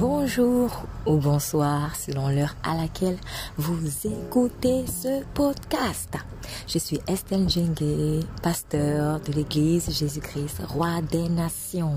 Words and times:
bonjour 0.00 0.86
ou 1.04 1.16
bonsoir 1.16 1.94
selon 1.94 2.30
l'heure 2.30 2.56
à 2.62 2.74
laquelle 2.74 3.18
vous 3.58 3.86
écoutez 4.06 4.86
ce 4.86 5.22
podcast. 5.34 6.14
Je 6.66 6.78
suis 6.78 7.00
Estelle 7.06 7.46
Jengue, 7.50 8.24
pasteur 8.42 9.20
de 9.20 9.32
l'Église 9.32 9.90
Jésus-Christ, 9.90 10.62
roi 10.66 11.02
des 11.02 11.28
nations. 11.28 11.96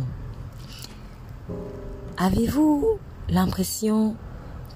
Avez-vous 2.18 3.00
l'impression 3.30 4.18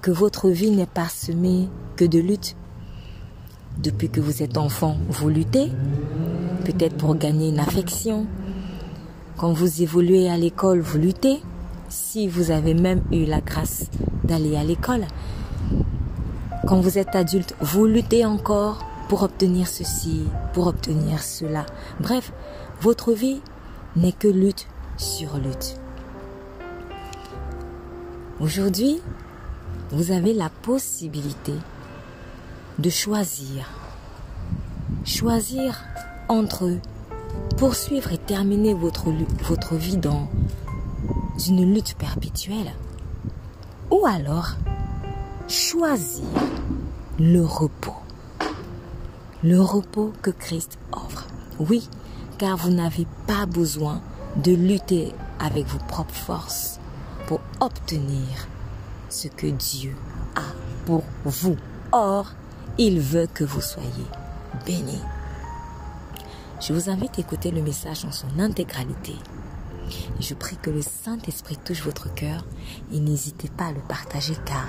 que 0.00 0.10
votre 0.10 0.48
vie 0.48 0.70
n'est 0.70 0.86
pas 0.86 1.10
semée 1.10 1.68
que 1.96 2.06
de 2.06 2.20
luttes? 2.20 2.56
Depuis 3.76 4.08
que 4.08 4.22
vous 4.22 4.42
êtes 4.42 4.56
enfant, 4.56 4.96
vous 5.10 5.28
luttez, 5.28 5.70
peut-être 6.64 6.96
pour 6.96 7.14
gagner 7.14 7.50
une 7.50 7.60
affection? 7.60 8.26
Quand 9.36 9.52
vous 9.52 9.82
évoluez 9.82 10.30
à 10.30 10.38
l'école, 10.38 10.80
vous 10.80 10.96
luttez? 10.96 11.42
Si 11.88 12.28
vous 12.28 12.50
avez 12.50 12.74
même 12.74 13.02
eu 13.12 13.24
la 13.24 13.40
grâce 13.40 13.86
d'aller 14.24 14.56
à 14.56 14.64
l'école. 14.64 15.06
Quand 16.66 16.80
vous 16.80 16.98
êtes 16.98 17.14
adulte, 17.16 17.54
vous 17.60 17.86
luttez 17.86 18.24
encore 18.24 18.84
pour 19.08 19.22
obtenir 19.22 19.66
ceci, 19.66 20.24
pour 20.52 20.66
obtenir 20.66 21.22
cela. 21.22 21.64
Bref, 22.00 22.32
votre 22.80 23.12
vie 23.12 23.40
n'est 23.96 24.12
que 24.12 24.28
lutte 24.28 24.66
sur 24.96 25.38
lutte. 25.38 25.76
Aujourd'hui, 28.40 29.00
vous 29.90 30.12
avez 30.12 30.34
la 30.34 30.50
possibilité 30.50 31.54
de 32.78 32.90
choisir. 32.90 33.70
Choisir 35.04 35.84
entre 36.28 36.70
poursuivre 37.56 38.12
et 38.12 38.18
terminer 38.18 38.74
votre, 38.74 39.10
votre 39.44 39.74
vie 39.74 39.96
dans 39.96 40.28
d'une 41.38 41.72
lutte 41.72 41.94
perpétuelle 41.96 42.72
ou 43.90 44.04
alors 44.06 44.56
choisir 45.48 46.24
le 47.18 47.44
repos. 47.44 47.96
Le 49.42 49.60
repos 49.60 50.12
que 50.20 50.30
Christ 50.30 50.78
offre. 50.92 51.26
Oui, 51.60 51.88
car 52.38 52.56
vous 52.56 52.70
n'avez 52.70 53.06
pas 53.26 53.46
besoin 53.46 54.00
de 54.36 54.52
lutter 54.52 55.12
avec 55.38 55.66
vos 55.66 55.78
propres 55.78 56.14
forces 56.14 56.80
pour 57.26 57.40
obtenir 57.60 58.48
ce 59.08 59.28
que 59.28 59.46
Dieu 59.46 59.94
a 60.34 60.42
pour 60.86 61.04
vous. 61.24 61.56
Or, 61.92 62.32
il 62.78 63.00
veut 63.00 63.28
que 63.32 63.44
vous 63.44 63.60
soyez 63.60 64.06
bénis. 64.66 65.02
Je 66.60 66.72
vous 66.72 66.90
invite 66.90 67.18
à 67.18 67.20
écouter 67.20 67.50
le 67.50 67.62
message 67.62 68.04
en 68.04 68.12
son 68.12 68.38
intégralité 68.38 69.14
je 70.20 70.34
prie 70.34 70.56
que 70.56 70.70
le 70.70 70.82
Saint-Esprit 70.82 71.56
touche 71.64 71.82
votre 71.82 72.12
cœur 72.14 72.44
et 72.92 73.00
n'hésitez 73.00 73.48
pas 73.48 73.66
à 73.66 73.72
le 73.72 73.80
partager 73.88 74.34
car 74.44 74.66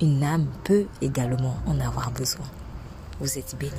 une 0.00 0.22
âme 0.24 0.46
peut 0.64 0.86
également 1.00 1.56
en 1.66 1.78
avoir 1.80 2.10
besoin. 2.10 2.46
Vous 3.20 3.38
êtes 3.38 3.56
bénis. 3.58 3.72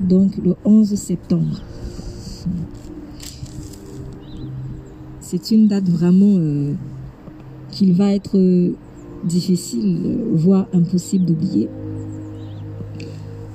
Donc 0.00 0.36
le 0.38 0.56
11 0.64 0.94
septembre. 0.94 1.60
C'est 5.20 5.50
une 5.50 5.68
date 5.68 5.88
vraiment 5.88 6.38
euh, 6.38 6.74
qu'il 7.70 7.92
va 7.92 8.14
être 8.14 8.38
difficile, 9.24 10.18
voire 10.32 10.66
impossible 10.72 11.26
d'oublier. 11.26 11.68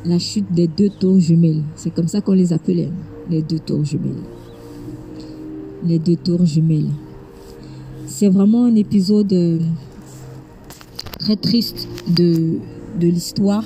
La 0.06 0.19
chute 0.19 0.52
des 0.52 0.67
deux 0.67 0.89
tours 0.89 1.19
jumelles. 1.19 1.64
C'est 1.75 1.94
comme 1.94 2.08
ça 2.08 2.22
qu'on 2.22 2.33
les 2.33 2.52
appelait, 2.52 2.90
les 3.29 3.41
deux 3.41 3.59
tours 3.59 3.85
jumelles. 3.85 4.23
Les 5.85 6.00
deux 6.00 6.18
tours 6.18 6.46
jumelles. 6.46 6.90
C'est 8.06 8.29
vraiment 8.29 8.66
un 8.66 8.75
épisode 8.75 9.31
euh, 9.34 9.59
très 11.19 11.35
triste 11.35 11.88
de, 12.16 12.59
de 13.00 13.07
l'histoire. 13.07 13.63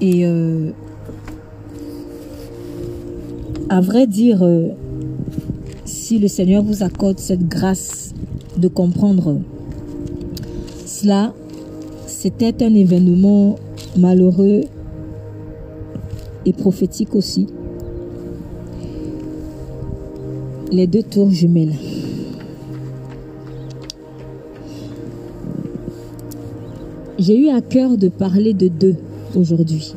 Et 0.00 0.26
euh, 0.26 0.70
à 3.68 3.80
vrai 3.80 4.06
dire, 4.06 4.42
euh, 4.42 4.68
si 5.84 6.18
le 6.18 6.28
Seigneur 6.28 6.62
vous 6.62 6.82
accorde 6.82 7.18
cette 7.18 7.48
grâce 7.48 8.05
de 8.58 8.68
comprendre 8.68 9.38
cela, 10.86 11.34
c'était 12.06 12.62
un 12.62 12.74
événement 12.74 13.56
malheureux 13.96 14.62
et 16.46 16.52
prophétique 16.52 17.14
aussi. 17.14 17.46
Les 20.72 20.86
deux 20.86 21.02
tours 21.02 21.30
jumelles. 21.30 21.74
J'ai 27.18 27.38
eu 27.38 27.48
à 27.48 27.60
cœur 27.60 27.96
de 27.96 28.08
parler 28.08 28.52
de 28.52 28.68
deux 28.68 28.96
aujourd'hui. 29.34 29.94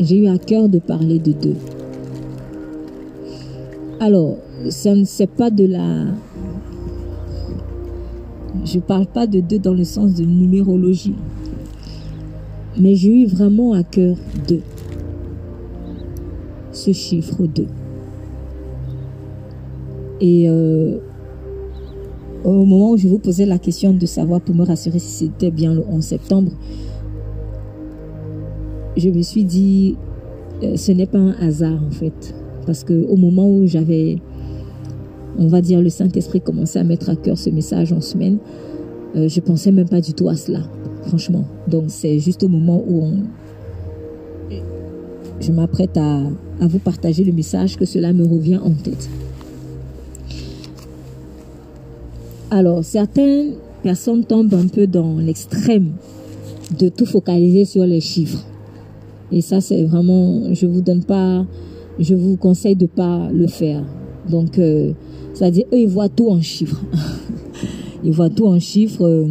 J'ai 0.00 0.16
eu 0.16 0.28
à 0.28 0.38
cœur 0.38 0.68
de 0.68 0.78
parler 0.78 1.18
de 1.18 1.32
deux. 1.32 1.56
Alors, 4.00 4.36
ça 4.68 4.94
ne 4.94 5.04
c'est 5.04 5.26
pas 5.26 5.50
de 5.50 5.66
la... 5.66 6.06
Je 8.64 8.78
parle 8.80 9.06
pas 9.06 9.26
de 9.26 9.40
deux 9.40 9.58
dans 9.58 9.74
le 9.74 9.84
sens 9.84 10.14
de 10.14 10.24
numérologie. 10.24 11.14
Mais 12.76 12.94
j'ai 12.94 13.22
eu 13.22 13.26
vraiment 13.26 13.72
à 13.72 13.82
cœur 13.82 14.16
deux. 14.46 14.62
Ce 16.72 16.92
chiffre 16.92 17.46
2. 17.46 17.66
Et 20.20 20.48
euh, 20.48 20.98
au 22.44 22.52
moment 22.64 22.92
où 22.92 22.96
je 22.96 23.08
vous 23.08 23.18
posais 23.18 23.46
la 23.46 23.58
question 23.58 23.92
de 23.92 24.06
savoir 24.06 24.40
pour 24.40 24.54
me 24.54 24.64
rassurer 24.64 24.98
si 24.98 25.26
c'était 25.26 25.50
bien 25.50 25.74
le 25.74 25.84
11 25.88 26.04
septembre, 26.04 26.52
je 28.96 29.10
me 29.10 29.22
suis 29.22 29.44
dit, 29.44 29.96
euh, 30.62 30.76
ce 30.76 30.92
n'est 30.92 31.06
pas 31.06 31.18
un 31.18 31.32
hasard 31.40 31.80
en 31.84 31.90
fait. 31.90 32.34
Parce 32.66 32.84
que 32.84 33.06
au 33.08 33.16
moment 33.16 33.48
où 33.48 33.66
j'avais 33.66 34.18
on 35.38 35.46
va 35.46 35.60
dire, 35.60 35.80
le 35.80 35.88
Saint-Esprit 35.88 36.40
commençait 36.40 36.78
à 36.78 36.84
mettre 36.84 37.08
à 37.08 37.16
cœur 37.16 37.38
ce 37.38 37.50
message 37.50 37.92
en 37.92 38.00
semaine, 38.00 38.38
euh, 39.16 39.28
je 39.28 39.40
pensais 39.40 39.72
même 39.72 39.88
pas 39.88 40.00
du 40.00 40.12
tout 40.12 40.28
à 40.28 40.36
cela, 40.36 40.60
franchement. 41.06 41.44
Donc 41.68 41.84
c'est 41.88 42.18
juste 42.18 42.42
au 42.42 42.48
moment 42.48 42.82
où 42.86 43.04
je 45.40 45.52
m'apprête 45.52 45.96
à, 45.96 46.22
à 46.60 46.66
vous 46.66 46.78
partager 46.78 47.24
le 47.24 47.32
message 47.32 47.76
que 47.76 47.84
cela 47.84 48.12
me 48.12 48.26
revient 48.26 48.58
en 48.58 48.72
tête. 48.72 49.08
Alors, 52.50 52.82
certaines 52.82 53.52
personnes 53.82 54.24
tombent 54.24 54.54
un 54.54 54.68
peu 54.68 54.86
dans 54.86 55.18
l'extrême 55.18 55.92
de 56.78 56.88
tout 56.88 57.06
focaliser 57.06 57.64
sur 57.64 57.84
les 57.84 58.00
chiffres. 58.00 58.44
Et 59.30 59.42
ça, 59.42 59.60
c'est 59.60 59.84
vraiment, 59.84 60.54
je 60.54 60.66
vous 60.66 60.80
donne 60.80 61.04
pas, 61.04 61.44
je 61.98 62.14
vous 62.14 62.36
conseille 62.36 62.76
de 62.76 62.86
pas 62.86 63.28
le 63.30 63.46
faire. 63.46 63.84
Donc, 64.28 64.58
euh, 64.58 64.92
c'est-à-dire, 65.38 65.66
eux, 65.72 65.78
ils 65.78 65.88
voient 65.88 66.08
tout 66.08 66.30
en 66.30 66.40
chiffres. 66.40 66.82
ils 68.04 68.10
voient 68.10 68.28
tout 68.28 68.48
en 68.48 68.58
chiffres. 68.58 69.06
Euh, 69.06 69.24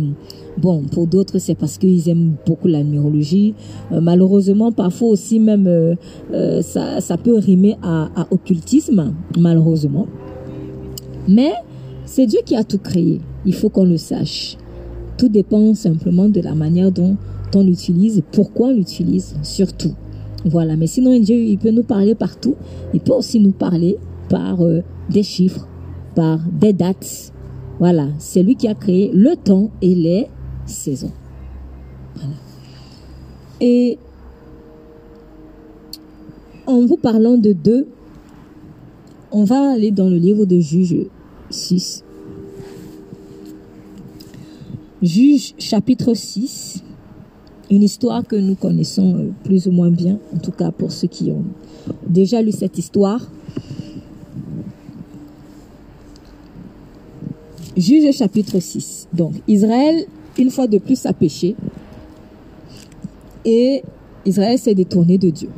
bon, 0.57 0.83
pour 0.83 1.05
d'autres, 1.05 1.37
c'est 1.37 1.53
parce 1.53 1.77
qu'ils 1.77 2.07
aiment 2.07 2.35
beaucoup 2.45 2.69
la 2.69 2.81
numérologie. 2.81 3.53
Euh, 3.91 3.99
malheureusement, 3.99 4.71
parfois 4.71 5.09
aussi 5.09 5.37
même, 5.37 5.67
euh, 5.67 6.61
ça, 6.61 7.01
ça, 7.01 7.17
peut 7.17 7.37
rimer 7.37 7.75
à, 7.83 8.09
à 8.15 8.27
occultisme, 8.31 9.15
malheureusement. 9.37 10.07
Mais 11.27 11.51
c'est 12.05 12.25
Dieu 12.25 12.39
qui 12.45 12.55
a 12.55 12.63
tout 12.63 12.79
créé. 12.79 13.19
Il 13.45 13.53
faut 13.53 13.67
qu'on 13.67 13.83
le 13.83 13.97
sache. 13.97 14.55
Tout 15.17 15.27
dépend 15.27 15.73
simplement 15.73 16.29
de 16.29 16.39
la 16.39 16.55
manière 16.55 16.89
dont 16.89 17.17
on 17.53 17.63
l'utilise 17.63 18.23
pourquoi 18.31 18.67
on 18.67 18.73
l'utilise, 18.73 19.35
surtout. 19.43 19.91
Voilà, 20.45 20.77
mais 20.77 20.87
sinon 20.87 21.19
Dieu, 21.19 21.35
il 21.35 21.57
peut 21.57 21.71
nous 21.71 21.83
parler 21.83 22.15
partout. 22.15 22.55
Il 22.93 23.01
peut 23.01 23.11
aussi 23.11 23.41
nous 23.41 23.51
parler 23.51 23.97
par 24.29 24.59
des 25.09 25.23
chiffres, 25.23 25.67
des 26.51 26.73
dates. 26.73 27.31
Voilà, 27.79 28.07
c'est 28.17 28.43
lui 28.43 28.55
qui 28.55 28.67
a 28.67 28.73
créé 28.73 29.11
le 29.13 29.35
temps 29.35 29.69
et 29.81 29.93
les 29.93 30.27
saisons. 30.65 31.11
Et 33.61 33.97
en 36.65 36.85
vous 36.85 36.97
parlant 36.97 37.37
de 37.37 37.53
deux, 37.53 37.87
on 39.31 39.43
va 39.43 39.73
aller 39.73 39.91
dans 39.91 40.09
le 40.09 40.17
livre 40.17 40.45
de 40.45 40.59
Juge 40.59 41.07
6. 41.49 42.03
Juge 45.01 45.53
chapitre 45.59 46.15
6, 46.15 46.83
une 47.69 47.83
histoire 47.83 48.25
que 48.25 48.35
nous 48.35 48.55
connaissons 48.55 49.31
plus 49.43 49.67
ou 49.67 49.71
moins 49.71 49.91
bien, 49.91 50.17
en 50.35 50.39
tout 50.39 50.51
cas 50.51 50.71
pour 50.71 50.91
ceux 50.91 51.07
qui 51.07 51.29
ont 51.29 51.43
déjà 52.07 52.41
lu 52.41 52.51
cette 52.51 52.77
histoire. 52.79 53.21
Juge 57.77 58.11
chapitre 58.11 58.59
6. 58.59 59.07
Donc, 59.13 59.33
Israël 59.47 60.07
une 60.39 60.49
fois 60.49 60.67
de 60.67 60.79
plus 60.79 61.05
a 61.05 61.13
péché 61.13 61.55
et 63.45 63.83
Israël 64.25 64.57
s'est 64.57 64.73
détourné 64.75 65.17
de 65.17 65.29
Dieu. 65.29 65.49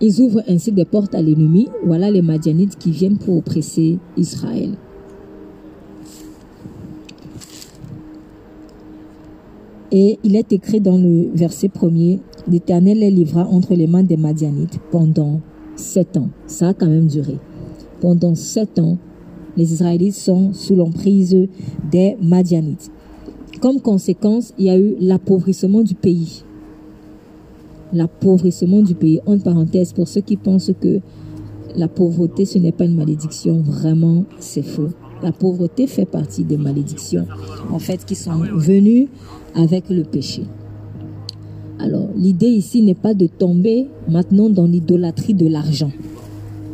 Ils 0.00 0.20
ouvrent 0.20 0.42
ainsi 0.48 0.72
des 0.72 0.84
portes 0.84 1.14
à 1.14 1.20
l'ennemi. 1.20 1.68
Voilà 1.84 2.10
les 2.10 2.22
Madianites 2.22 2.76
qui 2.76 2.90
viennent 2.90 3.18
pour 3.18 3.36
oppresser 3.36 3.98
Israël. 4.16 4.70
Et 9.90 10.18
il 10.22 10.36
est 10.36 10.52
écrit 10.52 10.80
dans 10.80 10.98
le 10.98 11.30
verset 11.34 11.68
premier, 11.68 12.20
l'Éternel 12.46 12.98
les 12.98 13.10
livra 13.10 13.46
entre 13.46 13.74
les 13.74 13.86
mains 13.86 14.02
des 14.02 14.18
Madianites 14.18 14.78
pendant 14.90 15.40
sept 15.76 16.16
ans. 16.16 16.28
Ça 16.46 16.68
a 16.68 16.74
quand 16.74 16.88
même 16.88 17.06
duré. 17.06 17.38
Pendant 18.00 18.34
sept 18.34 18.78
ans, 18.78 18.98
les 19.56 19.72
Israélites 19.72 20.14
sont 20.14 20.52
sous 20.52 20.74
l'emprise 20.74 21.36
des 21.90 22.16
Madianites. 22.22 22.90
Comme 23.60 23.80
conséquence, 23.80 24.52
il 24.58 24.66
y 24.66 24.70
a 24.70 24.78
eu 24.78 24.94
l'appauvrissement 25.00 25.82
du 25.82 25.94
pays. 25.94 26.44
L'appauvrissement 27.92 28.82
du 28.82 28.94
pays. 28.94 29.20
En 29.26 29.38
parenthèse, 29.38 29.92
pour 29.92 30.06
ceux 30.06 30.20
qui 30.20 30.36
pensent 30.36 30.70
que 30.80 31.00
la 31.74 31.88
pauvreté, 31.88 32.44
ce 32.44 32.58
n'est 32.58 32.72
pas 32.72 32.84
une 32.84 32.94
malédiction, 32.94 33.60
vraiment, 33.62 34.24
c'est 34.38 34.62
faux. 34.62 34.90
La 35.22 35.32
pauvreté 35.32 35.86
fait 35.86 36.04
partie 36.04 36.44
des 36.44 36.56
malédictions, 36.56 37.26
en 37.72 37.78
fait, 37.78 38.04
qui 38.04 38.14
sont 38.14 38.38
venues 38.54 39.08
avec 39.54 39.90
le 39.90 40.04
péché. 40.04 40.42
Alors, 41.80 42.08
l'idée 42.16 42.48
ici 42.48 42.82
n'est 42.82 42.94
pas 42.94 43.14
de 43.14 43.26
tomber 43.26 43.88
maintenant 44.08 44.50
dans 44.50 44.66
l'idolâtrie 44.66 45.34
de 45.34 45.46
l'argent. 45.46 45.90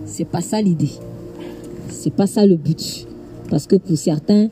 C'est 0.05 0.25
pas 0.27 0.41
ça 0.41 0.61
l'idée. 0.61 0.93
C'est 1.89 2.13
pas 2.13 2.27
ça 2.27 2.47
le 2.47 2.57
but. 2.57 3.07
Parce 3.51 3.67
que 3.67 3.77
pour 3.77 3.97
certains, 3.97 4.49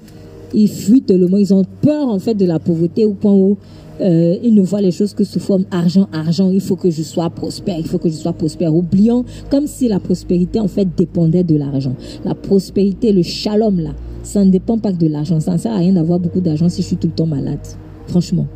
ils 0.54 0.68
fuient 0.68 1.02
tellement, 1.02 1.38
ils 1.38 1.54
ont 1.54 1.64
peur 1.80 2.08
en 2.08 2.18
fait 2.18 2.34
de 2.34 2.44
la 2.44 2.58
pauvreté 2.58 3.04
au 3.04 3.14
point 3.14 3.32
où 3.32 3.56
euh, 4.00 4.36
ils 4.42 4.54
ne 4.54 4.62
voient 4.62 4.80
les 4.80 4.90
choses 4.90 5.14
que 5.14 5.24
sous 5.24 5.40
forme 5.40 5.64
argent, 5.70 6.08
argent. 6.12 6.50
Il 6.50 6.60
faut 6.60 6.76
que 6.76 6.90
je 6.90 7.02
sois 7.02 7.30
prospère, 7.30 7.78
il 7.78 7.86
faut 7.86 7.98
que 7.98 8.08
je 8.08 8.14
sois 8.14 8.32
prospère. 8.32 8.74
Oubliant 8.74 9.24
comme 9.50 9.66
si 9.66 9.88
la 9.88 10.00
prospérité 10.00 10.60
en 10.60 10.68
fait 10.68 10.88
dépendait 10.96 11.44
de 11.44 11.56
l'argent. 11.56 11.94
La 12.24 12.34
prospérité, 12.34 13.12
le 13.12 13.22
shalom 13.22 13.80
là, 13.80 13.90
ça 14.22 14.44
ne 14.44 14.50
dépend 14.50 14.78
pas 14.78 14.92
que 14.92 14.98
de 14.98 15.08
l'argent. 15.08 15.40
Ça 15.40 15.52
ne 15.52 15.58
sert 15.58 15.72
à 15.72 15.78
rien 15.78 15.92
d'avoir 15.92 16.18
beaucoup 16.18 16.40
d'argent 16.40 16.68
si 16.68 16.82
je 16.82 16.86
suis 16.88 16.96
tout 16.96 17.08
le 17.08 17.14
temps 17.14 17.26
malade. 17.26 17.60
Franchement. 18.06 18.46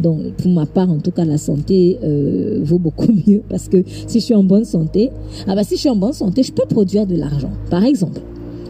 Donc, 0.00 0.34
pour 0.34 0.50
ma 0.50 0.66
part, 0.66 0.90
en 0.90 0.98
tout 0.98 1.10
cas, 1.10 1.24
la 1.24 1.38
santé 1.38 1.98
euh, 2.02 2.60
vaut 2.62 2.78
beaucoup 2.78 3.12
mieux 3.26 3.42
parce 3.48 3.68
que 3.68 3.82
si 4.06 4.20
je 4.20 4.24
suis 4.24 4.34
en 4.34 4.44
bonne 4.44 4.64
santé, 4.64 5.10
ah 5.46 5.54
bah 5.54 5.64
si 5.64 5.76
je 5.76 5.80
suis 5.80 5.88
en 5.88 5.96
bonne 5.96 6.12
santé, 6.12 6.42
je 6.42 6.52
peux 6.52 6.66
produire 6.68 7.06
de 7.06 7.16
l'argent, 7.16 7.50
par 7.70 7.84
exemple. 7.84 8.20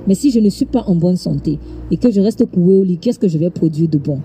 Mais 0.06 0.14
si 0.14 0.30
je 0.30 0.40
ne 0.40 0.50
suis 0.50 0.66
pas 0.66 0.84
en 0.86 0.94
bonne 0.94 1.16
santé 1.16 1.58
et 1.90 1.96
que 1.96 2.10
je 2.10 2.20
reste 2.20 2.44
coué 2.50 2.76
au 2.76 2.84
lit, 2.84 2.98
qu'est-ce 2.98 3.18
que 3.18 3.28
je 3.28 3.38
vais 3.38 3.50
produire 3.50 3.88
de 3.88 3.98
bon? 3.98 4.20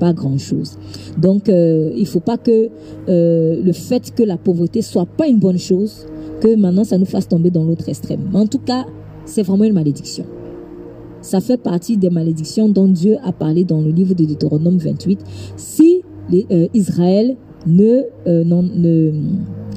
Pas 0.00 0.12
grand-chose. 0.12 0.76
Donc, 1.18 1.48
euh, 1.48 1.92
il 1.94 2.00
ne 2.00 2.06
faut 2.06 2.20
pas 2.20 2.36
que 2.36 2.68
euh, 3.08 3.62
le 3.62 3.72
fait 3.72 4.12
que 4.12 4.24
la 4.24 4.36
pauvreté 4.36 4.82
soit 4.82 5.06
pas 5.06 5.28
une 5.28 5.38
bonne 5.38 5.58
chose, 5.58 6.06
que 6.40 6.56
maintenant 6.56 6.84
ça 6.84 6.98
nous 6.98 7.04
fasse 7.04 7.28
tomber 7.28 7.50
dans 7.50 7.64
l'autre 7.64 7.88
extrême. 7.88 8.20
Mais 8.32 8.40
en 8.40 8.46
tout 8.46 8.58
cas, 8.58 8.86
c'est 9.24 9.42
vraiment 9.42 9.64
une 9.64 9.72
malédiction. 9.72 10.24
Ça 11.20 11.40
fait 11.40 11.56
partie 11.56 11.96
des 11.96 12.10
malédictions 12.10 12.68
dont 12.68 12.88
Dieu 12.88 13.16
a 13.24 13.32
parlé 13.32 13.64
dans 13.64 13.80
le 13.80 13.90
livre 13.90 14.14
de 14.14 14.24
Deutéronome 14.24 14.76
28. 14.76 15.20
Si 15.56 16.02
euh, 16.32 16.68
Israël 16.74 17.36
ne, 17.66 18.02
non, 18.44 18.62
ne 18.62 19.12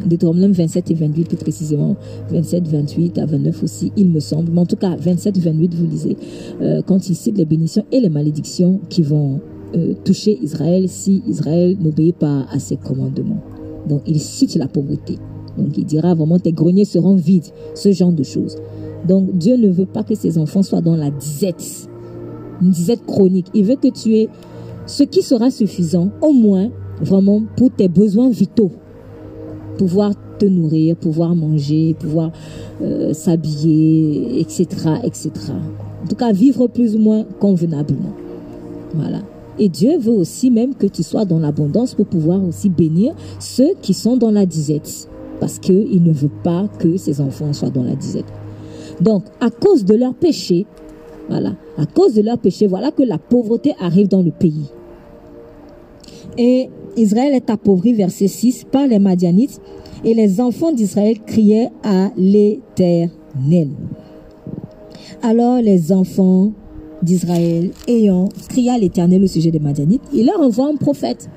Deutéronome 0.07 0.51
27 0.51 0.91
et 0.91 0.93
28 0.93 1.27
plus 1.27 1.37
précisément, 1.37 1.95
27, 2.29 2.67
28 2.67 3.17
à 3.17 3.25
29 3.25 3.63
aussi, 3.63 3.91
il 3.97 4.09
me 4.09 4.19
semble. 4.19 4.51
Mais 4.51 4.61
en 4.61 4.65
tout 4.65 4.75
cas, 4.75 4.95
27, 4.95 5.37
28, 5.37 5.73
vous 5.73 5.85
lisez, 5.85 6.17
euh, 6.61 6.81
quand 6.85 7.09
il 7.09 7.15
cite 7.15 7.37
les 7.37 7.45
bénédictions 7.45 7.85
et 7.91 7.99
les 7.99 8.09
malédictions 8.09 8.79
qui 8.89 9.01
vont 9.01 9.39
euh, 9.75 9.93
toucher 10.03 10.37
Israël 10.41 10.87
si 10.87 11.23
Israël 11.27 11.77
n'obéit 11.79 12.15
pas 12.15 12.45
à 12.51 12.59
ses 12.59 12.77
commandements. 12.77 13.41
Donc, 13.87 14.01
il 14.05 14.19
cite 14.19 14.55
la 14.55 14.67
pauvreté. 14.67 15.17
Donc, 15.57 15.77
il 15.77 15.85
dira 15.85 16.13
vraiment 16.13 16.39
tes 16.39 16.51
greniers 16.51 16.85
seront 16.85 17.15
vides, 17.15 17.47
ce 17.73 17.91
genre 17.91 18.11
de 18.11 18.23
choses. 18.23 18.57
Donc, 19.07 19.37
Dieu 19.37 19.57
ne 19.57 19.69
veut 19.69 19.85
pas 19.85 20.03
que 20.03 20.15
ses 20.15 20.37
enfants 20.37 20.63
soient 20.63 20.81
dans 20.81 20.95
la 20.95 21.09
disette, 21.09 21.89
une 22.61 22.69
disette 22.69 23.05
chronique. 23.05 23.47
Il 23.53 23.65
veut 23.65 23.75
que 23.75 23.87
tu 23.87 24.15
aies 24.15 24.29
ce 24.87 25.03
qui 25.03 25.21
sera 25.21 25.51
suffisant, 25.51 26.09
au 26.21 26.33
moins, 26.33 26.69
vraiment, 27.01 27.43
pour 27.55 27.69
tes 27.71 27.87
besoins 27.87 28.29
vitaux 28.29 28.71
pouvoir 29.77 30.11
te 30.37 30.45
nourrir, 30.45 30.95
pouvoir 30.95 31.35
manger, 31.35 31.95
pouvoir 31.97 32.31
euh, 32.81 33.13
s'habiller, 33.13 34.39
etc., 34.39 34.65
etc. 35.03 35.31
En 36.03 36.07
tout 36.07 36.15
cas, 36.15 36.31
vivre 36.31 36.67
plus 36.67 36.95
ou 36.95 36.99
moins 36.99 37.23
convenablement. 37.39 38.13
Voilà. 38.93 39.19
Et 39.59 39.69
Dieu 39.69 39.97
veut 39.97 40.13
aussi 40.13 40.51
même 40.51 40.75
que 40.75 40.85
tu 40.85 41.01
sois 41.03 41.25
dans 41.25 41.39
l'abondance 41.39 41.95
pour 41.95 42.05
pouvoir 42.05 42.43
aussi 42.43 42.69
bénir 42.69 43.15
ceux 43.39 43.71
qui 43.81 43.93
sont 43.93 44.17
dans 44.17 44.31
la 44.31 44.45
disette. 44.45 45.09
Parce 45.39 45.59
qu'il 45.59 46.03
ne 46.03 46.11
veut 46.11 46.31
pas 46.43 46.67
que 46.79 46.97
ses 46.97 47.21
enfants 47.21 47.53
soient 47.53 47.69
dans 47.69 47.83
la 47.83 47.95
disette. 47.95 48.25
Donc, 49.01 49.23
à 49.39 49.49
cause 49.49 49.85
de 49.85 49.95
leur 49.95 50.13
péché, 50.13 50.65
voilà, 51.29 51.53
à 51.77 51.85
cause 51.85 52.13
de 52.13 52.21
leur 52.21 52.37
péché, 52.37 52.67
voilà 52.67 52.91
que 52.91 53.03
la 53.03 53.17
pauvreté 53.17 53.73
arrive 53.79 54.07
dans 54.07 54.21
le 54.21 54.31
pays. 54.31 54.71
Et 56.37 56.69
Israël 56.95 57.33
est 57.33 57.49
appauvri, 57.49 57.93
verset 57.93 58.27
6, 58.27 58.65
par 58.71 58.87
les 58.87 58.99
Madianites, 58.99 59.61
et 60.03 60.13
les 60.13 60.39
enfants 60.39 60.71
d'Israël 60.71 61.17
criaient 61.25 61.69
à 61.83 62.11
l'Éternel. 62.15 63.69
Alors 65.21 65.61
les 65.61 65.91
enfants 65.91 66.51
d'Israël, 67.01 67.71
ayant 67.87 68.29
crié 68.49 68.71
à 68.71 68.77
l'Éternel 68.77 69.23
au 69.23 69.27
sujet 69.27 69.51
des 69.51 69.59
Madianites, 69.59 70.03
il 70.13 70.25
leur 70.25 70.39
envoie 70.41 70.67
un 70.67 70.75
prophète. 70.75 71.29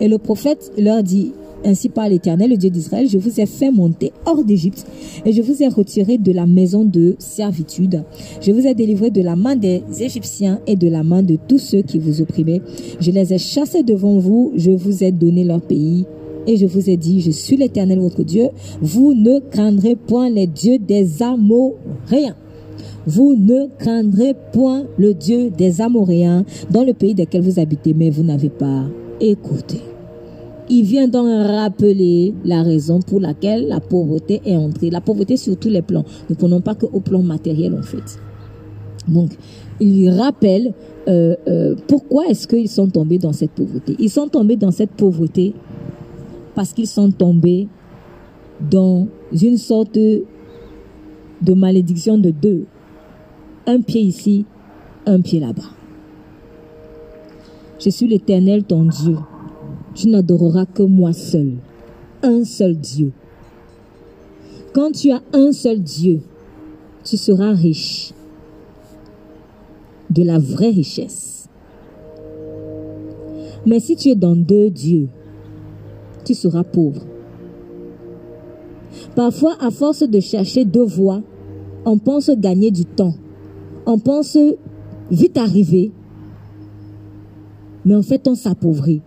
Et 0.00 0.08
le 0.08 0.18
prophète 0.18 0.72
leur 0.78 1.02
dit, 1.02 1.32
ainsi 1.64 1.88
par 1.88 2.08
l'Éternel, 2.08 2.50
le 2.50 2.56
Dieu 2.56 2.70
d'Israël, 2.70 3.08
je 3.08 3.18
vous 3.18 3.40
ai 3.40 3.46
fait 3.46 3.70
monter 3.70 4.12
hors 4.26 4.44
d'Égypte 4.44 4.86
et 5.24 5.32
je 5.32 5.42
vous 5.42 5.62
ai 5.62 5.68
retiré 5.68 6.18
de 6.18 6.32
la 6.32 6.46
maison 6.46 6.84
de 6.84 7.16
servitude. 7.18 8.04
Je 8.40 8.52
vous 8.52 8.66
ai 8.66 8.74
délivré 8.74 9.10
de 9.10 9.22
la 9.22 9.36
main 9.36 9.56
des 9.56 9.82
Égyptiens 9.98 10.60
et 10.66 10.76
de 10.76 10.88
la 10.88 11.02
main 11.02 11.22
de 11.22 11.36
tous 11.48 11.58
ceux 11.58 11.82
qui 11.82 11.98
vous 11.98 12.20
opprimaient. 12.20 12.62
Je 13.00 13.10
les 13.10 13.32
ai 13.32 13.38
chassés 13.38 13.82
devant 13.82 14.18
vous, 14.18 14.52
je 14.56 14.70
vous 14.70 15.04
ai 15.04 15.12
donné 15.12 15.44
leur 15.44 15.60
pays. 15.60 16.06
Et 16.46 16.56
je 16.56 16.66
vous 16.66 16.88
ai 16.88 16.96
dit, 16.96 17.20
je 17.20 17.30
suis 17.30 17.56
l'Éternel 17.56 17.98
votre 17.98 18.22
Dieu. 18.22 18.48
Vous 18.80 19.12
ne 19.12 19.40
craindrez 19.50 19.94
point 19.94 20.30
les 20.30 20.46
dieux 20.46 20.78
des 20.78 21.22
Amoréens. 21.22 22.36
Vous 23.06 23.34
ne 23.36 23.66
craindrez 23.78 24.34
point 24.52 24.84
le 24.96 25.14
Dieu 25.14 25.50
des 25.50 25.80
Amoréens 25.80 26.44
dans 26.70 26.84
le 26.84 26.94
pays 26.94 27.14
desquels 27.14 27.42
vous 27.42 27.60
habitez, 27.60 27.94
mais 27.94 28.10
vous 28.10 28.22
n'avez 28.22 28.50
pas 28.50 28.84
écouté. 29.20 29.89
Il 30.72 30.84
vient 30.84 31.08
donc 31.08 31.26
rappeler 31.26 32.32
la 32.44 32.62
raison 32.62 33.00
pour 33.00 33.18
laquelle 33.18 33.66
la 33.66 33.80
pauvreté 33.80 34.40
est 34.46 34.56
entrée. 34.56 34.88
La 34.88 35.00
pauvreté 35.00 35.36
sur 35.36 35.56
tous 35.56 35.68
les 35.68 35.82
plans. 35.82 36.04
Ne 36.30 36.36
prenons 36.36 36.60
pas 36.60 36.76
qu'au 36.76 37.00
plan 37.00 37.22
matériel 37.22 37.74
en 37.74 37.82
fait. 37.82 38.20
Donc, 39.08 39.30
il 39.80 40.08
rappelle 40.10 40.72
euh, 41.08 41.34
euh, 41.48 41.74
pourquoi 41.88 42.28
est-ce 42.28 42.46
qu'ils 42.46 42.68
sont 42.68 42.86
tombés 42.86 43.18
dans 43.18 43.32
cette 43.32 43.50
pauvreté. 43.50 43.96
Ils 43.98 44.10
sont 44.10 44.28
tombés 44.28 44.54
dans 44.54 44.70
cette 44.70 44.92
pauvreté 44.92 45.54
parce 46.54 46.72
qu'ils 46.72 46.86
sont 46.86 47.10
tombés 47.10 47.66
dans 48.70 49.08
une 49.32 49.56
sorte 49.56 49.96
de 49.96 50.24
malédiction 51.52 52.16
de 52.16 52.30
deux. 52.30 52.66
Un 53.66 53.80
pied 53.80 54.02
ici, 54.02 54.44
un 55.04 55.20
pied 55.20 55.40
là-bas. 55.40 55.70
Je 57.80 57.90
suis 57.90 58.06
l'Éternel, 58.06 58.62
ton 58.62 58.84
Dieu 58.84 59.16
tu 59.94 60.08
n'adoreras 60.08 60.66
que 60.66 60.82
moi 60.82 61.12
seul, 61.12 61.54
un 62.22 62.44
seul 62.44 62.76
Dieu. 62.76 63.12
Quand 64.72 64.92
tu 64.92 65.10
as 65.10 65.22
un 65.32 65.52
seul 65.52 65.80
Dieu, 65.80 66.20
tu 67.04 67.16
seras 67.16 67.52
riche 67.52 68.12
de 70.10 70.22
la 70.22 70.38
vraie 70.38 70.70
richesse. 70.70 71.48
Mais 73.66 73.80
si 73.80 73.96
tu 73.96 74.08
es 74.08 74.14
dans 74.14 74.36
deux 74.36 74.70
dieux, 74.70 75.08
tu 76.24 76.34
seras 76.34 76.64
pauvre. 76.64 77.02
Parfois, 79.14 79.56
à 79.60 79.70
force 79.70 80.02
de 80.02 80.20
chercher 80.20 80.64
deux 80.64 80.84
voies, 80.84 81.22
on 81.84 81.98
pense 81.98 82.30
gagner 82.30 82.70
du 82.70 82.84
temps. 82.84 83.14
On 83.86 83.98
pense 83.98 84.36
vite 85.10 85.36
arriver. 85.36 85.92
Mais 87.84 87.94
en 87.94 88.02
fait, 88.02 88.26
on 88.28 88.34
s'appauvrit. 88.34 89.02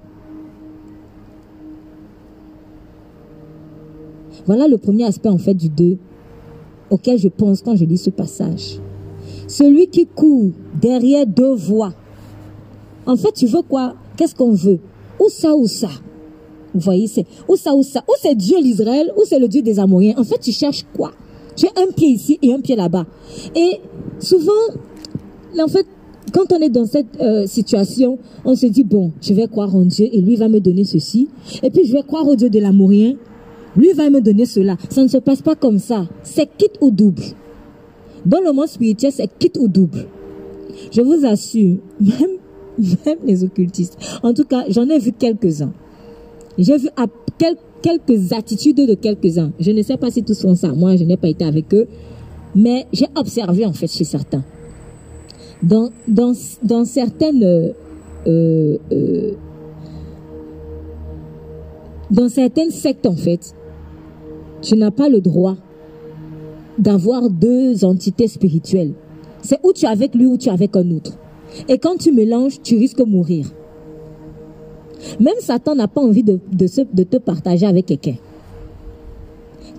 Voilà 4.45 4.67
le 4.67 4.77
premier 4.77 5.05
aspect 5.05 5.29
en 5.29 5.37
fait 5.37 5.53
du 5.53 5.69
2 5.69 5.97
auquel 6.89 7.17
je 7.17 7.27
pense 7.27 7.61
quand 7.61 7.75
je 7.75 7.85
lis 7.85 7.97
ce 7.97 8.09
passage. 8.09 8.79
Celui 9.47 9.87
qui 9.87 10.05
court 10.05 10.51
derrière 10.79 11.25
deux 11.25 11.53
voies. 11.53 11.93
En 13.05 13.15
fait, 13.15 13.31
tu 13.33 13.47
veux 13.47 13.61
quoi? 13.61 13.95
Qu'est-ce 14.15 14.35
qu'on 14.35 14.53
veut? 14.53 14.79
Où 15.19 15.29
ça, 15.29 15.55
où 15.55 15.67
ça? 15.67 15.89
Vous 16.73 16.79
voyez, 16.79 17.07
c'est 17.07 17.25
où 17.47 17.55
ça, 17.55 17.75
où 17.75 17.83
ça? 17.83 18.03
Où 18.07 18.13
c'est 18.21 18.35
Dieu 18.35 18.57
l'Israël? 18.61 19.11
Où 19.17 19.21
c'est 19.25 19.39
le 19.39 19.47
Dieu 19.47 19.61
des 19.61 19.79
Amoriens 19.79 20.15
En 20.17 20.23
fait, 20.23 20.39
tu 20.39 20.51
cherches 20.51 20.85
quoi? 20.95 21.11
Tu 21.55 21.67
as 21.67 21.81
un 21.81 21.91
pied 21.91 22.09
ici 22.09 22.39
et 22.41 22.53
un 22.53 22.59
pied 22.59 22.75
là-bas. 22.75 23.05
Et 23.55 23.79
souvent, 24.19 24.51
en 25.59 25.67
fait, 25.67 25.85
quand 26.33 26.51
on 26.51 26.59
est 26.61 26.69
dans 26.69 26.85
cette 26.85 27.19
euh, 27.21 27.45
situation, 27.45 28.17
on 28.43 28.55
se 28.55 28.65
dit, 28.65 28.83
bon, 28.83 29.11
je 29.21 29.33
vais 29.33 29.47
croire 29.47 29.75
en 29.75 29.85
Dieu 29.85 30.07
et 30.11 30.19
lui 30.19 30.35
va 30.35 30.47
me 30.47 30.59
donner 30.59 30.83
ceci. 30.83 31.27
Et 31.61 31.69
puis 31.69 31.85
je 31.85 31.93
vais 31.93 32.01
croire 32.01 32.27
au 32.27 32.35
Dieu 32.35 32.49
de 32.49 32.59
l'amourien. 32.59 33.15
Lui 33.75 33.91
va 33.93 34.09
me 34.09 34.21
donner 34.21 34.45
cela. 34.45 34.77
Ça 34.89 35.01
ne 35.01 35.07
se 35.07 35.17
passe 35.17 35.41
pas 35.41 35.55
comme 35.55 35.79
ça. 35.79 36.07
C'est 36.23 36.49
quitte 36.57 36.77
au 36.81 36.91
double. 36.91 37.23
Dans 38.25 38.39
le 38.39 38.53
monde 38.53 38.67
spirituel, 38.67 39.11
c'est 39.11 39.29
quitte 39.39 39.57
au 39.57 39.67
double. 39.67 40.05
Je 40.91 41.01
vous 41.01 41.25
assure, 41.25 41.77
même, 41.99 42.37
même 43.05 43.17
les 43.25 43.43
occultistes. 43.43 43.97
En 44.21 44.33
tout 44.33 44.45
cas, 44.45 44.63
j'en 44.69 44.87
ai 44.89 44.99
vu 44.99 45.11
quelques-uns. 45.11 45.73
J'ai 46.57 46.77
vu 46.77 46.89
quelques 47.81 48.31
attitudes 48.31 48.77
de 48.77 48.93
quelques-uns. 48.93 49.51
Je 49.59 49.71
ne 49.71 49.81
sais 49.81 49.97
pas 49.97 50.11
si 50.11 50.23
tous 50.23 50.39
font 50.41 50.55
ça. 50.55 50.71
Moi, 50.71 50.95
je 50.95 51.03
n'ai 51.03 51.17
pas 51.17 51.27
été 51.27 51.43
avec 51.43 51.73
eux. 51.73 51.87
Mais 52.55 52.85
j'ai 52.93 53.07
observé, 53.15 53.65
en 53.65 53.73
fait, 53.73 53.87
chez 53.87 54.03
certains. 54.03 54.43
Dans, 55.61 55.89
dans, 56.07 56.33
dans 56.61 56.85
certaines... 56.85 57.43
Euh, 57.43 58.77
euh, 58.91 59.31
dans 62.11 62.29
certaines 62.29 62.69
sectes, 62.69 63.07
en 63.07 63.15
fait, 63.15 63.55
tu 64.63 64.75
n'as 64.77 64.91
pas 64.91 65.09
le 65.09 65.21
droit 65.21 65.55
d'avoir 66.79 67.29
deux 67.29 67.85
entités 67.85 68.27
spirituelles. 68.27 68.93
C'est 69.41 69.59
où 69.63 69.73
tu 69.73 69.85
es 69.85 69.89
avec 69.89 70.15
lui 70.15 70.25
ou 70.25 70.37
tu 70.37 70.49
es 70.49 70.51
avec 70.51 70.75
un 70.75 70.89
autre. 70.91 71.17
Et 71.67 71.77
quand 71.77 71.97
tu 71.97 72.11
mélanges, 72.11 72.61
tu 72.63 72.77
risques 72.77 72.97
de 72.97 73.03
mourir. 73.03 73.47
Même 75.19 75.35
Satan 75.39 75.75
n'a 75.75 75.87
pas 75.87 76.01
envie 76.01 76.23
de, 76.23 76.39
de, 76.51 77.03
te 77.03 77.17
partager 77.17 77.65
avec 77.65 77.87
quelqu'un. 77.87 78.15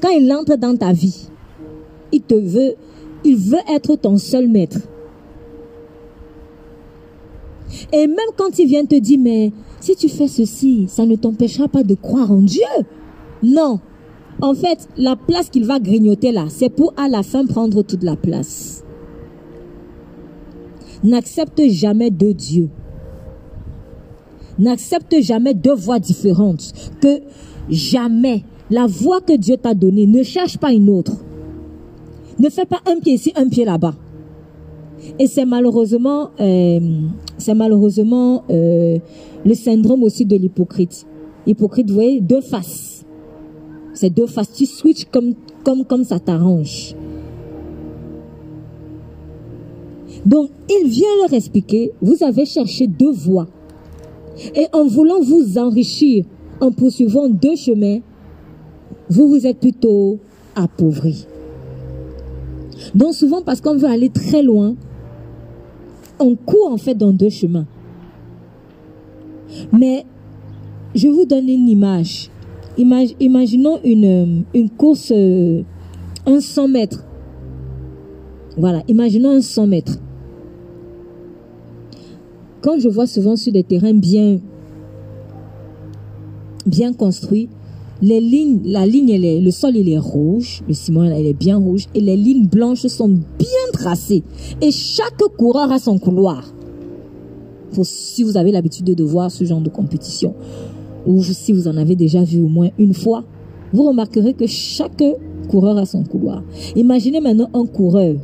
Quand 0.01 0.11
il 0.11 0.31
entre 0.33 0.57
dans 0.57 0.77
ta 0.77 0.93
vie, 0.93 1.29
il 2.13 2.21
te 2.21 2.35
veut, 2.35 2.75
il 3.25 3.37
veut 3.37 3.59
être 3.75 3.97
ton 3.97 4.19
seul 4.19 4.49
maître. 4.49 4.79
Et 7.91 8.07
même 8.07 8.19
quand 8.37 8.59
il 8.59 8.69
vient 8.69 8.85
te 8.85 8.97
dire, 8.97 9.19
mais 9.19 9.51
si 9.81 9.97
tu 9.97 10.09
fais 10.09 10.29
ceci, 10.29 10.85
ça 10.89 11.07
ne 11.07 11.17
t'empêchera 11.17 11.69
pas 11.69 11.83
de 11.83 11.95
croire 11.95 12.31
en 12.31 12.43
Dieu. 12.43 12.63
Non. 13.43 13.81
En 14.41 14.55
fait, 14.55 14.89
la 14.97 15.17
place 15.17 15.49
qu'il 15.49 15.65
va 15.65 15.79
grignoter 15.79 16.33
là, 16.33 16.47
c'est 16.49 16.69
pour 16.69 16.93
à 16.97 17.09
la 17.09 17.23
fin 17.23 17.47
prendre 17.47 17.83
toute 17.83 18.03
la 18.03 18.17
place. 18.17 18.85
N'accepte 21.03 21.63
jamais 21.69 22.11
deux 22.11 22.35
dieux. 22.35 22.71
N'accepte 24.59 25.21
jamais 25.21 25.55
deux 25.55 25.75
voies 25.75 25.99
différentes. 25.99 26.73
Que 27.01 27.21
jamais 27.69 28.45
la 28.71 28.87
voie 28.87 29.21
que 29.21 29.37
Dieu 29.37 29.57
t'a 29.57 29.75
donnée, 29.75 30.07
ne 30.07 30.23
cherche 30.23 30.59
pas 30.59 30.73
une 30.73 30.89
autre. 30.89 31.13
Ne 32.39 32.49
fais 32.49 32.65
pas 32.65 32.81
un 32.87 32.99
pied 32.99 33.15
ici, 33.15 33.33
un 33.37 33.49
pied 33.49 33.65
là-bas. 33.65 33.95
Et 35.19 35.27
c'est 35.27 35.45
malheureusement, 35.45 36.31
euh, 36.41 36.81
c'est 37.37 37.55
malheureusement 37.55 38.43
euh, 38.51 38.99
le 39.45 39.55
syndrome 39.55 40.03
aussi 40.03 40.25
de 40.25 40.37
l'hypocrite. 40.37 41.07
Hypocrite, 41.47 41.89
vous 41.89 41.95
voyez, 41.95 42.21
deux 42.21 42.41
faces. 42.41 42.94
C'est 43.95 44.11
deux 44.11 44.27
faces. 44.27 44.53
Tu 44.53 44.67
switches 44.67 45.07
comme, 45.11 45.35
comme, 45.65 45.85
comme 45.85 46.05
ça 46.05 46.19
t'arrange. 46.19 46.95
Donc, 50.27 50.51
il 50.69 50.89
vient 50.89 51.09
leur 51.23 51.33
expliquer, 51.33 51.93
vous 52.01 52.23
avez 52.23 52.45
cherché 52.45 52.87
deux 52.87 53.13
voies. 53.13 53.47
Et 54.55 54.67
en 54.73 54.87
voulant 54.87 55.21
vous 55.21 55.59
enrichir, 55.59 56.25
en 56.61 56.73
poursuivant 56.73 57.29
deux 57.29 57.57
chemins, 57.57 57.99
vous 59.09 59.29
vous 59.29 59.47
êtes 59.47 59.61
plutôt 59.61 60.19
appauvri. 60.55 61.27
Donc 62.95 63.15
souvent, 63.15 63.43
parce 63.43 63.61
qu'on 63.61 63.77
veut 63.77 63.89
aller 63.89 64.09
très 64.09 64.43
loin, 64.43 64.75
on 66.19 66.35
court 66.37 66.71
en 66.71 66.77
fait 66.77 66.95
dans 66.95 67.13
deux 67.13 67.31
chemins. 67.31 67.67
Mais 69.73 70.05
je 70.95 71.09
vous 71.09 71.25
donne 71.25 71.49
une 71.49 71.69
image. 71.69 72.31
Imaginons 72.77 73.79
une, 73.85 74.45
course, 74.77 75.13
euh, 75.15 75.63
un 76.27 76.41
100 76.41 76.69
mètres. 76.69 77.05
Voilà, 78.57 78.83
imaginons 78.89 79.31
un 79.31 79.41
100 79.41 79.67
mètres. 79.67 79.99
Quand 82.63 82.79
je 82.79 82.89
vois 82.89 83.07
souvent 83.07 83.37
sur 83.37 83.53
des 83.53 83.63
terrains 83.63 83.93
bien, 83.93 84.41
construits, 86.97 87.49
les 88.01 88.21
lignes, 88.21 88.61
la 88.65 88.87
ligne, 88.87 89.43
le 89.43 89.51
sol, 89.51 89.77
il 89.77 89.89
est 89.89 89.99
rouge, 89.99 90.63
le 90.67 90.75
ciment, 90.75 91.05
il 91.05 91.27
est 91.27 91.35
bien 91.35 91.59
rouge, 91.59 91.87
et 91.95 92.01
les 92.01 92.17
lignes 92.17 92.47
blanches 92.47 92.87
sont 92.87 93.09
bien 93.09 93.71
tracées. 93.73 94.23
Et 94.61 94.71
chaque 94.71 95.23
coureur 95.37 95.71
a 95.73 95.79
son 95.79 95.99
couloir. 95.99 96.55
Si 97.83 98.23
vous 98.23 98.37
avez 98.37 98.53
l'habitude 98.53 98.87
de 98.87 99.05
voir 99.05 99.31
ce 99.31 99.45
genre 99.45 99.61
de 99.61 99.69
compétition, 99.69 100.35
ou 101.07 101.23
si 101.23 101.53
vous 101.53 101.69
en 101.69 101.77
avez 101.77 101.97
déjà 101.97 102.23
vu 102.23 102.41
au 102.41 102.49
moins 102.49 102.71
une 102.79 102.95
fois, 102.95 103.25
vous 103.73 103.85
remarquerez 103.85 104.35
que 104.35 104.47
chaque 104.47 105.03
coureur 105.49 105.77
a 105.79 105.87
son 105.87 106.05
couloir. 106.05 106.43
Imaginez 106.77 107.21
maintenant 107.21 107.51
un 107.55 107.67
coureur 107.67 108.15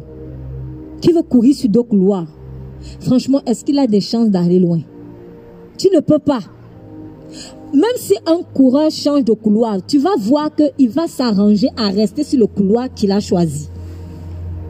qui 1.01 1.13
veut 1.13 1.23
courir 1.23 1.55
sur 1.55 1.69
deux 1.69 1.83
couloirs. 1.83 2.27
Franchement, 3.01 3.41
est-ce 3.47 3.65
qu'il 3.65 3.79
a 3.79 3.87
des 3.87 4.01
chances 4.01 4.31
d'aller 4.31 4.59
loin? 4.59 4.81
Tu 5.77 5.89
ne 5.95 6.01
peux 6.01 6.19
pas. 6.19 6.41
Même 7.73 7.97
si 7.97 8.15
un 8.27 8.41
coureur 8.55 8.91
change 8.91 9.25
de 9.25 9.33
couloir, 9.33 9.79
tu 9.87 9.99
vas 9.99 10.17
voir 10.19 10.51
qu'il 10.55 10.89
va 10.89 11.07
s'arranger 11.07 11.69
à 11.77 11.89
rester 11.89 12.25
sur 12.25 12.39
le 12.41 12.47
couloir 12.47 12.93
qu'il 12.93 13.13
a 13.13 13.21
choisi. 13.21 13.69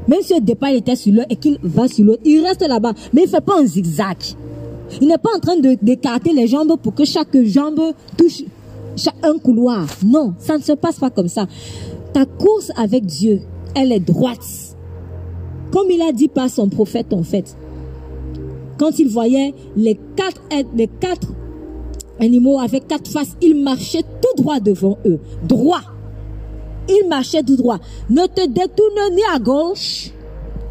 Même 0.07 0.23
si 0.23 0.35
au 0.35 0.41
départ 0.41 0.71
il 0.71 0.77
était 0.77 0.97
sur 0.97 1.13
l'un 1.13 1.25
et 1.31 1.37
qu'il 1.37 1.59
va 1.63 1.89
sur 1.89 2.05
l'autre, 2.05 2.23
il 2.25 2.43
reste 2.43 2.67
là-bas. 2.67 2.93
Mais 3.13 3.23
il 3.23 3.25
ne 3.27 3.31
fait 3.31 3.41
pas 3.41 3.61
un 3.61 3.65
zigzag. 3.65 4.17
Il 5.01 5.09
n'est 5.09 5.19
pas 5.19 5.31
en 5.37 5.41
train 5.41 5.57
d'écarter 5.57 6.33
les 6.33 6.47
jambes 6.47 6.77
pour 6.83 6.95
que 6.95 7.05
chaque 7.05 7.37
jambe 7.45 7.81
touche 8.17 8.45
un 9.23 9.39
couloir. 9.39 9.87
Non, 10.05 10.35
ça 10.39 10.59
ne 10.59 10.63
se 10.63 10.73
passe 10.73 10.99
pas 10.99 11.11
comme 11.11 11.29
ça. 11.29 11.47
Ta 12.13 12.27
course 12.27 12.73
avec 12.77 13.07
Dieu, 13.07 13.41
elle 13.75 13.93
est 13.93 14.01
droite. 14.01 14.47
Comme 15.73 15.91
il 15.91 16.03
a 16.03 16.13
dit 16.13 16.29
par 16.29 16.51
son 16.51 16.69
prophète 16.69 17.13
en 17.13 17.23
fait 17.23 17.57
quand 18.81 18.99
il 18.99 19.09
voyait 19.09 19.55
les 19.77 20.01
quatre, 20.17 20.41
les 20.75 20.87
quatre 20.87 21.29
animaux 22.19 22.59
avec 22.59 22.89
quatre 22.89 23.11
faces, 23.11 23.37
il 23.43 23.63
marchait 23.63 24.03
tout 24.23 24.43
droit 24.43 24.59
devant 24.59 24.97
eux. 25.05 25.19
Droit. 25.47 25.83
Il 26.89 27.07
marchait 27.07 27.43
tout 27.43 27.57
droit. 27.57 27.79
Ne 28.09 28.27
te 28.27 28.49
détourne 28.49 29.15
ni 29.15 29.21
à 29.35 29.39
gauche, 29.39 30.13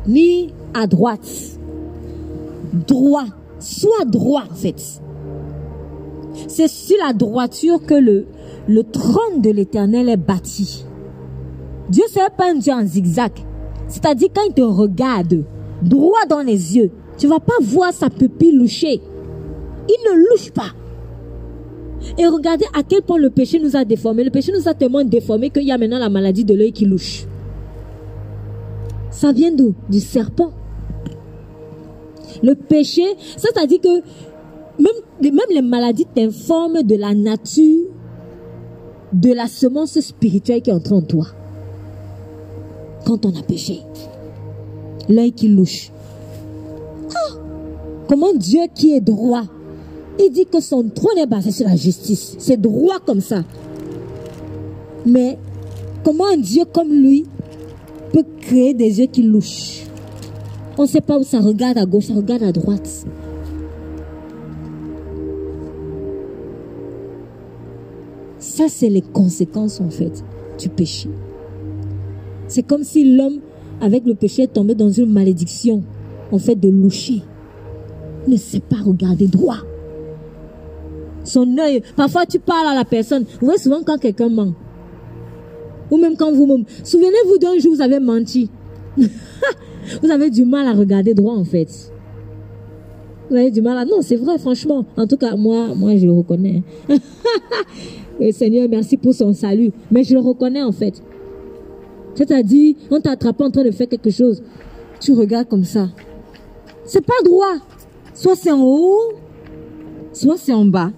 ni 0.08 0.52
à 0.74 0.88
droite. 0.88 1.60
Droit. 2.88 3.26
Sois 3.60 4.06
droit, 4.06 4.44
en 4.50 4.56
fait. 4.56 5.02
C'est 6.48 6.68
sur 6.68 6.98
la 7.06 7.14
droiture 7.14 7.86
que 7.86 7.94
le, 7.94 8.26
le 8.68 8.84
trône 8.84 9.42
de 9.42 9.50
l'éternel 9.50 10.10
est 10.10 10.18
bâti. 10.18 10.86
Dieu, 11.90 12.04
c'est 12.10 12.22
pas 12.38 12.52
un 12.52 12.56
Dieu 12.56 12.74
en 12.74 12.86
zigzag. 12.86 13.32
C'est-à-dire 13.88 14.30
quand 14.34 14.44
il 14.48 14.54
te 14.54 14.62
regarde 14.62 15.44
droit 15.82 16.26
dans 16.30 16.42
les 16.42 16.78
yeux, 16.78 16.92
tu 17.18 17.28
vas 17.28 17.40
pas 17.40 17.54
voir 17.62 17.92
sa 17.92 18.10
pupille 18.10 18.52
loucher. 18.52 19.02
Il 19.90 19.98
ne 20.12 20.30
louche 20.30 20.52
pas. 20.52 20.72
Et 22.18 22.28
regardez 22.28 22.66
à 22.74 22.84
quel 22.84 23.02
point 23.02 23.18
le 23.18 23.30
péché 23.30 23.60
nous 23.60 23.76
a 23.76 23.84
déformés. 23.84 24.24
Le 24.24 24.30
péché 24.30 24.54
nous 24.54 24.70
a 24.70 24.74
tellement 24.74 25.04
déformés 25.04 25.50
qu'il 25.50 25.64
y 25.64 25.72
a 25.72 25.78
maintenant 25.78 26.00
la 26.00 26.10
maladie 26.10 26.46
de 26.46 26.54
l'œil 26.54 26.72
qui 26.72 26.86
louche. 26.86 27.26
Ça 29.10 29.32
vient 29.32 29.52
d'où? 29.52 29.74
Du 29.90 30.00
serpent. 30.00 30.52
Le 32.44 32.56
péché, 32.56 33.04
c'est-à-dire 33.38 33.80
que 33.82 34.02
même, 35.22 35.42
les 35.52 35.62
maladies 35.62 36.08
t'informent 36.14 36.84
de 36.84 36.96
la 36.96 37.14
nature 37.14 37.88
de 39.12 39.34
la 39.34 39.48
semence 39.48 40.00
spirituelle 40.00 40.62
qui 40.62 40.72
entre 40.72 40.94
en 40.94 41.02
toi. 41.02 41.26
Quand 43.06 43.26
on 43.26 43.36
a 43.38 43.42
péché, 43.42 43.82
l'œil 45.08 45.32
qui 45.32 45.48
louche, 45.48 45.92
Comment 48.10 48.34
Dieu 48.34 48.62
qui 48.74 48.94
est 48.94 49.02
droit, 49.02 49.44
il 50.18 50.32
dit 50.32 50.48
que 50.48 50.60
son 50.60 50.90
trône 50.90 51.20
est 51.20 51.28
basé 51.28 51.52
sur 51.52 51.68
la 51.68 51.76
justice. 51.76 52.36
C'est 52.40 52.60
droit 52.60 52.98
comme 53.06 53.22
ça. 53.22 53.44
Mais 55.06 55.38
comment 56.04 56.26
un 56.26 56.38
Dieu 56.38 56.64
comme 56.74 56.92
lui 56.92 57.28
peut 58.12 58.26
créer 58.42 58.74
des 58.74 59.00
yeux 59.00 59.06
qui 59.06 59.22
louchent? 59.22 59.84
On 60.80 60.84
ne 60.84 60.88
sait 60.88 61.02
pas 61.02 61.20
où 61.20 61.24
ça 61.24 61.42
regarde 61.42 61.78
à 61.78 61.86
gauche, 61.86 62.06
ça 62.06 62.14
regarde 62.14 62.42
à 62.42 62.54
droite. 62.54 63.06
Ça, 68.40 68.64
c'est 68.70 68.88
les 68.88 69.02
conséquences 69.02 69.82
en 69.82 69.90
fait 69.90 70.24
du 70.58 70.70
péché. 70.70 71.10
C'est 72.48 72.64
comme 72.64 72.86
si 72.86 73.14
l'homme, 73.14 73.42
avec 73.82 74.06
le 74.06 74.16
péché, 74.16 74.44
est 74.44 74.54
tombé 74.54 74.74
dans 74.74 74.90
une 74.90 75.12
malédiction, 75.12 75.84
en 76.32 76.40
fait, 76.40 76.56
de 76.56 76.70
loucher 76.70 77.24
ne 78.26 78.38
sait 78.38 78.62
pas 78.62 78.78
regarder 78.78 79.28
droit. 79.28 79.58
Son 81.26 81.58
œil, 81.58 81.82
parfois 81.98 82.26
tu 82.26 82.40
parles 82.40 82.68
à 82.68 82.74
la 82.74 82.86
personne. 82.86 83.24
Vous 83.24 83.48
voyez 83.48 83.60
souvent 83.60 83.82
quand 83.86 83.98
quelqu'un 83.98 84.30
ment. 84.30 84.54
Ou 85.92 85.98
même 85.98 86.16
quand 86.16 86.32
vous 86.32 86.64
Souvenez-vous 86.86 87.38
d'un 87.38 87.60
jour, 87.60 87.76
vous 87.76 87.82
avez 87.82 88.00
menti. 88.00 88.50
vous 90.02 90.12
avez 90.12 90.30
du 90.30 90.46
mal 90.46 90.68
à 90.68 90.74
regarder 90.74 91.14
droit 91.14 91.36
en 91.36 91.44
fait. 91.44 91.92
Vous 93.30 93.36
avez 93.36 93.52
du 93.52 93.62
mal 93.62 93.78
à... 93.78 93.86
Non, 93.86 94.02
c'est 94.02 94.16
vrai, 94.16 94.40
franchement. 94.40 94.86
En 94.98 95.06
tout 95.06 95.18
cas, 95.18 95.36
moi, 95.36 95.76
moi, 95.76 95.96
je 95.98 96.06
le 96.06 96.14
reconnais. 96.14 96.64
Et 98.20 98.32
Seigneur, 98.32 98.68
merci 98.68 98.98
pour 98.98 99.14
son 99.14 99.34
salut. 99.34 99.72
Mais 99.92 100.04
je 100.04 100.16
le 100.16 100.20
reconnais, 100.20 100.64
en 100.64 100.72
fait. 100.72 101.04
C'est-à-dire, 102.16 102.76
on 102.90 103.00
t'a 103.00 103.12
attrapé 103.12 103.44
en 103.44 103.52
train 103.52 103.64
de 103.64 103.72
faire 103.72 103.88
quelque 103.88 104.10
chose. 104.10 104.42
Tu 105.00 105.14
regardes 105.14 105.48
comme 105.48 105.64
ça. 105.64 105.90
C'est 106.86 107.06
pas 107.06 107.14
droit. 107.24 107.56
Soit 108.16 108.36
c'est 108.36 108.52
en 108.52 108.64
haut, 108.64 109.14
soit 110.12 110.38
c'est 110.38 110.52
en 110.52 110.66
bas. 110.66 110.92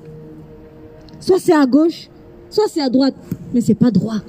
Soit 1.19 1.37
c'est 1.37 1.53
à 1.53 1.65
gauche, 1.65 2.09
soit 2.49 2.67
c'est 2.69 2.81
à 2.81 2.89
droite. 2.89 3.13
Mais 3.53 3.61
c'est 3.61 3.75
pas 3.75 3.91
droit. 3.91 4.21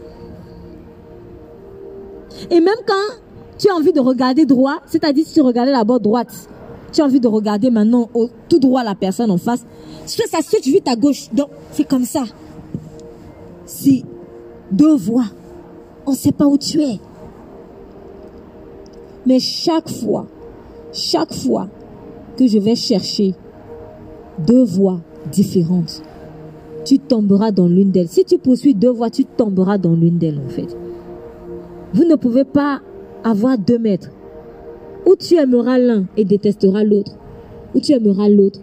Et 2.50 2.60
même 2.60 2.74
quand 2.86 3.21
tu 3.62 3.70
as 3.70 3.74
envie 3.76 3.92
de 3.92 4.00
regarder 4.00 4.44
droit, 4.44 4.78
c'est-à-dire 4.86 5.24
si 5.24 5.34
tu 5.34 5.40
regardais 5.40 5.72
bas 5.84 6.00
droite, 6.00 6.48
tu 6.92 7.00
as 7.00 7.04
envie 7.04 7.20
de 7.20 7.28
regarder 7.28 7.70
maintenant 7.70 8.10
tout 8.48 8.58
droit 8.58 8.82
la 8.82 8.96
personne 8.96 9.30
en 9.30 9.38
face, 9.38 9.64
soit 10.04 10.26
ça 10.26 10.38
switch 10.42 10.66
vite 10.66 10.88
à 10.88 10.96
gauche. 10.96 11.28
Donc, 11.32 11.48
c'est 11.70 11.84
comme 11.84 12.04
ça. 12.04 12.24
Si 13.64 14.04
deux 14.72 14.96
voies, 14.96 15.26
on 16.06 16.10
ne 16.10 16.16
sait 16.16 16.32
pas 16.32 16.46
où 16.46 16.58
tu 16.58 16.82
es. 16.82 16.98
Mais 19.26 19.38
chaque 19.38 19.88
fois, 19.88 20.26
chaque 20.92 21.32
fois 21.32 21.68
que 22.36 22.48
je 22.48 22.58
vais 22.58 22.74
chercher 22.74 23.32
deux 24.44 24.64
voies 24.64 24.98
différentes, 25.30 26.02
tu 26.84 26.98
tomberas 26.98 27.52
dans 27.52 27.68
l'une 27.68 27.92
d'elles. 27.92 28.08
Si 28.08 28.24
tu 28.24 28.38
poursuis 28.38 28.74
deux 28.74 28.90
voies, 28.90 29.10
tu 29.10 29.24
tomberas 29.24 29.78
dans 29.78 29.94
l'une 29.94 30.18
d'elles 30.18 30.40
en 30.44 30.48
fait. 30.48 30.76
Vous 31.94 32.04
ne 32.04 32.16
pouvez 32.16 32.44
pas 32.44 32.80
avoir 33.24 33.58
deux 33.58 33.78
maîtres. 33.78 34.10
Ou 35.06 35.16
tu 35.16 35.34
aimeras 35.34 35.78
l'un 35.78 36.04
et 36.16 36.24
détesteras 36.24 36.84
l'autre, 36.84 37.12
ou 37.74 37.80
tu 37.80 37.92
aimeras 37.92 38.28
l'autre 38.28 38.60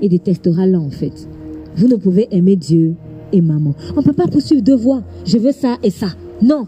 et 0.00 0.08
détesteras 0.08 0.66
l'un 0.66 0.80
en 0.80 0.90
fait. 0.90 1.28
Vous 1.76 1.88
ne 1.88 1.96
pouvez 1.96 2.28
aimer 2.30 2.56
Dieu 2.56 2.94
et 3.32 3.40
maman. 3.40 3.74
On 3.96 4.00
ne 4.00 4.04
peut 4.04 4.12
pas 4.12 4.26
poursuivre 4.26 4.62
deux 4.62 4.76
voies. 4.76 5.02
Je 5.24 5.38
veux 5.38 5.52
ça 5.52 5.76
et 5.82 5.90
ça. 5.90 6.08
Non. 6.40 6.66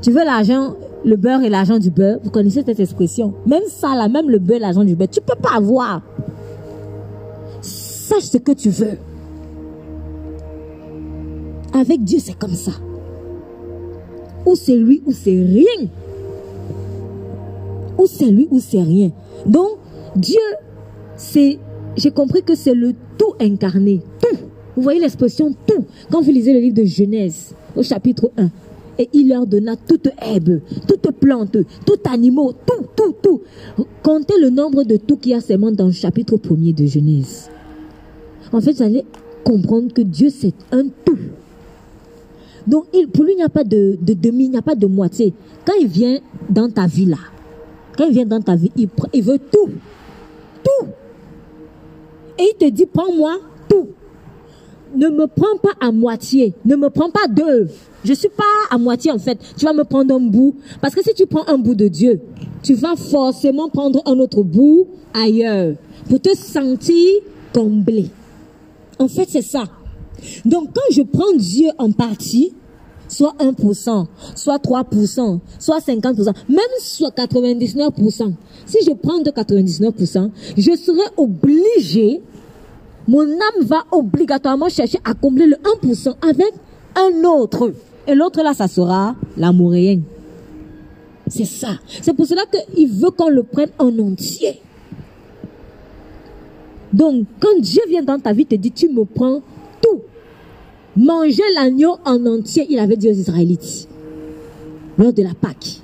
Tu 0.00 0.10
veux 0.10 0.24
l'argent, 0.24 0.74
le 1.04 1.16
beurre 1.16 1.42
et 1.42 1.48
l'argent 1.48 1.78
du 1.78 1.90
beurre. 1.90 2.18
Vous 2.24 2.30
connaissez 2.30 2.62
cette 2.64 2.80
expression. 2.80 3.34
Même 3.46 3.62
ça, 3.68 3.94
là, 3.94 4.08
même 4.08 4.30
le 4.30 4.38
beurre 4.38 4.60
l'argent 4.60 4.84
du 4.84 4.96
beurre, 4.96 5.10
tu 5.10 5.20
ne 5.20 5.26
peux 5.26 5.40
pas 5.40 5.56
avoir. 5.56 6.02
Sache 7.60 8.24
ce 8.24 8.38
que 8.38 8.52
tu 8.52 8.70
veux. 8.70 8.98
Avec 11.74 12.02
Dieu, 12.04 12.18
c'est 12.20 12.38
comme 12.38 12.54
ça. 12.54 12.72
Ou 14.44 14.54
c'est 14.54 14.76
lui 14.76 15.02
ou 15.06 15.12
c'est 15.12 15.30
rien. 15.30 15.88
Ou 17.98 18.06
c'est 18.06 18.26
lui 18.26 18.48
ou 18.50 18.58
c'est 18.60 18.82
rien. 18.82 19.10
Donc, 19.46 19.78
Dieu, 20.16 20.40
c'est, 21.16 21.58
j'ai 21.96 22.10
compris 22.10 22.42
que 22.42 22.54
c'est 22.54 22.74
le 22.74 22.94
tout 23.18 23.34
incarné. 23.40 24.00
Tout. 24.20 24.36
Vous 24.76 24.82
voyez 24.82 25.00
l'expression 25.00 25.54
tout. 25.66 25.84
Quand 26.10 26.22
vous 26.22 26.30
lisez 26.32 26.52
le 26.52 26.60
livre 26.60 26.76
de 26.76 26.84
Genèse, 26.84 27.54
au 27.76 27.82
chapitre 27.82 28.30
1, 28.36 28.50
et 28.98 29.08
il 29.12 29.28
leur 29.28 29.46
donna 29.46 29.76
toute 29.76 30.08
herbe, 30.20 30.60
toute 30.86 31.10
plante, 31.12 31.56
tout 31.86 32.10
animal, 32.10 32.52
tout, 32.66 32.86
tout, 32.94 33.14
tout. 33.22 33.40
Comptez 34.02 34.38
le 34.40 34.50
nombre 34.50 34.84
de 34.84 34.96
tout 34.96 35.16
qui 35.16 35.32
a 35.34 35.40
seulement 35.40 35.72
dans 35.72 35.86
le 35.86 35.92
chapitre 35.92 36.36
1er 36.36 36.74
de 36.74 36.86
Genèse. 36.86 37.50
En 38.52 38.60
fait, 38.60 38.72
vous 38.72 38.82
allez 38.82 39.04
comprendre 39.44 39.92
que 39.92 40.02
Dieu, 40.02 40.28
c'est 40.30 40.54
un 40.70 40.84
tout. 41.04 41.18
Donc, 42.66 42.86
il, 42.92 43.08
pour 43.08 43.24
lui, 43.24 43.32
il 43.32 43.36
n'y 43.36 43.42
a 43.42 43.48
pas 43.48 43.64
de, 43.64 43.98
demi, 44.00 44.44
il 44.44 44.50
n'y 44.50 44.56
a 44.56 44.62
pas 44.62 44.74
de 44.74 44.86
moitié. 44.86 45.32
Quand 45.64 45.74
il 45.80 45.88
vient 45.88 46.18
dans 46.48 46.70
ta 46.70 46.86
vie 46.86 47.06
là, 47.06 47.18
quand 47.96 48.06
il 48.06 48.12
vient 48.12 48.26
dans 48.26 48.40
ta 48.40 48.56
vie, 48.56 48.70
il, 48.76 48.88
veut 49.22 49.38
tout. 49.38 49.70
Tout. 50.64 50.86
Et 52.38 52.52
il 52.52 52.56
te 52.58 52.70
dit, 52.70 52.86
prends-moi 52.86 53.38
tout. 53.68 53.88
Ne 54.94 55.08
me 55.08 55.26
prends 55.26 55.56
pas 55.62 55.72
à 55.80 55.90
moitié. 55.90 56.54
Ne 56.64 56.76
me 56.76 56.90
prends 56.90 57.10
pas 57.10 57.26
deux. 57.28 57.68
Je 58.04 58.12
suis 58.12 58.28
pas 58.28 58.44
à 58.70 58.78
moitié 58.78 59.10
en 59.10 59.18
fait. 59.18 59.38
Tu 59.56 59.64
vas 59.64 59.72
me 59.72 59.84
prendre 59.84 60.14
un 60.14 60.20
bout. 60.20 60.56
Parce 60.80 60.94
que 60.94 61.02
si 61.02 61.14
tu 61.14 61.26
prends 61.26 61.46
un 61.48 61.56
bout 61.56 61.74
de 61.74 61.88
Dieu, 61.88 62.20
tu 62.62 62.74
vas 62.74 62.96
forcément 62.96 63.68
prendre 63.68 64.02
un 64.06 64.18
autre 64.18 64.42
bout 64.42 64.86
ailleurs. 65.14 65.74
Pour 66.08 66.20
te 66.20 66.36
sentir 66.36 67.20
comblé. 67.54 68.10
En 68.98 69.08
fait, 69.08 69.28
c'est 69.28 69.42
ça. 69.42 69.64
Donc 70.44 70.70
quand 70.74 70.92
je 70.92 71.02
prends 71.02 71.32
Dieu 71.36 71.68
en 71.78 71.92
partie, 71.92 72.52
soit 73.08 73.34
1%, 73.38 74.06
soit 74.34 74.58
3%, 74.58 75.38
soit 75.58 75.78
50%, 75.78 76.32
même 76.48 76.58
soit 76.80 77.14
99%, 77.14 78.32
si 78.66 78.78
je 78.86 78.92
prends 78.92 79.18
de 79.18 79.30
99%, 79.30 80.30
je 80.56 80.76
serai 80.76 81.08
obligé, 81.16 82.22
mon 83.06 83.22
âme 83.22 83.64
va 83.64 83.84
obligatoirement 83.90 84.68
chercher 84.68 84.98
à 85.04 85.14
combler 85.14 85.46
le 85.46 85.56
1% 85.82 86.14
avec 86.28 86.52
un 86.96 87.24
autre. 87.24 87.72
Et 88.06 88.14
l'autre 88.14 88.42
là, 88.42 88.54
ça 88.54 88.68
sera 88.68 89.14
l'amourien. 89.36 90.00
C'est 91.28 91.44
ça. 91.44 91.78
C'est 92.02 92.14
pour 92.14 92.26
cela 92.26 92.42
qu'il 92.46 92.88
veut 92.88 93.10
qu'on 93.10 93.28
le 93.28 93.42
prenne 93.42 93.70
en 93.78 93.96
entier. 93.98 94.60
Donc, 96.92 97.24
quand 97.40 97.58
Dieu 97.60 97.82
vient 97.88 98.02
dans 98.02 98.18
ta 98.18 98.32
vie, 98.32 98.44
te 98.44 98.54
dit, 98.54 98.70
tu 98.70 98.88
me 98.88 99.04
prends 99.04 99.40
tout. 99.80 100.00
Manger 100.96 101.42
l'agneau 101.54 101.96
en 102.04 102.26
entier, 102.26 102.66
il 102.68 102.78
avait 102.78 102.96
dit 102.96 103.08
aux 103.08 103.12
Israélites, 103.12 103.88
lors 104.98 105.12
de 105.12 105.22
la 105.22 105.32
Pâque. 105.34 105.80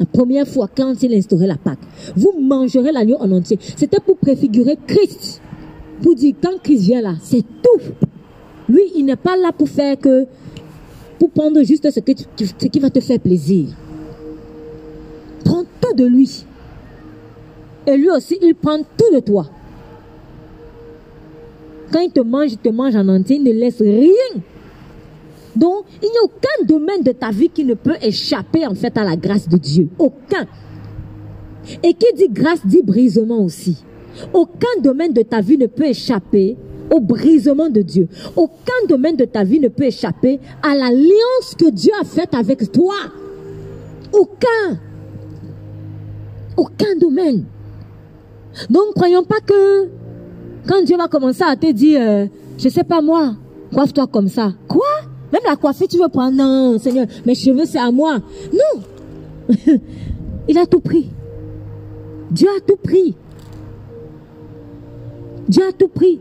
La 0.00 0.06
première 0.06 0.48
fois, 0.48 0.68
quand 0.74 1.00
il 1.02 1.14
instaurait 1.14 1.46
la 1.46 1.56
Pâque, 1.56 1.78
vous 2.16 2.32
mangerez 2.40 2.90
l'agneau 2.90 3.16
en 3.20 3.30
entier. 3.30 3.58
C'était 3.76 4.00
pour 4.00 4.16
préfigurer 4.16 4.76
Christ. 4.86 5.40
Pour 6.02 6.14
dire, 6.14 6.34
quand 6.42 6.60
Christ 6.62 6.82
vient 6.82 7.02
là, 7.02 7.14
c'est 7.22 7.42
tout. 7.62 7.80
Lui, 8.68 8.82
il 8.96 9.04
n'est 9.04 9.16
pas 9.16 9.36
là 9.36 9.52
pour 9.52 9.68
faire 9.68 9.98
que, 9.98 10.24
pour 11.18 11.30
prendre 11.30 11.62
juste 11.62 11.90
ce, 11.90 12.00
que 12.00 12.12
ce 12.38 12.66
qui 12.66 12.78
va 12.80 12.90
te 12.90 13.00
faire 13.00 13.20
plaisir. 13.20 13.68
Prends 15.44 15.64
tout 15.80 15.94
de 15.94 16.06
lui. 16.06 16.44
Et 17.86 17.96
lui 17.96 18.10
aussi, 18.10 18.38
il 18.42 18.54
prend 18.54 18.78
tout 18.78 19.14
de 19.14 19.20
toi. 19.20 19.46
Quand 21.92 22.00
il 22.00 22.10
te 22.10 22.20
mange, 22.20 22.52
il 22.52 22.58
te 22.58 22.68
mange 22.68 22.94
en 22.96 23.08
entier, 23.08 23.36
il 23.36 23.44
ne 23.44 23.52
laisse 23.52 23.80
rien. 23.80 24.42
Donc, 25.56 25.84
il 26.02 26.08
n'y 26.08 26.16
a 26.16 26.24
aucun 26.24 26.66
domaine 26.66 27.02
de 27.02 27.12
ta 27.12 27.30
vie 27.30 27.48
qui 27.48 27.64
ne 27.64 27.74
peut 27.74 27.96
échapper 28.00 28.66
en 28.66 28.74
fait 28.74 28.96
à 28.96 29.04
la 29.04 29.16
grâce 29.16 29.48
de 29.48 29.56
Dieu. 29.56 29.88
Aucun. 29.98 30.46
Et 31.82 31.92
qui 31.94 32.06
dit 32.16 32.28
grâce 32.28 32.64
dit 32.64 32.82
brisement 32.82 33.44
aussi. 33.44 33.84
Aucun 34.32 34.80
domaine 34.82 35.12
de 35.12 35.22
ta 35.22 35.40
vie 35.40 35.58
ne 35.58 35.66
peut 35.66 35.86
échapper 35.86 36.56
au 36.90 37.00
brisement 37.00 37.68
de 37.68 37.82
Dieu. 37.82 38.08
Aucun 38.36 38.86
domaine 38.88 39.16
de 39.16 39.24
ta 39.24 39.44
vie 39.44 39.60
ne 39.60 39.68
peut 39.68 39.84
échapper 39.84 40.40
à 40.62 40.74
l'alliance 40.74 41.54
que 41.58 41.70
Dieu 41.70 41.92
a 42.00 42.04
faite 42.04 42.34
avec 42.34 42.70
toi. 42.72 42.94
Aucun. 44.12 44.78
Aucun 46.56 46.96
domaine. 47.00 47.44
Donc, 48.68 48.94
croyons 48.94 49.24
pas 49.24 49.40
que 49.40 49.88
quand 50.66 50.82
Dieu 50.84 50.96
va 50.96 51.08
commencer 51.08 51.42
à 51.42 51.56
te 51.56 51.70
dire, 51.72 52.00
euh, 52.02 52.26
je 52.58 52.68
sais 52.68 52.84
pas 52.84 53.00
moi, 53.00 53.34
coiffe-toi 53.72 54.06
comme 54.06 54.28
ça. 54.28 54.52
Quoi? 54.68 54.86
Même 55.32 55.42
la 55.48 55.56
coiffure, 55.56 55.88
tu 55.88 55.98
veux 55.98 56.08
prendre 56.08 56.36
Non, 56.36 56.78
Seigneur, 56.78 57.06
mes 57.24 57.34
cheveux, 57.34 57.64
c'est 57.64 57.78
à 57.78 57.90
moi. 57.90 58.18
Non 58.52 59.54
Il 60.48 60.58
a 60.58 60.66
tout 60.66 60.80
pris. 60.80 61.10
Dieu 62.30 62.48
a 62.56 62.60
tout 62.60 62.76
pris. 62.76 63.14
Dieu 65.48 65.62
a 65.68 65.72
tout 65.72 65.88
pris. 65.88 66.20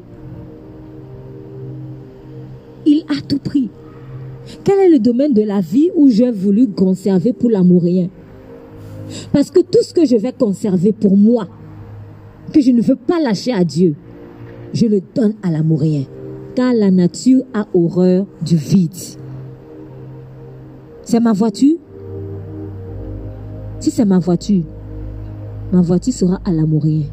Il 2.85 3.03
a 3.09 3.21
tout 3.27 3.39
pris. 3.39 3.69
Quel 4.63 4.79
est 4.79 4.89
le 4.89 4.99
domaine 4.99 5.33
de 5.33 5.43
la 5.43 5.61
vie 5.61 5.91
où 5.95 6.09
j'ai 6.09 6.31
voulu 6.31 6.67
conserver 6.67 7.33
pour 7.33 7.49
l'amourien 7.49 8.09
Parce 9.31 9.51
que 9.51 9.59
tout 9.59 9.83
ce 9.83 9.93
que 9.93 10.05
je 10.05 10.15
vais 10.15 10.33
conserver 10.33 10.91
pour 10.91 11.15
moi, 11.15 11.47
que 12.53 12.61
je 12.61 12.71
ne 12.71 12.81
veux 12.81 12.95
pas 12.95 13.19
lâcher 13.19 13.53
à 13.53 13.63
Dieu, 13.63 13.95
je 14.73 14.85
le 14.85 15.01
donne 15.15 15.33
à 15.43 15.51
l'amourien. 15.51 16.03
Car 16.55 16.73
la 16.73 16.91
nature 16.91 17.43
a 17.53 17.67
horreur 17.73 18.25
du 18.41 18.55
vide. 18.55 18.91
C'est 21.03 21.19
ma 21.19 21.33
voiture. 21.33 21.77
Si 23.79 23.91
c'est 23.91 24.05
ma 24.05 24.19
voiture, 24.19 24.63
ma 25.71 25.81
voiture 25.81 26.13
sera 26.13 26.39
à 26.43 26.51
l'amourien. 26.51 27.05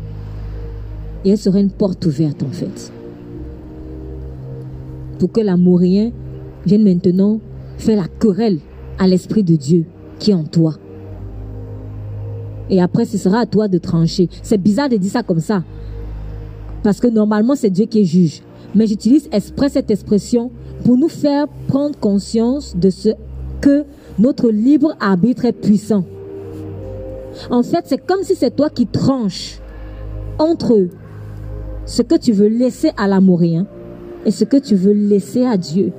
Et 1.24 1.30
elle 1.30 1.38
sera 1.38 1.60
une 1.60 1.70
porte 1.70 2.04
ouverte 2.06 2.42
en 2.42 2.50
fait. 2.50 2.92
Pour 5.18 5.30
que 5.32 5.40
l'amourien 5.40 6.10
vienne 6.66 6.82
maintenant 6.82 7.40
faire 7.78 7.96
la 7.96 8.08
querelle 8.08 8.58
à 8.98 9.06
l'Esprit 9.06 9.44
de 9.44 9.54
Dieu 9.54 9.84
qui 10.18 10.32
est 10.32 10.34
en 10.34 10.44
toi. 10.44 10.74
Et 12.68 12.80
après, 12.80 13.04
ce 13.04 13.16
sera 13.16 13.40
à 13.40 13.46
toi 13.46 13.68
de 13.68 13.78
trancher. 13.78 14.28
C'est 14.42 14.58
bizarre 14.60 14.88
de 14.88 14.96
dire 14.96 15.10
ça 15.10 15.22
comme 15.22 15.40
ça. 15.40 15.62
Parce 16.86 17.00
que 17.00 17.08
normalement, 17.08 17.56
c'est 17.56 17.70
Dieu 17.70 17.86
qui 17.86 18.02
est 18.02 18.04
juge. 18.04 18.42
Mais 18.72 18.86
j'utilise 18.86 19.28
exprès 19.32 19.68
cette 19.68 19.90
expression 19.90 20.52
pour 20.84 20.96
nous 20.96 21.08
faire 21.08 21.48
prendre 21.66 21.98
conscience 21.98 22.76
de 22.76 22.90
ce 22.90 23.08
que 23.60 23.82
notre 24.20 24.50
libre 24.50 24.94
arbitre 25.00 25.46
est 25.46 25.52
puissant. 25.52 26.04
En 27.50 27.64
fait, 27.64 27.86
c'est 27.86 28.06
comme 28.06 28.22
si 28.22 28.36
c'est 28.36 28.54
toi 28.54 28.70
qui 28.70 28.86
tranches 28.86 29.58
entre 30.38 30.86
ce 31.86 32.02
que 32.02 32.14
tu 32.14 32.30
veux 32.30 32.46
laisser 32.46 32.92
à 32.96 33.08
l'amourien 33.08 33.66
et 34.24 34.30
ce 34.30 34.44
que 34.44 34.56
tu 34.56 34.76
veux 34.76 34.92
laisser 34.92 35.44
à 35.44 35.56
Dieu. 35.56 35.90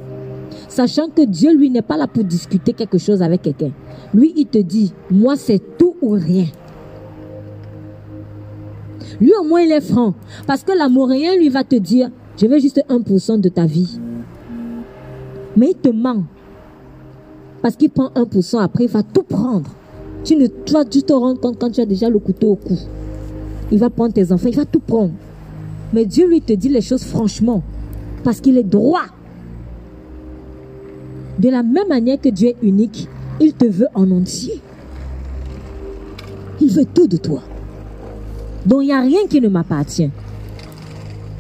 Sachant 0.69 1.09
que 1.09 1.25
Dieu, 1.25 1.53
lui, 1.53 1.69
n'est 1.69 1.81
pas 1.81 1.97
là 1.97 2.07
pour 2.07 2.23
discuter 2.23 2.71
quelque 2.71 2.97
chose 2.97 3.21
avec 3.21 3.41
quelqu'un. 3.41 3.71
Lui, 4.13 4.31
il 4.37 4.45
te 4.45 4.59
dit, 4.59 4.93
moi, 5.11 5.35
c'est 5.35 5.61
tout 5.77 5.97
ou 6.01 6.11
rien. 6.11 6.45
Lui, 9.19 9.31
au 9.39 9.43
moins, 9.43 9.61
il 9.61 9.71
est 9.71 9.81
franc. 9.81 10.13
Parce 10.45 10.63
que 10.63 10.71
l'amourien, 10.71 11.35
lui, 11.35 11.49
va 11.49 11.63
te 11.63 11.75
dire, 11.75 12.09
je 12.37 12.45
veux 12.45 12.59
juste 12.59 12.81
1% 12.89 13.39
de 13.39 13.49
ta 13.49 13.65
vie. 13.65 13.99
Mais 15.55 15.71
il 15.71 15.75
te 15.75 15.89
ment. 15.89 16.23
Parce 17.61 17.75
qu'il 17.75 17.89
prend 17.89 18.09
1%, 18.09 18.59
après, 18.59 18.85
il 18.85 18.89
va 18.89 19.03
tout 19.03 19.23
prendre. 19.23 19.69
Tu 20.23 20.35
ne 20.35 20.47
tu 20.47 21.03
te 21.03 21.13
rends 21.13 21.35
compte 21.35 21.57
quand 21.59 21.71
tu 21.71 21.81
as 21.81 21.85
déjà 21.85 22.09
le 22.09 22.19
couteau 22.19 22.51
au 22.51 22.55
cou. 22.55 22.77
Il 23.71 23.79
va 23.79 23.89
prendre 23.89 24.13
tes 24.13 24.31
enfants, 24.31 24.49
il 24.49 24.55
va 24.55 24.65
tout 24.65 24.79
prendre. 24.79 25.13
Mais 25.93 26.05
Dieu 26.05 26.27
lui 26.27 26.41
te 26.41 26.53
dit 26.53 26.69
les 26.69 26.81
choses 26.81 27.03
franchement. 27.03 27.63
Parce 28.23 28.41
qu'il 28.41 28.57
est 28.57 28.63
droit. 28.63 29.05
De 31.39 31.49
la 31.49 31.63
même 31.63 31.87
manière 31.87 32.19
que 32.19 32.29
Dieu 32.29 32.49
est 32.49 32.57
unique, 32.61 33.07
il 33.39 33.53
te 33.53 33.65
veut 33.65 33.87
en 33.93 34.09
entier. 34.11 34.61
Il 36.59 36.69
veut 36.69 36.85
tout 36.85 37.07
de 37.07 37.17
toi. 37.17 37.41
Donc 38.67 38.81
il 38.83 38.87
n'y 38.87 38.93
a 38.93 38.99
rien 39.01 39.25
qui 39.29 39.39
ne 39.39 39.47
m'appartient. 39.47 40.11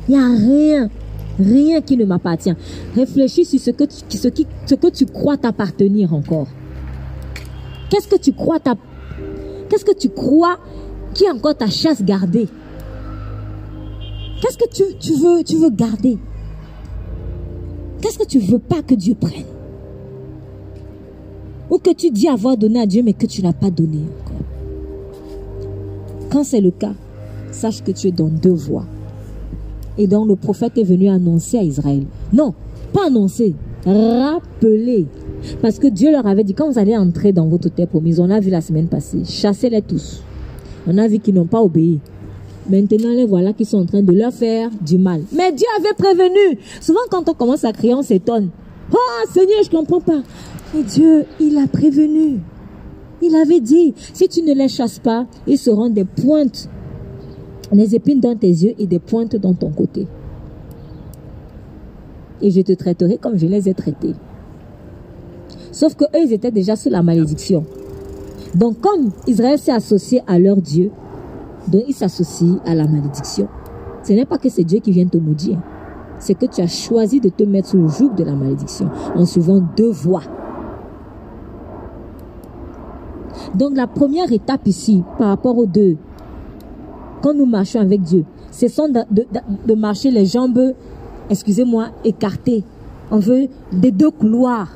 Il 0.07 0.15
n'y 0.15 0.17
a 0.17 0.27
rien, 0.27 0.89
rien 1.37 1.81
qui 1.81 1.97
ne 1.97 2.05
m'appartient. 2.05 2.53
Réfléchis 2.95 3.43
sur 3.43 3.59
ce 3.59 3.71
que 3.71 3.83
tu, 3.83 4.17
ce 4.17 4.29
qui, 4.29 4.47
ce 4.65 4.75
que 4.75 4.87
tu 4.87 5.05
crois 5.05 5.35
t'appartenir 5.35 6.13
encore. 6.13 6.47
Qu'est-ce 7.89 8.07
que 8.07 8.15
tu 8.15 8.31
crois 8.31 8.59
Qu'est-ce 9.69 9.83
que 9.83 9.95
tu 9.95 10.07
crois 10.09 10.57
qui 11.13 11.25
est 11.25 11.29
encore 11.29 11.55
ta 11.55 11.67
chasse 11.67 12.01
gardée? 12.01 12.47
Qu'est-ce 14.41 14.57
que 14.57 14.69
tu, 14.73 14.83
tu, 14.97 15.13
veux, 15.13 15.43
tu 15.43 15.57
veux 15.57 15.69
garder? 15.69 16.17
Qu'est-ce 18.01 18.19
que 18.19 18.25
tu 18.25 18.39
veux 18.39 18.59
pas 18.59 18.81
que 18.83 18.95
Dieu 18.95 19.15
prenne? 19.15 19.45
Ou 21.69 21.77
que 21.77 21.93
tu 21.93 22.09
dis 22.09 22.29
avoir 22.29 22.55
donné 22.55 22.79
à 22.79 22.85
Dieu 22.85 23.03
mais 23.03 23.13
que 23.13 23.25
tu 23.25 23.41
n'as 23.41 23.51
pas 23.51 23.69
donné 23.69 23.99
encore? 24.21 24.45
Quand 26.31 26.43
c'est 26.45 26.61
le 26.61 26.71
cas, 26.71 26.93
sache 27.57 27.83
que 27.83 27.91
tu 27.91 28.07
es 28.07 28.11
dans 28.11 28.29
deux 28.29 28.53
voies. 28.53 28.85
Et 29.97 30.07
donc 30.07 30.27
le 30.27 30.35
prophète 30.35 30.77
est 30.77 30.83
venu 30.83 31.09
annoncer 31.09 31.57
à 31.57 31.63
Israël. 31.63 32.03
Non, 32.31 32.53
pas 32.93 33.07
annoncer, 33.07 33.55
rappeler. 33.85 35.07
Parce 35.61 35.79
que 35.79 35.87
Dieu 35.87 36.11
leur 36.11 36.25
avait 36.25 36.43
dit, 36.43 36.53
quand 36.53 36.71
vous 36.71 36.79
allez 36.79 36.95
entrer 36.95 37.31
dans 37.31 37.47
votre 37.47 37.69
terre 37.69 37.87
promise, 37.87 38.19
on 38.19 38.29
a 38.29 38.39
vu 38.39 38.49
la 38.49 38.61
semaine 38.61 38.87
passée, 38.87 39.23
chassez-les 39.25 39.81
tous. 39.81 40.21
On 40.87 40.97
a 40.97 41.07
vu 41.07 41.19
qu'ils 41.19 41.33
n'ont 41.33 41.45
pas 41.45 41.61
obéi. 41.61 41.99
Maintenant, 42.69 43.09
les 43.09 43.25
voilà 43.25 43.53
qui 43.53 43.65
sont 43.65 43.79
en 43.79 43.85
train 43.85 44.01
de 44.01 44.11
leur 44.11 44.33
faire 44.33 44.69
du 44.81 44.97
mal. 44.97 45.21
Mais 45.31 45.51
Dieu 45.51 45.67
avait 45.79 45.93
prévenu. 45.97 46.59
Souvent, 46.81 46.99
quand 47.09 47.27
on 47.29 47.33
commence 47.33 47.63
à 47.63 47.71
crier, 47.71 47.93
on 47.93 48.01
s'étonne. 48.01 48.49
Oh, 48.91 48.97
Seigneur, 49.31 49.63
je 49.63 49.69
ne 49.69 49.77
comprends 49.77 50.01
pas. 50.01 50.21
Mais 50.73 50.83
Dieu, 50.83 51.25
il 51.39 51.57
a 51.57 51.67
prévenu. 51.67 52.39
Il 53.21 53.35
avait 53.35 53.61
dit, 53.61 53.93
si 54.13 54.27
tu 54.27 54.41
ne 54.43 54.53
les 54.53 54.67
chasses 54.67 54.99
pas, 54.99 55.25
ils 55.47 55.57
seront 55.57 55.89
des 55.89 56.03
pointes 56.03 56.69
des 57.75 57.95
épines 57.95 58.19
dans 58.19 58.35
tes 58.35 58.47
yeux 58.47 58.73
et 58.79 58.87
des 58.87 58.99
pointes 58.99 59.35
dans 59.35 59.53
ton 59.53 59.69
côté. 59.69 60.07
Et 62.41 62.51
je 62.51 62.61
te 62.61 62.71
traiterai 62.71 63.17
comme 63.17 63.37
je 63.37 63.47
les 63.47 63.67
ai 63.67 63.73
traités. 63.73 64.13
Sauf 65.71 65.95
que 65.95 66.05
eux, 66.05 66.25
ils 66.25 66.33
étaient 66.33 66.51
déjà 66.51 66.75
sous 66.75 66.89
la 66.89 67.03
malédiction. 67.03 67.65
Donc, 68.55 68.79
comme 68.79 69.11
Israël 69.27 69.59
s'est 69.59 69.71
associé 69.71 70.21
à 70.27 70.39
leur 70.39 70.57
Dieu, 70.57 70.91
donc 71.67 71.83
ils 71.87 71.93
s'associent 71.93 72.59
à 72.65 72.73
la 72.73 72.87
malédiction. 72.87 73.47
Ce 74.03 74.13
n'est 74.13 74.25
pas 74.25 74.37
que 74.37 74.49
c'est 74.49 74.63
Dieu 74.63 74.79
qui 74.79 74.91
vient 74.91 75.05
te 75.05 75.17
maudire. 75.17 75.59
C'est 76.19 76.33
que 76.33 76.45
tu 76.45 76.61
as 76.61 76.67
choisi 76.67 77.19
de 77.19 77.29
te 77.29 77.43
mettre 77.43 77.69
sous 77.69 77.77
le 77.77 77.87
joug 77.87 78.15
de 78.15 78.23
la 78.23 78.33
malédiction 78.33 78.89
en 79.15 79.25
suivant 79.25 79.61
deux 79.75 79.91
voies. 79.91 80.23
Donc 83.53 83.75
la 83.75 83.87
première 83.87 84.31
étape 84.31 84.67
ici, 84.67 85.03
par 85.17 85.27
rapport 85.27 85.57
aux 85.57 85.65
deux, 85.65 85.97
quand 87.21 87.33
nous 87.33 87.45
marchons 87.45 87.79
avec 87.79 88.01
Dieu, 88.01 88.25
c'est 88.51 88.67
de, 88.67 88.99
de, 89.11 89.25
de, 89.65 89.73
marcher 89.73 90.11
les 90.11 90.25
jambes, 90.25 90.73
excusez-moi, 91.29 91.89
écartées. 92.03 92.63
On 93.11 93.19
veut 93.19 93.47
des 93.71 93.91
deux 93.91 94.11
couloirs. 94.11 94.69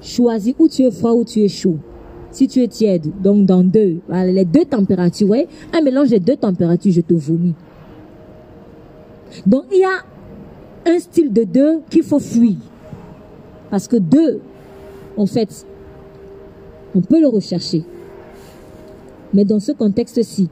Choisis 0.00 0.54
où 0.58 0.68
tu 0.68 0.82
es 0.82 0.90
froid, 0.90 1.12
où 1.12 1.24
tu 1.24 1.40
es 1.40 1.48
chaud. 1.48 1.76
Si 2.30 2.46
tu 2.46 2.62
es 2.62 2.68
tiède, 2.68 3.10
donc 3.22 3.44
dans 3.44 3.62
deux, 3.62 3.98
les 4.08 4.44
deux 4.44 4.64
températures, 4.64 5.28
ouais, 5.28 5.48
un 5.72 5.82
mélange 5.82 6.08
des 6.08 6.20
deux 6.20 6.36
températures, 6.36 6.92
je 6.92 7.00
te 7.00 7.12
vomis. 7.12 7.54
Donc 9.46 9.64
il 9.72 9.80
y 9.80 9.84
a 9.84 10.90
un 10.90 10.98
style 10.98 11.32
de 11.32 11.44
deux 11.44 11.80
qu'il 11.90 12.02
faut 12.02 12.20
fuir. 12.20 12.56
Parce 13.70 13.88
que 13.88 13.96
deux, 13.96 14.40
en 15.16 15.26
fait, 15.26 15.66
on 16.94 17.00
peut 17.00 17.20
le 17.20 17.28
rechercher. 17.28 17.84
Mais 19.32 19.44
dans 19.44 19.60
ce 19.60 19.72
contexte-ci, 19.72 20.48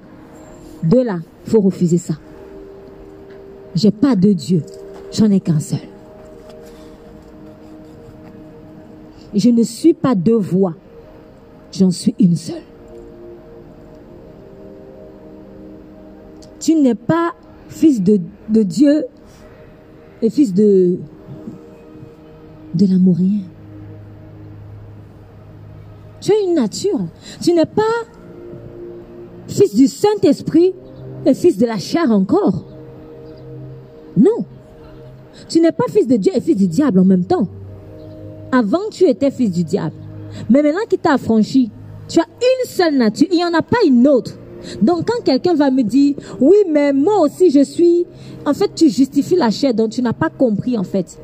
de 0.82 0.98
là, 0.98 1.18
faut 1.44 1.60
refuser 1.60 1.98
ça. 1.98 2.14
J'ai 3.74 3.90
pas 3.90 4.16
de 4.16 4.32
Dieu, 4.32 4.62
j'en 5.12 5.30
ai 5.30 5.40
qu'un 5.40 5.60
seul. 5.60 5.80
Je 9.34 9.50
ne 9.50 9.62
suis 9.62 9.94
pas 9.94 10.14
deux 10.14 10.38
voix, 10.38 10.74
j'en 11.72 11.90
suis 11.90 12.14
une 12.18 12.36
seule. 12.36 12.62
Tu 16.60 16.74
n'es 16.74 16.94
pas 16.94 17.34
fils 17.68 18.02
de, 18.02 18.20
de 18.48 18.62
Dieu 18.62 19.04
et 20.22 20.30
fils 20.30 20.52
de, 20.54 20.98
de 22.74 22.86
l'amourien. 22.86 23.42
Tu 26.20 26.32
as 26.32 26.40
une 26.40 26.54
nature. 26.54 27.00
Tu 27.40 27.52
n'es 27.52 27.66
pas 27.66 27.82
fils 29.48 29.74
du 29.74 29.88
Saint-Esprit 29.88 30.74
et 31.26 31.34
fils 31.34 31.58
de 31.58 31.66
la 31.66 31.78
chair 31.78 32.10
encore. 32.10 32.64
Non. 34.16 34.44
Tu 35.48 35.60
n'es 35.60 35.72
pas 35.72 35.84
fils 35.88 36.06
de 36.06 36.16
Dieu 36.16 36.32
et 36.34 36.40
fils 36.40 36.56
du 36.56 36.66
diable 36.66 37.00
en 37.00 37.04
même 37.04 37.24
temps. 37.24 37.48
Avant, 38.52 38.88
tu 38.90 39.04
étais 39.04 39.30
fils 39.30 39.50
du 39.50 39.64
diable. 39.64 39.94
Mais 40.50 40.62
maintenant 40.62 40.84
qu'il 40.88 40.98
t'a 40.98 41.14
affranchi, 41.14 41.70
tu 42.08 42.20
as 42.20 42.26
une 42.26 42.68
seule 42.68 42.96
nature. 42.96 43.28
Il 43.30 43.36
n'y 43.36 43.44
en 43.44 43.54
a 43.54 43.62
pas 43.62 43.78
une 43.86 44.06
autre. 44.06 44.38
Donc 44.82 45.06
quand 45.06 45.22
quelqu'un 45.24 45.54
va 45.54 45.70
me 45.70 45.82
dire, 45.82 46.16
oui, 46.40 46.56
mais 46.70 46.92
moi 46.92 47.20
aussi 47.20 47.50
je 47.50 47.62
suis... 47.62 48.06
En 48.44 48.54
fait, 48.54 48.74
tu 48.74 48.88
justifies 48.88 49.36
la 49.36 49.50
chair, 49.50 49.74
donc 49.74 49.90
tu 49.90 50.02
n'as 50.02 50.12
pas 50.12 50.30
compris 50.30 50.76
en 50.76 50.82
fait 50.82 51.18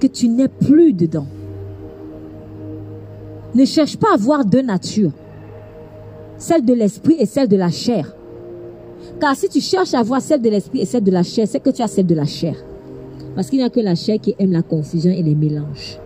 que 0.00 0.06
tu 0.06 0.28
n'es 0.28 0.48
plus 0.48 0.92
dedans. 0.92 1.26
Ne 3.54 3.64
cherche 3.64 3.96
pas 3.96 4.10
à 4.12 4.14
avoir 4.14 4.44
deux 4.44 4.62
natures 4.62 5.12
celle 6.38 6.64
de 6.64 6.72
l'esprit 6.72 7.16
et 7.18 7.26
celle 7.26 7.48
de 7.48 7.56
la 7.56 7.70
chair. 7.70 8.14
Car 9.20 9.34
si 9.34 9.48
tu 9.48 9.60
cherches 9.60 9.94
à 9.94 10.02
voir 10.02 10.22
celle 10.22 10.40
de 10.40 10.48
l'esprit 10.48 10.80
et 10.80 10.84
celle 10.84 11.04
de 11.04 11.10
la 11.10 11.22
chair, 11.22 11.46
c'est 11.48 11.60
que 11.60 11.70
tu 11.70 11.82
as 11.82 11.88
celle 11.88 12.06
de 12.06 12.14
la 12.14 12.24
chair. 12.24 12.54
Parce 13.34 13.50
qu'il 13.50 13.58
n'y 13.58 13.64
a 13.64 13.70
que 13.70 13.80
la 13.80 13.94
chair 13.94 14.18
qui 14.20 14.34
aime 14.38 14.52
la 14.52 14.62
confusion 14.62 15.10
et 15.10 15.22
les 15.22 15.34
mélanges. 15.34 15.98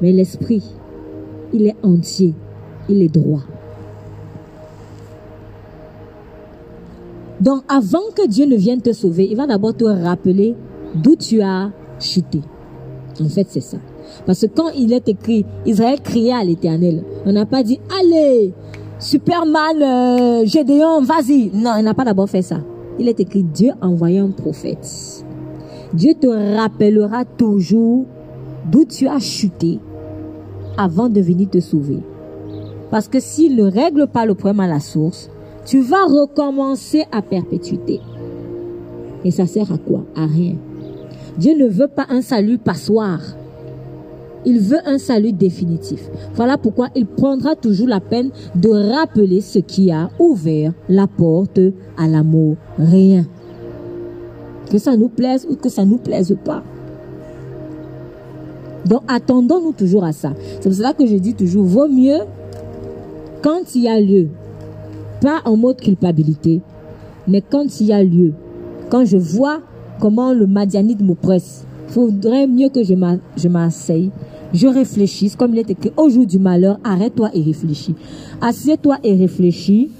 Mais 0.00 0.12
l'esprit, 0.12 0.62
il 1.52 1.66
est 1.66 1.76
entier, 1.82 2.34
il 2.88 3.02
est 3.02 3.08
droit. 3.08 3.42
Donc 7.40 7.62
avant 7.68 8.10
que 8.14 8.26
Dieu 8.26 8.46
ne 8.46 8.56
vienne 8.56 8.82
te 8.82 8.92
sauver, 8.92 9.28
il 9.30 9.36
va 9.36 9.46
d'abord 9.46 9.74
te 9.74 9.84
rappeler 9.84 10.54
d'où 10.94 11.16
tu 11.16 11.40
as 11.40 11.70
chuté. 12.00 12.40
En 13.20 13.28
fait, 13.28 13.46
c'est 13.48 13.60
ça. 13.60 13.78
Parce 14.26 14.40
que 14.40 14.46
quand 14.46 14.70
il 14.76 14.92
est 14.92 15.08
écrit, 15.08 15.44
Israël 15.66 16.00
criait 16.02 16.32
à 16.32 16.44
l'éternel. 16.44 17.02
On 17.26 17.32
n'a 17.32 17.46
pas 17.46 17.62
dit, 17.62 17.80
allez, 18.00 18.52
Superman, 18.98 19.80
euh, 19.80 20.44
Gédéon, 20.44 21.02
vas-y. 21.02 21.50
Non, 21.54 21.74
il 21.78 21.84
n'a 21.84 21.94
pas 21.94 22.04
d'abord 22.04 22.28
fait 22.28 22.42
ça. 22.42 22.58
Il 22.98 23.08
est 23.08 23.20
écrit 23.20 23.44
Dieu 23.44 23.70
envoyé 23.80 24.18
un 24.18 24.30
prophète. 24.30 25.24
Dieu 25.94 26.14
te 26.14 26.26
rappellera 26.56 27.24
toujours 27.24 28.06
d'où 28.70 28.84
tu 28.84 29.06
as 29.06 29.20
chuté 29.20 29.78
avant 30.76 31.08
de 31.08 31.20
venir 31.20 31.48
te 31.48 31.60
sauver. 31.60 32.00
Parce 32.90 33.06
que 33.06 33.20
s'il 33.20 33.54
ne 33.54 33.70
règle 33.70 34.08
pas 34.08 34.26
le 34.26 34.34
problème 34.34 34.60
à 34.60 34.66
la 34.66 34.80
source, 34.80 35.30
tu 35.64 35.80
vas 35.80 36.04
recommencer 36.04 37.04
à 37.12 37.22
perpétuité. 37.22 38.00
Et 39.24 39.30
ça 39.30 39.46
sert 39.46 39.72
à 39.72 39.78
quoi? 39.78 40.04
À 40.16 40.26
rien. 40.26 40.56
Dieu 41.36 41.54
ne 41.56 41.68
veut 41.68 41.88
pas 41.88 42.06
un 42.08 42.20
salut 42.20 42.58
passoire. 42.58 43.20
Il 44.48 44.60
veut 44.60 44.80
un 44.86 44.96
salut 44.96 45.32
définitif. 45.32 46.08
Voilà 46.34 46.56
pourquoi 46.56 46.88
il 46.96 47.04
prendra 47.04 47.54
toujours 47.54 47.86
la 47.86 48.00
peine 48.00 48.30
de 48.54 48.70
rappeler 48.70 49.42
ce 49.42 49.58
qui 49.58 49.90
a 49.92 50.08
ouvert 50.18 50.72
la 50.88 51.06
porte 51.06 51.60
à 51.98 52.08
l'amour 52.08 52.56
rien. 52.78 53.26
Que 54.70 54.78
ça 54.78 54.96
nous 54.96 55.10
plaise 55.10 55.46
ou 55.50 55.54
que 55.56 55.68
ça 55.68 55.84
nous 55.84 55.98
plaise 55.98 56.34
pas. 56.46 56.62
Donc 58.86 59.02
attendons-nous 59.06 59.72
toujours 59.72 60.04
à 60.04 60.12
ça. 60.12 60.32
C'est 60.60 60.70
pour 60.70 60.78
cela 60.78 60.94
que 60.94 61.06
je 61.06 61.16
dis 61.16 61.34
toujours, 61.34 61.64
vaut 61.64 61.88
mieux 61.88 62.20
quand 63.42 63.74
il 63.74 63.82
y 63.82 63.88
a 63.88 64.00
lieu, 64.00 64.28
pas 65.20 65.42
en 65.44 65.58
mode 65.58 65.78
culpabilité, 65.78 66.62
Mais 67.26 67.42
quand 67.42 67.80
il 67.82 67.88
y 67.88 67.92
a 67.92 68.02
lieu, 68.02 68.32
quand 68.88 69.04
je 69.04 69.18
vois 69.18 69.60
comment 70.00 70.32
le 70.32 70.46
Madianite 70.46 71.02
m'oppresse, 71.02 71.66
faudrait 71.88 72.46
mieux 72.46 72.70
que 72.70 72.82
je 72.82 73.48
m'asseye, 73.48 74.10
je 74.52 74.66
réfléchisse, 74.66 75.36
comme 75.36 75.52
il 75.52 75.58
est 75.58 75.70
écrit, 75.70 75.92
au 75.96 76.08
jour 76.08 76.26
du 76.26 76.38
malheur, 76.38 76.78
arrête-toi 76.82 77.30
et 77.34 77.42
réfléchis. 77.42 77.94
Assieds-toi 78.40 78.98
et 79.02 79.14
réfléchis 79.14 79.90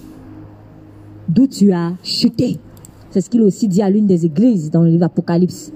d'où 1.29 1.47
tu 1.47 1.73
as 1.73 1.93
chuté. 2.03 2.59
C'est 3.11 3.21
ce 3.21 3.31
qu'il 3.31 3.43
aussi 3.43 3.69
dit 3.69 3.83
à 3.83 3.91
l'une 3.91 4.07
des 4.07 4.25
églises 4.25 4.71
dans 4.71 4.83
le 4.83 4.91
livre 4.91 5.05
Apocalypse. 5.05 5.73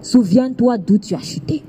Souviens-toi 0.00 0.78
d'où 0.78 0.98
tu 0.98 1.14
as 1.14 1.20
chuté. 1.20 1.62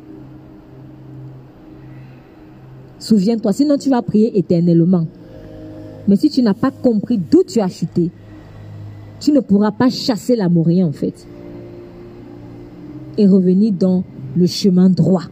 Souviens-toi, 3.00 3.52
sinon 3.52 3.78
tu 3.78 3.90
vas 3.90 4.02
prier 4.02 4.38
éternellement. 4.38 5.08
Mais 6.08 6.16
si 6.16 6.30
tu 6.30 6.42
n'as 6.42 6.54
pas 6.54 6.72
compris 6.72 7.18
d'où 7.18 7.44
tu 7.44 7.60
as 7.60 7.68
chuté, 7.68 8.12
tu 9.20 9.32
ne 9.32 9.42
pourras 9.42 9.72
pas 9.72 9.90
chasser 9.90 10.36
l'amour 10.36 10.68
en 10.70 10.92
fait. 10.92 11.28
Et 13.18 13.28
revenir 13.28 13.74
dans 13.74 14.04
le 14.36 14.48
chemin 14.48 14.90
droit. 14.90 15.24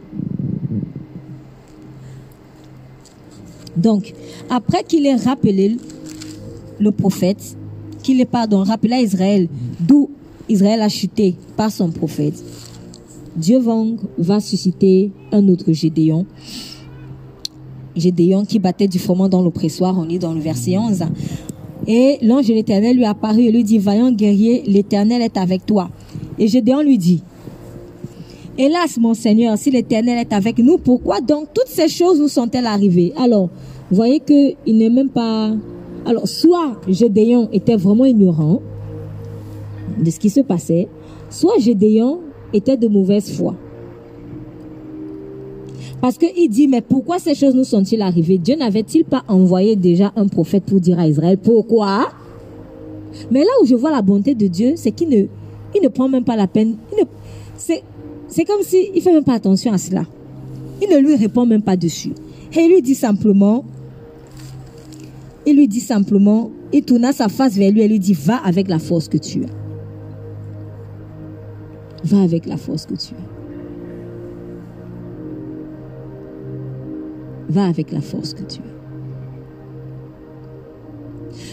Donc, 3.76 4.14
après 4.50 4.84
qu'il 4.84 5.06
ait 5.06 5.16
rappelé 5.16 5.76
le 6.78 6.92
prophète, 6.92 7.56
qu'il 8.02 8.20
ait, 8.20 8.26
pardon, 8.26 8.62
rappelé 8.62 8.94
à 8.94 9.00
Israël 9.00 9.48
d'où 9.80 10.10
Israël 10.48 10.82
a 10.82 10.88
chuté 10.88 11.36
par 11.56 11.70
son 11.70 11.90
prophète, 11.90 12.42
Dieu 13.36 13.60
va 14.18 14.40
susciter 14.40 15.10
un 15.30 15.48
autre 15.48 15.72
Gédéon. 15.72 16.26
Gédéon 17.96 18.44
qui 18.44 18.58
battait 18.58 18.88
du 18.88 18.98
froment 18.98 19.28
dans 19.28 19.42
l'oppressoir, 19.42 19.98
on 19.98 20.04
lit 20.04 20.18
dans 20.18 20.34
le 20.34 20.40
verset 20.40 20.76
11. 20.76 21.04
Et 21.86 22.18
l'ange 22.22 22.46
de 22.46 22.54
l'Éternel 22.54 22.96
lui 22.96 23.04
apparut 23.04 23.42
et 23.42 23.52
lui 23.52 23.64
dit, 23.64 23.78
vaillant 23.78 24.12
guerrier, 24.12 24.62
l'Éternel 24.66 25.22
est 25.22 25.36
avec 25.36 25.66
toi. 25.66 25.90
Et 26.38 26.46
Gédéon 26.46 26.82
lui 26.82 26.98
dit, 26.98 27.22
Hélas, 28.58 28.98
mon 28.98 29.14
Seigneur, 29.14 29.56
si 29.56 29.70
l'Éternel 29.70 30.18
est 30.18 30.32
avec 30.32 30.58
nous, 30.58 30.76
pourquoi 30.76 31.20
donc 31.20 31.48
toutes 31.54 31.68
ces 31.68 31.88
choses 31.88 32.20
nous 32.20 32.28
sont-elles 32.28 32.66
arrivées? 32.66 33.14
Alors, 33.16 33.48
vous 33.88 33.96
voyez 33.96 34.20
qu'il 34.20 34.76
n'est 34.76 34.90
même 34.90 35.08
pas... 35.08 35.52
Alors, 36.04 36.28
soit 36.28 36.80
Gédéon 36.86 37.48
était 37.52 37.76
vraiment 37.76 38.04
ignorant 38.04 38.60
de 39.98 40.10
ce 40.10 40.18
qui 40.18 40.28
se 40.28 40.40
passait, 40.40 40.88
soit 41.30 41.58
Gédéon 41.60 42.20
était 42.52 42.76
de 42.76 42.88
mauvaise 42.88 43.30
foi. 43.32 43.54
Parce 46.02 46.18
qu'il 46.18 46.50
dit, 46.50 46.68
mais 46.68 46.80
pourquoi 46.82 47.18
ces 47.18 47.34
choses 47.34 47.54
nous 47.54 47.64
sont-ils 47.64 48.02
arrivées? 48.02 48.36
Dieu 48.36 48.56
n'avait-il 48.56 49.04
pas 49.04 49.22
envoyé 49.28 49.76
déjà 49.76 50.12
un 50.16 50.26
prophète 50.26 50.64
pour 50.64 50.80
dire 50.80 50.98
à 50.98 51.06
Israël 51.06 51.38
pourquoi? 51.38 52.08
Mais 53.30 53.40
là 53.40 53.50
où 53.62 53.66
je 53.66 53.76
vois 53.76 53.92
la 53.92 54.02
bonté 54.02 54.34
de 54.34 54.46
Dieu, 54.46 54.72
c'est 54.74 54.90
qu'il 54.90 55.08
ne, 55.08 55.24
il 55.74 55.82
ne 55.82 55.88
prend 55.88 56.08
même 56.08 56.24
pas 56.24 56.36
la 56.36 56.48
peine. 56.48 56.76
C'est, 57.56 57.82
c'est 58.32 58.44
comme 58.44 58.62
s'il 58.62 58.94
ne 58.94 59.00
fait 59.00 59.12
même 59.12 59.24
pas 59.24 59.34
attention 59.34 59.72
à 59.72 59.78
cela. 59.78 60.04
Il 60.80 60.88
ne 60.88 60.98
lui 60.98 61.14
répond 61.16 61.44
même 61.46 61.62
pas 61.62 61.76
dessus. 61.76 62.12
Et 62.54 62.60
il 62.60 62.72
lui 62.72 62.82
dit 62.82 62.94
simplement, 62.94 63.64
il 65.46 65.56
lui 65.56 65.68
dit 65.68 65.80
simplement, 65.80 66.50
il 66.72 66.82
tourna 66.82 67.12
sa 67.12 67.28
face 67.28 67.56
vers 67.56 67.70
lui 67.70 67.82
et 67.82 67.88
lui 67.88 67.98
dit, 67.98 68.14
va 68.14 68.38
avec 68.38 68.68
la 68.68 68.78
force 68.78 69.08
que 69.08 69.18
tu 69.18 69.44
as. 69.44 69.48
Va 72.04 72.22
avec 72.22 72.46
la 72.46 72.56
force 72.56 72.86
que 72.86 72.94
tu 72.94 73.14
as. 73.14 73.18
Va 77.50 77.66
avec 77.66 77.92
la 77.92 78.00
force 78.00 78.32
que 78.32 78.44
tu 78.44 78.60
as. 78.60 78.64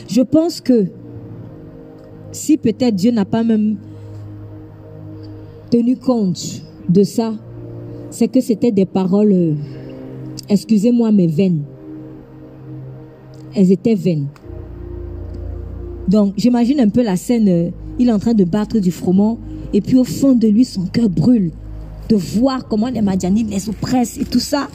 Je 0.07 0.21
pense 0.21 0.61
que 0.61 0.85
si 2.31 2.57
peut-être 2.57 2.95
Dieu 2.95 3.11
n'a 3.11 3.25
pas 3.25 3.43
même 3.43 3.75
tenu 5.69 5.97
compte 5.97 6.63
de 6.89 7.03
ça, 7.03 7.33
c'est 8.09 8.27
que 8.27 8.41
c'était 8.41 8.71
des 8.71 8.85
paroles, 8.85 9.31
euh, 9.31 9.53
excusez-moi, 10.49 11.11
mais 11.11 11.27
vaines. 11.27 11.63
Elles 13.55 13.71
étaient 13.71 13.95
vaines. 13.95 14.27
Donc, 16.07 16.33
j'imagine 16.37 16.79
un 16.79 16.89
peu 16.89 17.03
la 17.03 17.15
scène, 17.15 17.47
euh, 17.47 17.69
il 17.99 18.09
est 18.09 18.11
en 18.11 18.19
train 18.19 18.33
de 18.33 18.43
battre 18.43 18.79
du 18.79 18.91
froment 18.91 19.37
et 19.73 19.81
puis 19.81 19.97
au 19.97 20.03
fond 20.03 20.33
de 20.33 20.47
lui, 20.47 20.65
son 20.65 20.85
cœur 20.85 21.09
brûle 21.09 21.51
de 22.09 22.15
voir 22.15 22.67
comment 22.67 22.87
les 22.87 23.01
Madianites 23.01 23.49
les 23.49 23.69
oppressent 23.69 24.17
et 24.17 24.25
tout 24.25 24.39
ça. 24.39 24.67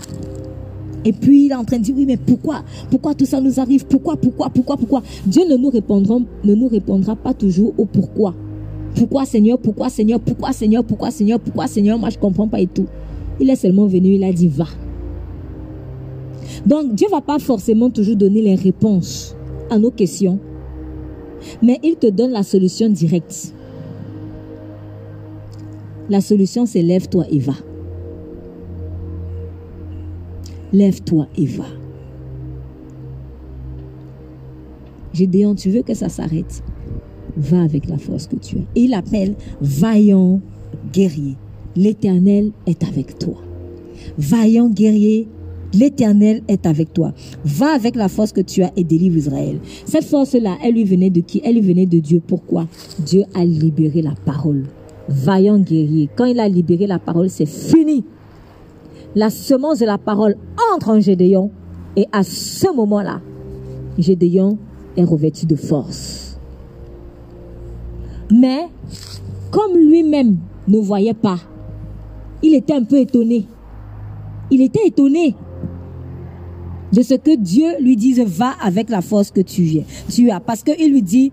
Et 1.05 1.13
puis 1.13 1.47
il 1.47 1.51
est 1.51 1.57
en 1.57 1.65
train 1.65 1.79
de 1.79 1.83
dire, 1.83 1.95
oui, 1.97 2.07
mais 2.07 2.17
pourquoi? 2.17 2.63
Pourquoi 2.91 3.15
tout 3.15 3.27
ça 3.27 3.41
nous 3.41 3.59
arrive? 3.59 3.85
Pourquoi 3.87 4.17
Pourquoi 4.17 4.49
Pourquoi 4.51 4.77
Pourquoi? 4.77 5.03
Dieu 5.27 5.43
ne 5.49 5.57
nous, 5.57 5.71
répondra, 5.71 6.19
ne 6.45 6.55
nous 6.55 6.69
répondra 6.69 7.17
pas 7.17 7.35
toujours 7.35 7.75
au 7.77 7.85
pourquoi. 7.85 8.35
Pourquoi 8.97 9.25
Seigneur? 9.25 9.59
Pourquoi 9.59 9.89
Seigneur? 9.89 10.21
Pourquoi 10.21 10.53
Seigneur? 10.53 10.85
Pourquoi 10.85 11.11
Seigneur? 11.11 11.41
Pourquoi 11.41 11.67
Seigneur? 11.67 11.99
Moi 11.99 12.11
je 12.11 12.17
ne 12.17 12.21
comprends 12.21 12.49
pas 12.49 12.61
et 12.61 12.67
tout. 12.67 12.87
Il 13.41 13.51
est 13.51 13.57
seulement 13.57 13.87
venu, 13.87 14.15
il 14.15 14.25
a 14.25 14.33
dit, 14.33 14.49
va. 14.49 14.67
Donc 16.65 16.95
Dieu 16.95 17.09
ne 17.09 17.13
va 17.13 17.21
pas 17.21 17.39
forcément 17.39 17.91
toujours 17.91 18.17
donner 18.17 18.41
les 18.43 18.55
réponses 18.55 19.37
à 19.71 19.79
nos 19.79 19.91
questions, 19.91 20.39
mais 21.63 21.81
il 21.83 21.97
te 21.97 22.07
donne 22.07 22.31
la 22.31 22.43
solution 22.43 22.89
directe. 22.89 23.53
La 26.09 26.21
solution, 26.21 26.67
c'est 26.67 26.83
lève-toi 26.83 27.25
et 27.31 27.39
va. 27.39 27.55
Lève-toi 30.73 31.27
et 31.37 31.47
va. 31.47 31.65
Gédéon, 35.13 35.55
tu 35.55 35.71
veux 35.71 35.83
que 35.83 35.95
ça 35.95 36.09
s'arrête? 36.09 36.63
Va 37.37 37.63
avec 37.63 37.89
la 37.89 37.99
force 37.99 38.27
que 38.27 38.37
tu 38.37 38.57
as. 38.57 38.67
Il 38.75 38.95
appelle 38.95 39.35
vaillant 39.61 40.41
guerrier. 40.93 41.37
L'Éternel 41.77 42.53
est 42.67 42.85
avec 42.85 43.19
toi. 43.19 43.37
Vaillant 44.19 44.69
guerrier, 44.69 45.27
l'Éternel 45.73 46.43
est 46.47 46.67
avec 46.67 46.93
toi. 46.93 47.13
Va 47.45 47.75
avec 47.75 47.97
la 47.97 48.09
force 48.09 48.33
que 48.33 48.41
tu 48.41 48.63
as 48.63 48.73
et 48.77 48.85
délivre 48.85 49.17
Israël. 49.17 49.59
Cette 49.85 50.05
force-là, 50.05 50.57
elle 50.63 50.75
lui 50.75 50.85
venait 50.85 51.11
de 51.11 51.21
qui? 51.21 51.41
Elle 51.45 51.55
lui 51.55 51.63
venait 51.63 51.87
de 51.87 51.99
Dieu. 51.99 52.23
Pourquoi? 52.25 52.69
Dieu 53.05 53.25
a 53.35 53.45
libéré 53.45 54.03
la 54.03 54.15
parole 54.25 54.65
vaillant 55.09 55.59
guerrier. 55.59 56.09
Quand 56.15 56.25
il 56.25 56.41
a 56.41 56.49
libéré 56.49 56.87
la 56.87 56.99
parole, 56.99 57.31
c'est 57.31 57.47
fini. 57.47 58.05
La 59.15 59.31
semence 59.31 59.79
de 59.79 59.87
la 59.87 59.99
parole 59.99 60.37
entre 60.75 60.91
en 60.91 61.01
Gédéon. 61.01 61.51
Et 61.97 62.07
à 62.13 62.23
ce 62.23 62.75
moment-là, 62.75 63.21
Gédéon 63.99 64.59
est 64.97 65.05
revêtu 65.05 65.47
de 65.47 65.55
force. 65.55 66.24
Mais, 68.31 68.69
comme 69.51 69.77
lui-même 69.77 70.37
ne 70.69 70.79
voyait 70.79 71.15
pas, 71.15 71.39
il 72.43 72.55
était 72.55 72.75
un 72.75 72.85
peu 72.85 72.99
étonné. 72.99 73.47
Il 74.51 74.61
était 74.63 74.87
étonné 74.87 75.35
de 76.93 77.03
ce 77.03 77.15
que 77.15 77.37
Dieu 77.37 77.67
lui 77.81 77.97
dise, 77.97 78.21
va 78.21 78.53
avec 78.63 78.89
la 78.89 79.01
force 79.01 79.31
que 79.31 79.41
tu, 79.41 79.81
tu 80.09 80.31
as. 80.31 80.41
Parce 80.41 80.63
qu'il 80.63 80.93
lui 80.93 81.03
dit, 81.03 81.33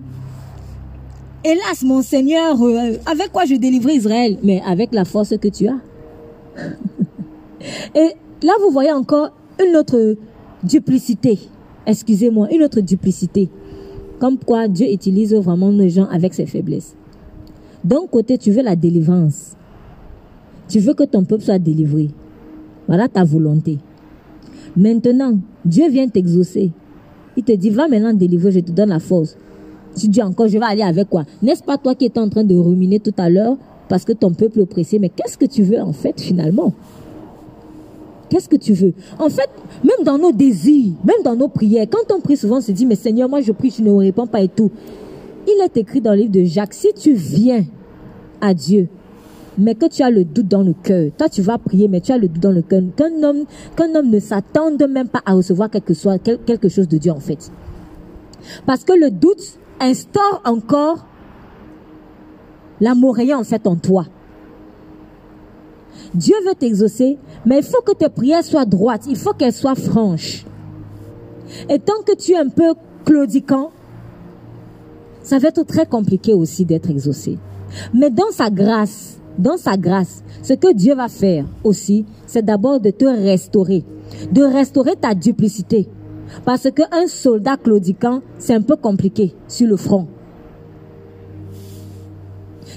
Hélas, 1.44 1.84
mon 1.84 2.04
Seigneur, 2.04 2.62
euh, 2.62 2.98
avec 3.06 3.32
quoi 3.32 3.46
je 3.46 3.56
délivrerai 3.56 3.96
Israël 3.96 4.38
Mais 4.44 4.62
avec 4.66 4.94
la 4.94 5.06
force 5.06 5.36
que 5.38 5.48
tu 5.48 5.68
as. 5.68 5.80
Et 7.96 8.16
là, 8.44 8.54
vous 8.64 8.72
voyez 8.72 8.92
encore 8.92 9.32
une 9.60 9.76
autre 9.76 10.16
duplicité. 10.64 11.40
Excusez-moi, 11.88 12.48
une 12.52 12.64
autre 12.64 12.80
duplicité. 12.82 13.50
Comme 14.22 14.38
quoi 14.38 14.68
Dieu 14.68 14.86
utilise 14.94 15.34
vraiment 15.34 15.72
les 15.72 15.90
gens 15.90 16.06
avec 16.06 16.36
ses 16.36 16.46
faiblesses. 16.46 16.96
D'un 17.84 18.06
côté, 18.06 18.38
tu 18.38 18.52
veux 18.52 18.62
la 18.62 18.76
délivrance. 18.76 19.56
Tu 20.68 20.78
veux 20.78 20.94
que 20.94 21.06
ton 21.06 21.24
peuple 21.24 21.42
soit 21.42 21.58
délivré. 21.58 22.10
Voilà 22.88 23.08
ta 23.08 23.24
volonté. 23.24 23.80
Maintenant, 24.78 25.40
Dieu 25.66 25.90
vient 25.90 26.08
t'exaucer. 26.08 26.72
Il 27.36 27.44
te 27.44 27.52
dit, 27.54 27.72
va 27.72 27.88
maintenant 27.88 28.14
délivrer, 28.14 28.52
je 28.52 28.60
te 28.60 28.72
donne 28.72 28.90
la 28.90 29.00
force. 29.00 29.36
Tu 30.00 30.08
dis 30.08 30.22
encore, 30.22 30.48
je 30.48 30.60
vais 30.60 30.66
aller 30.66 30.84
avec 30.84 31.10
quoi? 31.10 31.26
N'est-ce 31.42 31.64
pas 31.64 31.80
toi 31.80 31.96
qui 31.96 32.06
étais 32.06 32.20
en 32.20 32.30
train 32.30 32.44
de 32.44 32.54
ruminer 32.54 33.00
tout 33.00 33.16
à 33.18 33.28
l'heure 33.28 33.58
parce 33.90 34.06
que 34.06 34.14
ton 34.14 34.34
peuple 34.34 34.60
est 34.60 34.62
oppressé? 34.62 35.00
Mais 35.00 35.10
qu'est-ce 35.10 35.36
que 35.36 35.48
tu 35.48 35.64
veux 35.64 35.82
en 35.82 35.94
fait 35.94 36.22
finalement? 36.22 36.76
Qu'est-ce 38.32 38.48
que 38.48 38.56
tu 38.56 38.72
veux 38.72 38.94
En 39.20 39.28
fait, 39.28 39.50
même 39.84 40.06
dans 40.06 40.18
nos 40.18 40.32
désirs, 40.32 40.94
même 41.04 41.22
dans 41.22 41.36
nos 41.36 41.50
prières, 41.50 41.86
quand 41.92 42.16
on 42.16 42.22
prie 42.22 42.38
souvent, 42.38 42.60
on 42.60 42.62
se 42.62 42.72
dit, 42.72 42.86
mais 42.86 42.96
Seigneur, 42.96 43.28
moi 43.28 43.42
je 43.42 43.52
prie, 43.52 43.70
tu 43.70 43.84
ne 43.84 43.92
me 43.92 43.98
réponds 43.98 44.26
pas 44.26 44.40
et 44.40 44.48
tout. 44.48 44.72
Il 45.46 45.62
est 45.62 45.76
écrit 45.76 46.00
dans 46.00 46.12
le 46.12 46.20
livre 46.20 46.32
de 46.32 46.46
Jacques, 46.46 46.74
si 46.74 46.94
tu 46.94 47.12
viens 47.12 47.66
à 48.40 48.54
Dieu, 48.54 48.88
mais 49.58 49.76
que 49.76 49.86
tu 49.86 50.02
as 50.02 50.10
le 50.10 50.24
doute 50.24 50.48
dans 50.48 50.64
le 50.64 50.72
cœur, 50.72 51.12
toi 51.18 51.28
tu 51.28 51.42
vas 51.42 51.58
prier, 51.58 51.90
mais 51.90 52.00
tu 52.00 52.14
as 52.14 52.18
le 52.18 52.30
doute 52.30 52.42
dans 52.42 52.54
le 52.54 52.62
cœur, 52.62 52.82
qu'un 52.96 53.22
homme, 53.22 53.44
qu'un 53.76 53.94
homme 53.96 54.10
ne 54.10 54.20
s'attende 54.20 54.82
même 54.90 55.10
pas 55.10 55.22
à 55.26 55.34
recevoir 55.34 55.70
quelque 55.70 55.94
chose, 55.94 56.18
quelque 56.24 56.70
chose 56.70 56.88
de 56.88 56.98
Dieu 56.98 57.12
en 57.12 57.20
fait. 57.20 57.52
Parce 58.66 58.86
que 58.86 58.94
le 58.94 59.12
doute 59.12 59.60
instaure 59.82 60.42
encore 60.46 61.06
la 62.80 62.94
en 62.94 63.44
fait 63.44 63.68
en 63.68 63.76
toi. 63.76 64.06
Dieu 66.14 66.36
veut 66.46 66.56
t'exaucer, 66.56 67.18
mais 67.46 67.60
il 67.60 67.64
faut 67.64 67.82
que 67.82 67.94
tes 67.94 68.10
prières 68.10 68.44
soient 68.44 68.66
droites, 68.66 69.06
il 69.08 69.16
faut 69.16 69.34
qu'elles 69.34 69.54
soient 69.54 69.76
franches. 69.76 70.46
Et 71.70 71.80
tant 71.80 72.02
que 72.06 72.16
tu 72.16 72.34
es 72.34 72.38
un 72.38 72.50
peu 72.50 72.74
claudiquant, 73.06 73.72
ça 75.24 75.38
va 75.38 75.50
être 75.50 75.64
très 75.64 75.86
compliqué 75.86 76.34
aussi 76.34 76.66
d'être 76.66 76.90
exaucé. 76.90 77.38
Mais 77.94 78.10
dans 78.10 78.32
sa 78.32 78.50
grâce, 78.50 79.20
dans 79.38 79.58
sa 79.58 79.78
grâce, 79.78 80.24
ce 80.44 80.54
que 80.54 80.74
Dieu 80.74 80.96
va 80.96 81.08
faire 81.08 81.46
aussi, 81.64 82.06
c'est 82.26 82.44
d'abord 82.44 82.80
de 82.80 82.90
te 82.90 83.06
restaurer, 83.06 83.86
de 84.32 84.44
restaurer 84.44 84.96
ta 84.96 85.14
duplicité. 85.14 85.88
Parce 86.46 86.70
qu'un 86.72 87.08
soldat 87.08 87.58
claudiquant, 87.58 88.22
c'est 88.38 88.54
un 88.54 88.62
peu 88.62 88.76
compliqué 88.76 89.34
sur 89.48 89.68
le 89.68 89.78
front. 89.78 90.08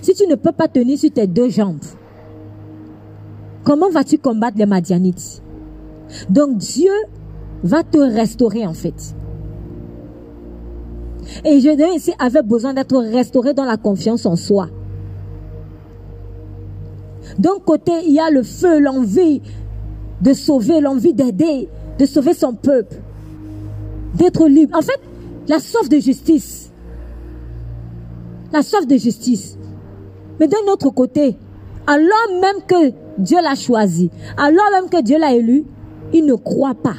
Si 0.03 0.13
tu 0.15 0.27
ne 0.27 0.35
peux 0.35 0.53
pas 0.53 0.69
tenir 0.69 0.99
sur 0.99 1.11
tes 1.11 1.27
deux 1.27 1.49
jambes, 1.49 1.79
comment 3.65 3.91
vas-tu 3.91 4.19
combattre 4.19 4.59
les 4.59 4.67
Madianites? 4.67 5.43
Donc 6.29 6.59
Dieu 6.59 6.93
va 7.63 7.83
te 7.83 7.99
restaurer 7.99 8.67
en 8.67 8.75
fait. 8.75 9.15
Et 11.45 11.61
je 11.61 11.95
ici 11.97 12.13
avait 12.19 12.43
besoin 12.43 12.75
d'être 12.75 12.97
restauré 12.99 13.55
dans 13.55 13.65
la 13.65 13.77
confiance 13.77 14.27
en 14.27 14.37
soi. 14.37 14.69
D'un 17.39 17.59
côté, 17.65 17.93
il 18.07 18.13
y 18.13 18.21
a 18.21 18.31
le 18.31 18.43
feu, 18.43 18.79
l'envie 18.79 19.41
de 20.21 20.33
sauver, 20.35 20.81
l'envie 20.81 21.15
d'aider, 21.15 21.69
de 21.99 22.07
sauver 22.07 22.35
son 22.35 22.55
peuple, 22.55 22.97
d'être 24.15 24.47
libre. 24.47 24.77
En 24.77 24.83
fait, 24.83 25.01
la 25.49 25.59
soif 25.59 25.89
de 25.89 25.99
justice. 25.99 26.71
La 28.53 28.63
soif 28.63 28.87
de 28.87 28.97
justice. 28.97 29.59
Mais 30.39 30.47
d'un 30.47 30.73
autre 30.73 30.91
côté, 30.91 31.37
alors 31.87 32.41
même 32.41 32.63
que 32.67 32.95
Dieu 33.19 33.39
l'a 33.43 33.55
choisi, 33.55 34.11
alors 34.37 34.71
même 34.73 34.91
que 34.91 35.03
Dieu 35.03 35.19
l'a 35.19 35.35
élu, 35.35 35.65
il 36.13 36.27
ne 36.27 36.35
croit 36.35 36.75
pas. 36.75 36.97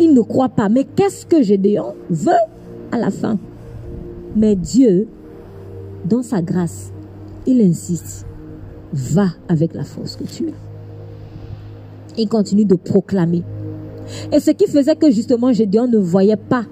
Il 0.00 0.14
ne 0.14 0.20
croit 0.20 0.48
pas. 0.48 0.68
Mais 0.68 0.84
qu'est-ce 0.84 1.26
que 1.26 1.42
Gédéon 1.42 1.94
veut 2.08 2.32
à 2.92 2.98
la 2.98 3.10
fin? 3.10 3.38
Mais 4.36 4.54
Dieu, 4.56 5.08
dans 6.04 6.22
sa 6.22 6.42
grâce, 6.42 6.92
il 7.46 7.60
insiste. 7.60 8.26
Va 8.92 9.28
avec 9.48 9.74
la 9.74 9.84
force 9.84 10.16
que 10.16 10.24
tu 10.24 10.48
as. 10.48 12.16
Il 12.16 12.28
continue 12.28 12.64
de 12.64 12.74
proclamer. 12.74 13.42
Et 14.32 14.40
ce 14.40 14.50
qui 14.52 14.66
faisait 14.66 14.96
que 14.96 15.10
justement 15.10 15.52
Gédéon 15.52 15.86
ne 15.86 15.98
voyait 15.98 16.36
pas, 16.36 16.64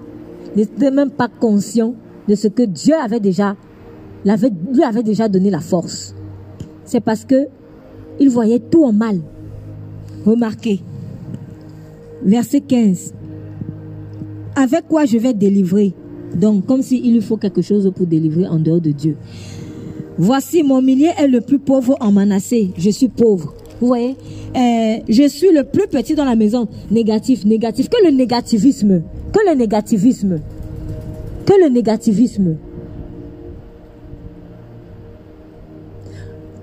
n'était 0.55 0.91
même 0.91 1.11
pas 1.11 1.27
conscient 1.27 1.93
de 2.27 2.35
ce 2.35 2.47
que 2.47 2.63
Dieu 2.63 2.95
avait 2.95 3.19
déjà, 3.19 3.55
lui 4.25 4.83
avait 4.83 5.03
déjà 5.03 5.27
donné 5.29 5.49
la 5.49 5.59
force. 5.59 6.15
C'est 6.87 7.01
parce 7.01 7.23
que 7.25 7.47
il 8.19 8.29
voyait 8.29 8.59
tout 8.59 8.83
en 8.83 8.93
mal. 8.93 9.19
Remarquez, 10.25 10.79
verset 12.23 12.61
15. 12.61 13.13
Avec 14.55 14.87
quoi 14.87 15.05
je 15.05 15.17
vais 15.19 15.33
délivrer? 15.35 15.93
Donc, 16.33 16.65
comme 16.65 16.81
s'il 16.81 17.13
lui 17.13 17.21
faut 17.21 17.37
quelque 17.37 17.61
chose 17.61 17.91
pour 17.95 18.07
délivrer 18.07 18.47
en 18.47 18.57
dehors 18.57 18.81
de 18.81 18.91
Dieu. 18.91 19.15
Voici, 20.17 20.63
mon 20.63 20.81
millier 20.81 21.11
est 21.19 21.27
le 21.27 21.41
plus 21.41 21.59
pauvre 21.59 21.95
en 21.99 22.11
Manassé. 22.11 22.71
Je 22.75 22.89
suis 22.89 23.07
pauvre. 23.07 23.53
Vous 23.79 23.87
voyez? 23.87 24.15
Euh, 24.55 24.97
Je 25.07 25.27
suis 25.27 25.51
le 25.53 25.63
plus 25.63 25.87
petit 25.87 26.15
dans 26.15 26.25
la 26.25 26.35
maison. 26.35 26.67
Négatif, 26.89 27.45
négatif. 27.45 27.87
Que 27.89 28.03
le 28.03 28.11
négativisme. 28.11 29.03
Que 29.31 29.39
le 29.47 29.55
négativisme. 29.55 30.39
Que 31.45 31.53
le 31.63 31.69
négativisme. 31.69 32.55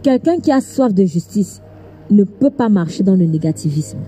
Quelqu'un 0.05 0.39
qui 0.39 0.53
a 0.53 0.61
soif 0.61 0.93
de 0.93 1.07
justice 1.07 1.63
ne 2.11 2.25
peut 2.25 2.51
pas 2.51 2.69
marcher 2.69 3.03
dans 3.03 3.17
le 3.17 3.25
négativisme. 3.25 4.01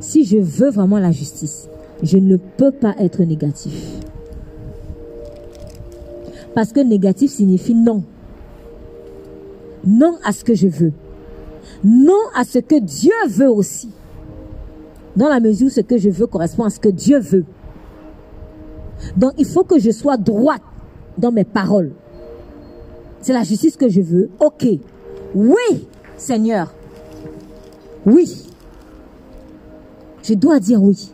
Si 0.00 0.24
je 0.24 0.38
veux 0.38 0.70
vraiment 0.70 0.98
la 0.98 1.12
justice, 1.12 1.68
je 2.02 2.16
ne 2.16 2.38
peux 2.38 2.72
pas 2.72 2.94
être 2.98 3.22
négatif. 3.22 4.00
Parce 6.54 6.72
que 6.72 6.80
négatif 6.80 7.30
signifie 7.30 7.74
non 7.74 8.02
non 9.84 10.16
à 10.24 10.32
ce 10.32 10.42
que 10.42 10.54
je 10.54 10.68
veux, 10.68 10.92
non 11.84 12.22
à 12.34 12.44
ce 12.44 12.58
que 12.60 12.80
Dieu 12.80 13.12
veut 13.28 13.50
aussi, 13.50 13.90
dans 15.16 15.28
la 15.28 15.40
mesure 15.40 15.66
où 15.66 15.70
ce 15.70 15.80
que 15.82 15.98
je 15.98 16.08
veux 16.08 16.26
correspond 16.26 16.64
à 16.64 16.70
ce 16.70 16.80
que 16.80 16.88
Dieu 16.88 17.18
veut. 17.18 17.44
Donc 19.16 19.32
il 19.36 19.44
faut 19.44 19.64
que 19.64 19.78
je 19.78 19.90
sois 19.90 20.16
droite 20.16 20.62
dans 21.18 21.32
mes 21.32 21.44
paroles. 21.44 21.92
C'est 23.22 23.32
la 23.32 23.44
justice 23.44 23.76
que 23.76 23.88
je 23.88 24.00
veux. 24.00 24.28
Ok. 24.40 24.66
Oui, 25.34 25.86
Seigneur. 26.16 26.74
Oui. 28.04 28.30
Je 30.22 30.34
dois 30.34 30.58
dire 30.60 30.82
oui. 30.82 31.10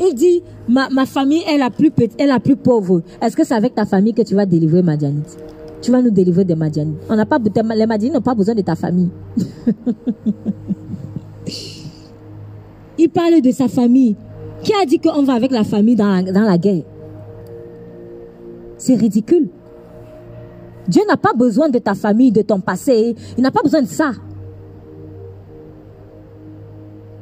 Il 0.00 0.14
dit, 0.14 0.42
ma, 0.68 0.88
ma 0.90 1.06
famille 1.06 1.42
est 1.48 1.58
la 1.58 1.70
plus 1.70 1.90
petite, 1.90 2.20
est 2.20 2.26
la 2.26 2.38
plus 2.38 2.54
pauvre. 2.54 3.02
Est-ce 3.20 3.34
que 3.36 3.44
c'est 3.44 3.54
avec 3.54 3.74
ta 3.74 3.84
famille 3.84 4.14
que 4.14 4.22
tu 4.22 4.34
vas 4.34 4.46
délivrer 4.46 4.82
Madianite 4.82 5.36
Tu 5.82 5.90
vas 5.90 6.00
nous 6.00 6.10
délivrer 6.10 6.44
des 6.44 6.54
Madianites. 6.54 7.00
On 7.08 7.16
pas, 7.24 7.38
les 7.74 7.86
Madianites 7.86 8.14
n'ont 8.14 8.20
pas 8.20 8.34
besoin 8.34 8.54
de 8.54 8.60
ta 8.62 8.76
famille. 8.76 9.08
Il 12.98 13.08
parle 13.08 13.40
de 13.40 13.50
sa 13.50 13.68
famille. 13.68 14.16
Qui 14.62 14.72
a 14.74 14.84
dit 14.84 14.98
qu'on 14.98 15.22
va 15.22 15.32
avec 15.34 15.50
la 15.50 15.64
famille 15.64 15.96
dans 15.96 16.22
dans 16.32 16.42
la 16.42 16.58
guerre? 16.58 16.82
C'est 18.78 18.94
ridicule. 18.94 19.48
Dieu 20.86 21.02
n'a 21.06 21.16
pas 21.18 21.34
besoin 21.34 21.68
de 21.68 21.78
ta 21.78 21.94
famille, 21.94 22.32
de 22.32 22.42
ton 22.42 22.60
passé. 22.60 23.14
Il 23.36 23.42
n'a 23.42 23.50
pas 23.50 23.62
besoin 23.62 23.82
de 23.82 23.88
ça. 23.88 24.12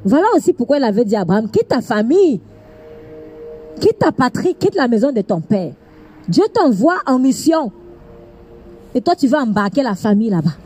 Voilà 0.05 0.27
aussi 0.37 0.53
pourquoi 0.53 0.77
il 0.79 0.85
avait 0.85 1.05
dit 1.05 1.17
à 1.17 1.23
Abraham, 1.23 1.51
quitte 1.51 1.69
ta 1.69 1.81
famille, 1.81 2.41
Quitte 3.81 3.99
ta 3.99 4.13
patrie, 4.13 4.55
quitte 4.55 4.75
la 4.75 4.89
maison 4.89 5.13
de 5.13 5.21
ton 5.21 5.41
père. 5.41 5.73
Dieu 6.29 6.45
t'envoie 6.53 6.99
en 7.07 7.19
mission. 7.19 7.71
Et 8.95 9.01
toi, 9.01 9.15
tu 9.15 9.27
vas 9.27 9.43
embarquer 9.43 9.83
la 9.83 9.95
famille 9.95 10.31
là-bas. 10.31 10.57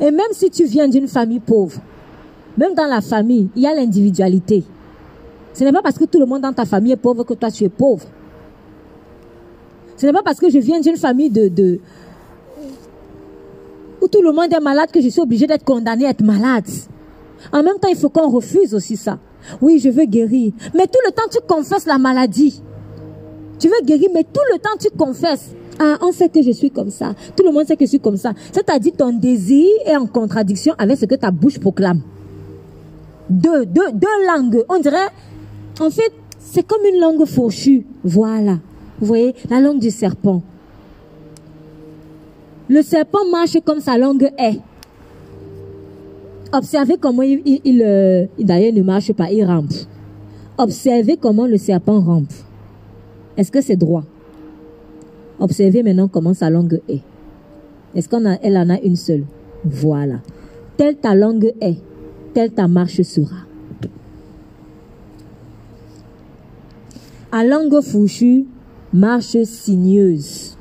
Et 0.00 0.10
même 0.10 0.32
si 0.32 0.50
tu 0.50 0.64
viens 0.64 0.88
d'une 0.88 1.08
famille 1.08 1.40
pauvre, 1.40 1.80
même 2.56 2.74
dans 2.74 2.86
la 2.86 3.00
famille, 3.00 3.48
il 3.54 3.62
y 3.62 3.66
a 3.66 3.74
l'individualité. 3.74 4.64
Ce 5.54 5.64
n'est 5.64 5.72
pas 5.72 5.82
parce 5.82 5.98
que 5.98 6.04
tout 6.04 6.18
le 6.18 6.26
monde 6.26 6.42
dans 6.42 6.52
ta 6.52 6.64
famille 6.64 6.92
est 6.92 6.96
pauvre 6.96 7.24
que 7.24 7.34
toi 7.34 7.50
tu 7.50 7.64
es 7.64 7.68
pauvre. 7.68 8.06
Ce 9.96 10.06
n'est 10.06 10.12
pas 10.12 10.22
parce 10.22 10.38
que 10.38 10.48
je 10.48 10.58
viens 10.58 10.80
d'une 10.80 10.96
famille 10.96 11.30
de, 11.30 11.48
de, 11.48 11.80
où 14.00 14.08
tout 14.08 14.22
le 14.22 14.32
monde 14.32 14.52
est 14.52 14.60
malade 14.60 14.90
que 14.90 15.00
je 15.00 15.08
suis 15.08 15.20
obligé 15.20 15.46
d'être 15.46 15.64
condamné 15.64 16.06
à 16.06 16.10
être 16.10 16.22
malade. 16.22 16.66
En 17.52 17.62
même 17.62 17.78
temps, 17.78 17.88
il 17.88 17.96
faut 17.96 18.08
qu'on 18.08 18.30
refuse 18.30 18.74
aussi 18.74 18.96
ça. 18.96 19.18
Oui, 19.60 19.78
je 19.78 19.88
veux 19.88 20.04
guérir. 20.04 20.52
Mais 20.74 20.86
tout 20.86 20.98
le 21.06 21.12
temps, 21.12 21.28
tu 21.30 21.38
confesses 21.46 21.86
la 21.86 21.98
maladie. 21.98 22.62
Tu 23.58 23.68
veux 23.68 23.84
guérir, 23.84 24.08
mais 24.14 24.24
tout 24.24 24.40
le 24.52 24.58
temps, 24.58 24.76
tu 24.78 24.88
confesses. 24.96 25.50
Ah, 25.80 25.96
on 26.02 26.10
sait 26.12 26.28
que 26.28 26.42
je 26.42 26.50
suis 26.50 26.70
comme 26.70 26.90
ça. 26.90 27.14
Tout 27.36 27.44
le 27.44 27.52
monde 27.52 27.66
sait 27.66 27.76
que 27.76 27.84
je 27.84 27.90
suis 27.90 28.00
comme 28.00 28.16
ça. 28.16 28.32
C'est-à-dire 28.52 28.92
ton 28.96 29.12
désir 29.12 29.66
est 29.86 29.96
en 29.96 30.06
contradiction 30.06 30.74
avec 30.76 30.98
ce 30.98 31.06
que 31.06 31.14
ta 31.14 31.30
bouche 31.30 31.58
proclame. 31.60 32.00
Deux, 33.30 33.64
deux, 33.66 33.92
deux 33.92 34.26
langues. 34.26 34.64
On 34.68 34.78
dirait, 34.80 35.08
en 35.80 35.90
fait, 35.90 36.12
c'est 36.38 36.66
comme 36.66 36.84
une 36.92 37.00
langue 37.00 37.24
fourchue. 37.24 37.86
Voilà. 38.04 38.58
Vous 39.00 39.06
voyez, 39.06 39.34
la 39.48 39.60
langue 39.60 39.78
du 39.78 39.90
serpent. 39.90 40.42
Le 42.68 42.82
serpent 42.82 43.24
marche 43.30 43.58
comme 43.64 43.80
sa 43.80 43.96
langue 43.96 44.30
est. 44.38 44.60
Observez 46.52 46.96
comment 46.98 47.22
il, 47.22 47.42
il, 47.64 47.82
euh, 47.82 48.26
d'ailleurs 48.38 48.72
ne 48.72 48.82
marche 48.82 49.12
pas, 49.12 49.30
il 49.30 49.44
rampe. 49.44 49.72
Observez 50.56 51.16
comment 51.16 51.46
le 51.46 51.58
serpent 51.58 52.00
rampe. 52.00 52.32
Est-ce 53.36 53.52
que 53.52 53.60
c'est 53.60 53.76
droit? 53.76 54.04
Observez 55.38 55.82
maintenant 55.82 56.08
comment 56.08 56.34
sa 56.34 56.50
langue 56.50 56.80
est. 56.88 57.02
Est-ce 57.94 58.08
qu'elle 58.08 58.56
en 58.56 58.70
a 58.70 58.80
une 58.80 58.96
seule? 58.96 59.24
Voilà. 59.64 60.20
Telle 60.76 60.96
ta 60.96 61.14
langue 61.14 61.52
est, 61.60 61.76
telle 62.34 62.50
ta 62.50 62.66
marche 62.68 63.02
sera. 63.02 63.47
À 67.30 67.44
langue 67.44 67.82
fourchue, 67.82 68.46
marche 68.94 69.36
sinueuse. 69.44 70.56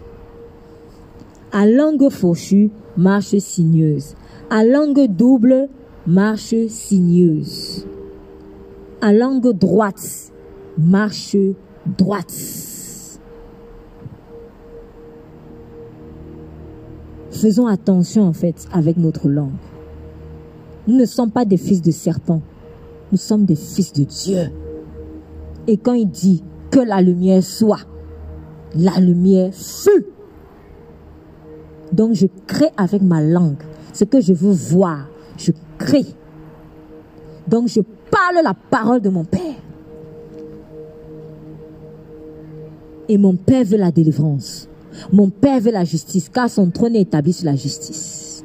À 1.54 1.66
langue 1.66 2.10
fourchue, 2.10 2.72
marche 2.98 3.38
sinueuse. 3.38 4.16
À 4.50 4.66
langue 4.66 5.08
double, 5.08 5.70
marche 6.06 6.56
sinueuse. 6.68 7.86
À 9.00 9.14
langue 9.14 9.54
droite, 9.54 10.34
marche 10.78 11.38
droite. 11.98 12.34
Faisons 17.32 17.68
attention 17.68 18.24
en 18.24 18.34
fait 18.34 18.68
avec 18.74 18.98
notre 18.98 19.30
langue. 19.30 19.52
Nous 20.86 20.98
ne 20.98 21.06
sommes 21.06 21.32
pas 21.32 21.46
des 21.46 21.56
fils 21.56 21.82
de 21.82 21.92
serpent, 21.92 22.42
nous 23.14 23.18
sommes 23.18 23.46
des 23.46 23.56
fils 23.56 23.94
de 23.94 24.04
Dieu. 24.04 24.50
Et 25.68 25.78
quand 25.78 25.94
il 25.94 26.10
dit 26.10 26.44
que 26.72 26.80
la 26.80 27.02
lumière 27.02 27.44
soit, 27.44 27.86
la 28.76 29.00
lumière 29.00 29.54
fut. 29.54 30.06
Donc 31.92 32.14
je 32.14 32.28
crée 32.46 32.70
avec 32.76 33.02
ma 33.02 33.22
langue 33.22 33.64
ce 33.94 34.04
que 34.04 34.20
je 34.20 34.34
veux 34.34 34.52
voir 34.52 35.08
je 35.38 35.52
crée. 35.78 36.06
Donc 37.48 37.68
je 37.68 37.82
parle 37.82 38.44
la 38.44 38.54
parole 38.54 39.02
de 39.02 39.10
mon 39.10 39.24
Père. 39.24 39.42
Et 43.10 43.18
mon 43.18 43.36
Père 43.36 43.64
veut 43.64 43.78
la 43.78 43.92
délivrance. 43.92 44.68
Mon 45.14 45.30
Père 45.30 45.62
veut 45.62 45.72
la 45.72 45.86
justice, 45.86 46.28
car 46.30 46.50
son 46.50 46.70
trône 46.72 46.96
est 46.96 47.02
établi 47.02 47.32
sur 47.32 47.46
la 47.46 47.56
justice. 47.56 48.44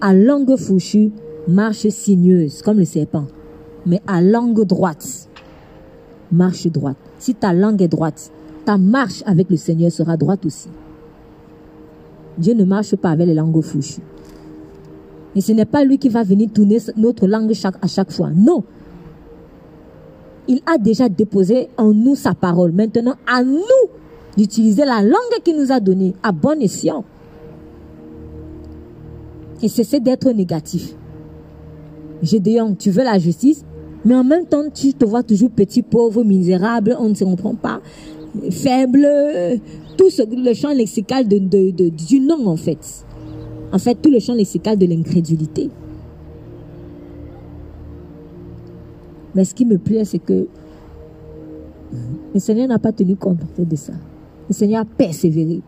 À 0.00 0.12
langue 0.12 0.56
fourchue, 0.56 1.12
marche 1.46 1.88
sinueuse, 1.88 2.62
comme 2.62 2.78
le 2.78 2.84
serpent. 2.84 3.26
Mais 3.84 4.00
à 4.06 4.20
langue 4.20 4.64
droite, 4.64 5.28
marche 6.32 6.66
droite. 6.66 6.96
Si 7.18 7.34
ta 7.34 7.52
langue 7.52 7.82
est 7.82 7.88
droite, 7.88 8.30
ta 8.64 8.78
marche 8.78 9.22
avec 9.26 9.50
le 9.50 9.56
Seigneur 9.56 9.92
sera 9.92 10.16
droite 10.16 10.44
aussi. 10.46 10.68
Dieu 12.38 12.54
ne 12.54 12.64
marche 12.64 12.96
pas 12.96 13.10
avec 13.10 13.26
les 13.26 13.34
langues 13.34 13.62
fourchues. 13.62 14.00
Et 15.36 15.42
ce 15.42 15.52
n'est 15.52 15.66
pas 15.66 15.84
lui 15.84 15.98
qui 15.98 16.08
va 16.08 16.22
venir 16.22 16.50
tourner 16.50 16.78
notre 16.96 17.26
langue 17.26 17.52
à 17.82 17.86
chaque 17.86 18.10
fois. 18.10 18.30
Non. 18.34 18.64
Il 20.48 20.62
a 20.64 20.78
déjà 20.78 21.10
déposé 21.10 21.68
en 21.76 21.92
nous 21.92 22.14
sa 22.14 22.34
parole. 22.34 22.72
Maintenant, 22.72 23.16
à 23.26 23.44
nous 23.44 23.60
d'utiliser 24.36 24.86
la 24.86 25.02
langue 25.02 25.42
qu'il 25.44 25.58
nous 25.58 25.72
a 25.72 25.78
donnée 25.80 26.14
à 26.22 26.32
bon 26.32 26.58
escient. 26.60 27.04
Et 29.62 29.68
cesser 29.68 30.00
d'être 30.00 30.30
négatif. 30.30 30.94
Gédéon, 32.22 32.74
tu 32.74 32.90
veux 32.90 33.04
la 33.04 33.18
justice, 33.18 33.65
mais 34.06 34.14
en 34.14 34.22
même 34.22 34.46
temps, 34.46 34.62
tu 34.72 34.94
te 34.94 35.04
vois 35.04 35.24
toujours 35.24 35.50
petit, 35.50 35.82
pauvre, 35.82 36.22
misérable, 36.22 36.96
on 37.00 37.08
ne 37.08 37.14
se 37.14 37.24
comprend 37.24 37.56
pas, 37.56 37.80
faible, 38.50 39.04
tout 39.98 40.08
le 40.30 40.54
champ 40.54 40.72
lexical 40.72 41.26
de, 41.26 41.88
du 41.88 42.20
nom, 42.20 42.46
en 42.46 42.56
fait. 42.56 43.04
En 43.72 43.78
fait, 43.78 43.96
tout 44.00 44.12
le 44.12 44.20
champ 44.20 44.34
lexical 44.34 44.78
de 44.78 44.86
l'incrédulité. 44.86 45.70
Mais 49.34 49.44
ce 49.44 49.52
qui 49.52 49.66
me 49.66 49.76
plaît, 49.76 50.04
c'est 50.04 50.20
que 50.20 50.46
le 52.32 52.38
Seigneur 52.38 52.68
n'a 52.68 52.78
pas 52.78 52.92
tenu 52.92 53.16
compte 53.16 53.38
de 53.58 53.76
ça. 53.76 53.92
Le 54.48 54.54
Seigneur 54.54 54.82
a 54.82 54.84
persévéré. 54.84 55.62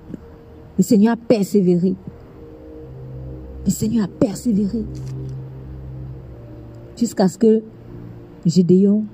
Le 0.79 0.85
Seigneur 0.85 1.15
a 1.15 1.17
persévéré. 1.17 1.97
Le 3.65 3.71
Seigneur 3.71 4.05
a 4.05 4.09
persévéré. 4.09 4.85
Jusqu'à 6.97 7.27
ce 7.27 7.37
que 7.37 7.63
Gédéon 8.49 9.05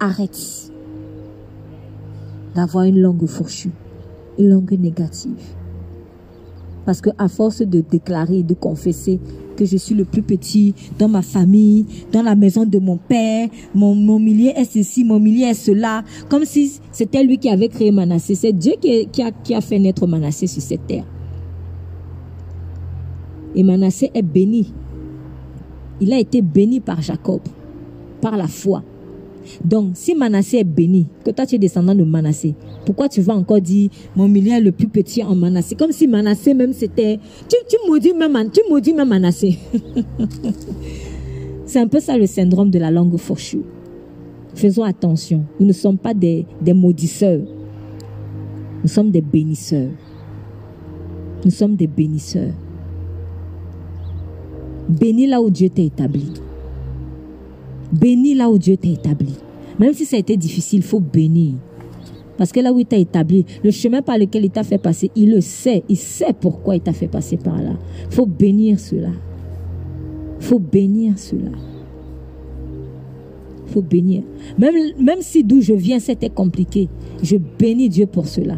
arrête 0.00 0.70
d'avoir 2.54 2.84
une 2.84 3.00
langue 3.00 3.26
fourchue, 3.26 3.70
une 4.38 4.48
langue 4.48 4.72
négative. 4.72 5.42
Parce 6.84 7.00
que 7.00 7.10
à 7.18 7.28
force 7.28 7.62
de 7.62 7.80
déclarer, 7.80 8.42
de 8.42 8.54
confesser 8.54 9.20
que 9.56 9.64
je 9.64 9.76
suis 9.76 9.94
le 9.94 10.04
plus 10.04 10.22
petit 10.22 10.74
dans 10.98 11.08
ma 11.08 11.22
famille, 11.22 11.86
dans 12.12 12.22
la 12.22 12.36
maison 12.36 12.64
de 12.64 12.78
mon 12.78 12.96
père, 12.96 13.48
mon, 13.74 13.94
mon 13.94 14.18
milieu 14.18 14.50
est 14.56 14.64
ceci, 14.64 15.02
mon 15.02 15.18
milieu 15.18 15.46
est 15.46 15.54
cela, 15.54 16.04
comme 16.28 16.44
si 16.44 16.78
c'était 16.92 17.24
lui 17.24 17.38
qui 17.38 17.50
avait 17.50 17.68
créé 17.68 17.90
Manassé. 17.90 18.34
C'est 18.34 18.52
Dieu 18.52 18.74
qui, 18.80 19.22
a, 19.22 19.32
qui 19.32 19.54
a 19.54 19.60
fait 19.60 19.78
naître 19.78 20.06
Manassé 20.06 20.46
sur 20.46 20.62
cette 20.62 20.86
terre. 20.86 21.04
Et 23.54 23.62
Manassé 23.62 24.10
est 24.14 24.22
béni. 24.22 24.72
Il 26.00 26.12
a 26.12 26.18
été 26.18 26.42
béni 26.42 26.80
par 26.80 27.00
Jacob, 27.00 27.40
par 28.20 28.36
la 28.36 28.46
foi. 28.46 28.82
Donc, 29.64 29.90
si 29.94 30.14
Manassé 30.14 30.58
est 30.58 30.64
béni, 30.64 31.06
que 31.24 31.30
toi 31.30 31.46
tu 31.46 31.54
es 31.54 31.58
descendant 31.58 31.94
de 31.94 32.04
Manassé, 32.04 32.54
pourquoi 32.84 33.08
tu 33.08 33.20
vas 33.20 33.34
encore 33.34 33.60
dire 33.60 33.90
mon 34.14 34.32
est 34.34 34.60
le 34.60 34.72
plus 34.72 34.88
petit 34.88 35.22
en 35.22 35.34
Manassé? 35.34 35.74
Comme 35.76 35.92
si 35.92 36.08
Manassé 36.08 36.54
même 36.54 36.72
c'était. 36.72 37.18
Tu, 37.48 37.56
tu 37.68 37.76
maudis 37.88 38.12
même, 38.12 38.50
tu 38.50 38.60
maudis 38.68 38.92
même 38.92 39.08
Manassé. 39.08 39.58
C'est 41.66 41.80
un 41.80 41.88
peu 41.88 41.98
ça 41.98 42.16
le 42.16 42.26
syndrome 42.26 42.70
de 42.70 42.78
la 42.78 42.90
langue 42.92 43.16
fourchue. 43.16 43.62
Faisons 44.54 44.84
attention. 44.84 45.44
Nous 45.58 45.66
ne 45.66 45.72
sommes 45.72 45.98
pas 45.98 46.14
des, 46.14 46.46
des 46.60 46.72
maudisseurs. 46.72 47.42
Nous 48.82 48.88
sommes 48.88 49.10
des 49.10 49.20
bénisseurs. 49.20 49.90
Nous 51.44 51.50
sommes 51.50 51.74
des 51.74 51.88
bénisseurs. 51.88 52.52
Bénis 54.88 55.26
là 55.26 55.42
où 55.42 55.50
Dieu 55.50 55.68
t'a 55.68 55.82
établi. 55.82 56.30
Bénis 57.92 58.34
là 58.34 58.50
où 58.50 58.58
Dieu 58.58 58.76
t'a 58.76 58.88
établi. 58.88 59.34
Même 59.78 59.94
si 59.94 60.04
ça 60.04 60.16
a 60.16 60.18
été 60.18 60.36
difficile, 60.36 60.80
il 60.80 60.84
faut 60.84 61.00
bénir. 61.00 61.54
Parce 62.36 62.52
que 62.52 62.60
là 62.60 62.72
où 62.72 62.78
il 62.78 62.86
t'a 62.86 62.98
établi, 62.98 63.46
le 63.64 63.70
chemin 63.70 64.02
par 64.02 64.18
lequel 64.18 64.44
il 64.44 64.50
t'a 64.50 64.62
fait 64.62 64.78
passer, 64.78 65.10
il 65.16 65.30
le 65.30 65.40
sait. 65.40 65.84
Il 65.88 65.96
sait 65.96 66.34
pourquoi 66.38 66.76
il 66.76 66.80
t'a 66.80 66.92
fait 66.92 67.08
passer 67.08 67.36
par 67.36 67.60
là. 67.62 67.72
Il 68.08 68.14
faut 68.14 68.26
bénir 68.26 68.78
cela. 68.78 69.10
Il 70.38 70.44
faut 70.44 70.58
bénir 70.58 71.18
cela. 71.18 71.50
Il 73.66 73.72
faut 73.72 73.82
bénir. 73.82 74.22
Même, 74.58 75.20
si 75.20 75.42
d'où 75.42 75.60
je 75.60 75.72
viens, 75.72 75.98
c'était 75.98 76.30
compliqué, 76.30 76.88
je 77.22 77.36
bénis 77.58 77.88
Dieu 77.88 78.06
pour 78.06 78.26
cela. 78.28 78.56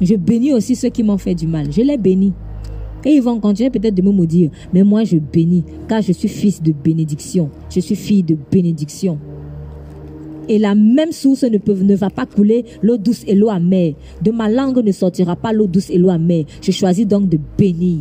Je 0.00 0.14
bénis 0.14 0.52
aussi 0.52 0.76
ceux 0.76 0.90
qui 0.90 1.02
m'ont 1.02 1.18
fait 1.18 1.34
du 1.34 1.46
mal. 1.46 1.72
Je 1.72 1.82
les 1.82 1.98
bénis. 1.98 2.32
Et 3.08 3.14
ils 3.14 3.22
vont 3.22 3.40
continuer 3.40 3.70
peut-être 3.70 3.94
de 3.94 4.02
me 4.02 4.12
maudire. 4.12 4.50
Mais 4.74 4.82
moi, 4.82 5.02
je 5.02 5.16
bénis, 5.16 5.64
car 5.88 6.02
je 6.02 6.12
suis 6.12 6.28
fils 6.28 6.62
de 6.62 6.72
bénédiction. 6.72 7.48
Je 7.70 7.80
suis 7.80 7.96
fille 7.96 8.22
de 8.22 8.36
bénédiction. 8.52 9.18
Et 10.46 10.58
la 10.58 10.74
même 10.74 11.12
source 11.12 11.42
ne, 11.44 11.56
ne 11.56 11.96
va 11.96 12.10
pas 12.10 12.26
couler 12.26 12.66
l'eau 12.82 12.98
douce 12.98 13.24
et 13.26 13.34
l'eau 13.34 13.48
amère. 13.48 13.94
De 14.22 14.30
ma 14.30 14.50
langue 14.50 14.84
ne 14.84 14.92
sortira 14.92 15.36
pas 15.36 15.54
l'eau 15.54 15.66
douce 15.66 15.88
et 15.88 15.96
l'eau 15.96 16.10
amère. 16.10 16.44
Je 16.60 16.70
choisis 16.70 17.06
donc 17.06 17.30
de 17.30 17.38
bénir. 17.56 18.00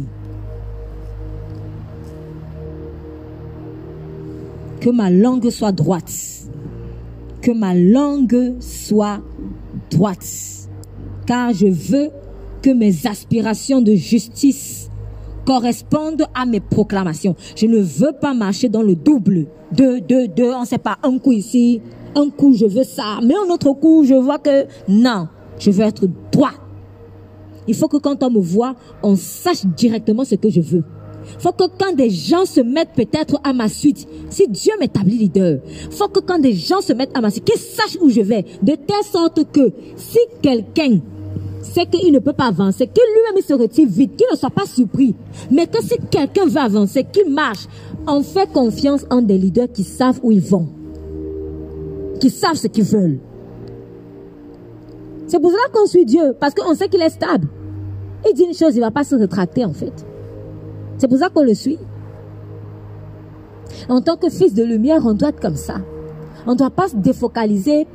Que 4.81 4.89
ma 4.89 5.09
langue 5.09 5.49
soit 5.49 5.71
droite. 5.71 6.11
Que 7.41 7.51
ma 7.51 7.73
langue 7.73 8.55
soit 8.59 9.21
droite. 9.89 10.67
Car 11.25 11.53
je 11.53 11.67
veux 11.67 12.09
que 12.61 12.71
mes 12.71 13.07
aspirations 13.07 13.81
de 13.81 13.95
justice 13.95 14.86
correspondent 15.47 16.25
à 16.35 16.45
mes 16.45 16.59
proclamations. 16.59 17.33
Je 17.55 17.67
ne 17.67 17.79
veux 17.79 18.11
pas 18.11 18.33
marcher 18.33 18.67
dans 18.67 18.81
le 18.81 18.95
double. 18.95 19.47
Deux, 19.71 20.01
deux, 20.01 20.27
deux, 20.27 20.51
on 20.51 20.61
ne 20.61 20.65
sait 20.65 20.77
pas, 20.77 20.97
un 21.03 21.17
coup 21.17 21.31
ici, 21.31 21.81
un 22.15 22.29
coup 22.29 22.53
je 22.53 22.65
veux 22.65 22.83
ça, 22.83 23.19
mais 23.23 23.33
un 23.33 23.49
autre 23.49 23.71
coup 23.71 24.03
je 24.03 24.13
vois 24.13 24.39
que 24.39 24.65
non, 24.89 25.29
je 25.57 25.71
veux 25.71 25.85
être 25.85 26.05
droit. 26.31 26.51
Il 27.65 27.75
faut 27.75 27.87
que 27.87 27.97
quand 27.97 28.23
on 28.23 28.29
me 28.29 28.39
voit, 28.39 28.75
on 29.03 29.15
sache 29.15 29.65
directement 29.65 30.25
ce 30.25 30.35
que 30.35 30.49
je 30.49 30.59
veux. 30.59 30.83
Il 31.35 31.41
faut 31.41 31.51
que 31.51 31.65
quand 31.77 31.95
des 31.95 32.09
gens 32.09 32.45
se 32.45 32.61
mettent 32.61 32.93
peut-être 32.95 33.39
à 33.43 33.53
ma 33.53 33.69
suite, 33.69 34.07
si 34.29 34.47
Dieu 34.47 34.73
m'établit 34.79 35.17
leader, 35.17 35.59
il 35.65 35.91
faut 35.91 36.07
que 36.07 36.19
quand 36.19 36.39
des 36.39 36.53
gens 36.53 36.81
se 36.81 36.91
mettent 36.93 37.15
à 37.17 37.21
ma 37.21 37.29
suite, 37.29 37.45
qu'ils 37.45 37.59
sachent 37.59 37.97
où 38.01 38.09
je 38.09 38.21
vais, 38.21 38.45
de 38.63 38.75
telle 38.75 39.03
sorte 39.09 39.49
que 39.51 39.71
si 39.95 40.19
quelqu'un 40.41 40.99
c'est 41.73 41.89
qu'il 41.89 42.13
ne 42.13 42.19
peut 42.19 42.33
pas 42.33 42.47
avancer, 42.47 42.87
que 42.87 42.99
lui-même 42.99 43.43
se 43.43 43.53
retire 43.53 43.87
vite, 43.87 44.15
qu'il 44.15 44.27
ne 44.31 44.37
soit 44.37 44.49
pas 44.49 44.65
surpris. 44.65 45.15
Mais 45.51 45.67
que 45.67 45.81
si 45.81 45.97
quelqu'un 46.09 46.45
veut 46.45 46.57
avancer, 46.57 47.03
qu'il 47.03 47.31
marche, 47.31 47.67
on 48.07 48.23
fait 48.23 48.51
confiance 48.51 49.05
en 49.09 49.21
des 49.21 49.37
leaders 49.37 49.71
qui 49.71 49.83
savent 49.83 50.19
où 50.23 50.31
ils 50.31 50.41
vont, 50.41 50.67
qui 52.19 52.29
savent 52.29 52.55
ce 52.55 52.67
qu'ils 52.67 52.83
veulent. 52.83 53.19
C'est 55.27 55.39
pour 55.39 55.51
cela 55.51 55.63
qu'on 55.73 55.85
suit 55.87 56.05
Dieu, 56.05 56.35
parce 56.39 56.53
qu'on 56.53 56.73
sait 56.73 56.87
qu'il 56.87 57.01
est 57.01 57.09
stable. 57.09 57.47
Il 58.27 58.33
dit 58.33 58.43
une 58.43 58.53
chose, 58.53 58.75
il 58.75 58.79
ne 58.79 58.85
va 58.85 58.91
pas 58.91 59.03
se 59.03 59.15
rétracter 59.15 59.65
en 59.65 59.73
fait. 59.73 60.05
C'est 60.97 61.07
pour 61.07 61.17
ça 61.17 61.29
qu'on 61.29 61.43
le 61.43 61.53
suit. 61.53 61.77
En 63.89 64.01
tant 64.01 64.15
que 64.15 64.29
fils 64.29 64.53
de 64.53 64.63
lumière, 64.63 65.01
on 65.05 65.13
doit 65.13 65.29
être 65.29 65.39
comme 65.39 65.55
ça. 65.55 65.75
On 66.45 66.51
ne 66.53 66.57
doit 66.57 66.69
pas 66.69 66.87
se 66.87 66.95
défocaliser 66.95 67.85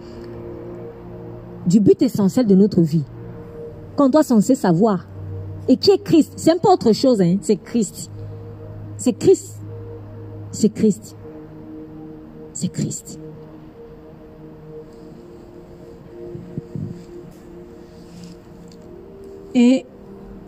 du 1.66 1.80
but 1.80 2.00
essentiel 2.02 2.46
de 2.46 2.54
notre 2.54 2.80
vie 2.80 3.04
qu'on 3.96 4.08
doit 4.08 4.22
censé 4.22 4.54
savoir. 4.54 5.06
Et 5.68 5.76
qui 5.76 5.90
est 5.90 6.02
Christ? 6.02 6.32
C'est 6.36 6.50
un 6.50 6.58
peu 6.58 6.68
autre 6.68 6.92
chose, 6.92 7.20
hein? 7.20 7.36
c'est 7.40 7.56
Christ. 7.56 8.10
C'est 8.96 9.12
Christ. 9.12 9.58
C'est 10.50 10.68
Christ. 10.72 11.16
C'est 12.52 12.68
Christ. 12.68 13.18
Et 19.54 19.84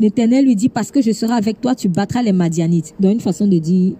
l'Éternel 0.00 0.44
lui 0.46 0.56
dit, 0.56 0.68
parce 0.68 0.90
que 0.90 1.02
je 1.02 1.12
serai 1.12 1.34
avec 1.34 1.60
toi, 1.60 1.74
tu 1.74 1.88
battras 1.88 2.22
les 2.22 2.32
Madianites. 2.32 2.94
Dans 2.98 3.10
une 3.10 3.20
façon 3.20 3.46
de 3.46 3.58
dire, 3.58 3.94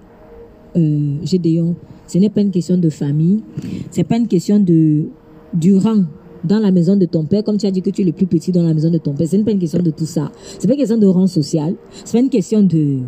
euh, 0.76 1.16
Gédéon, 1.22 1.76
ce 2.06 2.18
n'est 2.18 2.30
pas 2.30 2.40
une 2.40 2.50
question 2.50 2.76
de 2.76 2.90
famille, 2.90 3.42
c'est 3.90 4.04
pas 4.04 4.16
une 4.16 4.28
question 4.28 4.58
de, 4.58 5.06
du 5.52 5.76
rang 5.76 6.04
dans 6.44 6.58
la 6.58 6.70
maison 6.70 6.96
de 6.96 7.06
ton 7.06 7.24
père, 7.24 7.42
comme 7.42 7.56
tu 7.56 7.66
as 7.66 7.70
dit 7.70 7.82
que 7.82 7.90
tu 7.90 8.02
es 8.02 8.04
le 8.04 8.12
plus 8.12 8.26
petit 8.26 8.52
dans 8.52 8.62
la 8.62 8.74
maison 8.74 8.90
de 8.90 8.98
ton 8.98 9.12
père. 9.14 9.26
Ce 9.26 9.36
n'est 9.36 9.44
pas 9.44 9.50
une 9.50 9.58
question 9.58 9.82
de 9.82 9.90
tout 9.90 10.06
ça. 10.06 10.30
C'est 10.58 10.66
pas 10.66 10.74
une 10.74 10.80
question 10.80 10.98
de 10.98 11.06
rang 11.06 11.26
social. 11.26 11.74
C'est 12.04 12.12
pas 12.12 12.22
une 12.22 12.30
question 12.30 12.62
de, 12.62 12.98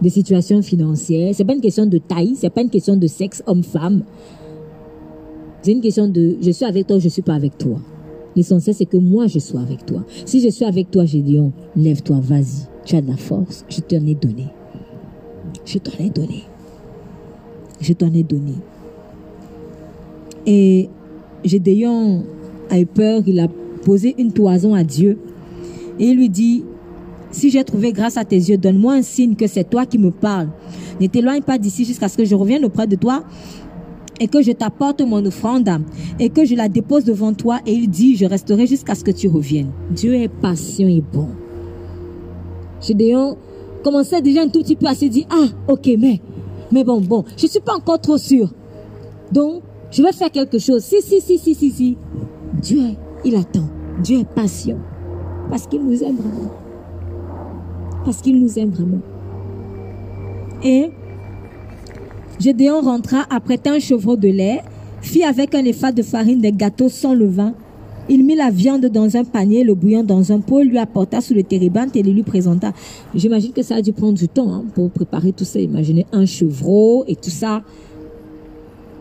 de 0.00 0.08
situation 0.08 0.62
financière. 0.62 1.34
C'est 1.34 1.44
pas 1.44 1.54
une 1.54 1.60
question 1.60 1.86
de 1.86 1.98
taille. 1.98 2.34
C'est 2.36 2.50
pas 2.50 2.62
une 2.62 2.70
question 2.70 2.96
de 2.96 3.06
sexe 3.06 3.42
homme-femme. 3.46 4.04
C'est 5.62 5.72
une 5.72 5.80
question 5.80 6.08
de 6.08 6.36
je 6.40 6.50
suis 6.52 6.64
avec 6.64 6.86
toi, 6.86 6.98
je 6.98 7.08
suis 7.08 7.22
pas 7.22 7.34
avec 7.34 7.58
toi. 7.58 7.80
L'essentiel, 8.36 8.74
c'est 8.76 8.86
que 8.86 8.96
moi, 8.96 9.26
je 9.26 9.40
sois 9.40 9.60
avec 9.60 9.84
toi. 9.84 10.04
Si 10.24 10.40
je 10.40 10.48
suis 10.48 10.64
avec 10.64 10.92
toi, 10.92 11.04
j'ai 11.04 11.22
dit, 11.22 11.40
lève-toi, 11.74 12.20
vas-y. 12.22 12.68
Tu 12.84 12.94
as 12.94 13.00
de 13.00 13.08
la 13.08 13.16
force. 13.16 13.64
Je 13.68 13.80
t'en 13.80 14.06
ai 14.06 14.14
donné. 14.14 14.46
Je 15.64 15.78
t'en 15.78 15.92
ai 15.98 16.10
donné. 16.10 16.44
je 17.80 17.92
t'en 17.92 18.12
ai 18.12 18.22
donné. 18.22 18.54
Et 20.46 20.88
Gédéon 21.44 22.24
a 22.70 22.78
eu 22.78 22.86
peur, 22.86 23.22
il 23.26 23.40
a 23.40 23.48
posé 23.84 24.14
une 24.18 24.32
toison 24.32 24.74
à 24.74 24.84
Dieu. 24.84 25.18
Et 25.98 26.06
il 26.06 26.16
lui 26.16 26.28
dit, 26.28 26.64
si 27.30 27.50
j'ai 27.50 27.64
trouvé 27.64 27.92
grâce 27.92 28.16
à 28.16 28.24
tes 28.24 28.36
yeux, 28.36 28.56
donne-moi 28.56 28.94
un 28.94 29.02
signe 29.02 29.34
que 29.34 29.46
c'est 29.46 29.68
toi 29.68 29.86
qui 29.86 29.98
me 29.98 30.10
parles. 30.10 30.48
Ne 31.00 31.06
t'éloigne 31.06 31.42
pas 31.42 31.58
d'ici 31.58 31.84
jusqu'à 31.84 32.08
ce 32.08 32.16
que 32.16 32.24
je 32.24 32.34
revienne 32.34 32.64
auprès 32.64 32.86
de 32.86 32.96
toi 32.96 33.24
et 34.20 34.26
que 34.26 34.42
je 34.42 34.52
t'apporte 34.52 35.00
mon 35.00 35.24
offrande 35.24 35.68
et 36.18 36.30
que 36.30 36.44
je 36.44 36.54
la 36.54 36.68
dépose 36.68 37.04
devant 37.04 37.32
toi. 37.34 37.60
Et 37.66 37.72
il 37.72 37.88
dit, 37.88 38.16
je 38.16 38.24
resterai 38.24 38.66
jusqu'à 38.66 38.94
ce 38.94 39.04
que 39.04 39.10
tu 39.10 39.28
reviennes. 39.28 39.70
Dieu 39.90 40.14
est 40.14 40.28
patient 40.28 40.88
et 40.88 41.02
bon. 41.12 41.28
Gédéon 42.80 43.36
commençait 43.82 44.22
déjà 44.22 44.42
un 44.42 44.48
tout 44.48 44.60
petit 44.60 44.76
peu 44.76 44.86
à 44.86 44.94
se 44.94 45.04
dire, 45.04 45.26
ah, 45.30 45.46
ok, 45.68 45.90
mais, 45.98 46.20
mais 46.72 46.84
bon, 46.84 47.00
bon, 47.00 47.24
je 47.36 47.44
ne 47.44 47.50
suis 47.50 47.60
pas 47.60 47.74
encore 47.74 48.00
trop 48.00 48.18
sûr. 48.18 48.52
Donc, 49.32 49.62
je 49.90 50.02
vais 50.02 50.12
faire 50.12 50.30
quelque 50.30 50.58
chose. 50.58 50.82
Si, 50.82 51.00
si, 51.02 51.20
si, 51.20 51.38
si, 51.38 51.54
si, 51.54 51.70
si. 51.70 51.96
Dieu, 52.54 52.80
il 53.24 53.36
attend. 53.36 53.68
Dieu 54.02 54.20
est 54.20 54.34
patient. 54.34 54.78
Parce 55.50 55.66
qu'il 55.66 55.84
nous 55.84 56.02
aime 56.02 56.16
vraiment. 56.16 56.52
Parce 58.04 58.20
qu'il 58.20 58.40
nous 58.40 58.58
aime 58.58 58.70
vraiment. 58.70 59.00
Et 60.62 60.90
Gédéon 62.38 62.80
rentra, 62.80 63.26
apprêta 63.30 63.72
un 63.72 63.78
chevreau 63.78 64.16
de 64.16 64.28
lait, 64.28 64.62
fit 65.00 65.24
avec 65.24 65.54
un 65.54 65.64
effat 65.64 65.92
de 65.92 66.02
farine 66.02 66.40
des 66.40 66.52
gâteaux 66.52 66.88
sans 66.88 67.14
levain. 67.14 67.54
Il 68.08 68.24
mit 68.24 68.36
la 68.36 68.50
viande 68.50 68.86
dans 68.86 69.16
un 69.16 69.24
panier, 69.24 69.64
le 69.64 69.74
bouillon 69.74 70.02
dans 70.02 70.32
un 70.32 70.40
pot, 70.40 70.62
lui 70.62 70.78
apporta 70.78 71.20
sous 71.20 71.34
le 71.34 71.42
térébinthe 71.42 71.94
et 71.94 72.02
le 72.02 72.12
lui 72.12 72.22
présenta. 72.22 72.72
J'imagine 73.14 73.52
que 73.52 73.62
ça 73.62 73.76
a 73.76 73.82
dû 73.82 73.92
prendre 73.92 74.14
du 74.14 74.28
temps 74.28 74.50
hein, 74.50 74.64
pour 74.74 74.90
préparer 74.90 75.32
tout 75.32 75.44
ça. 75.44 75.60
Imaginez 75.60 76.06
un 76.12 76.24
chevreau 76.24 77.04
et 77.06 77.16
tout 77.16 77.30
ça. 77.30 77.62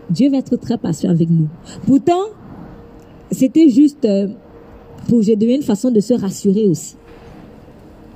Dieu 0.10 0.30
va 0.30 0.38
être 0.38 0.58
très 0.58 0.78
patient 0.78 1.10
avec 1.10 1.30
nous. 1.30 1.48
Pourtant, 1.86 2.22
c'était 3.32 3.70
juste 3.70 4.06
euh, 4.06 4.28
pour 5.08 5.22
Gédéon 5.22 5.56
une 5.56 5.64
façon 5.64 5.92
de 5.92 6.00
se 6.00 6.14
rassurer 6.14 6.66
aussi. 6.66 6.96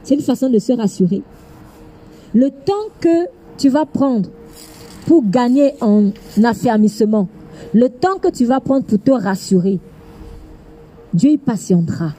C'est 0.04 0.16
une 0.16 0.22
façon 0.22 0.50
de 0.50 0.60
se 0.60 0.74
rassurer. 0.74 1.22
Le 2.34 2.50
temps 2.50 2.74
que 3.00 3.28
tu 3.58 3.70
vas 3.70 3.86
prendre 3.86 4.30
pour 5.06 5.24
gagner 5.30 5.74
en 5.82 6.12
affermissement, 6.44 7.28
le 7.74 7.90
temps 7.90 8.18
que 8.18 8.30
tu 8.30 8.46
vas 8.46 8.60
prendre 8.60 8.86
pour 8.86 9.02
te 9.02 9.12
rassurer, 9.12 9.80
Dieu 11.14 11.32
y 11.32 11.38
patientera. 11.38 12.14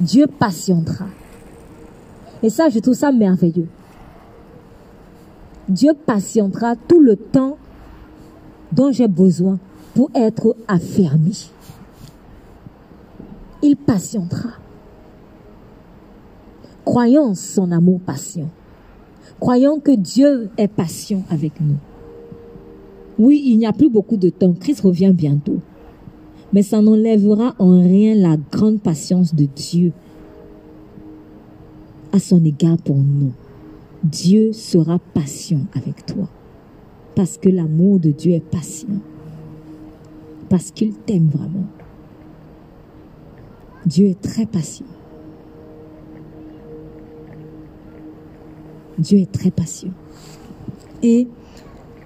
Dieu 0.00 0.26
patientera. 0.26 1.06
Et 2.42 2.50
ça, 2.50 2.68
je 2.68 2.78
trouve 2.78 2.94
ça 2.94 3.10
merveilleux. 3.10 3.66
Dieu 5.68 5.92
patientera 6.06 6.76
tout 6.76 7.00
le 7.00 7.16
temps 7.16 7.56
dont 8.72 8.92
j'ai 8.92 9.08
besoin 9.08 9.58
pour 9.98 10.12
être 10.14 10.54
affermi. 10.68 11.50
Il 13.64 13.74
patientera. 13.74 14.50
Croyons 16.84 17.34
son 17.34 17.72
amour 17.72 17.98
patient. 18.06 18.48
Croyons 19.40 19.80
que 19.80 19.90
Dieu 19.90 20.50
est 20.56 20.68
patient 20.68 21.24
avec 21.30 21.60
nous. 21.60 21.78
Oui, 23.18 23.42
il 23.44 23.58
n'y 23.58 23.66
a 23.66 23.72
plus 23.72 23.90
beaucoup 23.90 24.16
de 24.16 24.30
temps. 24.30 24.52
Christ 24.52 24.82
revient 24.82 25.12
bientôt. 25.12 25.58
Mais 26.52 26.62
ça 26.62 26.80
n'enlèvera 26.80 27.56
en 27.58 27.80
rien 27.80 28.14
la 28.14 28.36
grande 28.36 28.80
patience 28.80 29.34
de 29.34 29.46
Dieu 29.46 29.92
à 32.12 32.20
son 32.20 32.44
égard 32.44 32.78
pour 32.78 32.98
nous. 32.98 33.32
Dieu 34.04 34.52
sera 34.52 35.00
patient 35.00 35.62
avec 35.74 36.06
toi. 36.06 36.28
Parce 37.16 37.36
que 37.36 37.48
l'amour 37.48 37.98
de 37.98 38.12
Dieu 38.12 38.34
est 38.34 38.48
patient. 38.48 39.00
Parce 40.48 40.70
qu'il 40.70 40.94
t'aime 40.94 41.28
vraiment. 41.28 41.66
Dieu 43.86 44.06
est 44.06 44.20
très 44.20 44.46
patient. 44.46 44.86
Dieu 48.98 49.18
est 49.18 49.32
très 49.32 49.50
patient. 49.50 49.90
Et 51.02 51.28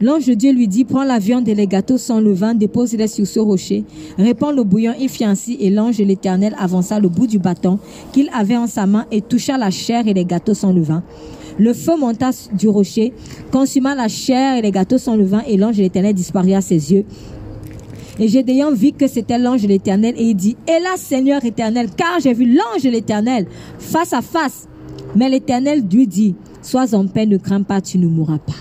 l'ange 0.00 0.26
de 0.26 0.34
Dieu 0.34 0.52
lui 0.52 0.68
dit, 0.68 0.84
prends 0.84 1.04
la 1.04 1.18
viande 1.18 1.48
et 1.48 1.54
les 1.54 1.66
gâteaux 1.66 1.96
sans 1.96 2.20
levain, 2.20 2.54
dépose-les 2.54 3.06
sur 3.06 3.26
ce 3.26 3.40
rocher, 3.40 3.84
répands 4.18 4.52
le 4.52 4.62
bouillon 4.62 4.92
et 5.00 5.08
fit 5.08 5.24
ainsi. 5.24 5.56
Et 5.60 5.70
l'ange 5.70 5.98
de 5.98 6.04
l'Éternel 6.04 6.54
avança 6.58 7.00
le 7.00 7.08
bout 7.08 7.26
du 7.26 7.38
bâton 7.38 7.78
qu'il 8.12 8.28
avait 8.34 8.56
en 8.56 8.66
sa 8.66 8.86
main 8.86 9.06
et 9.10 9.22
toucha 9.22 9.56
la 9.56 9.70
chair 9.70 10.06
et 10.06 10.14
les 10.14 10.24
gâteaux 10.24 10.54
sans 10.54 10.72
levain. 10.72 11.02
Le 11.58 11.72
feu 11.74 11.96
monta 11.98 12.30
du 12.52 12.68
rocher, 12.68 13.12
consuma 13.50 13.94
la 13.94 14.08
chair 14.08 14.56
et 14.56 14.62
les 14.62 14.70
gâteaux 14.70 14.98
sans 14.98 15.16
levain, 15.16 15.42
et 15.46 15.56
l'ange 15.56 15.76
de 15.76 15.82
l'Éternel 15.82 16.14
disparut 16.14 16.54
à 16.54 16.60
ses 16.60 16.92
yeux. 16.92 17.04
Et 18.18 18.28
Gédéon 18.28 18.72
vit 18.72 18.92
que 18.92 19.06
c'était 19.06 19.38
l'ange 19.38 19.62
de 19.62 19.68
l'Éternel, 19.68 20.14
et 20.18 20.24
il 20.24 20.34
dit, 20.34 20.56
Hélas 20.68 21.00
Seigneur 21.00 21.44
éternel, 21.44 21.88
car 21.96 22.20
j'ai 22.20 22.34
vu 22.34 22.46
l'ange 22.46 22.82
de 22.82 22.90
l'Éternel 22.90 23.46
face 23.78 24.12
à 24.12 24.20
face. 24.20 24.68
Mais 25.16 25.28
l'Éternel 25.28 25.82
lui 25.90 26.06
dit, 26.06 26.34
Sois 26.60 26.94
en 26.94 27.06
paix, 27.06 27.26
ne 27.26 27.38
crains 27.38 27.62
pas, 27.62 27.80
tu 27.80 27.98
ne 27.98 28.06
mourras 28.06 28.38
pas. 28.38 28.52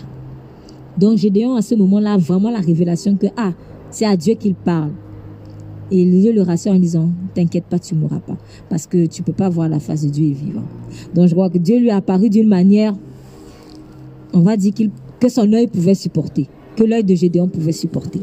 Donc 0.98 1.18
Gédéon, 1.18 1.56
à 1.56 1.62
ce 1.62 1.76
moment-là, 1.76 2.18
vraiment 2.18 2.50
la 2.50 2.60
révélation 2.60 3.16
que, 3.16 3.28
ah, 3.38 3.52
c'est 3.90 4.06
à 4.06 4.16
Dieu 4.16 4.36
qu'il 4.36 4.56
parle. 4.56 4.92
Et 5.92 6.06
Dieu 6.06 6.32
le 6.32 6.42
rassure 6.42 6.72
en 6.72 6.80
disant, 6.80 7.10
t'inquiète 7.36 7.66
pas, 7.66 7.78
tu 7.78 7.96
ne 7.96 8.00
mourras 8.00 8.20
pas. 8.20 8.38
Parce 8.70 8.88
que 8.88 9.06
tu 9.06 9.24
peux 9.24 9.34
pas 9.34 9.50
voir 9.50 9.68
la 9.68 9.80
face 9.80 10.04
de 10.04 10.10
Dieu 10.10 10.30
est 10.30 10.34
vivant. 10.34 10.64
Donc 11.14 11.28
je 11.28 11.34
crois 11.34 11.50
que 11.50 11.58
Dieu 11.58 11.80
lui 11.80 11.90
a 11.90 11.98
apparu 11.98 12.30
d'une 12.30 12.48
manière, 12.48 12.96
on 14.34 14.40
va 14.40 14.56
dire 14.56 14.74
que 15.20 15.30
son 15.30 15.52
œil 15.52 15.68
pouvait 15.68 15.94
supporter. 15.94 16.48
Que 16.78 16.86
l'œil 16.86 17.04
de 17.04 17.14
Gédéon 17.14 17.50
pouvait 17.50 17.74
supporter. 17.74 18.22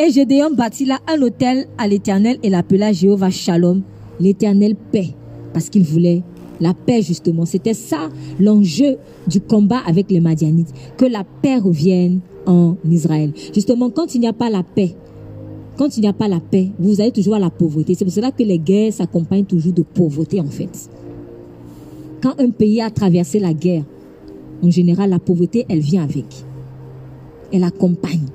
Et 0.00 0.12
Gédéon 0.12 0.52
bâtit 0.52 0.84
là 0.84 1.00
un 1.08 1.20
hôtel 1.22 1.66
à 1.76 1.88
l'Éternel 1.88 2.38
et 2.44 2.50
l'appela 2.50 2.92
Jéhovah 2.92 3.30
Shalom, 3.30 3.82
l'Éternel 4.20 4.76
paix, 4.76 5.08
parce 5.52 5.68
qu'il 5.68 5.82
voulait 5.82 6.22
la 6.60 6.72
paix 6.72 7.02
justement. 7.02 7.44
C'était 7.44 7.74
ça 7.74 8.08
l'enjeu 8.38 8.96
du 9.26 9.40
combat 9.40 9.80
avec 9.84 10.08
les 10.12 10.20
Madianites, 10.20 10.72
que 10.96 11.04
la 11.04 11.24
paix 11.24 11.56
revienne 11.56 12.20
en 12.46 12.76
Israël. 12.88 13.32
Justement, 13.52 13.90
quand 13.90 14.14
il 14.14 14.20
n'y 14.20 14.28
a 14.28 14.32
pas 14.32 14.50
la 14.50 14.62
paix, 14.62 14.94
quand 15.76 15.96
il 15.96 16.02
n'y 16.02 16.08
a 16.08 16.12
pas 16.12 16.28
la 16.28 16.38
paix, 16.38 16.68
vous 16.78 17.00
allez 17.00 17.10
toujours 17.10 17.36
la 17.36 17.50
pauvreté. 17.50 17.96
C'est 17.96 18.04
pour 18.04 18.14
cela 18.14 18.30
que 18.30 18.44
les 18.44 18.60
guerres 18.60 18.92
s'accompagnent 18.92 19.46
toujours 19.46 19.72
de 19.72 19.82
pauvreté 19.82 20.40
en 20.40 20.46
fait. 20.46 20.88
Quand 22.22 22.38
un 22.38 22.50
pays 22.50 22.80
a 22.80 22.90
traversé 22.90 23.40
la 23.40 23.52
guerre, 23.52 23.82
en 24.62 24.70
général, 24.70 25.10
la 25.10 25.18
pauvreté, 25.18 25.66
elle 25.68 25.80
vient 25.80 26.04
avec. 26.04 26.26
Elle 27.52 27.64
accompagne. 27.64 28.26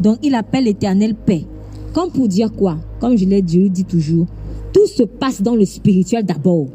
Donc, 0.00 0.18
il 0.22 0.34
appelle 0.34 0.64
l'éternel 0.64 1.14
paix. 1.14 1.44
Comme 1.92 2.10
pour 2.10 2.28
dire 2.28 2.52
quoi? 2.52 2.76
Comme 3.00 3.16
je 3.16 3.24
l'ai 3.24 3.42
dit, 3.42 3.70
dit 3.70 3.84
toujours, 3.84 4.26
tout 4.72 4.86
se 4.86 5.04
passe 5.04 5.40
dans 5.40 5.54
le 5.54 5.64
spirituel 5.64 6.24
d'abord. 6.24 6.66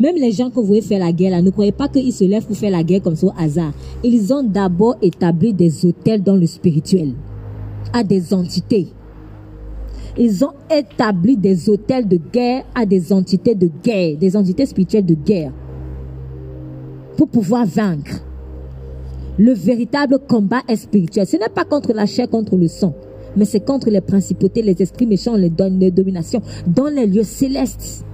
Même 0.00 0.16
les 0.16 0.30
gens 0.30 0.48
que 0.48 0.54
vous 0.54 0.64
voyez 0.64 0.82
faire 0.82 1.00
la 1.00 1.12
guerre, 1.12 1.42
ne 1.42 1.50
croyez 1.50 1.72
pas 1.72 1.88
qu'ils 1.88 2.12
se 2.12 2.24
lèvent 2.24 2.46
pour 2.46 2.56
faire 2.56 2.70
la 2.70 2.84
guerre 2.84 3.02
comme 3.02 3.16
ça 3.16 3.26
au 3.26 3.32
hasard. 3.36 3.72
Ils 4.04 4.32
ont 4.32 4.44
d'abord 4.44 4.96
établi 5.02 5.52
des 5.52 5.84
hôtels 5.84 6.22
dans 6.22 6.36
le 6.36 6.46
spirituel 6.46 7.14
à 7.92 8.04
des 8.04 8.32
entités. 8.32 8.88
Ils 10.16 10.44
ont 10.44 10.52
établi 10.70 11.36
des 11.36 11.68
hôtels 11.68 12.06
de 12.06 12.18
guerre 12.32 12.64
à 12.74 12.86
des 12.86 13.12
entités 13.12 13.54
de 13.54 13.68
guerre, 13.82 14.16
des 14.16 14.36
entités 14.36 14.66
spirituelles 14.66 15.06
de 15.06 15.14
guerre, 15.14 15.52
pour 17.16 17.28
pouvoir 17.28 17.66
vaincre. 17.66 18.22
Le 19.38 19.52
véritable 19.52 20.18
combat 20.28 20.62
est 20.68 20.76
spirituel. 20.76 21.26
Ce 21.26 21.36
n'est 21.36 21.48
pas 21.48 21.64
contre 21.64 21.92
la 21.92 22.06
chair, 22.06 22.28
contre 22.28 22.56
le 22.56 22.66
sang, 22.66 22.94
mais 23.36 23.44
c'est 23.44 23.60
contre 23.60 23.88
les 23.88 24.00
principautés, 24.00 24.62
les 24.62 24.80
esprits 24.82 25.06
méchants, 25.06 25.36
les, 25.36 25.52
les 25.78 25.90
dominations 25.90 26.42
dans 26.66 26.88
les 26.88 27.06
lieux 27.06 27.22
célestes. 27.22 28.04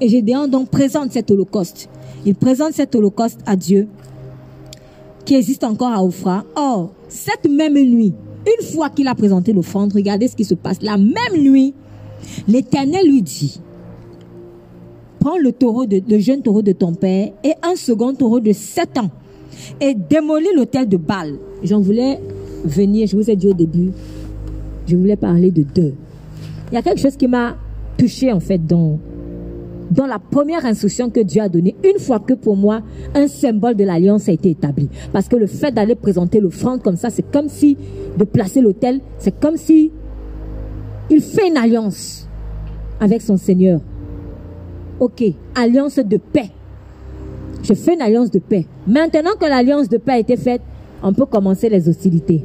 Et 0.00 0.08
Gédéon 0.08 0.48
donc 0.48 0.68
présente 0.68 1.12
cet 1.12 1.30
holocauste. 1.30 1.88
Il 2.26 2.34
présente 2.34 2.72
cet 2.72 2.94
holocauste 2.94 3.40
à 3.46 3.56
Dieu 3.56 3.88
qui 5.24 5.34
existe 5.34 5.64
encore 5.64 5.92
à 5.92 6.04
Ophra. 6.04 6.44
Or, 6.56 6.92
cette 7.08 7.48
même 7.48 7.74
nuit, 7.74 8.12
une 8.46 8.66
fois 8.66 8.90
qu'il 8.90 9.08
a 9.08 9.14
présenté 9.14 9.52
l'offrande, 9.52 9.92
regardez 9.94 10.28
ce 10.28 10.36
qui 10.36 10.44
se 10.44 10.54
passe. 10.54 10.82
La 10.82 10.98
même 10.98 11.40
nuit, 11.40 11.74
l'Éternel 12.46 13.06
lui 13.06 13.22
dit, 13.22 13.60
prends 15.24 15.38
le 15.38 15.52
taureau 15.52 15.86
de, 15.86 16.18
jeune 16.18 16.42
taureau 16.42 16.60
de 16.60 16.72
ton 16.72 16.92
père 16.92 17.30
et 17.42 17.54
un 17.62 17.76
second 17.76 18.12
taureau 18.12 18.40
de 18.40 18.52
sept 18.52 18.98
ans 18.98 19.10
et 19.80 19.94
démolis 19.94 20.54
l'hôtel 20.54 20.86
de 20.86 20.98
Baal. 20.98 21.36
J'en 21.62 21.80
voulais 21.80 22.20
venir, 22.62 23.06
je 23.06 23.16
vous 23.16 23.30
ai 23.30 23.34
dit 23.34 23.46
au 23.46 23.54
début, 23.54 23.92
je 24.86 24.94
voulais 24.96 25.16
parler 25.16 25.50
de 25.50 25.62
deux. 25.62 25.94
Il 26.70 26.74
y 26.74 26.76
a 26.76 26.82
quelque 26.82 27.00
chose 27.00 27.16
qui 27.16 27.26
m'a 27.26 27.56
touché 27.96 28.32
en 28.32 28.40
fait 28.40 28.66
dans 28.66 28.98
dans 29.90 30.06
la 30.06 30.18
première 30.18 30.66
instruction 30.66 31.08
que 31.08 31.20
Dieu 31.20 31.40
a 31.40 31.48
donnée, 31.48 31.74
une 31.84 32.00
fois 32.00 32.18
que 32.18 32.34
pour 32.34 32.56
moi, 32.56 32.82
un 33.14 33.28
symbole 33.28 33.76
de 33.76 33.84
l'alliance 33.84 34.28
a 34.28 34.32
été 34.32 34.50
établi. 34.50 34.88
Parce 35.12 35.28
que 35.28 35.36
le 35.36 35.46
fait 35.46 35.72
d'aller 35.72 35.94
présenter 35.94 36.40
l'offrande 36.40 36.82
comme 36.82 36.96
ça, 36.96 37.10
c'est 37.10 37.30
comme 37.30 37.48
si, 37.48 37.76
de 38.18 38.24
placer 38.24 38.60
l'autel, 38.60 39.00
c'est 39.18 39.38
comme 39.38 39.56
si 39.56 39.90
il 41.10 41.20
fait 41.20 41.48
une 41.48 41.56
alliance 41.56 42.28
avec 43.00 43.22
son 43.22 43.36
Seigneur. 43.36 43.80
Ok, 45.00 45.22
alliance 45.54 45.98
de 45.98 46.16
paix. 46.16 46.50
je 47.62 47.74
fais 47.74 47.94
une 47.94 48.02
alliance 48.02 48.30
de 48.30 48.38
paix. 48.38 48.66
Maintenant 48.86 49.32
que 49.40 49.46
l'alliance 49.46 49.88
de 49.88 49.96
paix 49.96 50.12
a 50.12 50.18
été 50.18 50.36
faite, 50.36 50.62
on 51.02 51.12
peut 51.12 51.26
commencer 51.26 51.68
les 51.68 51.88
hostilités. 51.88 52.44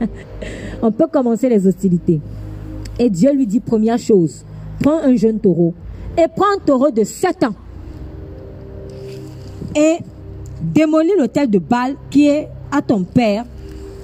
on 0.82 0.90
peut 0.90 1.06
commencer 1.06 1.48
les 1.48 1.66
hostilités. 1.66 2.20
Et 2.98 3.10
Dieu 3.10 3.32
lui 3.32 3.46
dit, 3.46 3.60
première 3.60 3.98
chose, 3.98 4.44
prends 4.80 4.98
un 4.98 5.14
jeune 5.16 5.38
taureau 5.38 5.74
et 6.16 6.26
prends 6.34 6.56
un 6.56 6.58
taureau 6.64 6.90
de 6.90 7.04
7 7.04 7.44
ans 7.44 7.54
et 9.76 9.98
démolis 10.62 11.12
l'autel 11.18 11.48
de 11.50 11.58
Baal 11.58 11.94
qui 12.10 12.28
est 12.28 12.48
à 12.72 12.82
ton 12.82 13.04
père 13.04 13.44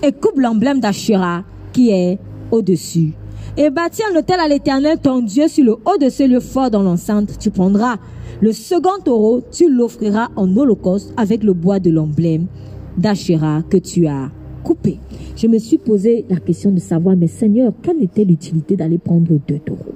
et 0.03 0.13
coupe 0.13 0.39
l'emblème 0.39 0.81
d'Ashura 0.81 1.43
qui 1.73 1.91
est 1.91 2.19
au-dessus. 2.51 3.15
Et 3.57 3.71
bâtis 3.71 4.03
un 4.13 4.19
hôtel 4.19 4.41
à 4.41 4.49
l'éternel 4.49 4.99
ton 5.01 5.23
Dieu 5.23 5.47
sur 5.47 5.65
le 5.65 5.73
haut 5.73 5.97
de 6.01 6.09
ce 6.09 6.25
lieu 6.25 6.41
fort 6.41 6.71
dans 6.71 6.83
l'enceinte. 6.83 7.39
Tu 7.39 7.51
prendras 7.51 7.99
le 8.41 8.53
second 8.53 8.99
taureau, 9.05 9.43
tu 9.53 9.73
l'offriras 9.73 10.29
en 10.35 10.57
holocauste 10.57 11.15
avec 11.17 11.45
le 11.45 11.53
bois 11.53 11.79
de 11.79 11.91
l'emblème 11.91 12.47
d'Ashura 12.99 13.63
que 13.63 13.77
tu 13.77 14.09
as 14.09 14.31
coupé. 14.65 14.99
Je 15.37 15.47
me 15.47 15.59
suis 15.59 15.79
posé 15.79 16.25
la 16.29 16.41
question 16.41 16.73
de 16.73 16.81
savoir, 16.81 17.15
mais 17.17 17.29
Seigneur, 17.29 17.73
quelle 17.81 18.03
était 18.03 18.25
l'utilité 18.25 18.75
d'aller 18.75 18.99
prendre 18.99 19.39
deux 19.47 19.59
taureaux? 19.59 19.95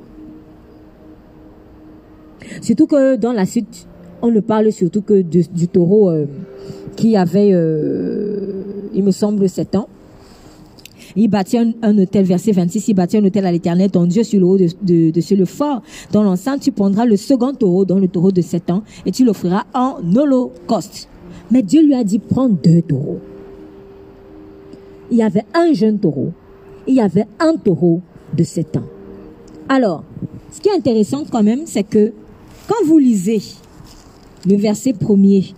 Surtout 2.61 2.87
que 2.87 3.17
dans 3.17 3.33
la 3.33 3.45
suite, 3.45 3.89
on 4.23 4.31
ne 4.31 4.41
parle 4.41 4.71
surtout 4.71 5.03
que 5.03 5.21
du 5.21 5.69
taureau 5.69 6.11
euh, 6.11 6.27
qui 6.95 7.17
avait, 7.17 7.51
euh, 7.53 8.63
il 8.95 9.03
me 9.03 9.11
semble, 9.11 9.49
7 9.49 9.75
ans. 9.75 9.89
Il 11.17 11.29
bâtit 11.29 11.59
un, 11.59 11.99
hôtel, 11.99 12.25
verset 12.25 12.53
26, 12.53 12.89
il 12.89 12.95
bâtit 12.95 13.17
un 13.17 13.25
hôtel 13.25 13.47
à 13.47 13.53
l'éternel, 13.53 13.91
ton 13.91 14.07
Dieu 14.07 14.23
sur 14.23 14.41
le 14.41 14.47
haut 14.47 14.59
de, 14.59 14.67
de, 15.11 15.35
le 15.35 15.45
fort. 15.45 15.83
Dans 16.13 16.23
l'enceinte, 16.23 16.61
tu 16.61 16.73
prendras 16.73 17.05
le 17.05 17.17
second 17.17 17.55
taureau, 17.55 17.85
dans 17.85 17.99
le 17.99 18.09
taureau 18.09 18.33
de 18.33 18.41
7 18.41 18.71
ans, 18.71 18.83
et 19.07 19.11
tu 19.11 19.25
l'offriras 19.25 19.65
en 19.75 19.97
holocauste. 20.17 21.09
Mais 21.51 21.63
Dieu 21.63 21.83
lui 21.83 21.95
a 21.95 22.05
dit, 22.05 22.19
prends 22.19 22.49
deux 22.49 22.83
taureaux. 22.83 23.21
Il 25.11 25.17
y 25.17 25.23
avait 25.23 25.45
un 25.55 25.73
jeune 25.73 25.99
taureau, 25.99 26.33
il 26.87 26.95
y 26.95 27.01
avait 27.01 27.27
un 27.41 27.57
taureau 27.57 28.03
de 28.37 28.45
7 28.45 28.77
ans. 28.77 28.85
Alors, 29.69 30.05
ce 30.51 30.61
qui 30.61 30.69
est 30.69 30.75
intéressant 30.75 31.25
quand 31.31 31.43
même, 31.43 31.63
c'est 31.67 31.83
que 31.83 32.13
quand 32.69 32.87
vous 32.87 32.99
lisez 32.99 33.41
le 34.47 34.57
verset 34.57 34.93
premier, 34.93 35.55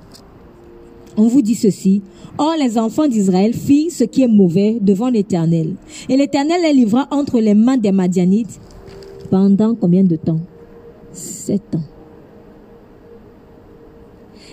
on 1.16 1.26
vous 1.26 1.42
dit 1.42 1.54
ceci. 1.54 2.02
Or, 2.42 2.54
les 2.58 2.78
enfants 2.78 3.06
d'Israël 3.06 3.52
firent 3.52 3.92
ce 3.92 4.02
qui 4.02 4.22
est 4.22 4.26
mauvais 4.26 4.78
devant 4.80 5.10
l'Éternel. 5.10 5.74
Et 6.08 6.16
l'Éternel 6.16 6.62
les 6.62 6.72
livra 6.72 7.06
entre 7.10 7.38
les 7.38 7.52
mains 7.52 7.76
des 7.76 7.92
Madianites 7.92 8.58
pendant 9.30 9.74
combien 9.74 10.04
de 10.04 10.16
temps? 10.16 10.40
Sept 11.12 11.74
ans. 11.74 11.82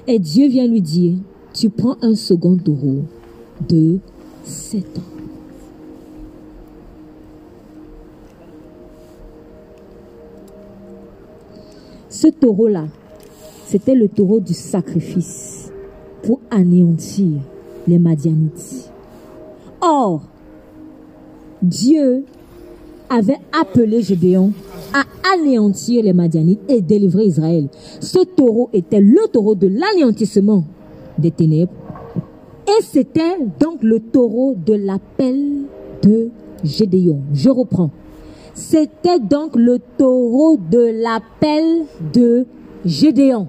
Et 0.05 0.19
Dieu 0.19 0.49
vient 0.49 0.67
lui 0.67 0.81
dire, 0.81 1.15
tu 1.53 1.69
prends 1.69 1.95
un 2.01 2.13
second 2.15 2.57
taureau 2.57 3.03
de 3.69 3.99
sept 4.43 4.97
ans. 4.97 5.01
Ce 12.09 12.27
taureau-là, 12.27 12.87
c'était 13.65 13.95
le 13.95 14.09
taureau 14.09 14.41
du 14.41 14.53
sacrifice 14.53 15.71
pour 16.23 16.41
anéantir 16.51 17.39
les 17.87 17.99
Madianites. 17.99 18.91
Or, 19.81 20.21
Dieu 21.61 22.25
avait 23.09 23.39
appelé 23.59 24.01
Gédéon 24.01 24.51
à 24.93 25.03
anéantir 25.33 26.03
les 26.03 26.13
Madianites 26.13 26.61
et 26.67 26.81
délivrer 26.81 27.25
Israël. 27.25 27.67
Ce 27.99 28.19
taureau 28.19 28.69
était 28.73 29.01
le 29.01 29.27
taureau 29.31 29.55
de 29.55 29.67
l'anéantissement 29.67 30.63
des 31.17 31.31
ténèbres 31.31 31.71
et 32.67 32.83
c'était 32.83 33.37
donc 33.59 33.81
le 33.81 33.99
taureau 33.99 34.55
de 34.65 34.73
l'appel 34.73 35.63
de 36.03 36.29
Gédéon. 36.63 37.21
Je 37.33 37.49
reprends. 37.49 37.91
C'était 38.53 39.19
donc 39.19 39.55
le 39.55 39.79
taureau 39.97 40.57
de 40.57 41.01
l'appel 41.01 41.85
de 42.13 42.45
Gédéon. 42.85 43.47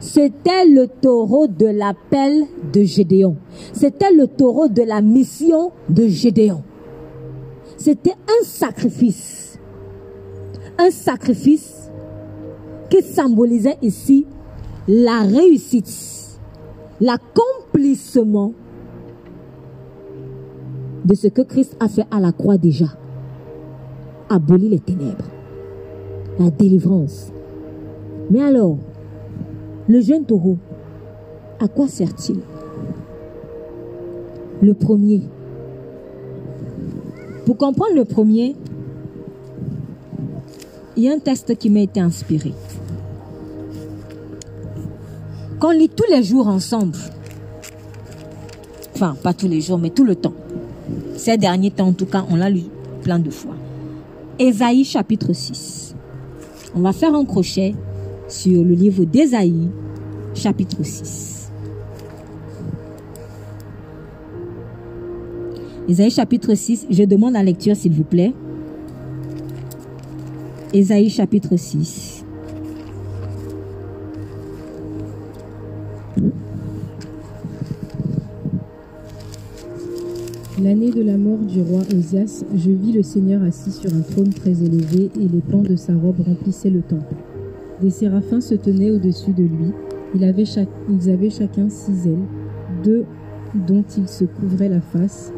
C'était 0.00 0.64
le 0.64 0.86
taureau 0.86 1.48
de 1.48 1.66
l'appel 1.66 2.44
de 2.72 2.82
Gédéon. 2.82 3.36
C'était 3.72 4.12
le 4.12 4.26
taureau 4.28 4.68
de 4.68 4.82
la 4.82 5.00
mission 5.00 5.72
de 5.88 6.06
Gédéon. 6.06 6.62
C'était 7.76 8.12
un 8.12 8.44
sacrifice. 8.44 9.58
Un 10.78 10.90
sacrifice 10.90 11.90
qui 12.90 13.02
symbolisait 13.02 13.78
ici 13.82 14.26
la 14.86 15.20
réussite, 15.20 16.40
l'accomplissement 17.00 18.54
de 21.04 21.14
ce 21.14 21.28
que 21.28 21.42
Christ 21.42 21.76
a 21.80 21.88
fait 21.88 22.06
à 22.10 22.20
la 22.20 22.32
croix 22.32 22.56
déjà. 22.56 22.86
Abolir 24.30 24.70
les 24.70 24.78
ténèbres, 24.78 25.28
la 26.38 26.50
délivrance. 26.50 27.32
Mais 28.30 28.42
alors, 28.42 28.78
le 29.88 30.02
jeune 30.02 30.24
taureau, 30.24 30.58
à 31.60 31.66
quoi 31.66 31.88
sert-il? 31.88 32.40
Le 34.60 34.74
premier. 34.74 35.22
Pour 37.46 37.56
comprendre 37.56 37.94
le 37.94 38.04
premier, 38.04 38.54
il 40.96 41.04
y 41.04 41.08
a 41.08 41.14
un 41.14 41.18
texte 41.18 41.56
qui 41.56 41.70
m'a 41.70 41.80
été 41.80 42.00
inspiré. 42.00 42.52
Qu'on 45.58 45.70
lit 45.70 45.88
tous 45.88 46.10
les 46.10 46.22
jours 46.22 46.48
ensemble. 46.48 46.98
Enfin, 48.94 49.16
pas 49.22 49.32
tous 49.32 49.48
les 49.48 49.60
jours, 49.60 49.78
mais 49.78 49.90
tout 49.90 50.04
le 50.04 50.16
temps. 50.16 50.34
Ces 51.16 51.38
derniers 51.38 51.70
temps, 51.70 51.88
en 51.88 51.92
tout 51.92 52.06
cas, 52.06 52.26
on 52.28 52.36
l'a 52.36 52.50
lu 52.50 52.64
plein 53.02 53.18
de 53.18 53.30
fois. 53.30 53.54
Ésaïe 54.38 54.84
chapitre 54.84 55.32
6. 55.32 55.94
On 56.74 56.80
va 56.80 56.92
faire 56.92 57.14
un 57.14 57.24
crochet 57.24 57.74
sur 58.28 58.62
le 58.62 58.74
livre 58.74 59.04
d'Ésaïe, 59.04 59.68
chapitre 60.34 60.82
6. 60.82 61.50
Ésaïe 65.88 66.10
chapitre 66.10 66.54
6, 66.54 66.86
je 66.90 67.04
demande 67.04 67.32
la 67.32 67.42
lecture 67.42 67.74
s'il 67.74 67.92
vous 67.92 68.04
plaît. 68.04 68.34
Ésaïe 70.74 71.08
chapitre 71.08 71.56
6. 71.56 72.24
L'année 80.62 80.90
de 80.90 81.02
la 81.02 81.16
mort 81.16 81.38
du 81.38 81.62
roi 81.62 81.82
Osias, 81.96 82.44
je 82.54 82.70
vis 82.70 82.92
le 82.92 83.02
Seigneur 83.02 83.42
assis 83.44 83.70
sur 83.70 83.94
un 83.94 84.00
trône 84.00 84.30
très 84.30 84.62
élevé 84.62 85.08
et 85.18 85.28
les 85.28 85.40
pans 85.40 85.62
de 85.62 85.76
sa 85.76 85.94
robe 85.94 86.20
remplissaient 86.26 86.68
le 86.68 86.82
temple. 86.82 87.14
Des 87.80 87.90
séraphins 87.90 88.40
se 88.40 88.54
tenaient 88.54 88.90
au-dessus 88.90 89.32
de 89.32 89.44
lui. 89.44 89.72
ils 90.14 90.24
avaient 90.24 91.30
chacun 91.30 91.68
six 91.68 92.08
ailes, 92.08 92.26
deux 92.82 93.04
dont 93.54 93.84
ils 93.96 94.08
se 94.08 94.24
couvraient 94.24 94.68
la 94.68 94.80
face, 94.80 95.32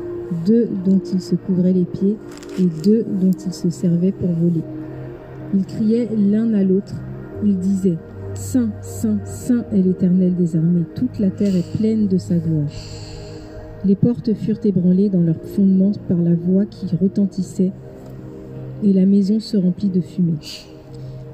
deux 0.47 0.69
dont 0.85 1.01
ils 1.13 1.21
se 1.21 1.35
couvraient 1.35 1.73
les 1.73 1.85
pieds, 1.85 2.17
et 2.59 2.67
deux 2.85 3.05
dont 3.21 3.31
ils 3.31 3.53
se 3.53 3.69
servaient 3.69 4.13
pour 4.13 4.31
voler. 4.31 4.63
Ils 5.55 5.67
criaient 5.67 6.09
l'un 6.17 6.55
à 6.55 6.63
l'autre, 6.63 6.95
ils 7.45 7.59
disaient 7.59 7.99
Saint, 8.35 8.71
Saint, 8.81 9.19
Saint 9.25 9.65
est 9.73 9.83
l'Éternel 9.83 10.35
des 10.35 10.57
armées, 10.57 10.85
toute 10.95 11.19
la 11.19 11.31
terre 11.31 11.55
est 11.55 11.77
pleine 11.77 12.07
de 12.07 12.17
sa 12.17 12.37
gloire. 12.37 12.71
Les 13.85 13.97
portes 13.97 14.35
furent 14.35 14.65
ébranlées 14.65 15.09
dans 15.09 15.21
leurs 15.21 15.43
fondements 15.43 15.93
par 16.09 16.19
la 16.19 16.35
voix 16.35 16.65
qui 16.65 16.87
retentissait, 16.97 17.73
et 18.83 18.93
la 18.93 19.05
maison 19.05 19.41
se 19.41 19.57
remplit 19.57 19.91
de 19.91 20.01
fumée. 20.01 20.39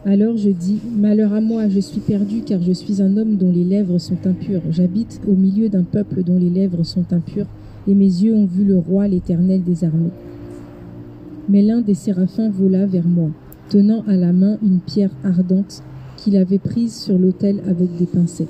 Alors 0.09 0.37
je 0.37 0.51
dis, 0.51 0.79
Malheur 0.97 1.33
à 1.33 1.41
moi, 1.41 1.69
je 1.69 1.81
suis 1.81 1.99
perdu 1.99 2.43
car 2.43 2.63
je 2.63 2.71
suis 2.71 3.03
un 3.03 3.17
homme 3.17 3.35
dont 3.35 3.51
les 3.51 3.65
lèvres 3.65 3.99
sont 3.99 4.25
impures. 4.25 4.63
J'habite 4.71 5.21
au 5.27 5.33
milieu 5.33 5.69
d'un 5.69 5.83
peuple 5.83 6.23
dont 6.23 6.39
les 6.39 6.49
lèvres 6.49 6.85
sont 6.85 7.13
impures, 7.13 7.49
et 7.89 7.95
mes 7.97 8.05
yeux 8.05 8.33
ont 8.33 8.47
vu 8.47 8.63
le 8.63 8.79
roi, 8.79 9.09
l'Éternel 9.09 9.65
des 9.65 9.83
armées. 9.83 10.13
Mais 11.49 11.61
l'un 11.61 11.81
des 11.81 11.95
séraphins 11.95 12.51
vola 12.51 12.87
vers 12.87 13.09
moi, 13.09 13.31
tenant 13.69 14.05
à 14.07 14.15
la 14.15 14.33
main 14.33 14.59
une 14.63 14.79
pierre 14.79 15.11
ardente 15.25 15.83
qu'il 16.17 16.37
avait 16.37 16.61
prise 16.61 16.95
sur 16.95 17.19
l'autel 17.19 17.61
avec 17.67 17.97
des 17.97 18.07
pincettes. 18.07 18.49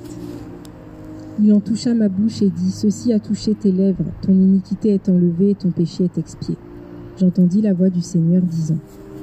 Il 1.43 1.51
en 1.53 1.59
toucha 1.59 1.95
ma 1.95 2.07
bouche 2.07 2.43
et 2.43 2.51
dit, 2.51 2.69
Ceci 2.69 3.13
a 3.13 3.19
touché 3.19 3.55
tes 3.55 3.71
lèvres, 3.71 4.05
ton 4.21 4.33
iniquité 4.33 4.89
est 4.89 5.09
enlevée 5.09 5.49
et 5.49 5.55
ton 5.55 5.71
péché 5.71 6.03
est 6.03 6.19
expié. 6.19 6.55
J'entendis 7.19 7.63
la 7.63 7.73
voix 7.73 7.89
du 7.89 8.01
Seigneur 8.01 8.43
disant, 8.43 8.77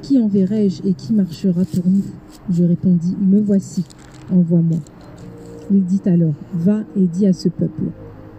Qui 0.05 0.19
enverrai-je 0.19 0.87
et 0.87 0.93
qui 0.93 1.15
marchera 1.15 1.65
pour 1.65 1.87
nous? 1.87 2.03
Je 2.51 2.63
répondis, 2.63 3.17
Me 3.19 3.41
voici, 3.41 3.85
envoie-moi. 4.31 4.77
Il 5.71 5.83
dit 5.83 6.03
alors, 6.05 6.35
Va 6.53 6.81
et 6.95 7.07
dis 7.07 7.27
à 7.27 7.33
ce 7.33 7.49
peuple, 7.49 7.85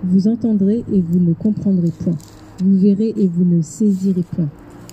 Vous 0.03 0.27
entendrez 0.27 0.83
et 0.93 1.01
vous 1.01 1.17
ne 1.17 1.33
comprendrez 1.33 1.89
point, 2.03 2.13
vous 2.63 2.77
verrez 2.77 3.15
et 3.17 3.25
vous 3.25 3.45
ne 3.45 3.63
saisirez 3.63 4.21
point. 4.35 4.47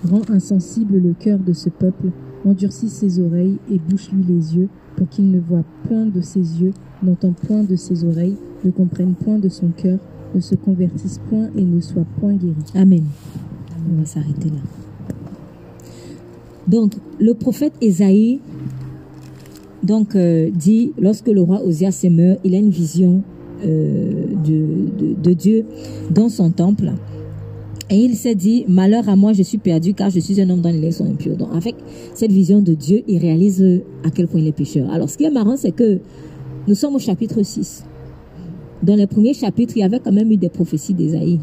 Rends 0.09 0.27
insensible 0.33 0.97
le 0.97 1.13
cœur 1.13 1.37
de 1.37 1.53
ce 1.53 1.69
peuple, 1.69 2.07
Endurcis 2.43 2.89
ses 2.89 3.19
oreilles 3.19 3.59
et 3.71 3.77
bouche-lui 3.77 4.23
les 4.23 4.55
yeux, 4.55 4.69
pour 4.95 5.07
qu'il 5.09 5.29
ne 5.29 5.39
voie 5.39 5.63
point 5.87 6.07
de 6.07 6.21
ses 6.21 6.59
yeux, 6.59 6.73
n'entend 7.03 7.33
point 7.33 7.61
de 7.61 7.75
ses 7.75 8.03
oreilles, 8.03 8.37
ne 8.65 8.71
comprenne 8.71 9.13
point 9.13 9.37
de 9.37 9.49
son 9.49 9.67
cœur, 9.67 9.99
ne 10.33 10.39
se 10.39 10.55
convertisse 10.55 11.19
point 11.29 11.49
et 11.55 11.65
ne 11.65 11.79
soit 11.79 12.07
point 12.19 12.33
guéri. 12.33 12.55
Amen. 12.73 13.03
On 13.91 13.99
va 13.99 14.05
s'arrêter 14.07 14.49
là. 14.49 14.82
Donc, 16.67 16.93
le 17.19 17.33
prophète 17.33 17.73
Esaïe 17.81 18.39
donc, 19.83 20.15
euh, 20.15 20.49
dit, 20.49 20.93
lorsque 20.97 21.27
le 21.27 21.41
roi 21.41 21.61
Osias 21.61 22.05
meurt, 22.09 22.39
il 22.45 22.55
a 22.55 22.57
une 22.57 22.69
vision 22.69 23.21
euh, 23.65 24.27
de, 24.45 25.13
de, 25.21 25.33
Dieu 25.33 25.65
dans 26.09 26.29
son 26.29 26.51
temple. 26.51 26.93
Et 27.89 27.97
il 27.97 28.15
s'est 28.15 28.33
dit, 28.33 28.63
malheur 28.69 29.09
à 29.09 29.17
moi, 29.17 29.33
je 29.33 29.43
suis 29.43 29.57
perdu 29.57 29.93
car 29.93 30.09
je 30.09 30.19
suis 30.19 30.39
un 30.39 30.49
homme 30.49 30.61
dont 30.61 30.71
les 30.71 30.79
lèvres 30.79 30.95
sont 30.95 31.05
impurs. 31.05 31.35
Donc, 31.35 31.49
avec 31.53 31.75
cette 32.13 32.31
vision 32.31 32.61
de 32.61 32.73
Dieu, 32.73 33.03
il 33.09 33.19
réalise 33.19 33.81
à 34.05 34.09
quel 34.09 34.29
point 34.29 34.39
il 34.39 34.47
est 34.47 34.53
pécheur. 34.53 34.89
Alors, 34.89 35.09
ce 35.09 35.17
qui 35.17 35.25
est 35.25 35.31
marrant, 35.31 35.57
c'est 35.57 35.73
que 35.73 35.99
nous 36.65 36.75
sommes 36.75 36.95
au 36.95 36.99
chapitre 36.99 37.43
6. 37.43 37.83
Dans 38.83 38.95
les 38.95 39.07
premiers 39.07 39.33
chapitres, 39.33 39.73
il 39.75 39.81
y 39.81 39.83
avait 39.83 39.99
quand 39.99 40.13
même 40.13 40.31
eu 40.31 40.37
des 40.37 40.49
prophéties 40.49 40.93
d'Ésaïe. 40.93 41.39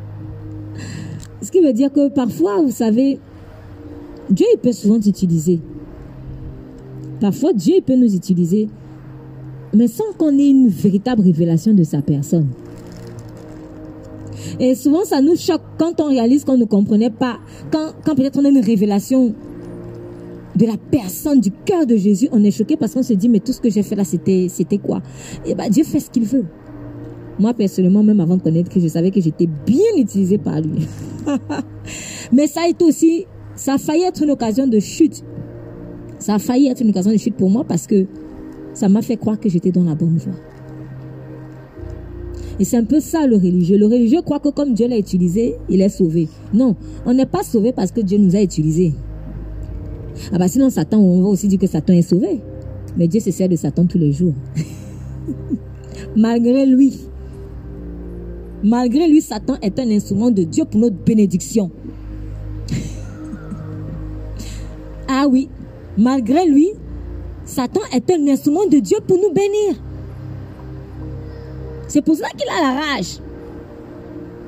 Ce 1.42 1.50
qui 1.50 1.60
veut 1.60 1.72
dire 1.72 1.90
que 1.90 2.10
parfois, 2.10 2.60
vous 2.62 2.70
savez, 2.70 3.18
Dieu 4.30 4.46
il 4.54 4.58
peut 4.58 4.72
souvent 4.72 5.00
t'utiliser. 5.00 5.60
Parfois, 7.20 7.52
Dieu 7.52 7.74
peut 7.84 7.96
nous 7.96 8.14
utiliser, 8.14 8.68
mais 9.74 9.88
sans 9.88 10.12
qu'on 10.16 10.38
ait 10.38 10.48
une 10.48 10.68
véritable 10.68 11.22
révélation 11.22 11.74
de 11.74 11.82
sa 11.84 12.00
personne. 12.00 12.48
Et 14.58 14.74
souvent, 14.74 15.04
ça 15.04 15.20
nous 15.20 15.36
choque 15.36 15.62
quand 15.78 16.00
on 16.00 16.08
réalise 16.08 16.44
qu'on 16.44 16.56
ne 16.56 16.64
comprenait 16.64 17.10
pas, 17.10 17.38
quand, 17.70 18.14
peut-être 18.14 18.38
on 18.38 18.44
a 18.44 18.48
une 18.48 18.64
révélation 18.64 19.34
de 20.56 20.66
la 20.66 20.76
personne, 20.76 21.40
du 21.40 21.50
cœur 21.50 21.86
de 21.86 21.96
Jésus, 21.96 22.28
on 22.32 22.42
est 22.42 22.50
choqué 22.50 22.76
parce 22.76 22.94
qu'on 22.94 23.02
se 23.02 23.12
dit, 23.12 23.28
mais 23.28 23.40
tout 23.40 23.52
ce 23.52 23.60
que 23.60 23.70
j'ai 23.70 23.82
fait 23.82 23.94
là, 23.94 24.04
c'était, 24.04 24.46
c'était 24.48 24.78
quoi? 24.78 25.02
Eh 25.46 25.54
bien, 25.54 25.68
Dieu 25.68 25.84
fait 25.84 26.00
ce 26.00 26.10
qu'il 26.10 26.24
veut. 26.24 26.44
Moi, 27.38 27.54
personnellement, 27.54 28.02
même 28.02 28.20
avant 28.20 28.36
de 28.36 28.42
connaître 28.42 28.70
que 28.70 28.80
je 28.80 28.88
savais 28.88 29.10
que 29.10 29.20
j'étais 29.20 29.46
bien 29.46 29.96
utilisé 29.96 30.36
par 30.36 30.60
lui. 30.60 30.86
mais 32.32 32.46
ça 32.46 32.62
a 32.64 32.68
été 32.68 32.84
aussi, 32.84 33.26
ça 33.60 33.74
a 33.74 33.78
failli 33.78 34.04
être 34.04 34.22
une 34.22 34.30
occasion 34.30 34.66
de 34.66 34.78
chute. 34.80 35.22
Ça 36.18 36.36
a 36.36 36.38
failli 36.38 36.68
être 36.68 36.80
une 36.80 36.88
occasion 36.88 37.12
de 37.12 37.18
chute 37.18 37.36
pour 37.36 37.50
moi 37.50 37.62
parce 37.62 37.86
que 37.86 38.06
ça 38.72 38.88
m'a 38.88 39.02
fait 39.02 39.18
croire 39.18 39.38
que 39.38 39.50
j'étais 39.50 39.70
dans 39.70 39.84
la 39.84 39.94
bonne 39.94 40.16
voie. 40.16 40.32
Et 42.58 42.64
c'est 42.64 42.78
un 42.78 42.84
peu 42.84 43.00
ça 43.00 43.26
le 43.26 43.36
religieux. 43.36 43.76
Le 43.76 43.84
religieux 43.84 44.22
croit 44.22 44.38
que 44.38 44.48
comme 44.48 44.72
Dieu 44.72 44.88
l'a 44.88 44.96
utilisé, 44.96 45.56
il 45.68 45.82
est 45.82 45.90
sauvé. 45.90 46.26
Non, 46.54 46.74
on 47.04 47.12
n'est 47.12 47.26
pas 47.26 47.42
sauvé 47.42 47.72
parce 47.72 47.92
que 47.92 48.00
Dieu 48.00 48.16
nous 48.16 48.34
a 48.34 48.40
utilisés. 48.40 48.94
Ah 50.32 50.38
bah 50.38 50.48
sinon 50.48 50.70
Satan, 50.70 50.98
on 50.98 51.20
va 51.20 51.28
aussi 51.28 51.46
dire 51.46 51.58
que 51.58 51.66
Satan 51.66 51.92
est 51.92 52.00
sauvé. 52.00 52.40
Mais 52.96 53.08
Dieu 53.08 53.20
se 53.20 53.30
sert 53.30 53.50
de 53.50 53.56
Satan 53.56 53.84
tous 53.84 53.98
les 53.98 54.12
jours. 54.12 54.34
malgré 56.16 56.64
lui, 56.64 56.98
malgré 58.62 59.06
lui, 59.06 59.20
Satan 59.20 59.56
est 59.60 59.78
un 59.78 59.90
instrument 59.90 60.30
de 60.30 60.44
Dieu 60.44 60.64
pour 60.64 60.80
notre 60.80 60.96
bénédiction. 60.96 61.70
Ah 65.22 65.28
oui, 65.28 65.50
malgré 65.98 66.46
lui, 66.46 66.70
Satan 67.44 67.80
est 67.92 68.10
un 68.10 68.26
instrument 68.28 68.64
de 68.66 68.78
Dieu 68.78 68.98
pour 69.06 69.18
nous 69.18 69.30
bénir. 69.32 69.74
C'est 71.88 72.00
pour 72.00 72.14
cela 72.14 72.28
qu'il 72.30 72.48
a 72.48 72.62
la 72.62 72.80
rage. 72.80 73.18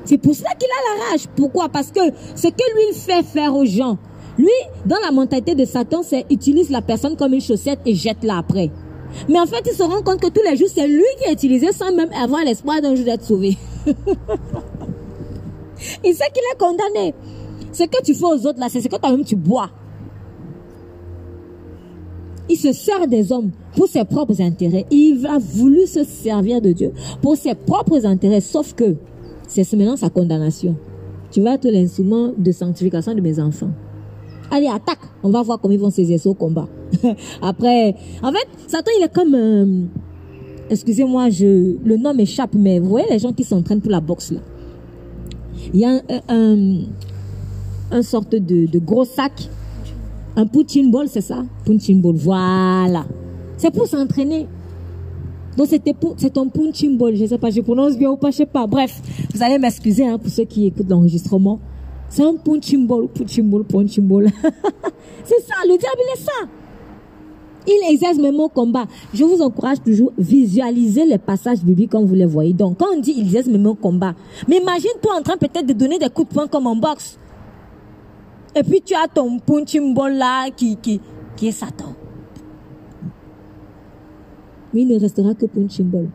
C'est 0.05 0.17
pour 0.17 0.33
cela 0.33 0.49
qu'il 0.55 0.67
a 0.67 0.97
la 0.97 1.11
rage. 1.11 1.27
Pourquoi? 1.35 1.69
Parce 1.69 1.91
que 1.91 1.99
ce 2.35 2.47
que 2.47 2.53
lui 2.75 2.95
fait 2.97 3.21
faire 3.21 3.55
aux 3.55 3.65
gens, 3.65 3.99
lui, 4.39 4.49
dans 4.85 4.97
la 5.05 5.11
mentalité 5.11 5.53
de 5.53 5.63
Satan, 5.63 6.01
c'est 6.01 6.25
utilise 6.31 6.71
la 6.71 6.81
personne 6.81 7.15
comme 7.15 7.33
une 7.33 7.41
chaussette 7.41 7.81
et 7.85 7.93
jette-la 7.93 8.37
après. 8.39 8.71
Mais 9.29 9.39
en 9.39 9.45
fait, 9.45 9.61
il 9.67 9.73
se 9.73 9.83
rend 9.83 10.01
compte 10.01 10.21
que 10.21 10.29
tous 10.29 10.41
les 10.49 10.57
jours, 10.57 10.69
c'est 10.73 10.87
lui 10.87 11.03
qui 11.19 11.29
est 11.29 11.33
utilisé 11.33 11.71
sans 11.71 11.93
même 11.93 12.09
avoir 12.19 12.43
l'espoir 12.43 12.81
d'un 12.81 12.95
jour 12.95 13.05
d'être 13.05 13.23
sauvé. 13.23 13.57
il 16.03 16.15
sait 16.15 16.31
qu'il 16.33 16.43
est 16.51 16.57
condamné. 16.57 17.13
Ce 17.71 17.83
que 17.83 18.01
tu 18.03 18.15
fais 18.15 18.25
aux 18.25 18.47
autres 18.47 18.59
là, 18.59 18.69
c'est 18.69 18.81
ce 18.81 18.87
que 18.87 18.95
toi-même 18.95 19.23
tu 19.23 19.35
bois. 19.35 19.69
Il 22.49 22.57
se 22.57 22.73
sert 22.73 23.07
des 23.07 23.31
hommes 23.31 23.51
pour 23.75 23.87
ses 23.87 24.03
propres 24.03 24.41
intérêts. 24.41 24.85
Il 24.91 25.25
a 25.25 25.37
voulu 25.39 25.87
se 25.87 26.03
servir 26.03 26.61
de 26.61 26.71
Dieu 26.71 26.91
pour 27.21 27.37
ses 27.37 27.55
propres 27.55 28.05
intérêts, 28.05 28.41
sauf 28.41 28.73
que 28.73 28.95
c'est 29.47 29.71
maintenant 29.73 29.95
sa 29.95 30.09
condamnation. 30.09 30.75
Tu 31.31 31.41
vas 31.41 31.55
être 31.55 31.67
l'instrument 31.67 32.31
de 32.37 32.51
sanctification 32.51 33.15
de 33.15 33.21
mes 33.21 33.39
enfants. 33.39 33.71
Allez, 34.51 34.67
attaque. 34.67 34.99
On 35.23 35.29
va 35.29 35.41
voir 35.41 35.59
comment 35.59 35.73
ils 35.73 35.79
vont 35.79 35.89
saisir 35.89 36.19
au 36.25 36.33
combat. 36.33 36.67
Après, 37.41 37.95
en 38.21 38.31
fait, 38.31 38.47
Satan, 38.67 38.91
il 38.99 39.03
est 39.03 39.13
comme... 39.13 39.33
Euh, 39.33 39.85
excusez-moi, 40.69 41.29
je, 41.29 41.77
le 41.83 41.97
nom 41.97 42.13
m'échappe, 42.13 42.53
mais 42.53 42.79
vous 42.79 42.89
voyez 42.89 43.07
les 43.09 43.19
gens 43.19 43.33
qui 43.33 43.43
s'entraînent 43.43 43.81
pour 43.81 43.91
la 43.91 43.99
boxe 43.99 44.31
là. 44.31 44.39
Il 45.73 45.79
y 45.79 45.85
a 45.85 46.01
un, 46.29 46.81
un, 47.91 48.01
sorte 48.01 48.35
de, 48.35 48.65
de, 48.65 48.79
gros 48.79 49.05
sac. 49.05 49.49
Un 50.35 50.47
punching 50.47 50.89
ball, 50.89 51.07
c'est 51.07 51.21
ça? 51.21 51.43
Punching 51.65 52.01
ball, 52.01 52.15
voilà. 52.15 53.05
C'est 53.57 53.71
pour 53.71 53.87
s'entraîner. 53.87 54.47
Donc 55.55 55.67
c'était 55.67 55.93
c'est 56.17 56.35
un 56.37 56.47
punching 56.47 56.97
ball, 56.97 57.15
je 57.15 57.25
sais 57.25 57.37
pas, 57.37 57.51
je 57.51 57.61
prononce 57.61 57.95
bien 57.97 58.09
ou 58.09 58.17
pas, 58.17 58.31
je 58.31 58.37
sais 58.37 58.45
pas. 58.45 58.65
Bref, 58.65 58.99
vous 59.33 59.43
allez 59.43 59.59
m'excuser 59.59 60.07
hein, 60.07 60.17
pour 60.17 60.31
ceux 60.31 60.45
qui 60.45 60.65
écoutent 60.65 60.89
l'enregistrement. 60.89 61.59
C'est 62.09 62.23
un 62.23 62.35
punching 62.35 62.87
ball, 62.87 63.07
punching 63.07 63.49
ball, 63.49 63.63
punching 63.63 64.07
ball. 64.07 64.29
c'est 65.23 65.41
ça, 65.41 65.55
le 65.65 65.77
diable, 65.77 65.97
il 65.97 66.13
est 66.13 66.23
ça. 66.23 66.47
Il 67.65 67.93
exerce 67.93 68.17
même 68.17 68.39
au 68.39 68.49
combat. 68.49 68.85
Je 69.13 69.23
vous 69.23 69.41
encourage 69.41 69.81
toujours 69.81 70.11
à 70.17 70.21
visualiser 70.21 71.05
les 71.05 71.17
passages 71.17 71.63
bibliques 71.63 71.91
comme 71.91 72.05
vous 72.05 72.15
les 72.15 72.25
voyez. 72.25 72.53
Donc, 72.53 72.79
quand 72.79 72.87
on 72.93 72.99
dit 72.99 73.13
il 73.15 73.25
exerce 73.25 73.47
même 73.47 73.65
au 73.67 73.75
combat, 73.75 74.15
mais 74.47 74.57
imagine-toi 74.57 75.11
en 75.17 75.21
train 75.21 75.37
peut-être 75.37 75.65
de 75.65 75.73
donner 75.73 75.97
des 75.97 76.09
coups 76.09 76.29
de 76.29 76.33
poing 76.33 76.47
comme 76.47 76.67
en 76.67 76.75
boxe. 76.75 77.17
Et 78.55 78.63
puis 78.63 78.81
tu 78.81 78.93
as 78.93 79.07
ton 79.07 79.39
punching 79.39 79.93
ball 79.93 80.13
là 80.13 80.49
qui, 80.51 80.77
qui, 80.77 81.01
qui 81.35 81.47
est 81.47 81.51
Satan. 81.51 81.93
Mais 84.73 84.81
il 84.81 84.87
ne 84.87 84.99
restera 84.99 85.33
que 85.33 85.45
punching 85.45 85.85
ball. 85.85 86.09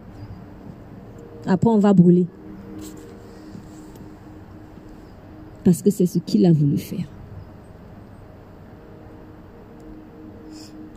Après, 1.47 1.71
on 1.71 1.79
va 1.79 1.93
brûler. 1.93 2.27
parce 5.69 5.83
que 5.83 5.91
c'est 5.91 6.07
ce 6.07 6.19
qu'il 6.19 6.47
a 6.47 6.53
voulu 6.53 6.79
faire. 6.79 7.05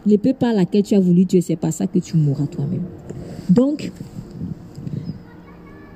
L'épée 0.06 0.34
par 0.34 0.54
laquelle 0.54 0.84
tu 0.84 0.96
as 0.96 1.00
voulu 1.02 1.26
Dieu, 1.26 1.42
c'est 1.42 1.58
pas 1.58 1.72
ça 1.72 1.88
que 1.88 2.00
tu 2.00 2.16
mourras 2.16 2.48
toi-même. 2.48 2.86
Donc, 3.50 3.92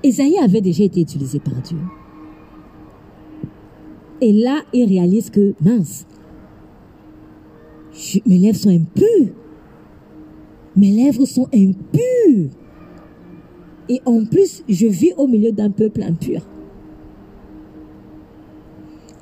Esaïe 0.03 0.37
avait 0.39 0.59
déjà 0.59 0.83
été 0.83 0.99
utilisé 0.99 1.39
par 1.39 1.53
Dieu. 1.61 1.77
Et 4.21 4.31
là, 4.31 4.61
il 4.73 4.87
réalise 4.87 5.29
que, 5.29 5.53
mince, 5.61 6.05
mes 8.25 8.37
lèvres 8.37 8.57
sont 8.57 8.69
impures. 8.69 9.33
Mes 10.75 10.91
lèvres 10.91 11.25
sont 11.25 11.47
impures. 11.53 12.49
Et 13.87 14.01
en 14.05 14.25
plus, 14.25 14.63
je 14.67 14.87
vis 14.87 15.13
au 15.17 15.27
milieu 15.27 15.51
d'un 15.51 15.69
peuple 15.69 16.01
impur. 16.03 16.41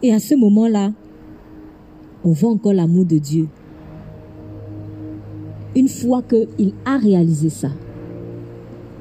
Et 0.01 0.13
à 0.13 0.19
ce 0.19 0.35
moment-là, 0.35 0.91
on 2.23 2.31
voit 2.31 2.51
encore 2.51 2.73
l'amour 2.73 3.05
de 3.05 3.17
Dieu. 3.17 3.47
Une 5.75 5.87
fois 5.87 6.21
qu'il 6.21 6.73
a 6.85 6.97
réalisé 6.97 7.49
ça. 7.49 7.69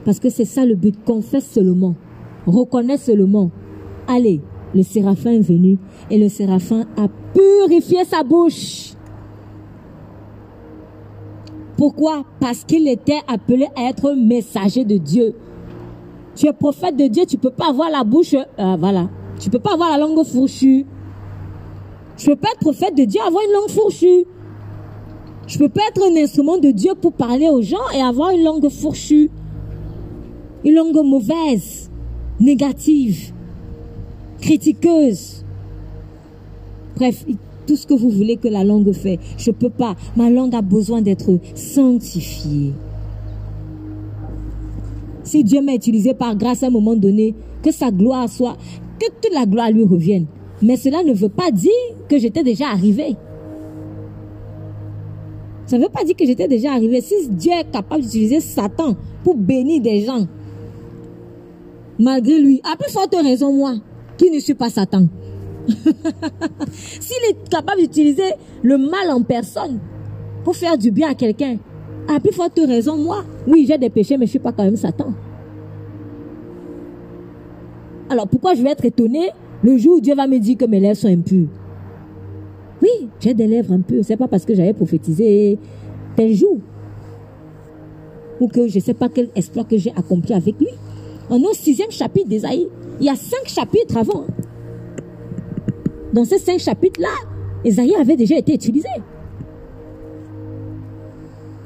Parce 0.05 0.19
que 0.19 0.31
c'est 0.31 0.45
ça 0.45 0.65
le 0.65 0.75
but. 0.75 0.97
Confesse 1.05 1.47
seulement. 1.47 1.95
Reconnais 2.47 2.97
seulement. 2.97 3.51
Allez, 4.09 4.41
le 4.75 4.83
séraphin 4.83 5.33
est 5.33 5.41
venu 5.41 5.79
et 6.11 6.19
le 6.19 6.29
séraphin 6.29 6.85
a 6.97 7.09
purifié 7.35 8.05
sa 8.05 8.23
bouche. 8.23 8.95
Pourquoi? 11.77 12.25
Parce 12.41 12.65
qu'il 12.65 12.87
était 12.89 13.21
appelé 13.27 13.67
à 13.77 13.89
être 13.89 14.13
messager 14.13 14.85
de 14.85 14.99
Dieu. 14.99 15.35
Tu 16.35 16.47
es 16.47 16.53
prophète 16.53 16.97
de 16.97 17.07
Dieu, 17.07 17.25
tu 17.27 17.37
peux 17.37 17.51
pas 17.51 17.69
avoir 17.69 17.91
la 17.91 18.05
bouche, 18.05 18.35
euh, 18.35 18.77
voilà, 18.79 19.09
tu 19.39 19.51
peux 19.51 19.59
pas 19.59 19.75
avoir 19.75 19.91
la 19.91 19.99
langue 19.99 20.25
fourchue. 20.25 20.87
Je 22.17 22.27
peux 22.27 22.37
pas 22.37 22.49
être 22.53 22.61
prophète 22.61 22.97
de 22.97 23.05
Dieu, 23.05 23.21
avoir 23.21 23.43
une 23.45 23.53
langue 23.53 23.71
fourchue. 23.71 24.25
Je 25.47 25.59
peux 25.59 25.69
pas 25.69 25.83
être 25.89 26.03
un 26.03 26.23
instrument 26.23 26.57
de 26.57 26.71
Dieu 26.71 26.93
pour 26.95 27.13
parler 27.13 27.49
aux 27.49 27.63
gens 27.63 27.91
et 27.95 28.01
avoir 28.01 28.31
une 28.31 28.45
langue 28.45 28.69
fourchue. 28.69 29.31
Une 30.65 30.75
langue 30.75 31.05
mauvaise, 31.05 31.91
négative, 32.39 33.33
critiqueuse. 34.43 35.45
Bref, 36.97 37.25
tout 37.67 37.77
ce 37.77 37.87
que 37.87 37.95
vous 37.95 38.11
voulez 38.11 38.37
que 38.37 38.49
la 38.49 38.65
langue 38.65 38.93
fait. 38.93 39.19
Je 39.39 39.51
peux 39.51 39.71
pas. 39.71 39.97
Ma 40.17 40.29
langue 40.29 40.55
a 40.55 40.61
besoin 40.61 41.01
d'être 41.01 41.39
sanctifiée. 41.55 42.73
Si 45.25 45.45
Dieu 45.45 45.63
m'a 45.63 45.75
utilisé 45.75 46.13
par 46.13 46.37
grâce 46.37 46.63
à 46.63 46.67
un 46.67 46.71
moment 46.71 46.97
donné, 46.97 47.35
que 47.63 47.71
sa 47.71 47.91
gloire 47.91 48.29
soit, 48.29 48.57
que 48.99 49.07
toute 49.07 49.33
la 49.33 49.47
gloire 49.47 49.71
lui 49.71 49.85
revienne. 49.85 50.27
Mais 50.61 50.77
cela 50.77 51.03
ne 51.03 51.13
veut 51.13 51.29
pas 51.29 51.51
dire 51.51 51.71
que 52.09 52.19
j'étais 52.19 52.43
déjà 52.43 52.69
arrivé. 52.69 53.17
Ça 55.67 55.79
ne 55.79 55.85
veut 55.85 55.89
pas 55.89 56.05
dire 56.05 56.17
que 56.17 56.27
j'étais 56.27 56.49
déjà 56.49 56.73
arrivé. 56.73 57.01
Si 57.01 57.29
Dieu 57.31 57.53
est 57.53 57.71
capable 57.71 58.03
d'utiliser 58.03 58.41
Satan 58.41 58.97
pour 59.23 59.37
bénir 59.37 59.81
des 59.81 60.01
gens, 60.05 60.27
malgré 61.99 62.41
lui, 62.41 62.61
à 62.65 62.77
plus 62.77 62.93
forte 62.93 63.15
raison, 63.15 63.53
moi, 63.53 63.77
qui 64.23 64.31
ne 64.31 64.39
suis 64.39 64.55
pas 64.55 64.71
Satan. 64.71 65.09
S'il 66.71 67.25
est 67.31 67.49
capable 67.51 67.81
d'utiliser 67.81 68.35
le 68.63 68.79
mal 68.79 69.11
en 69.11 69.23
personne 69.23 69.81
pour 70.45 70.55
faire 70.55 70.79
du 70.79 70.93
bien 70.93 71.11
à 71.11 71.15
quelqu'un, 71.15 71.57
à 72.09 72.21
plus 72.21 72.33
forte 72.33 72.59
raison, 72.65 72.97
moi, 72.97 73.25
oui, 73.49 73.65
j'ai 73.67 73.79
des 73.79 73.91
péchés, 73.91 74.17
mais 74.17 74.27
je 74.27 74.31
suis 74.31 74.39
pas 74.39 74.53
quand 74.53 74.63
même 74.63 74.77
Satan. 74.77 75.13
Alors 78.11 78.29
pourquoi 78.29 78.55
je 78.55 78.63
vais 78.63 78.71
être 78.71 78.85
étonné 78.85 79.31
le 79.63 79.77
jour 79.77 79.97
où 79.97 80.01
Dieu 80.01 80.15
va 80.15 80.27
me 80.29 80.39
dire 80.39 80.57
que 80.57 80.67
mes 80.67 80.79
lèvres 80.79 80.99
sont 80.99 81.09
impures? 81.09 81.49
Oui, 82.81 83.09
j'ai 83.21 83.35
des 83.35 83.47
lèvres 83.47 83.73
impures. 83.73 84.05
C'est 84.05 84.17
pas 84.17 84.29
parce 84.29 84.45
que 84.45 84.55
j'avais 84.55 84.75
prophétisé 84.75 85.59
tel 86.15 86.33
jour. 86.35 86.59
Ou 88.41 88.49
que 88.49 88.69
je 88.69 88.79
sais 88.79 88.95
pas 88.95 89.09
quel 89.09 89.31
espoir 89.35 89.67
que 89.67 89.77
j'ai 89.77 89.93
accompli 89.97 90.35
avec 90.35 90.59
lui. 90.61 90.69
En 91.31 91.41
au 91.41 91.53
sixième 91.55 91.91
chapitre 91.91 92.29
d'Ésaïe, 92.29 92.69
il 93.03 93.07
y 93.07 93.11
a 93.11 93.17
cinq 93.17 93.49
chapitres 93.49 93.97
avant. 93.97 94.27
Dans 96.13 96.25
ces 96.25 96.39
cinq 96.39 96.61
chapitres-là, 96.61 97.09
Ésaïe 97.65 97.97
avait 97.97 98.15
déjà 98.17 98.39
été 98.39 98.55
utilisé. 98.55 98.89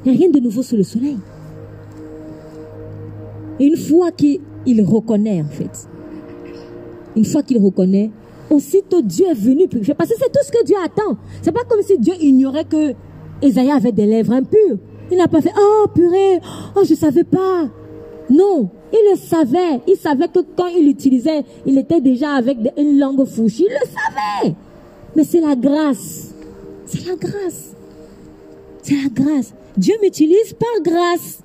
Il 0.03 0.11
n'y 0.11 0.17
a 0.17 0.19
rien 0.19 0.29
de 0.31 0.39
nouveau 0.39 0.63
sous 0.63 0.75
le 0.75 0.81
soleil. 0.81 1.19
Et 3.59 3.65
une 3.67 3.77
fois 3.77 4.11
qu'il 4.11 4.41
reconnaît, 4.83 5.43
en 5.43 5.49
fait, 5.49 5.87
une 7.15 7.25
fois 7.25 7.43
qu'il 7.43 7.63
reconnaît, 7.63 8.09
aussitôt 8.49 9.03
Dieu 9.03 9.27
est 9.29 9.39
venu 9.39 9.67
purifier. 9.67 9.93
Parce 9.93 10.09
que 10.09 10.15
c'est 10.17 10.31
tout 10.31 10.43
ce 10.43 10.51
que 10.51 10.65
Dieu 10.65 10.75
attend. 10.83 11.17
C'est 11.43 11.51
pas 11.51 11.65
comme 11.69 11.83
si 11.83 11.99
Dieu 11.99 12.15
ignorait 12.19 12.65
que 12.65 12.95
Esaïe 13.43 13.69
avait 13.69 13.91
des 13.91 14.07
lèvres 14.07 14.33
impures. 14.33 14.79
Il 15.11 15.17
n'a 15.19 15.27
pas 15.27 15.41
fait, 15.41 15.53
oh 15.55 15.85
purée, 15.93 16.39
oh 16.75 16.81
je 16.83 16.95
savais 16.95 17.23
pas. 17.23 17.69
Non, 18.29 18.69
il 18.91 19.11
le 19.11 19.17
savait. 19.17 19.81
Il 19.87 19.95
savait 19.95 20.27
que 20.27 20.39
quand 20.55 20.67
il 20.67 20.87
utilisait, 20.87 21.43
il 21.65 21.77
était 21.77 22.01
déjà 22.01 22.31
avec 22.31 22.57
une 22.77 22.99
langue 22.99 23.25
fouchée. 23.25 23.65
Il 23.67 23.73
le 23.73 23.85
savait. 23.85 24.55
Mais 25.15 25.23
c'est 25.23 25.39
la 25.39 25.55
grâce. 25.55 26.33
C'est 26.85 27.05
la 27.05 27.15
grâce. 27.15 27.73
C'est 28.83 28.95
la 28.95 29.09
grâce. 29.09 29.53
Dieu 29.77 29.95
m'utilise 30.01 30.53
par 30.53 30.81
grâce. 30.83 31.39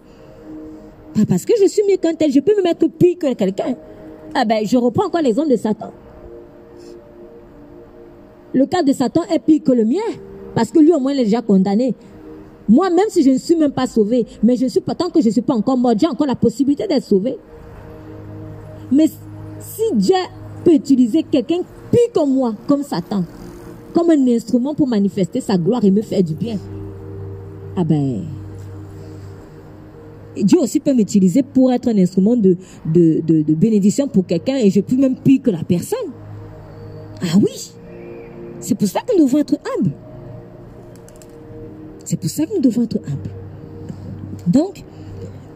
Pas 1.14 1.26
parce 1.28 1.44
que 1.44 1.52
je 1.60 1.66
suis 1.66 1.82
mieux 1.88 1.96
qu'un 1.96 2.14
tel. 2.14 2.32
Je 2.32 2.40
peux 2.40 2.56
me 2.56 2.62
mettre 2.62 2.88
pire 2.88 3.18
que 3.18 3.32
quelqu'un. 3.34 3.76
Ah 4.34 4.44
ben, 4.44 4.66
je 4.66 4.76
reprends 4.76 5.06
encore 5.06 5.20
l'exemple 5.20 5.50
de 5.50 5.56
Satan. 5.56 5.92
Le 8.54 8.66
cas 8.66 8.82
de 8.82 8.92
Satan 8.92 9.22
est 9.32 9.38
pire 9.38 9.62
que 9.64 9.72
le 9.72 9.84
mien. 9.84 10.00
Parce 10.54 10.70
que 10.70 10.78
lui, 10.78 10.92
au 10.92 11.00
moins, 11.00 11.12
il 11.12 11.20
est 11.20 11.24
déjà 11.24 11.42
condamné. 11.42 11.94
Moi, 12.72 12.88
même 12.88 13.10
si 13.10 13.22
je 13.22 13.28
ne 13.28 13.36
suis 13.36 13.54
même 13.54 13.70
pas 13.70 13.86
sauvé, 13.86 14.24
mais 14.42 14.56
je 14.56 14.64
suis 14.64 14.80
pas, 14.80 14.94
tant 14.94 15.10
que 15.10 15.20
je 15.20 15.26
ne 15.26 15.32
suis 15.32 15.42
pas 15.42 15.52
encore 15.52 15.76
mort, 15.76 15.92
j'ai 15.94 16.06
encore 16.06 16.26
la 16.26 16.34
possibilité 16.34 16.86
d'être 16.86 17.04
sauvé. 17.04 17.36
Mais 18.90 19.08
si 19.60 19.82
Dieu 19.94 20.16
peut 20.64 20.72
utiliser 20.72 21.22
quelqu'un 21.22 21.58
pire 21.90 22.12
que 22.14 22.26
moi, 22.26 22.54
comme 22.66 22.82
Satan, 22.82 23.24
comme 23.92 24.08
un 24.08 24.26
instrument 24.28 24.74
pour 24.74 24.88
manifester 24.88 25.42
sa 25.42 25.58
gloire 25.58 25.84
et 25.84 25.90
me 25.90 26.00
faire 26.00 26.22
du 26.22 26.32
bien, 26.32 26.56
ah 27.76 27.84
ben, 27.84 28.22
Dieu 30.34 30.58
aussi 30.58 30.80
peut 30.80 30.94
m'utiliser 30.94 31.42
pour 31.42 31.70
être 31.74 31.88
un 31.88 31.98
instrument 31.98 32.36
de, 32.36 32.56
de, 32.86 33.20
de, 33.20 33.54
bénédiction 33.54 34.08
pour 34.08 34.24
quelqu'un 34.24 34.56
et 34.56 34.70
je 34.70 34.80
peux 34.80 34.96
même 34.96 35.16
pire 35.16 35.42
que 35.42 35.50
la 35.50 35.62
personne. 35.62 36.10
Ah 37.20 37.36
oui, 37.36 37.70
c'est 38.60 38.76
pour 38.76 38.88
ça 38.88 39.00
que 39.00 39.14
nous 39.18 39.26
devons 39.26 39.40
être 39.40 39.58
humbles. 39.76 39.92
C'est 42.12 42.18
pour 42.18 42.28
ça 42.28 42.44
que 42.44 42.54
nous 42.54 42.60
devons 42.60 42.82
être 42.82 42.98
humbles. 42.98 43.30
Donc, 44.46 44.84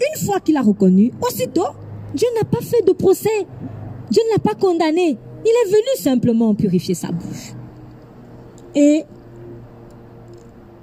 une 0.01 0.27
fois 0.27 0.41
qu'il 0.41 0.57
a 0.57 0.63
reconnu, 0.63 1.13
aussitôt, 1.21 1.67
Dieu 2.15 2.29
n'a 2.35 2.45
pas 2.45 2.63
fait 2.63 2.81
de 2.87 2.93
procès. 2.93 3.29
Dieu 4.11 4.23
ne 4.31 4.33
l'a 4.33 4.39
pas 4.39 4.55
condamné. 4.55 5.19
Il 5.45 5.51
est 5.51 5.71
venu 5.71 5.99
simplement 5.99 6.55
purifier 6.55 6.95
sa 6.95 7.09
bouche. 7.09 7.53
Et 8.75 9.05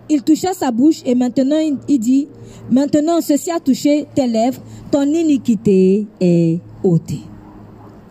il 0.09 0.21
toucha 0.21 0.53
sa 0.53 0.69
bouche 0.69 1.01
et 1.07 1.15
maintenant 1.15 1.57
il 1.87 1.97
dit, 1.97 2.27
maintenant 2.69 3.19
ceci 3.19 3.49
a 3.49 3.59
touché 3.59 4.05
tes 4.13 4.27
lèvres, 4.27 4.61
ton 4.91 5.01
iniquité 5.01 6.05
est 6.21 6.59
ôtée. 6.83 7.21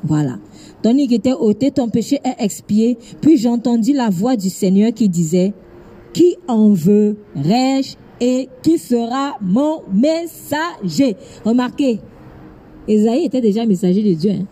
Voilà. 0.02 0.40
Ton 0.82 0.90
iniquité 0.90 1.28
est 1.28 1.34
ôtée, 1.34 1.70
ton 1.70 1.88
péché 1.88 2.18
est 2.24 2.42
expié. 2.42 2.98
Puis 3.20 3.36
j'entendis 3.36 3.92
la 3.92 4.10
voix 4.10 4.34
du 4.34 4.50
Seigneur 4.50 4.92
qui 4.92 5.08
disait, 5.08 5.54
qui 6.12 6.36
en 6.48 6.70
veut 6.70 7.16
je 7.36 7.94
et 8.20 8.48
qui 8.62 8.78
sera 8.78 9.36
mon 9.40 9.82
messager. 9.92 11.16
Remarquez, 11.44 12.00
Esaïe 12.86 13.24
était 13.24 13.40
déjà 13.40 13.66
messager 13.66 14.02
de 14.02 14.14
Dieu. 14.14 14.30
Hein. 14.30 14.46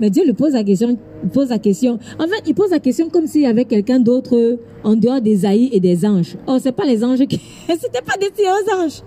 Mais 0.00 0.10
Dieu 0.10 0.24
lui 0.24 0.32
pose 0.32 0.52
la 0.52 0.64
question, 0.64 0.96
pose 1.32 1.50
la 1.50 1.58
question. 1.58 1.98
En 2.18 2.26
fait, 2.26 2.42
il 2.46 2.54
pose 2.54 2.70
la 2.70 2.78
question 2.78 3.10
comme 3.10 3.26
s'il 3.26 3.42
y 3.42 3.46
avait 3.46 3.64
quelqu'un 3.64 3.98
d'autre 3.98 4.58
en 4.84 4.94
dehors 4.94 5.20
des 5.20 5.44
Aïe 5.44 5.68
et 5.72 5.80
des 5.80 6.06
anges. 6.06 6.36
Oh, 6.46 6.58
c'est 6.60 6.72
pas 6.72 6.84
les 6.84 7.04
anges 7.04 7.26
qui, 7.26 7.40
c'était 7.68 8.02
pas 8.02 8.16
destiné 8.18 8.48
aux 8.48 8.74
anges. 8.74 9.02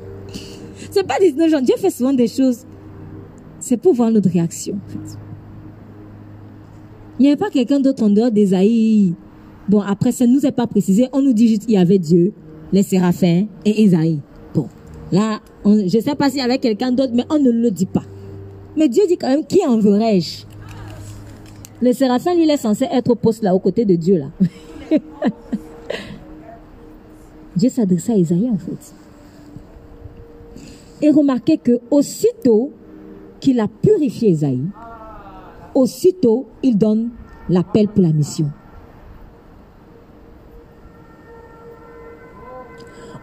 C'est 0.91 1.07
pas 1.07 1.17
destiné 1.19 1.45
aux 1.45 1.49
gens. 1.49 1.61
Dieu 1.61 1.75
fait 1.77 1.89
souvent 1.89 2.13
des 2.13 2.27
choses. 2.27 2.65
C'est 3.59 3.77
pour 3.77 3.93
voir 3.93 4.11
notre 4.11 4.29
réaction, 4.29 4.77
Il 7.19 7.23
n'y 7.23 7.27
avait 7.27 7.37
pas 7.37 7.49
quelqu'un 7.49 7.79
d'autre 7.79 8.03
en 8.03 8.09
dehors 8.09 8.31
des 8.31 8.53
Aïe. 8.53 9.13
Bon, 9.71 9.79
après, 9.79 10.11
ça 10.11 10.27
ne 10.27 10.33
nous 10.33 10.45
est 10.45 10.51
pas 10.51 10.67
précisé. 10.67 11.07
On 11.13 11.21
nous 11.21 11.31
dit 11.31 11.47
juste 11.47 11.61
qu'il 11.61 11.75
y 11.75 11.77
avait 11.77 11.97
Dieu, 11.97 12.33
les 12.73 12.83
séraphins 12.83 13.45
et 13.63 13.83
Esaïe. 13.85 14.19
Bon, 14.53 14.67
là, 15.13 15.39
je 15.63 15.97
ne 15.97 16.01
sais 16.01 16.13
pas 16.13 16.29
s'il 16.29 16.39
y 16.39 16.41
avait 16.41 16.57
quelqu'un 16.57 16.91
d'autre, 16.91 17.13
mais 17.15 17.23
on 17.29 17.39
ne 17.39 17.49
le 17.49 17.71
dit 17.71 17.85
pas. 17.85 18.03
Mais 18.75 18.89
Dieu 18.89 19.03
dit 19.07 19.15
quand 19.15 19.29
même, 19.29 19.45
qui 19.45 19.65
en 19.65 19.79
je 19.79 19.87
le 21.83 21.93
séraphin, 21.93 22.35
lui, 22.35 22.43
il 22.43 22.49
est 22.49 22.57
censé 22.57 22.85
être 22.91 23.11
au 23.11 23.15
poste 23.15 23.43
là, 23.43 23.55
aux 23.55 23.59
côtés 23.59 23.85
de 23.85 23.95
Dieu, 23.95 24.17
là. 24.17 24.27
Dieu 27.55 27.69
s'adressait 27.69 28.11
à 28.11 28.17
Isaïe, 28.17 28.49
en 28.49 28.57
fait. 28.57 28.93
Et 31.01 31.09
remarquez 31.11 31.57
que 31.57 31.79
aussitôt 31.89 32.73
qu'il 33.39 33.61
a 33.61 33.69
purifié 33.69 34.31
Isaïe, 34.31 34.67
aussitôt 35.73 36.47
il 36.61 36.77
donne 36.77 37.11
l'appel 37.47 37.87
pour 37.87 38.03
la 38.03 38.11
mission. 38.11 38.51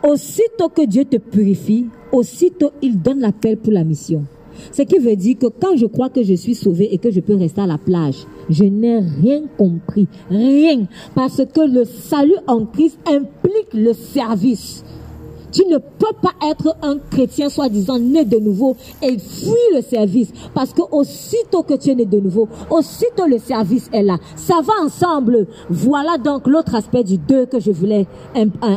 Aussitôt 0.03 0.68
que 0.68 0.86
Dieu 0.86 1.05
te 1.05 1.16
purifie, 1.16 1.86
aussitôt 2.12 2.70
il 2.82 3.01
donne 3.01 3.20
l'appel 3.20 3.57
pour 3.57 3.72
la 3.72 3.84
mission. 3.84 4.24
Ce 4.72 4.82
qui 4.82 4.99
veut 4.99 5.16
dire 5.16 5.38
que 5.38 5.46
quand 5.46 5.76
je 5.76 5.86
crois 5.86 6.09
que 6.09 6.22
je 6.22 6.34
suis 6.34 6.55
sauvé 6.55 6.92
et 6.92 6.99
que 6.99 7.11
je 7.11 7.20
peux 7.20 7.36
rester 7.36 7.61
à 7.61 7.66
la 7.66 7.78
plage, 7.78 8.26
je 8.49 8.64
n'ai 8.64 8.99
rien 8.99 9.42
compris. 9.57 10.09
Rien. 10.30 10.86
Parce 11.14 11.42
que 11.44 11.61
le 11.61 11.84
salut 11.84 12.36
en 12.46 12.64
Christ 12.66 12.99
implique 13.07 13.74
le 13.74 13.92
service. 13.92 14.84
Tu 15.59 15.66
ne 15.66 15.78
peux 15.78 16.14
pas 16.22 16.34
être 16.48 16.76
un 16.82 16.98
chrétien 17.11 17.48
soi-disant 17.48 17.98
né 17.98 18.24
de 18.24 18.38
nouveau 18.38 18.76
et 19.02 19.18
fuir 19.18 19.56
le 19.74 19.82
service. 19.82 20.30
Parce 20.54 20.72
que 20.72 20.82
aussitôt 20.92 21.64
que 21.64 21.74
tu 21.74 21.90
es 21.90 21.96
né 21.96 22.04
de 22.04 22.20
nouveau, 22.20 22.48
aussitôt 22.70 23.26
le 23.26 23.38
service 23.38 23.90
est 23.92 24.04
là. 24.04 24.18
Ça 24.36 24.61
va 24.62 24.74
ensemble. 24.84 25.48
Voilà 25.68 26.16
donc 26.16 26.46
l'autre 26.46 26.76
aspect 26.76 27.02
du 27.02 27.18
deux 27.18 27.46
que 27.46 27.59
je 27.59 27.72
voulais 27.72 28.06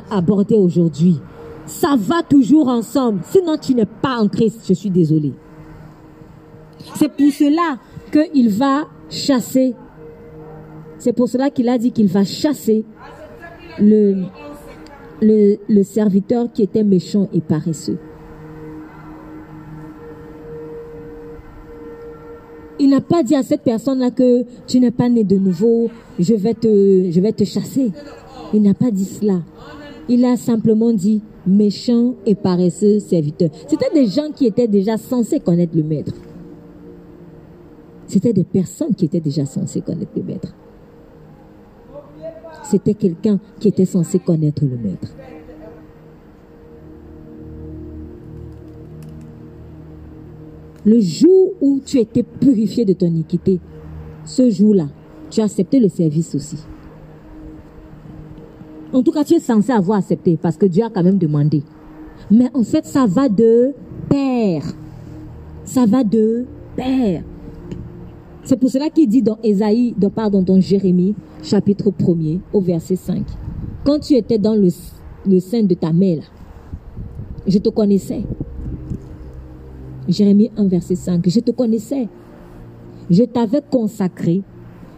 aborder 0.10 0.56
aujourd'hui. 0.56 1.20
Ça 1.68 1.94
va 1.96 2.24
toujours 2.24 2.68
ensemble. 2.68 3.20
Sinon, 3.30 3.58
tu 3.62 3.76
n'es 3.76 3.86
pas 3.86 4.18
en 4.18 4.28
Christ. 4.28 4.62
Je 4.68 4.74
suis 4.74 4.90
désolé. 4.90 5.34
C'est 6.96 7.10
pour 7.10 7.32
cela 7.32 7.78
qu'il 8.12 8.50
va 8.50 8.88
chasser. 9.08 9.76
C'est 10.98 11.14
pour 11.14 11.30
cela 11.30 11.52
qu'il 11.52 11.70
a 11.70 11.78
dit 11.78 11.92
qu'il 11.92 12.08
va 12.08 12.24
chasser 12.24 12.86
le, 13.78 14.26
le, 15.22 15.84
serviteur 15.84 16.52
qui 16.52 16.64
était 16.64 16.84
méchant 16.84 17.30
et 17.34 17.42
paresseux. 17.42 17.98
Il 22.80 22.90
n'a 22.90 23.02
pas 23.02 23.22
dit 23.22 23.36
à 23.36 23.44
cette 23.44 23.62
personne-là 23.62 24.10
que 24.10 24.44
tu 24.66 24.80
n'es 24.80 24.92
pas 24.92 25.08
né 25.08 25.24
de 25.24 25.38
nouveau, 25.38 25.90
je 26.18 26.34
vais 26.34 26.56
te, 26.56 27.12
je 27.12 27.22
vais 27.22 27.32
te 27.32 27.44
chasser. 27.44 27.92
Il 28.54 28.64
n'a 28.64 28.74
pas 28.74 28.90
dit 28.90 29.06
cela. 29.06 29.42
Il 30.10 30.26
a 30.26 30.36
simplement 30.36 30.92
dit 30.92 31.22
méchant 31.46 32.16
et 32.26 32.36
paresseux 32.36 33.00
serviteur. 33.00 33.50
C'était 33.68 33.94
des 33.94 34.08
gens 34.08 34.32
qui 34.36 34.48
étaient 34.48 34.68
déjà 34.68 34.98
censés 34.98 35.40
connaître 35.40 35.76
le 35.76 35.84
maître. 35.84 36.14
C'était 38.08 38.34
des 38.34 38.44
personnes 38.44 38.96
qui 38.96 39.06
étaient 39.06 39.22
déjà 39.22 39.46
censées 39.46 39.82
connaître 39.82 40.12
le 40.16 40.24
maître. 40.24 40.54
C'était 42.72 42.94
quelqu'un 42.94 43.38
qui 43.60 43.68
était 43.68 43.84
censé 43.84 44.18
connaître 44.18 44.64
le 44.64 44.78
maître. 44.78 45.14
Le 50.86 51.02
jour 51.02 51.52
où 51.60 51.82
tu 51.86 51.98
étais 51.98 52.24
purifié 52.24 52.86
de 52.86 52.94
ton 52.94 53.08
iniquité, 53.08 53.60
ce 54.24 54.50
jour-là, 54.50 54.88
tu 55.30 55.42
as 55.42 55.44
accepté 55.44 55.82
le 55.82 55.90
service 55.90 56.34
aussi. 56.34 56.60
En 58.94 59.04
tout 59.04 59.12
cas, 59.12 59.26
tu 59.26 59.34
es 59.34 59.42
censé 59.42 59.74
avoir 59.74 59.98
accepté 59.98 60.40
parce 60.42 60.56
que 60.56 60.66
Dieu 60.66 60.86
a 60.86 60.90
quand 60.90 61.04
même 61.04 61.18
demandé. 61.18 61.64
Mais 62.32 62.48
en 62.54 62.64
fait, 62.64 62.86
ça 62.86 63.06
va 63.06 63.28
de 63.28 63.74
père. 64.08 64.64
Ça 65.66 65.86
va 65.86 66.06
de 66.06 66.46
père. 66.78 67.24
C'est 68.44 68.58
pour 68.58 68.70
cela 68.70 68.90
qu'il 68.90 69.08
dit 69.08 69.22
dans 69.22 69.38
Ésaïe, 69.44 69.94
dans, 69.98 70.10
pardon, 70.10 70.42
dans 70.42 70.60
Jérémie, 70.60 71.16
chapitre 71.44 71.92
1er, 71.92 72.40
au 72.54 72.60
verset 72.60 72.96
5. 72.96 73.24
Quand 73.84 74.00
tu 74.00 74.16
étais 74.16 74.40
dans 74.40 74.56
le, 74.56 74.70
le 75.28 75.40
sein 75.40 75.64
de 75.64 75.74
ta 75.76 75.94
mère, 75.94 76.24
je 77.46 77.60
te 77.60 77.70
connaissais. 77.70 78.24
Jérémie 80.08 80.50
1, 80.58 80.66
verset 80.66 80.96
5. 80.96 81.28
Je 81.28 81.40
te 81.40 81.52
connaissais. 81.52 82.08
Je 83.10 83.24
t'avais 83.24 83.62
consacré. 83.70 84.42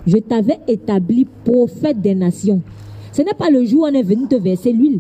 Je 0.07 0.17
t'avais 0.17 0.59
établi 0.67 1.25
prophète 1.43 2.01
des 2.01 2.15
nations. 2.15 2.61
Ce 3.11 3.21
n'est 3.21 3.33
pas 3.33 3.49
le 3.49 3.65
jour 3.65 3.81
où 3.81 3.85
on 3.85 3.93
est 3.93 4.03
venu 4.03 4.27
te 4.27 4.35
verser 4.35 4.71
l'huile. 4.71 4.99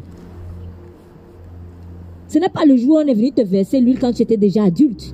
Ce 2.27 2.39
n'est 2.39 2.49
pas 2.49 2.65
le 2.65 2.75
jour 2.77 2.95
où 2.95 2.99
on 2.99 3.07
est 3.07 3.13
venu 3.13 3.31
te 3.31 3.41
verser 3.41 3.79
l'huile 3.79 3.99
quand 3.99 4.13
tu 4.13 4.23
étais 4.23 4.37
déjà 4.37 4.63
adulte. 4.63 5.13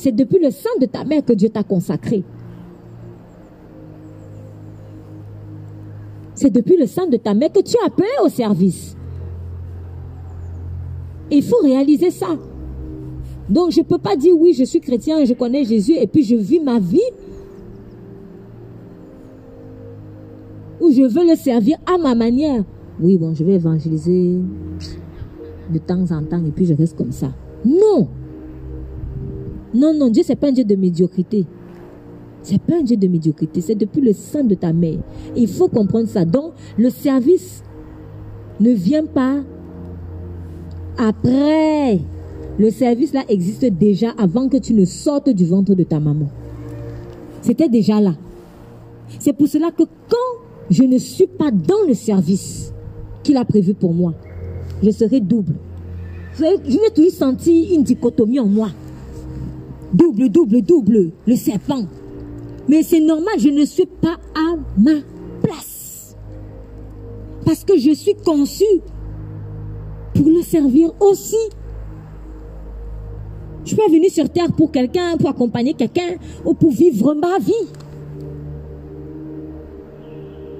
C'est 0.00 0.12
depuis 0.12 0.38
le 0.42 0.50
sang 0.50 0.70
de 0.80 0.86
ta 0.86 1.04
mère 1.04 1.22
que 1.22 1.34
Dieu 1.34 1.50
t'a 1.50 1.62
consacré. 1.62 2.24
C'est 6.34 6.48
depuis 6.48 6.78
le 6.78 6.86
sang 6.86 7.06
de 7.06 7.18
ta 7.18 7.34
mère 7.34 7.52
que 7.52 7.60
tu 7.60 7.76
as 7.82 7.86
appelé 7.86 8.08
au 8.24 8.30
service. 8.30 8.96
Il 11.30 11.42
faut 11.42 11.58
réaliser 11.62 12.10
ça. 12.10 12.28
Donc 13.50 13.72
je 13.72 13.80
ne 13.80 13.84
peux 13.84 13.98
pas 13.98 14.16
dire 14.16 14.34
oui, 14.38 14.54
je 14.54 14.64
suis 14.64 14.80
chrétien, 14.80 15.22
je 15.26 15.34
connais 15.34 15.64
Jésus 15.64 15.92
et 15.92 16.06
puis 16.06 16.24
je 16.24 16.36
vis 16.36 16.60
ma 16.60 16.78
vie 16.78 16.98
où 20.80 20.90
je 20.90 21.02
veux 21.02 21.28
le 21.28 21.36
servir 21.36 21.76
à 21.84 21.98
ma 21.98 22.14
manière. 22.14 22.64
Oui, 23.02 23.18
bon, 23.18 23.34
je 23.34 23.44
vais 23.44 23.56
évangéliser 23.56 24.38
de 25.70 25.78
temps 25.78 26.10
en 26.10 26.24
temps 26.24 26.42
et 26.42 26.52
puis 26.52 26.64
je 26.64 26.72
reste 26.72 26.96
comme 26.96 27.12
ça. 27.12 27.34
Non. 27.66 28.08
Non, 29.72 29.94
non, 29.94 30.08
Dieu, 30.08 30.22
c'est 30.24 30.36
pas 30.36 30.48
un 30.48 30.52
Dieu 30.52 30.64
de 30.64 30.76
médiocrité. 30.76 31.46
C'est 32.42 32.60
pas 32.60 32.76
un 32.76 32.82
Dieu 32.82 32.96
de 32.96 33.06
médiocrité, 33.06 33.60
c'est 33.60 33.74
depuis 33.74 34.00
le 34.00 34.12
sang 34.12 34.44
de 34.44 34.54
ta 34.54 34.72
mère. 34.72 34.98
Il 35.36 35.46
faut 35.46 35.68
comprendre 35.68 36.08
ça. 36.08 36.24
Donc, 36.24 36.52
le 36.78 36.88
service 36.88 37.62
ne 38.60 38.70
vient 38.70 39.04
pas 39.04 39.40
après. 40.96 42.00
Le 42.58 42.70
service 42.70 43.12
là 43.12 43.24
existe 43.28 43.64
déjà 43.64 44.10
avant 44.18 44.48
que 44.48 44.56
tu 44.56 44.74
ne 44.74 44.84
sortes 44.84 45.30
du 45.30 45.46
ventre 45.46 45.74
de 45.74 45.82
ta 45.82 46.00
maman. 46.00 46.28
C'était 47.42 47.68
déjà 47.68 48.00
là. 48.00 48.14
C'est 49.18 49.32
pour 49.32 49.48
cela 49.48 49.70
que 49.70 49.82
quand 49.82 50.16
je 50.70 50.84
ne 50.84 50.98
suis 50.98 51.26
pas 51.26 51.50
dans 51.50 51.86
le 51.86 51.94
service 51.94 52.72
qu'il 53.22 53.36
a 53.36 53.44
prévu 53.44 53.74
pour 53.74 53.92
moi, 53.92 54.14
je 54.82 54.90
serai 54.90 55.20
double. 55.20 55.54
Je 56.38 56.42
vais 56.42 56.90
toujours 56.94 57.12
sentir 57.12 57.74
une 57.74 57.82
dichotomie 57.82 58.40
en 58.40 58.46
moi. 58.46 58.68
Double, 59.92 60.28
double, 60.28 60.62
double, 60.62 61.10
le 61.26 61.36
serpent. 61.36 61.86
Mais 62.68 62.82
c'est 62.82 63.00
normal, 63.00 63.34
je 63.38 63.48
ne 63.48 63.64
suis 63.64 63.86
pas 63.86 64.16
à 64.34 64.56
ma 64.78 65.00
place. 65.42 66.16
Parce 67.44 67.64
que 67.64 67.76
je 67.76 67.92
suis 67.92 68.14
conçu 68.14 68.64
pour 70.14 70.28
le 70.28 70.42
servir 70.42 70.92
aussi. 71.00 71.36
Je 73.64 73.68
suis 73.68 73.76
pas 73.76 73.88
venu 73.90 74.08
sur 74.08 74.28
terre 74.28 74.52
pour 74.56 74.70
quelqu'un, 74.70 75.16
pour 75.16 75.30
accompagner 75.30 75.74
quelqu'un 75.74 76.16
ou 76.44 76.54
pour 76.54 76.70
vivre 76.70 77.14
ma 77.14 77.38
vie. 77.38 77.52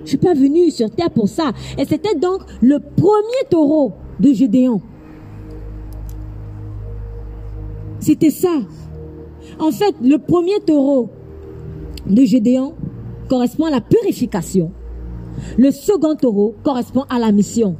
Je 0.04 0.08
suis 0.08 0.18
pas 0.18 0.34
venu 0.34 0.70
sur 0.70 0.90
terre 0.90 1.10
pour 1.10 1.28
ça. 1.28 1.52
Et 1.78 1.84
c'était 1.84 2.16
donc 2.16 2.40
le 2.60 2.78
premier 2.78 3.48
taureau 3.48 3.92
de 4.18 4.32
Gédéon. 4.32 4.80
C'était 8.00 8.30
ça. 8.30 8.60
En 9.60 9.70
fait, 9.70 9.94
le 10.02 10.16
premier 10.16 10.58
taureau 10.60 11.10
de 12.06 12.24
Gédéon 12.24 12.74
correspond 13.28 13.66
à 13.66 13.70
la 13.70 13.82
purification. 13.82 14.72
Le 15.58 15.70
second 15.70 16.16
taureau 16.16 16.54
correspond 16.64 17.04
à 17.10 17.18
la 17.18 17.30
mission. 17.30 17.76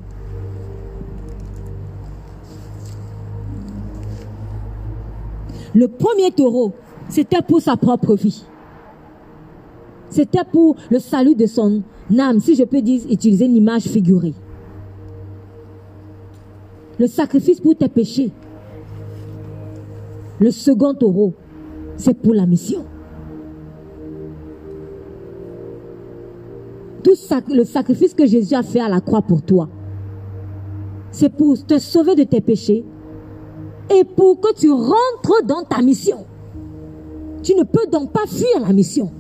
Le 5.75 5.89
premier 5.89 6.31
taureau, 6.31 6.73
c'était 7.09 7.43
pour 7.43 7.63
sa 7.63 7.77
propre 7.77 8.15
vie. 8.15 8.45
C'était 10.11 10.45
pour 10.45 10.77
le 10.91 10.99
salut 10.99 11.35
de 11.35 11.47
son 11.47 11.83
âme, 12.19 12.41
si 12.41 12.57
je 12.57 12.65
peux 12.65 12.83
dire, 12.83 13.01
utiliser 13.09 13.47
une 13.47 13.57
image 13.57 13.83
figurée. 13.85 14.35
Le 16.99 17.07
sacrifice 17.07 17.61
pour 17.61 17.75
tes 17.75 17.89
péchés. 17.89 18.33
Le 20.41 20.51
second 20.51 20.93
taureau, 20.95 21.35
c'est 22.01 22.15
pour 22.15 22.35
la 22.35 22.47
mission. 22.47 22.85
Tout 27.05 27.15
le 27.49 27.65
sacrifice 27.65 28.15
que 28.15 28.27
Jésus 28.27 28.55
a 28.55 28.63
fait 28.63 28.81
à 28.81 28.89
la 28.89 29.01
croix 29.01 29.23
pour 29.23 29.43
toi, 29.43 29.69
c'est 31.11 31.29
pour 31.29 31.65
te 31.67 31.79
sauver 31.79 32.15
de 32.15 32.25
tes 32.25 32.41
péchés 32.41 32.85
et 33.95 34.05
pour 34.05 34.41
que 34.41 34.55
tu 34.55 34.71
rentres 34.71 35.45
dans 35.47 35.63
ta 35.63 35.83
mission. 35.83 36.25
Tu 37.43 37.55
ne 37.55 37.65
peux 37.65 37.87
donc 37.91 38.13
pas 38.13 38.27
fuir 38.27 38.61
la 38.67 38.73
mission. 38.73 39.11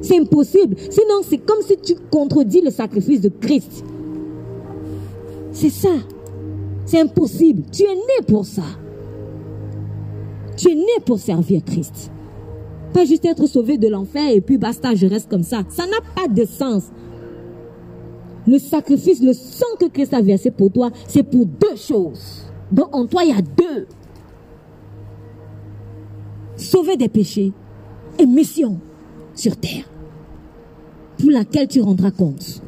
C'est 0.00 0.18
impossible. 0.18 0.76
Sinon, 0.90 1.20
c'est 1.22 1.38
comme 1.38 1.60
si 1.62 1.76
tu 1.76 1.94
contredis 2.10 2.60
le 2.60 2.70
sacrifice 2.70 3.20
de 3.20 3.28
Christ. 3.28 3.84
C'est 5.52 5.70
ça. 5.70 5.94
C'est 6.86 7.00
impossible. 7.00 7.64
Tu 7.70 7.82
es 7.82 7.94
né 7.94 8.26
pour 8.26 8.46
ça. 8.46 8.62
Tu 10.56 10.70
es 10.70 10.74
né 10.74 11.04
pour 11.04 11.18
servir 11.18 11.62
Christ. 11.64 12.10
Pas 12.92 13.04
juste 13.04 13.24
être 13.24 13.46
sauvé 13.46 13.78
de 13.78 13.88
l'enfer 13.88 14.30
et 14.30 14.40
puis 14.40 14.58
basta, 14.58 14.94
je 14.94 15.06
reste 15.06 15.28
comme 15.30 15.42
ça. 15.42 15.62
Ça 15.68 15.84
n'a 15.86 16.00
pas 16.14 16.28
de 16.28 16.44
sens. 16.44 16.84
Le 18.46 18.58
sacrifice, 18.58 19.22
le 19.22 19.34
sang 19.34 19.66
que 19.78 19.86
Christ 19.86 20.14
a 20.14 20.22
versé 20.22 20.50
pour 20.50 20.72
toi, 20.72 20.90
c'est 21.06 21.22
pour 21.22 21.44
deux 21.44 21.76
choses. 21.76 22.44
Donc 22.72 22.94
en 22.94 23.06
toi, 23.06 23.22
il 23.24 23.30
y 23.30 23.38
a 23.38 23.42
deux. 23.42 23.86
Sauver 26.56 26.96
des 26.96 27.08
péchés 27.08 27.52
et 28.18 28.26
mission 28.26 28.78
sur 29.34 29.56
terre 29.56 29.84
pour 31.18 31.30
laquelle 31.30 31.68
tu 31.68 31.80
rendras 31.80 32.10
compte 32.10 32.62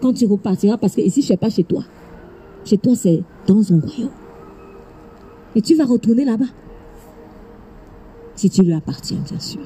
quand 0.00 0.12
tu 0.12 0.26
repartiras 0.26 0.76
parce 0.76 0.94
que 0.94 1.00
ici, 1.00 1.20
je 1.22 1.26
ne 1.26 1.26
suis 1.26 1.36
pas 1.36 1.50
chez 1.50 1.64
toi. 1.64 1.84
Chez 2.64 2.78
toi, 2.78 2.94
c'est 2.96 3.22
dans 3.46 3.72
un 3.72 3.80
royaume. 3.80 4.10
Et 5.54 5.62
tu 5.62 5.74
vas 5.74 5.84
retourner 5.84 6.24
là-bas. 6.24 6.46
Si 8.36 8.50
tu 8.50 8.62
lui 8.62 8.74
appartiens, 8.74 9.18
bien 9.28 9.40
sûr. 9.40 9.62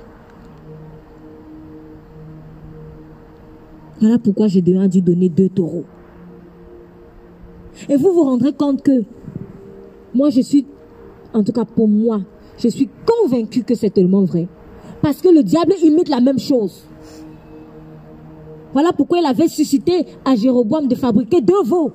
Voilà 4.00 4.18
pourquoi 4.18 4.46
j'ai 4.48 4.62
dû 4.62 5.02
donner 5.02 5.28
deux 5.28 5.48
taureaux. 5.48 5.84
Et 7.88 7.96
vous 7.96 8.12
vous 8.12 8.22
rendrez 8.22 8.52
compte 8.52 8.82
que 8.82 9.02
moi, 10.14 10.30
je 10.30 10.40
suis, 10.40 10.66
en 11.34 11.42
tout 11.42 11.52
cas 11.52 11.64
pour 11.64 11.88
moi, 11.88 12.20
je 12.58 12.68
suis 12.68 12.88
convaincu 13.06 13.62
que 13.62 13.74
c'est 13.74 13.90
tellement 13.90 14.24
vrai. 14.24 14.48
Parce 15.02 15.20
que 15.20 15.28
le 15.28 15.42
diable 15.42 15.74
imite 15.82 16.08
la 16.08 16.20
même 16.20 16.38
chose. 16.38 16.84
Voilà 18.72 18.92
pourquoi 18.92 19.18
il 19.18 19.26
avait 19.26 19.48
suscité 19.48 20.06
à 20.24 20.36
Jéroboam 20.36 20.86
de 20.86 20.94
fabriquer 20.94 21.40
deux 21.40 21.62
veaux. 21.64 21.92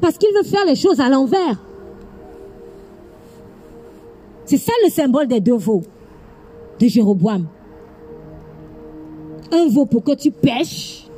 Parce 0.00 0.16
qu'il 0.18 0.28
veut 0.36 0.48
faire 0.48 0.64
les 0.66 0.76
choses 0.76 1.00
à 1.00 1.08
l'envers. 1.08 1.60
C'est 4.46 4.58
ça 4.58 4.72
le 4.84 4.90
symbole 4.90 5.26
des 5.26 5.40
deux 5.40 5.56
veaux 5.56 5.82
de 6.78 6.86
Jéroboam. 6.86 7.46
Un 9.52 9.68
veau 9.68 9.86
pour 9.86 10.02
que 10.02 10.14
tu 10.14 10.30
pêches 10.30 11.08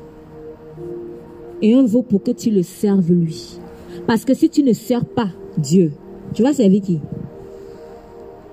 et 1.63 1.75
un 1.75 1.85
veau 1.85 2.03
pour 2.03 2.23
que 2.23 2.31
tu 2.31 2.51
le 2.51 2.63
serves 2.63 3.11
lui. 3.11 3.59
Parce 4.07 4.25
que 4.25 4.35
si 4.35 4.49
tu 4.49 4.63
ne 4.63 4.73
sers 4.73 5.05
pas 5.05 5.29
Dieu, 5.57 5.93
tu 6.35 6.43
vas 6.43 6.53
servir 6.53 6.83
qui? 6.83 7.01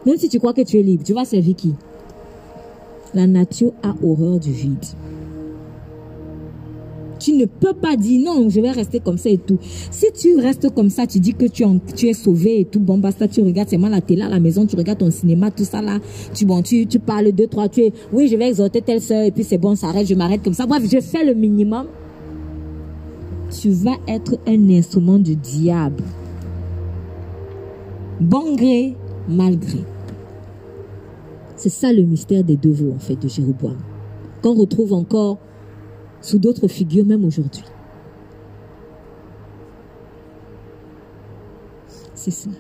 Même 0.06 0.18
si 0.18 0.30
tu 0.30 0.40
crois 0.40 0.54
que 0.54 0.62
tu 0.62 0.80
es 0.80 0.84
libre, 0.84 1.04
tu 1.04 1.14
vas 1.14 1.26
servir 1.26 1.56
qui? 1.56 1.76
La 3.14 3.28
nature 3.28 3.74
a 3.84 3.94
horreur 4.04 4.40
du 4.40 4.52
vide. 4.52 4.86
Tu 7.24 7.32
ne 7.32 7.46
peux 7.46 7.72
pas 7.72 7.96
dire 7.96 8.22
non, 8.22 8.50
je 8.50 8.60
vais 8.60 8.72
rester 8.72 9.00
comme 9.00 9.18
ça 9.18 9.30
et 9.30 9.38
tout. 9.38 9.58
Si 9.62 10.08
tu 10.12 10.36
restes 10.42 10.70
comme 10.74 10.90
ça, 10.90 11.08
tu 11.08 11.22
dis 11.22 11.34
que 11.34 11.46
tu, 11.46 11.64
es 12.10 12.12
sauvé 12.12 12.60
et 12.60 12.66
tout, 12.66 12.82
bon, 12.82 12.98
basta, 12.98 13.30
tu 13.30 13.40
regardes 13.40 13.70
seulement 13.70 13.88
la 13.88 14.02
télé 14.02 14.24
à 14.24 14.28
la 14.28 14.42
maison, 14.42 14.66
tu 14.66 14.76
regardes 14.76 15.00
ton 15.00 15.10
cinéma, 15.10 15.50
tout 15.50 15.64
ça 15.64 15.82
là, 15.82 16.00
tu, 16.34 16.46
bon, 16.46 16.62
tu, 16.62 16.86
tu 16.86 17.00
parles 17.00 17.32
deux, 17.32 17.48
trois, 17.48 17.70
tu 17.70 17.80
es, 17.80 17.94
oui, 18.12 18.28
je 18.28 18.36
vais 18.36 18.50
exhorter 18.50 18.82
telle 18.82 19.00
soeur 19.00 19.24
et 19.24 19.32
puis 19.32 19.46
c'est 19.46 19.58
bon, 19.58 19.74
ça 19.74 19.88
arrête, 19.88 20.06
je 20.06 20.16
m'arrête 20.16 20.44
comme 20.44 20.54
ça. 20.54 20.66
Bref, 20.66 20.84
je 20.84 21.00
fais 21.00 21.24
le 21.24 21.34
minimum. 21.34 21.86
Tu 23.58 23.70
vas 23.70 23.96
être 24.06 24.38
un 24.46 24.70
instrument 24.72 25.18
du 25.18 25.38
diable. 25.38 26.04
Bon 28.20 28.54
gré, 28.58 28.98
mal 29.30 29.58
gré. 29.58 29.80
C'est 31.56 31.70
ça 31.70 31.94
le 31.94 32.04
mystère 32.04 32.44
des 32.44 32.58
deux 32.58 32.92
en 32.94 33.00
fait, 33.00 33.16
de 33.16 33.30
Jéroboam. 33.30 33.78
Qu'on 34.42 34.56
retrouve 34.56 34.92
encore 34.92 35.38
sous 36.24 36.40
d'autres 36.40 36.68
figures 36.68 37.06
même 37.06 37.26
aujourd'hui. 37.26 37.66
C'est 42.16 42.32
cela. 42.32 42.56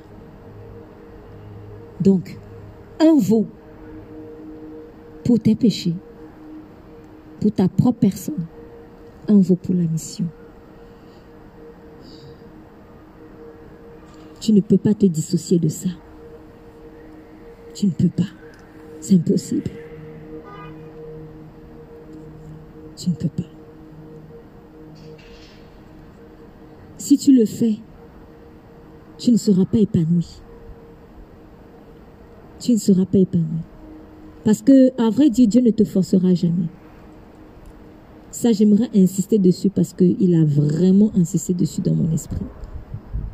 Donc, 2.01 2.37
un 2.99 3.17
veau 3.17 3.47
pour 5.23 5.39
tes 5.39 5.55
péchés, 5.55 5.95
pour 7.39 7.53
ta 7.53 7.69
propre 7.69 7.99
personne, 7.99 8.45
un 9.29 9.39
veau 9.39 9.55
pour 9.55 9.73
la 9.73 9.83
mission. 9.83 10.25
Tu 14.41 14.51
ne 14.51 14.59
peux 14.59 14.77
pas 14.77 14.93
te 14.93 15.05
dissocier 15.05 15.57
de 15.57 15.69
ça. 15.69 15.87
Tu 17.73 17.85
ne 17.85 17.91
peux 17.91 18.09
pas. 18.09 18.27
C'est 18.99 19.15
impossible. 19.15 19.71
Tu 22.97 23.09
ne 23.09 23.15
peux 23.15 23.29
pas. 23.29 23.52
Si 27.03 27.17
tu 27.17 27.33
le 27.33 27.43
fais, 27.43 27.79
tu 29.17 29.33
ne 29.33 29.35
seras 29.35 29.65
pas 29.65 29.77
épanoui. 29.77 30.25
Tu 32.61 32.71
ne 32.71 32.77
seras 32.77 33.05
pas 33.05 33.17
épanoui. 33.17 33.59
Parce 34.45 34.61
que, 34.61 34.89
à 34.97 35.09
vrai 35.09 35.29
dire, 35.29 35.49
Dieu 35.49 35.59
ne 35.59 35.71
te 35.71 35.83
forcera 35.83 36.33
jamais. 36.33 36.69
Ça, 38.31 38.53
j'aimerais 38.53 38.89
insister 38.95 39.37
dessus 39.37 39.69
parce 39.69 39.91
qu'il 39.91 40.33
a 40.33 40.45
vraiment 40.45 41.11
insisté 41.17 41.53
dessus 41.53 41.81
dans 41.81 41.93
mon 41.93 42.09
esprit. 42.13 42.45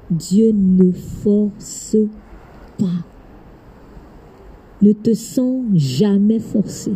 Dieu 0.10 0.52
ne 0.52 0.92
force 0.92 1.96
pas. 2.80 3.06
Ne 4.82 4.94
te 4.94 5.14
sens 5.14 5.64
jamais 5.76 6.40
forcé. 6.40 6.94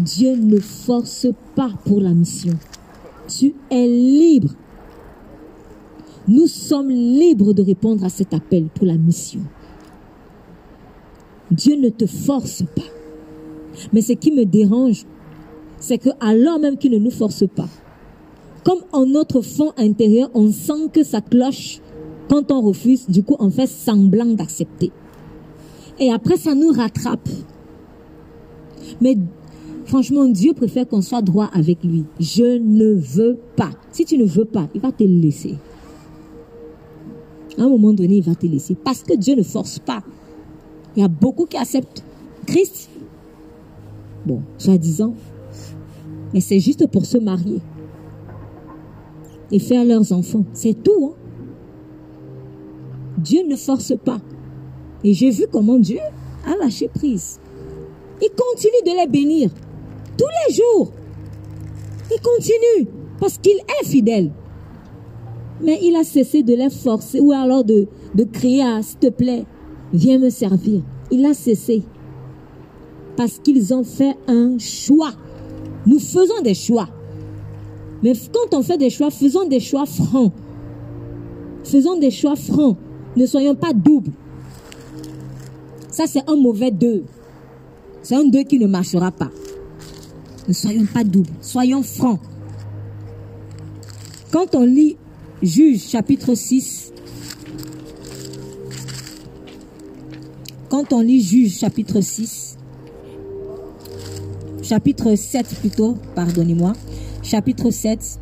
Dieu 0.00 0.34
ne 0.34 0.58
force 0.58 1.28
pas 1.54 1.70
pour 1.84 2.00
la 2.00 2.12
mission. 2.12 2.54
Tu 3.28 3.54
es 3.70 3.86
libre. 3.86 4.54
Nous 6.26 6.46
sommes 6.46 6.90
libres 6.90 7.52
de 7.52 7.62
répondre 7.62 8.04
à 8.04 8.08
cet 8.08 8.34
appel 8.34 8.68
pour 8.74 8.86
la 8.86 8.96
mission. 8.96 9.40
Dieu 11.50 11.76
ne 11.76 11.88
te 11.88 12.06
force 12.06 12.62
pas. 12.62 12.82
Mais 13.92 14.00
ce 14.00 14.12
qui 14.12 14.32
me 14.32 14.44
dérange, 14.44 15.04
c'est 15.78 15.98
que 15.98 16.10
alors 16.20 16.58
même 16.58 16.76
qu'il 16.76 16.92
ne 16.92 16.98
nous 16.98 17.10
force 17.10 17.44
pas, 17.46 17.68
comme 18.64 18.80
en 18.92 19.06
notre 19.06 19.40
fond 19.40 19.72
intérieur, 19.76 20.30
on 20.34 20.50
sent 20.50 20.90
que 20.92 21.02
ça 21.02 21.20
cloche 21.20 21.80
quand 22.28 22.50
on 22.50 22.60
refuse, 22.60 23.08
du 23.08 23.22
coup, 23.22 23.36
on 23.38 23.50
fait 23.50 23.66
semblant 23.66 24.26
d'accepter. 24.26 24.90
Et 25.98 26.12
après, 26.12 26.36
ça 26.36 26.54
nous 26.54 26.70
rattrape. 26.72 27.28
Mais 29.00 29.16
franchement, 29.88 30.26
Dieu 30.26 30.52
préfère 30.52 30.86
qu'on 30.86 31.02
soit 31.02 31.22
droit 31.22 31.50
avec 31.52 31.82
lui. 31.82 32.04
Je 32.20 32.58
ne 32.58 32.94
veux 32.94 33.38
pas. 33.56 33.70
Si 33.90 34.04
tu 34.04 34.18
ne 34.18 34.24
veux 34.24 34.44
pas, 34.44 34.68
il 34.74 34.80
va 34.80 34.92
te 34.92 35.04
laisser. 35.04 35.56
À 37.56 37.62
un 37.62 37.68
moment 37.68 37.92
donné, 37.92 38.16
il 38.16 38.22
va 38.22 38.34
te 38.34 38.46
laisser. 38.46 38.76
Parce 38.76 39.02
que 39.02 39.14
Dieu 39.14 39.34
ne 39.34 39.42
force 39.42 39.78
pas. 39.78 40.02
Il 40.94 41.02
y 41.02 41.04
a 41.04 41.08
beaucoup 41.08 41.46
qui 41.46 41.56
acceptent 41.56 42.04
Christ. 42.46 42.90
Bon, 44.26 44.42
soi-disant. 44.58 45.14
Mais 46.32 46.40
c'est 46.40 46.60
juste 46.60 46.86
pour 46.86 47.06
se 47.06 47.18
marier 47.18 47.60
et 49.50 49.58
faire 49.58 49.84
leurs 49.84 50.12
enfants. 50.12 50.44
C'est 50.52 50.82
tout. 50.82 51.12
Hein. 51.12 51.14
Dieu 53.18 53.40
ne 53.48 53.56
force 53.56 53.94
pas. 54.04 54.20
Et 55.02 55.14
j'ai 55.14 55.30
vu 55.30 55.46
comment 55.50 55.78
Dieu 55.78 56.00
a 56.46 56.56
lâché 56.56 56.88
prise. 56.88 57.40
Il 58.20 58.28
continue 58.30 58.82
de 58.84 59.00
les 59.00 59.06
bénir 59.06 59.50
tous 60.18 60.26
les 60.48 60.54
jours. 60.54 60.92
Il 62.10 62.20
continue 62.20 62.88
parce 63.18 63.38
qu'il 63.38 63.56
est 63.56 63.86
fidèle. 63.86 64.30
Mais 65.60 65.78
il 65.82 65.96
a 65.96 66.04
cessé 66.04 66.42
de 66.42 66.54
les 66.54 66.70
forcer 66.70 67.20
ou 67.20 67.32
alors 67.32 67.64
de, 67.64 67.86
de 68.14 68.24
crier, 68.24 68.64
s'il 68.82 68.98
te 68.98 69.08
plaît, 69.08 69.44
viens 69.92 70.18
me 70.18 70.30
servir. 70.30 70.82
Il 71.10 71.24
a 71.24 71.34
cessé 71.34 71.82
parce 73.16 73.38
qu'ils 73.38 73.74
ont 73.74 73.84
fait 73.84 74.16
un 74.28 74.58
choix. 74.58 75.12
Nous 75.86 75.98
faisons 75.98 76.40
des 76.42 76.54
choix. 76.54 76.88
Mais 78.02 78.12
quand 78.32 78.56
on 78.56 78.62
fait 78.62 78.78
des 78.78 78.90
choix, 78.90 79.10
faisons 79.10 79.48
des 79.48 79.60
choix 79.60 79.86
francs. 79.86 80.32
Faisons 81.64 81.98
des 81.98 82.10
choix 82.10 82.36
francs. 82.36 82.76
Ne 83.16 83.26
soyons 83.26 83.56
pas 83.56 83.72
doubles. 83.72 84.12
Ça, 85.90 86.04
c'est 86.06 86.28
un 86.30 86.36
mauvais 86.36 86.70
deux. 86.70 87.02
C'est 88.02 88.14
un 88.14 88.24
deux 88.24 88.44
qui 88.44 88.58
ne 88.58 88.68
marchera 88.68 89.10
pas. 89.10 89.30
Ne 90.48 90.54
soyons 90.54 90.86
pas 90.86 91.04
doubles. 91.04 91.28
Soyons 91.42 91.82
francs. 91.82 92.18
Quand 94.32 94.54
on 94.54 94.64
lit 94.64 94.96
Juge 95.42 95.82
chapitre 95.86 96.34
6, 96.34 96.92
quand 100.70 100.92
on 100.92 101.00
lit 101.00 101.22
Juge 101.22 101.58
chapitre 101.58 102.00
6, 102.00 102.56
chapitre 104.62 105.14
7 105.14 105.46
plutôt, 105.60 105.96
pardonnez-moi, 106.14 106.72
chapitre 107.22 107.70
7. 107.70 108.18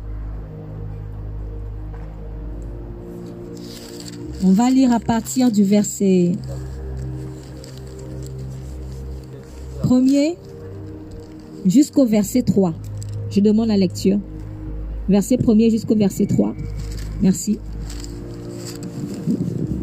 On 4.43 4.51
va 4.51 4.69
lire 4.69 4.91
à 4.91 4.99
partir 4.99 5.49
du 5.49 5.63
verset 5.63 6.33
premier 9.81 10.37
jusqu'au 11.67 12.05
verset 12.05 12.41
3. 12.41 12.73
Je 13.29 13.41
demande 13.41 13.67
la 13.67 13.77
lecture. 13.77 14.19
Verset 15.09 15.37
premier 15.37 15.69
jusqu'au 15.69 15.95
verset 15.95 16.25
3. 16.25 16.53
Merci. 17.21 17.59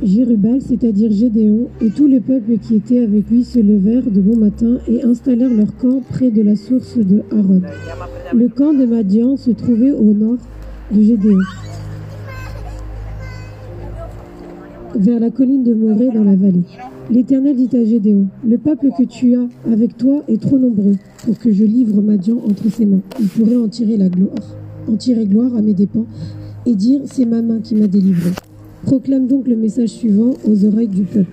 Jérubal, 0.03 0.61
c'est-à-dire 0.61 1.11
Gédéon, 1.11 1.68
et 1.80 1.89
tout 1.89 2.07
le 2.07 2.20
peuple 2.20 2.59
qui 2.59 2.76
était 2.76 3.03
avec 3.03 3.30
lui 3.30 3.43
se 3.43 3.59
levèrent 3.59 4.11
de 4.11 4.20
bon 4.20 4.37
matin 4.37 4.78
et 4.87 5.03
installèrent 5.03 5.53
leur 5.53 5.74
camp 5.76 6.03
près 6.11 6.30
de 6.30 6.43
la 6.43 6.57
source 6.57 6.99
de 6.99 7.22
Harod. 7.30 7.62
Le 8.35 8.49
camp 8.49 8.74
de 8.74 8.85
Madian 8.85 9.37
se 9.37 9.51
trouvait 9.51 9.93
au 9.93 10.12
nord 10.12 10.37
de 10.92 11.03
Gédéon, 11.03 11.38
vers 14.95 15.21
la 15.21 15.30
colline 15.30 15.64
de 15.64 15.72
Morée 15.72 16.11
dans 16.14 16.25
la 16.25 16.37
vallée. 16.37 16.64
L'Éternel 17.11 17.57
dit 17.57 17.75
à 17.75 17.84
Gédéon, 17.84 18.26
le 18.46 18.59
peuple 18.59 18.88
que 18.99 19.04
tu 19.04 19.34
as 19.37 19.49
avec 19.71 19.96
toi 19.96 20.22
est 20.29 20.41
trop 20.41 20.59
nombreux 20.59 20.96
pour 21.25 21.38
que 21.38 21.53
je 21.53 21.64
livre 21.64 22.03
Madian 22.03 22.37
entre 22.49 22.71
ses 22.71 22.84
mains. 22.84 23.01
Il 23.21 23.29
pourrait 23.29 23.57
en 23.57 23.68
tirer 23.68 23.96
la 23.96 24.09
gloire, 24.09 24.57
en 24.88 24.96
tirer 24.96 25.26
gloire 25.26 25.55
à 25.57 25.63
mes 25.63 25.72
dépens 25.72 26.07
et 26.67 26.75
dire, 26.75 27.01
c'est 27.07 27.26
ma 27.26 27.42
main 27.42 27.61
qui 27.61 27.75
m'a 27.75 27.87
délivré. 27.87 28.30
Proclame 28.84 29.26
donc 29.26 29.49
le 29.49 29.57
message 29.57 29.91
suivant 29.91 30.34
aux 30.46 30.64
oreilles 30.64 30.88
du 30.88 31.03
peuple. 31.03 31.30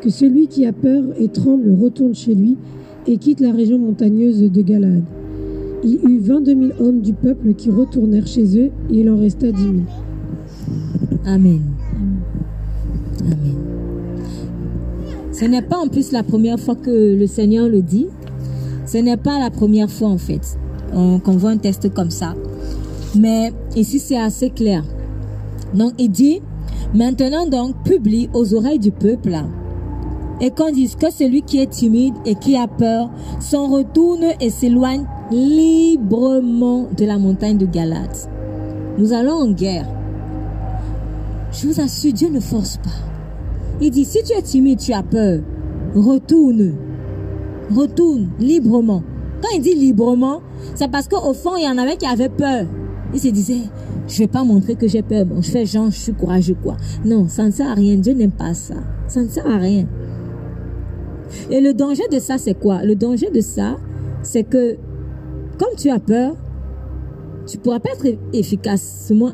Que 0.00 0.10
celui 0.10 0.48
qui 0.48 0.66
a 0.66 0.72
peur 0.72 1.04
et 1.18 1.28
tremble 1.28 1.76
retourne 1.80 2.14
chez 2.14 2.34
lui 2.34 2.56
et 3.06 3.18
quitte 3.18 3.40
la 3.40 3.52
région 3.52 3.78
montagneuse 3.78 4.50
de 4.50 4.62
Galaad. 4.62 5.02
Il 5.84 5.90
y 5.90 5.96
eut 6.06 6.18
22 6.20 6.54
000 6.54 6.62
hommes 6.80 7.00
du 7.00 7.12
peuple 7.12 7.54
qui 7.54 7.70
retournèrent 7.70 8.26
chez 8.26 8.58
eux 8.58 8.70
et 8.90 9.00
il 9.00 9.10
en 9.10 9.18
resta 9.18 9.52
10 9.52 9.62
000. 9.62 9.74
Amen. 11.26 11.60
Amen. 13.20 13.54
Ce 15.32 15.44
n'est 15.44 15.62
pas 15.62 15.76
en 15.76 15.88
plus 15.88 16.12
la 16.12 16.22
première 16.22 16.58
fois 16.58 16.76
que 16.76 17.14
le 17.14 17.26
Seigneur 17.26 17.68
le 17.68 17.82
dit. 17.82 18.06
Ce 18.86 18.98
n'est 18.98 19.16
pas 19.16 19.38
la 19.38 19.50
première 19.50 19.90
fois 19.90 20.08
en 20.08 20.18
fait 20.18 20.58
qu'on 20.92 21.36
voit 21.36 21.50
un 21.50 21.58
texte 21.58 21.92
comme 21.92 22.10
ça. 22.10 22.34
Mais 23.14 23.52
ici 23.74 23.98
c'est 23.98 24.18
assez 24.18 24.50
clair. 24.50 24.84
Donc 25.74 25.92
il 25.98 26.10
dit, 26.10 26.40
Maintenant 26.94 27.46
donc, 27.46 27.74
publie 27.84 28.30
aux 28.32 28.54
oreilles 28.54 28.78
du 28.78 28.90
peuple 28.90 29.34
et 30.40 30.50
qu'on 30.50 30.70
dise 30.70 30.94
que 30.94 31.10
celui 31.10 31.42
qui 31.42 31.60
est 31.60 31.70
timide 31.70 32.14
et 32.24 32.34
qui 32.34 32.56
a 32.56 32.66
peur 32.66 33.10
s'en 33.40 33.68
retourne 33.68 34.24
et 34.40 34.50
s'éloigne 34.50 35.04
librement 35.30 36.86
de 36.96 37.04
la 37.04 37.18
montagne 37.18 37.58
de 37.58 37.66
Galate. 37.66 38.30
Nous 38.98 39.12
allons 39.12 39.34
en 39.34 39.50
guerre. 39.50 39.86
Je 41.52 41.66
vous 41.66 41.80
assure, 41.80 42.12
Dieu 42.12 42.28
ne 42.30 42.40
force 42.40 42.76
pas. 42.78 42.90
Il 43.80 43.90
dit, 43.90 44.04
si 44.04 44.22
tu 44.22 44.32
es 44.32 44.42
timide, 44.42 44.78
tu 44.78 44.92
as 44.92 45.02
peur, 45.02 45.40
retourne. 45.94 46.74
Retourne 47.70 48.28
librement. 48.38 49.02
Quand 49.42 49.48
il 49.54 49.60
dit 49.60 49.74
librement, 49.74 50.40
c'est 50.74 50.90
parce 50.90 51.08
qu'au 51.08 51.32
fond, 51.34 51.56
il 51.56 51.64
y 51.64 51.68
en 51.68 51.78
avait 51.78 51.96
qui 51.96 52.06
avaient 52.06 52.28
peur. 52.28 52.66
Il 53.12 53.20
se 53.20 53.28
disait, 53.28 53.62
je 54.08 54.18
vais 54.18 54.26
pas 54.26 54.44
montrer 54.44 54.74
que 54.76 54.88
j'ai 54.88 55.02
peur. 55.02 55.26
Bon, 55.26 55.42
je 55.42 55.50
fais 55.50 55.66
genre, 55.66 55.90
je 55.90 55.98
suis 55.98 56.12
courageux, 56.12 56.56
quoi. 56.62 56.76
Non, 57.04 57.28
ça 57.28 57.44
ne 57.44 57.50
sert 57.50 57.68
à 57.68 57.74
rien. 57.74 57.96
Dieu 57.96 58.14
n'aime 58.14 58.30
pas 58.30 58.54
ça. 58.54 58.74
Ça 59.08 59.22
ne 59.22 59.28
sert 59.28 59.46
à 59.46 59.58
rien. 59.58 59.86
Et 61.50 61.60
le 61.60 61.74
danger 61.74 62.04
de 62.10 62.18
ça, 62.18 62.38
c'est 62.38 62.58
quoi? 62.58 62.82
Le 62.82 62.94
danger 62.94 63.30
de 63.30 63.40
ça, 63.40 63.76
c'est 64.22 64.44
que, 64.44 64.76
comme 65.58 65.74
tu 65.76 65.90
as 65.90 65.98
peur, 65.98 66.36
tu 67.46 67.58
pourras 67.58 67.80
pas 67.80 67.90
être 67.90 68.18
efficacement 68.32 69.32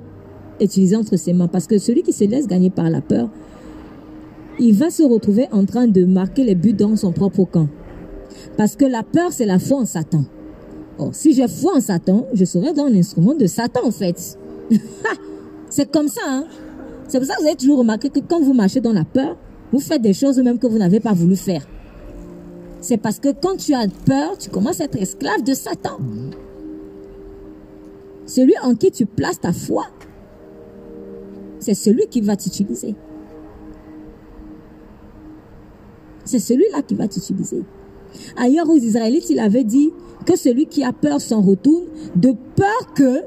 utilisé 0.60 0.96
entre 0.96 1.16
ses 1.16 1.32
mains. 1.32 1.48
Parce 1.48 1.66
que 1.66 1.78
celui 1.78 2.02
qui 2.02 2.12
se 2.12 2.24
laisse 2.24 2.46
gagner 2.46 2.70
par 2.70 2.90
la 2.90 3.00
peur, 3.00 3.28
il 4.58 4.74
va 4.74 4.90
se 4.90 5.02
retrouver 5.02 5.48
en 5.52 5.64
train 5.64 5.86
de 5.86 6.04
marquer 6.04 6.44
les 6.44 6.54
buts 6.54 6.74
dans 6.74 6.96
son 6.96 7.12
propre 7.12 7.44
camp. 7.44 7.68
Parce 8.56 8.76
que 8.76 8.84
la 8.84 9.02
peur, 9.02 9.32
c'est 9.32 9.46
la 9.46 9.58
foi 9.58 9.78
en 9.78 9.84
Satan. 9.84 10.24
Oh, 10.98 11.10
si 11.12 11.32
j'ai 11.32 11.48
foi 11.48 11.76
en 11.76 11.80
Satan, 11.80 12.26
je 12.34 12.44
serai 12.44 12.72
dans 12.72 12.86
l'instrument 12.86 13.34
de 13.34 13.46
Satan 13.46 13.80
en 13.84 13.90
fait. 13.90 14.38
C'est 15.70 15.90
comme 15.90 16.08
ça. 16.08 16.20
Hein? 16.26 16.44
C'est 17.08 17.18
pour 17.18 17.26
ça 17.26 17.34
que 17.34 17.40
vous 17.40 17.46
avez 17.48 17.56
toujours 17.56 17.78
remarqué 17.78 18.10
que 18.10 18.20
quand 18.20 18.40
vous 18.40 18.52
marchez 18.52 18.80
dans 18.80 18.92
la 18.92 19.04
peur, 19.04 19.36
vous 19.72 19.80
faites 19.80 20.02
des 20.02 20.12
choses 20.12 20.38
même 20.38 20.58
que 20.58 20.66
vous 20.66 20.78
n'avez 20.78 21.00
pas 21.00 21.14
voulu 21.14 21.34
faire. 21.34 21.66
C'est 22.82 22.98
parce 22.98 23.18
que 23.18 23.30
quand 23.32 23.56
tu 23.56 23.74
as 23.74 23.86
peur, 24.04 24.36
tu 24.36 24.50
commences 24.50 24.80
à 24.80 24.84
être 24.84 24.96
esclave 24.96 25.42
de 25.42 25.54
Satan. 25.54 25.98
Celui 28.26 28.54
en 28.62 28.74
qui 28.74 28.90
tu 28.90 29.06
places 29.06 29.40
ta 29.40 29.52
foi, 29.52 29.86
c'est 31.58 31.74
celui 31.74 32.06
qui 32.08 32.20
va 32.20 32.36
t'utiliser. 32.36 32.94
C'est 36.24 36.38
celui-là 36.38 36.82
qui 36.82 36.94
va 36.94 37.08
t'utiliser. 37.08 37.62
Ailleurs 38.36 38.68
aux 38.68 38.76
Israélites, 38.76 39.30
il 39.30 39.38
avait 39.38 39.64
dit 39.64 39.90
que 40.26 40.36
celui 40.36 40.66
qui 40.66 40.84
a 40.84 40.92
peur 40.92 41.20
s'en 41.20 41.40
retourne 41.40 41.84
de 42.16 42.34
peur 42.56 42.94
que 42.94 43.22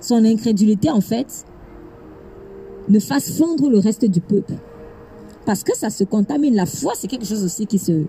son 0.00 0.24
incrédulité, 0.24 0.90
en 0.90 1.00
fait, 1.00 1.44
ne 2.88 2.98
fasse 2.98 3.36
fondre 3.36 3.68
le 3.68 3.78
reste 3.78 4.04
du 4.04 4.20
peuple. 4.20 4.54
Parce 5.46 5.62
que 5.62 5.76
ça 5.76 5.90
se 5.90 6.04
contamine. 6.04 6.54
La 6.54 6.66
foi, 6.66 6.92
c'est 6.96 7.08
quelque 7.08 7.26
chose 7.26 7.44
aussi 7.44 7.66
qui 7.66 7.78
se, 7.78 8.04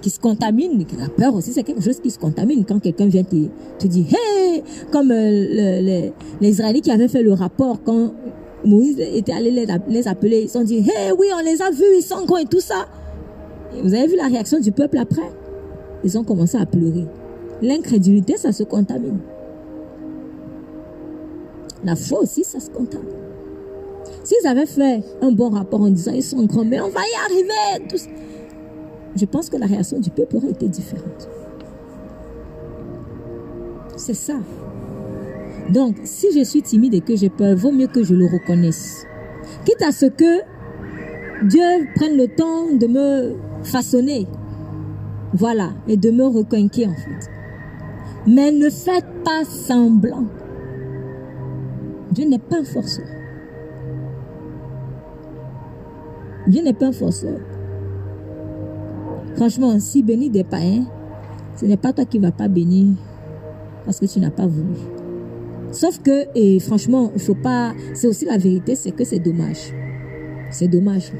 qui 0.00 0.10
se 0.10 0.18
contamine. 0.18 0.84
La 0.98 1.08
peur 1.08 1.34
aussi, 1.34 1.52
c'est 1.52 1.62
quelque 1.62 1.82
chose 1.82 2.00
qui 2.00 2.10
se 2.10 2.18
contamine. 2.18 2.64
Quand 2.64 2.80
quelqu'un 2.80 3.06
vient 3.06 3.24
te, 3.24 3.46
te 3.78 3.86
dire, 3.86 4.06
hey, 4.10 4.62
comme 4.90 5.10
euh, 5.10 6.12
les, 6.40 6.48
Israélites 6.48 6.84
qui 6.84 6.90
avaient 6.90 7.08
fait 7.08 7.22
le 7.22 7.32
rapport 7.32 7.82
quand 7.82 8.12
Moïse 8.64 8.98
était 8.98 9.32
allé 9.32 9.50
les, 9.50 10.08
appeler, 10.08 10.48
ils 10.52 10.58
ont 10.58 10.64
dit, 10.64 10.78
hey, 10.78 11.12
oui, 11.18 11.28
on 11.34 11.44
les 11.44 11.62
a 11.62 11.70
vus, 11.70 11.84
ils 11.96 12.02
sont 12.02 12.24
grands 12.24 12.38
et 12.38 12.46
tout 12.46 12.60
ça. 12.60 12.86
Vous 13.72 13.94
avez 13.94 14.06
vu 14.06 14.16
la 14.16 14.26
réaction 14.26 14.60
du 14.60 14.72
peuple 14.72 14.98
après? 14.98 15.30
Ils 16.04 16.18
ont 16.18 16.24
commencé 16.24 16.56
à 16.56 16.66
pleurer. 16.66 17.06
L'incrédulité, 17.60 18.36
ça 18.36 18.52
se 18.52 18.62
contamine. 18.62 19.18
La 21.84 21.96
foi 21.96 22.20
aussi, 22.20 22.44
ça 22.44 22.60
se 22.60 22.70
contamine. 22.70 23.08
S'ils 24.24 24.46
avaient 24.46 24.66
fait 24.66 25.02
un 25.22 25.32
bon 25.32 25.50
rapport 25.50 25.80
en 25.80 25.90
disant 25.90 26.12
ils 26.12 26.22
sont 26.22 26.44
grands, 26.44 26.64
mais 26.64 26.80
on 26.80 26.88
va 26.88 27.00
y 27.00 27.32
arriver, 27.32 27.88
je 29.16 29.24
pense 29.24 29.48
que 29.48 29.56
la 29.56 29.66
réaction 29.66 29.98
du 29.98 30.10
peuple 30.10 30.36
aurait 30.36 30.50
été 30.50 30.68
différente. 30.68 31.28
C'est 33.96 34.14
ça. 34.14 34.34
Donc, 35.70 35.96
si 36.04 36.28
je 36.32 36.44
suis 36.44 36.62
timide 36.62 36.94
et 36.94 37.00
que 37.00 37.16
j'ai 37.16 37.28
peur, 37.28 37.56
vaut 37.56 37.72
mieux 37.72 37.88
que 37.88 38.02
je 38.02 38.14
le 38.14 38.26
reconnaisse. 38.26 39.04
Quitte 39.64 39.82
à 39.82 39.92
ce 39.92 40.06
que 40.06 40.40
Dieu 41.46 41.62
prenne 41.96 42.16
le 42.16 42.28
temps 42.28 42.66
de 42.72 42.86
me 42.86 43.34
façonner. 43.68 44.26
Voilà, 45.34 45.70
et 45.86 45.96
de 45.96 46.10
me 46.10 46.24
en 46.24 46.32
fait. 46.32 47.30
Mais 48.26 48.50
ne 48.50 48.70
faites 48.70 49.06
pas 49.24 49.44
semblant. 49.44 50.24
Dieu 52.12 52.26
n'est 52.26 52.38
pas 52.38 52.58
un 52.58 52.64
forceur. 52.64 53.06
Dieu 56.46 56.62
n'est 56.62 56.72
pas 56.72 56.86
un 56.86 56.92
forceur. 56.92 57.38
Franchement, 59.36 59.78
si 59.78 60.02
bénir 60.02 60.30
des 60.30 60.44
païens, 60.44 60.86
ce 61.56 61.66
n'est 61.66 61.76
pas 61.76 61.92
toi 61.92 62.04
qui 62.04 62.18
ne 62.18 62.26
vas 62.26 62.32
pas 62.32 62.48
bénir 62.48 62.94
parce 63.84 64.00
que 64.00 64.06
tu 64.06 64.18
n'as 64.18 64.30
pas 64.30 64.46
voulu. 64.46 64.74
Sauf 65.70 66.00
que, 66.02 66.26
et 66.34 66.58
franchement, 66.60 67.10
il 67.14 67.20
faut 67.20 67.34
pas. 67.34 67.74
C'est 67.94 68.06
aussi 68.06 68.24
la 68.24 68.38
vérité, 68.38 68.74
c'est 68.74 68.92
que 68.92 69.04
c'est 69.04 69.18
dommage. 69.18 69.72
C'est 70.50 70.68
dommage. 70.68 71.12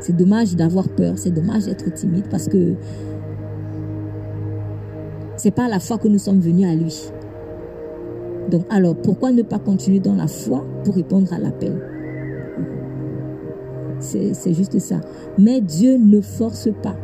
C'est 0.00 0.16
dommage 0.16 0.56
d'avoir 0.56 0.88
peur, 0.88 1.14
c'est 1.16 1.30
dommage 1.30 1.66
d'être 1.66 1.92
timide 1.94 2.24
parce 2.30 2.48
que 2.48 2.74
c'est 5.36 5.50
pas 5.50 5.68
la 5.68 5.78
foi 5.78 5.98
que 5.98 6.08
nous 6.08 6.18
sommes 6.18 6.40
venus 6.40 6.66
à 6.66 6.74
lui. 6.74 7.10
Donc, 8.50 8.64
alors, 8.68 8.96
pourquoi 8.96 9.30
ne 9.30 9.42
pas 9.42 9.58
continuer 9.58 10.00
dans 10.00 10.14
la 10.14 10.26
foi 10.26 10.66
pour 10.84 10.94
répondre 10.94 11.32
à 11.32 11.38
l'appel? 11.38 11.80
C'est 14.00 14.54
juste 14.54 14.78
ça. 14.78 15.00
Mais 15.38 15.60
Dieu 15.60 15.98
ne 15.98 16.20
force 16.20 16.68
pas. 16.82 16.96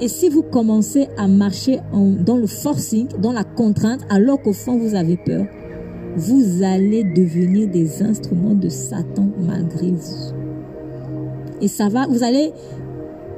Et 0.00 0.08
si 0.08 0.28
vous 0.28 0.42
commencez 0.42 1.06
à 1.16 1.26
marcher 1.28 1.78
dans 1.92 2.36
le 2.36 2.46
forcing, 2.46 3.08
dans 3.20 3.32
la 3.32 3.44
contrainte, 3.44 4.00
alors 4.10 4.42
qu'au 4.42 4.52
fond 4.52 4.76
vous 4.76 4.94
avez 4.94 5.16
peur, 5.16 5.46
vous 6.16 6.62
allez 6.62 7.02
devenir 7.02 7.68
des 7.68 8.02
instruments 8.02 8.54
de 8.54 8.68
Satan 8.68 9.30
malgré 9.38 9.92
vous. 9.92 10.43
Et 11.60 11.68
ça 11.68 11.88
va, 11.88 12.06
vous 12.06 12.22
allez, 12.22 12.52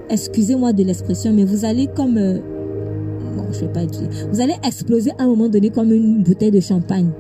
excusez-moi 0.09 0.73
de 0.73 0.83
l'expression, 0.83 1.33
mais 1.33 1.45
vous 1.45 1.65
allez 1.65 1.87
comme, 1.87 2.17
euh, 2.19 2.39
bon, 3.37 3.45
je 3.53 3.61
vais 3.61 3.73
pas 3.73 3.85
dire, 3.85 4.09
vous 4.33 4.41
allez 4.41 4.55
exploser 4.65 5.11
à 5.19 5.25
un 5.25 5.27
moment 5.27 5.49
donné 5.49 5.71
comme 5.71 5.93
une 5.93 6.23
bouteille 6.23 6.51
de 6.51 6.61
champagne. 6.61 7.11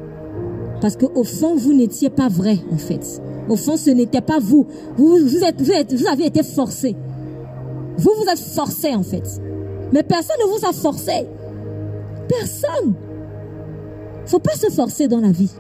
Parce 0.81 0.97
qu'au 0.97 1.24
fond, 1.24 1.56
vous 1.56 1.73
n'étiez 1.73 2.10
pas 2.10 2.28
vrai, 2.28 2.59
en 2.73 2.78
fait. 2.78 3.23
Au 3.48 3.56
fond, 3.56 3.77
ce 3.77 3.90
n'était 3.90 4.20
pas 4.20 4.39
vous. 4.40 4.66
Vous, 4.97 5.18
vous, 5.18 5.27
vous, 5.27 5.44
êtes, 5.44 5.93
vous 5.93 6.06
avez 6.06 6.27
été 6.27 6.43
forcé. 6.43 6.97
Vous 7.97 8.10
vous 8.18 8.31
êtes 8.31 8.39
forcé, 8.39 8.94
en 8.94 9.02
fait. 9.02 9.40
Mais 9.93 10.02
personne 10.02 10.36
ne 10.44 10.59
vous 10.59 10.66
a 10.66 10.73
forcé. 10.73 11.27
Personne. 12.28 12.94
Faut 14.27 14.40
pas 14.40 14.55
se 14.55 14.70
forcer 14.70 15.09
dans 15.09 15.20
la 15.20 15.31
vie. 15.31 15.52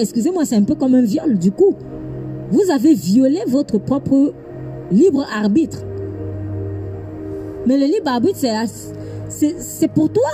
Excusez-moi, 0.00 0.44
c'est 0.44 0.56
un 0.56 0.64
peu 0.64 0.74
comme 0.74 0.94
un 0.94 1.02
viol, 1.02 1.38
du 1.38 1.52
coup. 1.52 1.74
Vous 2.50 2.70
avez 2.70 2.94
violé 2.94 3.40
votre 3.46 3.78
propre 3.78 4.32
libre 4.90 5.26
arbitre. 5.34 5.78
Mais 7.66 7.78
le 7.78 7.86
libre 7.86 8.08
arbitre, 8.08 8.38
c'est 9.28 9.88
pour 9.88 10.12
toi. 10.12 10.30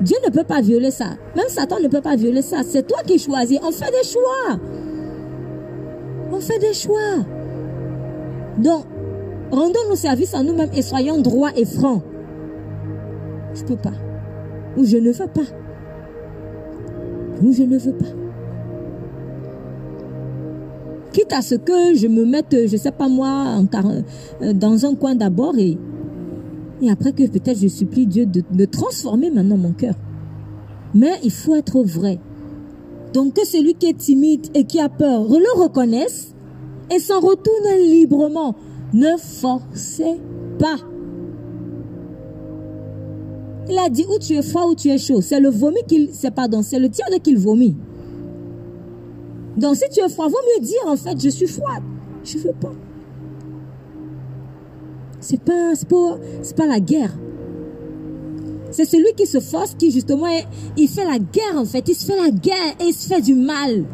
Dieu 0.00 0.16
ne 0.26 0.30
peut 0.30 0.44
pas 0.44 0.60
violer 0.60 0.90
ça. 0.90 1.10
Même 1.34 1.48
Satan 1.48 1.80
ne 1.80 1.88
peut 1.88 2.00
pas 2.00 2.16
violer 2.16 2.42
ça. 2.42 2.58
C'est 2.62 2.86
toi 2.86 2.98
qui 3.06 3.18
choisis. 3.18 3.58
On 3.62 3.72
fait 3.72 3.90
des 3.90 4.06
choix. 4.06 4.58
On 6.32 6.40
fait 6.40 6.58
des 6.58 6.72
choix. 6.72 7.24
Donc, 8.58 8.84
rendons 9.50 9.80
nos 9.88 9.96
services 9.96 10.34
à 10.34 10.42
nous-mêmes 10.42 10.70
et 10.74 10.82
soyons 10.82 11.20
droits 11.20 11.52
et 11.56 11.64
francs. 11.64 12.02
Je 13.54 13.62
ne 13.62 13.68
peux 13.68 13.76
pas. 13.76 13.94
Ou 14.76 14.84
je 14.84 14.96
ne 14.96 15.12
veux 15.12 15.28
pas. 15.28 15.48
Ou 17.42 17.52
je 17.52 17.62
ne 17.62 17.78
veux 17.78 17.92
pas. 17.92 18.25
Quitte 21.16 21.32
à 21.32 21.40
ce 21.40 21.54
que 21.54 21.94
je 21.94 22.08
me 22.08 22.26
mette, 22.26 22.54
je 22.66 22.72
ne 22.72 22.76
sais 22.76 22.92
pas 22.92 23.08
moi, 23.08 23.64
euh, 24.42 24.52
dans 24.52 24.84
un 24.84 24.94
coin 24.94 25.14
d'abord 25.14 25.56
et 25.56 25.78
après 26.90 27.12
que 27.12 27.26
peut-être 27.26 27.58
je 27.58 27.68
supplie 27.68 28.06
Dieu 28.06 28.26
de, 28.26 28.64
transformer 28.66 29.30
maintenant 29.30 29.56
mon 29.56 29.72
cœur. 29.72 29.94
Mais 30.94 31.12
il 31.24 31.30
faut 31.30 31.54
être 31.54 31.82
vrai. 31.82 32.18
Donc 33.14 33.32
que 33.32 33.46
celui 33.46 33.72
qui 33.72 33.86
est 33.86 33.96
timide 33.96 34.48
et 34.52 34.64
qui 34.64 34.78
a 34.78 34.90
peur 34.90 35.22
le 35.22 35.58
reconnaisse 35.58 36.34
et 36.94 36.98
s'en 36.98 37.20
retourne 37.20 37.66
librement. 37.88 38.54
Ne 38.92 39.16
forcez 39.16 40.20
pas. 40.58 40.76
Il 43.70 43.78
a 43.78 43.88
dit 43.88 44.04
où 44.06 44.18
tu 44.18 44.34
es 44.34 44.42
froid 44.42 44.66
ou 44.66 44.74
tu 44.74 44.90
es 44.90 44.98
chaud. 44.98 45.22
C'est 45.22 45.40
le 45.40 45.48
vomi 45.48 45.80
qu'il, 45.88 46.10
c'est 46.12 46.30
pardon, 46.30 46.60
c'est 46.60 46.78
le 46.78 46.90
tiers 46.90 47.08
de 47.10 47.16
qu'il 47.16 47.38
vomit. 47.38 47.74
Donc 49.56 49.76
si 49.76 49.84
tu 49.90 50.00
es 50.00 50.08
froid, 50.08 50.28
vaut 50.28 50.36
mieux 50.54 50.64
dire 50.64 50.82
en 50.86 50.96
fait 50.96 51.20
je 51.20 51.28
suis 51.28 51.46
froide. 51.46 51.82
Je 52.24 52.38
veux 52.38 52.52
pas. 52.52 52.72
C'est 55.20 55.40
pas, 55.40 55.72
pas, 55.88 56.18
pas 56.56 56.66
la 56.66 56.80
guerre. 56.80 57.12
C'est 58.70 58.84
celui 58.84 59.12
qui 59.16 59.26
se 59.26 59.40
force 59.40 59.74
qui 59.74 59.90
justement, 59.90 60.26
il 60.76 60.88
fait 60.88 61.04
la 61.04 61.18
guerre 61.18 61.56
en 61.56 61.64
fait. 61.64 61.88
Il 61.88 61.94
se 61.94 62.04
fait 62.04 62.16
la 62.16 62.30
guerre 62.30 62.74
et 62.80 62.84
il 62.84 62.94
se 62.94 63.08
fait 63.08 63.20
du 63.20 63.34
mal. 63.34 63.84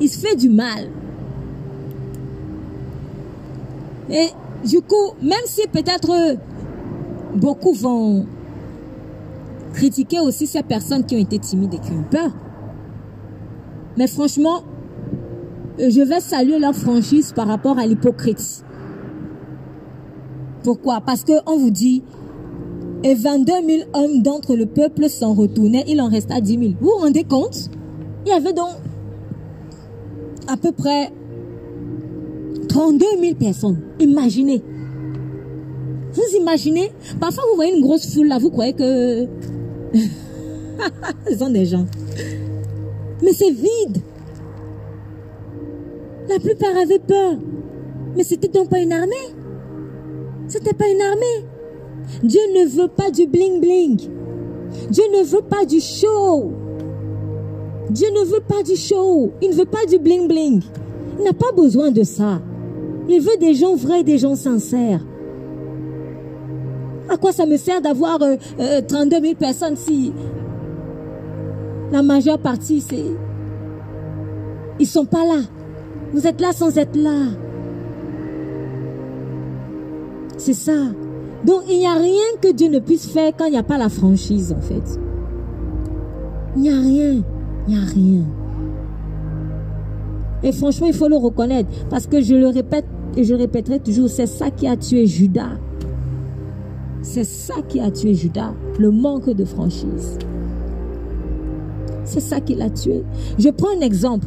Il 0.00 0.08
se 0.08 0.18
fait 0.18 0.36
du 0.36 0.48
mal. 0.48 0.88
Et 4.10 4.28
du 4.66 4.80
coup, 4.82 5.14
même 5.22 5.46
si 5.46 5.66
peut-être 5.68 6.36
beaucoup 7.34 7.72
vont 7.72 8.26
critiquer 9.72 10.20
aussi 10.20 10.46
ces 10.46 10.62
personnes 10.62 11.04
qui 11.04 11.16
ont 11.16 11.20
été 11.20 11.38
timides 11.38 11.74
et 11.74 11.78
qui 11.78 11.92
ont 11.92 12.04
peur. 12.10 12.30
Mais 13.96 14.06
franchement, 14.06 14.62
je 15.78 16.00
vais 16.02 16.20
saluer 16.20 16.58
leur 16.58 16.74
franchise 16.74 17.32
par 17.34 17.46
rapport 17.46 17.78
à 17.78 17.86
l'hypocrite. 17.86 18.64
Pourquoi? 20.62 21.00
Parce 21.00 21.24
qu'on 21.24 21.58
vous 21.58 21.70
dit, 21.70 22.02
et 23.04 23.14
22 23.14 23.52
000 23.66 23.82
hommes 23.94 24.22
d'entre 24.22 24.54
le 24.54 24.66
peuple 24.66 25.08
s'en 25.08 25.34
retournaient, 25.34 25.84
il 25.88 26.00
en 26.00 26.08
resta 26.08 26.40
10 26.40 26.58
000. 26.58 26.62
Vous 26.80 26.86
vous 26.86 27.02
rendez 27.04 27.24
compte? 27.24 27.70
Il 28.24 28.28
y 28.30 28.32
avait 28.32 28.52
donc 28.52 28.70
à 30.48 30.56
peu 30.56 30.72
près 30.72 31.10
32 32.68 33.04
000 33.20 33.34
personnes. 33.34 33.80
Imaginez. 33.98 34.62
Vous 36.12 36.36
imaginez? 36.38 36.92
Parfois, 37.18 37.42
vous 37.50 37.56
voyez 37.56 37.74
une 37.74 37.82
grosse 37.82 38.14
foule 38.14 38.28
là, 38.28 38.38
vous 38.38 38.50
croyez 38.50 38.74
que... 38.74 39.26
Ce 41.28 41.36
sont 41.36 41.50
des 41.50 41.64
gens. 41.64 41.86
Mais 43.22 43.32
c'est 43.32 43.50
vide. 43.50 44.02
La 46.28 46.38
plupart 46.38 46.76
avaient 46.76 46.98
peur. 46.98 47.36
Mais 48.16 48.24
c'était 48.24 48.48
donc 48.48 48.68
pas 48.68 48.80
une 48.80 48.92
armée. 48.92 49.34
C'était 50.48 50.74
pas 50.74 50.88
une 50.88 51.00
armée. 51.00 51.46
Dieu 52.22 52.40
ne 52.54 52.66
veut 52.66 52.88
pas 52.88 53.10
du 53.10 53.22
bling-bling. 53.22 54.08
Dieu 54.90 55.04
ne 55.12 55.24
veut 55.24 55.42
pas 55.42 55.64
du 55.64 55.80
show. 55.80 56.52
Dieu 57.90 58.08
ne 58.10 58.24
veut 58.24 58.42
pas 58.46 58.62
du 58.62 58.76
show. 58.76 59.32
Il 59.40 59.50
ne 59.50 59.54
veut 59.54 59.64
pas 59.64 59.84
du 59.88 59.96
bling-bling. 59.98 60.62
Il 61.18 61.24
n'a 61.24 61.32
pas 61.32 61.52
besoin 61.56 61.90
de 61.90 62.02
ça. 62.02 62.40
Il 63.08 63.20
veut 63.20 63.36
des 63.38 63.54
gens 63.54 63.74
vrais, 63.74 64.02
des 64.02 64.18
gens 64.18 64.36
sincères. 64.36 65.00
À 67.08 67.16
quoi 67.16 67.32
ça 67.32 67.46
me 67.46 67.56
sert 67.56 67.80
d'avoir 67.80 68.18
32 68.18 69.20
000 69.20 69.34
personnes 69.34 69.76
si 69.76 70.12
la 71.90 72.02
majeure 72.02 72.38
partie, 72.38 72.80
c'est... 72.80 73.04
Ils 74.78 74.86
sont 74.86 75.04
pas 75.04 75.26
là. 75.26 75.42
Vous 76.12 76.26
êtes 76.26 76.40
là 76.40 76.52
sans 76.52 76.76
être 76.78 76.96
là. 76.96 77.28
C'est 80.36 80.54
ça. 80.54 80.76
Donc 81.44 81.62
il 81.68 81.78
n'y 81.78 81.86
a 81.86 81.94
rien 81.94 82.22
que 82.40 82.52
Dieu 82.52 82.68
ne 82.68 82.78
puisse 82.78 83.06
faire 83.06 83.32
quand 83.36 83.46
il 83.46 83.52
n'y 83.52 83.58
a 83.58 83.62
pas 83.62 83.78
la 83.78 83.88
franchise 83.88 84.52
en 84.52 84.60
fait. 84.60 85.00
Il 86.56 86.62
n'y 86.62 86.70
a 86.70 86.78
rien. 86.78 87.22
Il 87.66 87.74
n'y 87.74 87.80
a 87.80 87.84
rien. 87.84 88.24
Et 90.42 90.52
franchement, 90.52 90.88
il 90.88 90.94
faut 90.94 91.08
le 91.08 91.16
reconnaître. 91.16 91.68
Parce 91.88 92.06
que 92.06 92.20
je 92.20 92.34
le 92.34 92.48
répète 92.48 92.84
et 93.16 93.24
je 93.24 93.34
répéterai 93.34 93.78
toujours, 93.78 94.08
c'est 94.08 94.26
ça 94.26 94.50
qui 94.50 94.66
a 94.66 94.76
tué 94.76 95.06
Judas. 95.06 95.58
C'est 97.02 97.24
ça 97.24 97.54
qui 97.68 97.80
a 97.80 97.90
tué 97.90 98.14
Judas. 98.14 98.52
Le 98.78 98.90
manque 98.90 99.30
de 99.30 99.44
franchise. 99.44 100.18
C'est 102.04 102.20
ça 102.20 102.40
qui 102.40 102.54
l'a 102.54 102.70
tué. 102.70 103.02
Je 103.38 103.48
prends 103.48 103.76
un 103.76 103.80
exemple. 103.80 104.26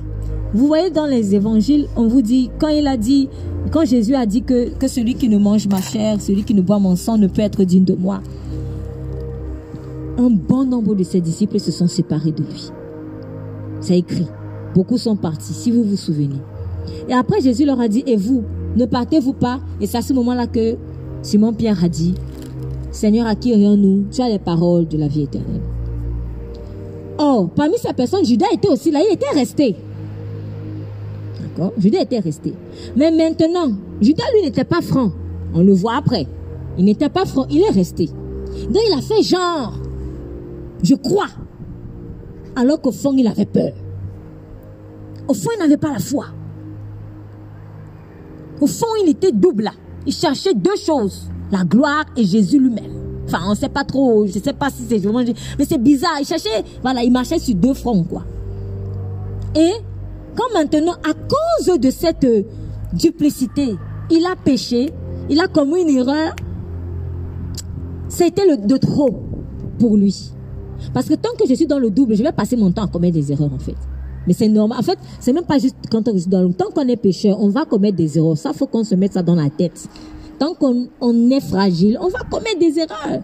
Vous 0.56 0.68
voyez 0.68 0.90
dans 0.90 1.06
les 1.06 1.36
évangiles, 1.36 1.90
on 1.98 2.08
vous 2.08 2.22
dit, 2.22 2.50
quand 2.60 2.70
il 2.70 2.88
a 2.88 2.96
dit, 2.96 3.28
quand 3.72 3.84
Jésus 3.84 4.16
a 4.16 4.26
dit 4.26 4.42
que, 4.42 4.70
que 4.70 4.88
celui 4.88 5.16
qui 5.16 5.28
ne 5.28 5.38
mange 5.38 5.68
ma 5.68 5.82
chair, 5.82 6.22
celui 6.22 6.44
qui 6.44 6.54
ne 6.54 6.62
boit 6.62 6.80
mon 6.80 6.96
sang 6.96 7.18
ne 7.18 7.28
peut 7.28 7.42
être 7.42 7.66
digne 7.66 7.84
de 7.84 7.94
moi, 7.94 8.22
un 10.18 10.30
bon 10.30 10.64
nombre 10.64 10.96
de 10.96 11.04
ses 11.04 11.20
disciples 11.20 11.60
se 11.60 11.74
sont 11.74 11.90
séparés 11.90 12.32
de 12.32 12.42
lui. 12.42 12.70
C'est 13.82 13.98
écrit. 13.98 14.28
Beaucoup 14.74 14.98
sont 14.98 15.18
partis, 15.18 15.52
si 15.52 15.72
vous 15.72 15.84
vous 15.84 15.98
souvenez. 15.98 16.40
Et 17.10 17.14
après, 17.14 17.42
Jésus 17.42 17.66
leur 17.66 17.82
a 17.82 17.90
dit, 17.90 18.06
et 18.08 18.16
vous, 18.16 18.46
ne 18.78 18.86
partez-vous 18.86 19.34
pas? 19.34 19.60
Et 19.82 19.88
c'est 19.88 19.98
à 19.98 20.02
ce 20.02 20.14
moment-là 20.14 20.48
que 20.48 20.78
Simon-Pierre 21.22 21.84
a 21.84 21.90
dit, 21.90 22.16
Seigneur, 22.92 23.28
à 23.28 23.36
qui 23.36 23.50
irions-nous 23.50 24.06
Tu 24.10 24.22
as 24.22 24.30
les 24.30 24.40
paroles 24.40 24.88
de 24.88 24.98
la 24.98 25.10
vie 25.10 25.24
éternelle. 25.24 25.64
Or, 27.18 27.50
parmi 27.50 27.78
ces 27.78 27.92
personnes, 27.92 28.24
Judas 28.24 28.48
était 28.54 28.70
aussi 28.70 28.90
là, 28.90 29.02
il 29.06 29.14
était 29.14 29.38
resté. 29.38 29.76
Judas 31.78 32.02
était 32.02 32.20
resté. 32.20 32.54
Mais 32.96 33.12
maintenant, 33.12 33.72
Judas, 34.02 34.24
lui, 34.34 34.44
n'était 34.44 34.64
pas 34.64 34.82
franc. 34.82 35.12
On 35.54 35.62
le 35.62 35.74
voit 35.74 35.96
après. 35.96 36.28
Il 36.78 36.86
n'était 36.86 37.10
pas 37.10 37.26
franc, 37.26 37.46
il 37.50 37.62
est 37.62 37.70
resté. 37.70 38.08
Donc, 38.08 38.82
il 38.88 38.94
a 38.98 39.02
fait 39.02 39.24
genre, 39.24 39.74
je 40.84 40.96
crois. 40.96 41.28
Alors 42.56 42.82
qu'au 42.82 42.92
fond, 42.92 43.14
il 43.18 43.28
avait 43.28 43.46
peur. 43.46 43.72
Au 45.28 45.34
fond, 45.34 45.50
il 45.56 45.60
n'avait 45.60 45.78
pas 45.78 45.92
la 45.92 46.00
foi. 46.00 46.26
Au 48.62 48.68
fond, 48.68 48.88
il 49.04 49.10
était 49.10 49.32
double. 49.32 49.72
Il 50.06 50.14
cherchait 50.14 50.54
deux 50.54 50.76
choses. 50.78 51.30
La 51.52 51.64
gloire 51.64 52.06
et 52.18 52.24
Jésus 52.24 52.60
lui-même. 52.60 52.92
Enfin, 53.26 53.40
on 53.48 53.52
ne 53.52 53.56
sait 53.56 53.70
pas 53.70 53.84
trop, 53.84 54.26
je 54.28 54.38
ne 54.38 54.44
sais 54.44 54.54
pas 54.54 54.70
si 54.70 54.84
c'est 54.88 55.00
vraiment... 55.00 55.24
Mais 55.58 55.66
c'est 55.66 55.82
bizarre, 55.82 56.18
il 56.20 56.26
cherchait, 56.26 56.64
voilà, 56.82 57.04
il 57.04 57.12
marchait 57.12 57.40
sur 57.40 57.56
deux 57.56 57.74
fronts, 57.74 58.04
quoi. 58.04 58.24
Et 59.56 59.72
quand 60.36 60.54
maintenant, 60.54 60.94
à 60.94 61.14
cause 61.14 61.80
de 61.80 61.90
cette 61.90 62.28
duplicité, 62.94 63.76
il 64.10 64.26
a 64.26 64.36
péché, 64.36 64.92
il 65.30 65.40
a 65.40 65.48
commis 65.48 65.82
une 65.82 65.90
erreur, 65.90 66.36
c'était 68.10 68.58
de 68.58 68.78
trop 68.78 69.24
pour 69.80 69.98
lui. 69.98 70.32
Parce 70.94 71.08
que 71.08 71.14
tant 71.16 71.32
que 71.40 71.48
je 71.48 71.54
suis 71.54 71.68
dans 71.68 71.80
le 71.80 71.90
double, 71.90 72.16
je 72.16 72.24
vais 72.24 72.32
passer 72.32 72.56
mon 72.56 72.72
temps 72.72 72.84
à 72.84 72.88
commettre 72.88 73.16
des 73.16 73.32
erreurs, 73.32 73.54
en 73.54 73.60
fait. 73.60 73.76
Mais 74.28 74.34
c'est 74.34 74.48
normal. 74.48 74.80
En 74.80 74.84
fait, 74.84 74.98
c'est 75.20 75.34
même 75.34 75.46
pas 75.46 75.60
juste 75.60 75.76
quand 75.92 76.08
on 76.08 76.16
est 76.16 76.28
dans 76.28 76.42
le 76.42 76.54
tant 76.54 76.70
qu'on 76.72 76.88
est 76.88 76.96
pécheur, 76.96 77.40
on 77.40 77.50
va 77.50 77.66
commettre 77.66 77.98
des 77.98 78.18
erreurs. 78.18 78.38
Ça, 78.38 78.54
faut 78.54 78.68
qu'on 78.68 78.84
se 78.84 78.96
mette 78.96 79.14
ça 79.14 79.24
dans 79.24 79.36
la 79.36 79.50
tête. 79.50 79.88
Tant 80.40 80.54
qu'on 80.54 80.88
on 81.00 81.30
est 81.30 81.40
fragile, 81.42 81.98
on 82.02 82.08
va 82.08 82.20
commettre 82.30 82.60
des 82.60 82.80
erreurs. 82.80 83.22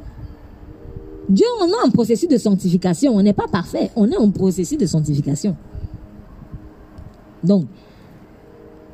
Dieu, 1.30 1.46
on 1.62 1.68
est 1.68 1.88
en 1.88 1.92
processus 1.92 2.28
de 2.28 2.38
sanctification. 2.38 3.16
On 3.16 3.22
n'est 3.22 3.34
pas 3.34 3.48
parfait. 3.48 3.90
On 3.96 4.10
est 4.10 4.18
en 4.18 4.30
processus 4.32 4.78
de 4.78 4.86
sanctification. 4.86 5.56
Donc, 7.44 7.66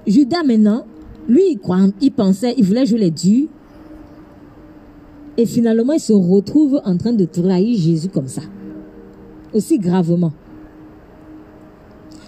Judas 0.05 0.43
maintenant, 0.43 0.85
lui, 1.27 1.51
il, 1.51 1.59
croit, 1.59 1.79
il 2.01 2.11
pensait, 2.11 2.53
il 2.57 2.63
voulait 2.63 2.85
jouer 2.85 2.99
les 2.99 3.11
dieux. 3.11 3.49
Et 5.35 5.45
finalement, 5.45 5.93
il 5.93 5.99
se 5.99 6.13
retrouve 6.13 6.81
en 6.83 6.97
train 6.97 7.13
de 7.13 7.25
trahir 7.25 7.77
Jésus 7.77 8.09
comme 8.09 8.27
ça. 8.27 8.41
Aussi 9.53 9.77
gravement. 9.77 10.31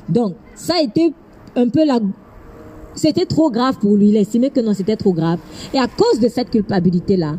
Donc, 0.07 0.35
ça 0.55 0.75
a 0.77 0.81
été 0.81 1.13
un 1.55 1.69
peu 1.69 1.85
la... 1.85 1.99
C'était 2.95 3.25
trop 3.25 3.49
grave 3.49 3.77
pour 3.79 3.95
lui. 3.95 4.09
Il 4.09 4.17
a 4.17 4.21
estimé 4.21 4.49
que 4.49 4.59
non, 4.59 4.73
c'était 4.73 4.97
trop 4.97 5.13
grave. 5.13 5.39
Et 5.73 5.79
à 5.79 5.87
cause 5.87 6.19
de 6.19 6.27
cette 6.27 6.49
culpabilité-là, 6.49 7.37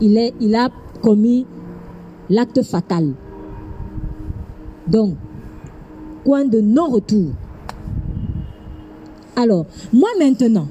il, 0.00 0.16
est, 0.16 0.32
il 0.40 0.54
a 0.54 0.70
commis 1.02 1.46
l'acte 2.28 2.62
fatal. 2.62 3.14
Donc, 4.86 5.16
point 6.24 6.44
de 6.44 6.60
non-retour. 6.60 7.32
Alors, 9.40 9.64
moi 9.90 10.10
maintenant, 10.18 10.68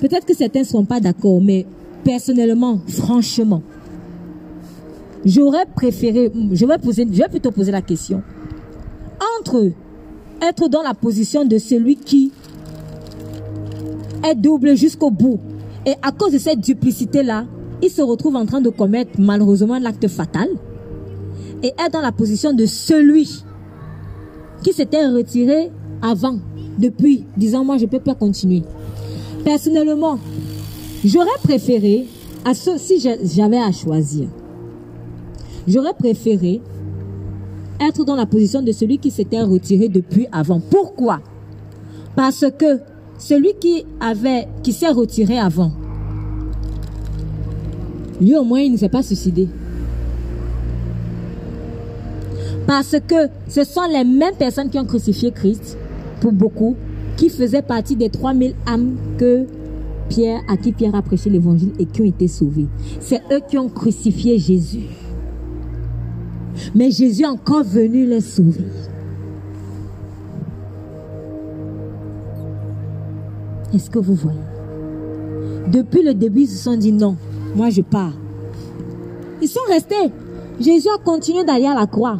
peut-être 0.00 0.24
que 0.24 0.32
certains 0.32 0.60
ne 0.60 0.64
seront 0.64 0.84
pas 0.84 1.00
d'accord, 1.00 1.40
mais 1.42 1.66
personnellement, 2.04 2.78
franchement, 2.86 3.62
j'aurais 5.24 5.66
préféré, 5.74 6.30
je 6.52 6.66
vais, 6.66 6.76
je 6.84 7.28
plutôt 7.28 7.50
poser 7.50 7.72
la 7.72 7.82
question, 7.82 8.22
entre 9.40 9.72
être 10.40 10.68
dans 10.68 10.82
la 10.82 10.94
position 10.94 11.44
de 11.44 11.58
celui 11.58 11.96
qui 11.96 12.30
est 14.22 14.36
double 14.36 14.76
jusqu'au 14.76 15.10
bout, 15.10 15.40
et 15.84 15.94
à 16.00 16.12
cause 16.12 16.32
de 16.32 16.38
cette 16.38 16.60
duplicité-là, 16.60 17.46
il 17.82 17.90
se 17.90 18.02
retrouve 18.02 18.36
en 18.36 18.46
train 18.46 18.60
de 18.60 18.70
commettre 18.70 19.18
malheureusement 19.18 19.80
l'acte 19.80 20.06
fatal, 20.06 20.48
et 21.64 21.72
être 21.76 21.90
dans 21.94 22.02
la 22.02 22.12
position 22.12 22.52
de 22.52 22.66
celui 22.66 23.42
qui 24.62 24.72
s'était 24.72 25.08
retiré 25.08 25.72
avant, 26.02 26.38
depuis, 26.78 27.24
disant 27.36 27.64
moi 27.64 27.78
je 27.78 27.84
ne 27.84 27.90
peux 27.90 28.00
pas 28.00 28.14
continuer. 28.14 28.62
Personnellement, 29.44 30.18
j'aurais 31.04 31.28
préféré, 31.42 32.06
à 32.44 32.54
ce, 32.54 32.78
si 32.78 33.00
j'avais 33.00 33.58
à 33.58 33.72
choisir, 33.72 34.28
j'aurais 35.66 35.94
préféré 35.94 36.60
être 37.80 38.04
dans 38.04 38.16
la 38.16 38.26
position 38.26 38.62
de 38.62 38.72
celui 38.72 38.98
qui 38.98 39.10
s'était 39.10 39.42
retiré 39.42 39.88
depuis 39.88 40.26
avant. 40.32 40.60
Pourquoi? 40.60 41.20
Parce 42.14 42.44
que 42.58 42.80
celui 43.18 43.54
qui 43.60 43.84
avait, 44.00 44.48
qui 44.62 44.72
s'est 44.72 44.90
retiré 44.90 45.38
avant, 45.38 45.72
lui 48.20 48.36
au 48.36 48.44
moins 48.44 48.60
il 48.60 48.72
ne 48.72 48.76
s'est 48.76 48.88
pas 48.88 49.02
suicidé. 49.02 49.48
Parce 52.66 52.96
que 53.06 53.28
ce 53.48 53.64
sont 53.64 53.86
les 53.90 54.04
mêmes 54.04 54.36
personnes 54.38 54.70
qui 54.70 54.78
ont 54.78 54.84
crucifié 54.84 55.32
Christ, 55.32 55.76
pour 56.20 56.32
beaucoup, 56.32 56.76
qui 57.16 57.28
faisaient 57.28 57.62
partie 57.62 57.96
des 57.96 58.08
3000 58.08 58.54
âmes 58.66 58.96
que 59.18 59.46
Pierre, 60.08 60.40
à 60.48 60.56
qui 60.56 60.72
Pierre 60.72 60.94
a 60.94 61.02
prêché 61.02 61.30
l'évangile 61.30 61.72
et 61.78 61.86
qui 61.86 62.02
ont 62.02 62.06
été 62.06 62.28
sauvés. 62.28 62.66
C'est 63.00 63.20
eux 63.32 63.40
qui 63.48 63.58
ont 63.58 63.68
crucifié 63.68 64.38
Jésus. 64.38 64.86
Mais 66.74 66.90
Jésus 66.90 67.22
est 67.22 67.26
encore 67.26 67.62
venu 67.62 68.06
les 68.06 68.20
sauver. 68.20 68.64
Est-ce 73.72 73.88
que 73.88 74.00
vous 74.00 74.14
voyez? 74.14 74.38
Depuis 75.70 76.02
le 76.02 76.12
début, 76.12 76.40
ils 76.42 76.48
se 76.48 76.64
sont 76.64 76.76
dit 76.76 76.92
non, 76.92 77.16
moi 77.54 77.70
je 77.70 77.82
pars. 77.82 78.12
Ils 79.40 79.48
sont 79.48 79.60
restés. 79.68 80.10
Jésus 80.58 80.88
a 80.88 80.98
continué 81.02 81.44
d'aller 81.44 81.66
à 81.66 81.74
la 81.74 81.86
croix. 81.86 82.18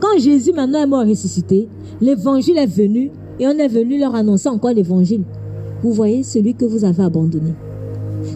Quand 0.00 0.18
Jésus 0.18 0.52
maintenant 0.52 0.82
est 0.82 0.86
mort 0.86 1.06
ressuscité, 1.06 1.68
l'évangile 2.00 2.56
est 2.58 2.66
venu 2.66 3.10
et 3.38 3.46
on 3.46 3.50
est 3.50 3.68
venu 3.68 3.98
leur 3.98 4.14
annoncer 4.14 4.48
encore 4.48 4.72
l'évangile. 4.72 5.22
Vous 5.82 5.92
voyez 5.92 6.22
celui 6.22 6.54
que 6.54 6.64
vous 6.64 6.84
avez 6.84 7.02
abandonné. 7.02 7.54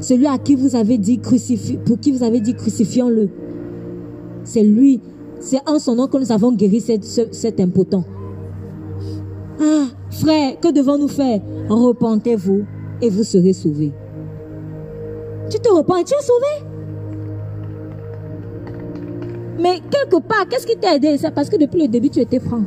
Celui 0.00 0.26
à 0.26 0.38
qui 0.38 0.54
vous 0.54 0.76
avez 0.76 0.98
dit 0.98 1.18
crucifie, 1.18 1.78
pour 1.78 1.98
qui 1.98 2.12
vous 2.12 2.22
avez 2.22 2.40
dit 2.40 2.54
crucifions-le. 2.54 3.28
C'est 4.44 4.62
lui. 4.62 5.00
C'est 5.40 5.60
en 5.68 5.78
son 5.78 5.94
nom 5.94 6.06
que 6.06 6.18
nous 6.18 6.32
avons 6.32 6.52
guéri 6.52 6.80
cet, 6.80 7.04
cet 7.04 7.60
impotent. 7.60 8.04
Ah, 9.60 9.86
frère, 10.10 10.60
que 10.60 10.72
devons-nous 10.72 11.08
faire? 11.08 11.40
Repentez-vous 11.68 12.64
et 13.00 13.08
vous 13.08 13.24
serez 13.24 13.54
sauvés. 13.54 13.92
Tu 15.48 15.58
te 15.58 15.68
repens 15.68 15.96
et 15.96 16.04
tu 16.04 16.14
es 16.14 16.22
sauvé? 16.22 16.70
Mais 19.60 19.80
quelque 19.90 20.22
part, 20.22 20.46
qu'est-ce 20.48 20.66
qui 20.66 20.76
t'a 20.76 20.96
aidé? 20.96 21.16
C'est 21.18 21.34
parce 21.34 21.48
que 21.48 21.56
depuis 21.56 21.82
le 21.82 21.88
début, 21.88 22.10
tu 22.10 22.20
étais 22.20 22.38
franc. 22.38 22.62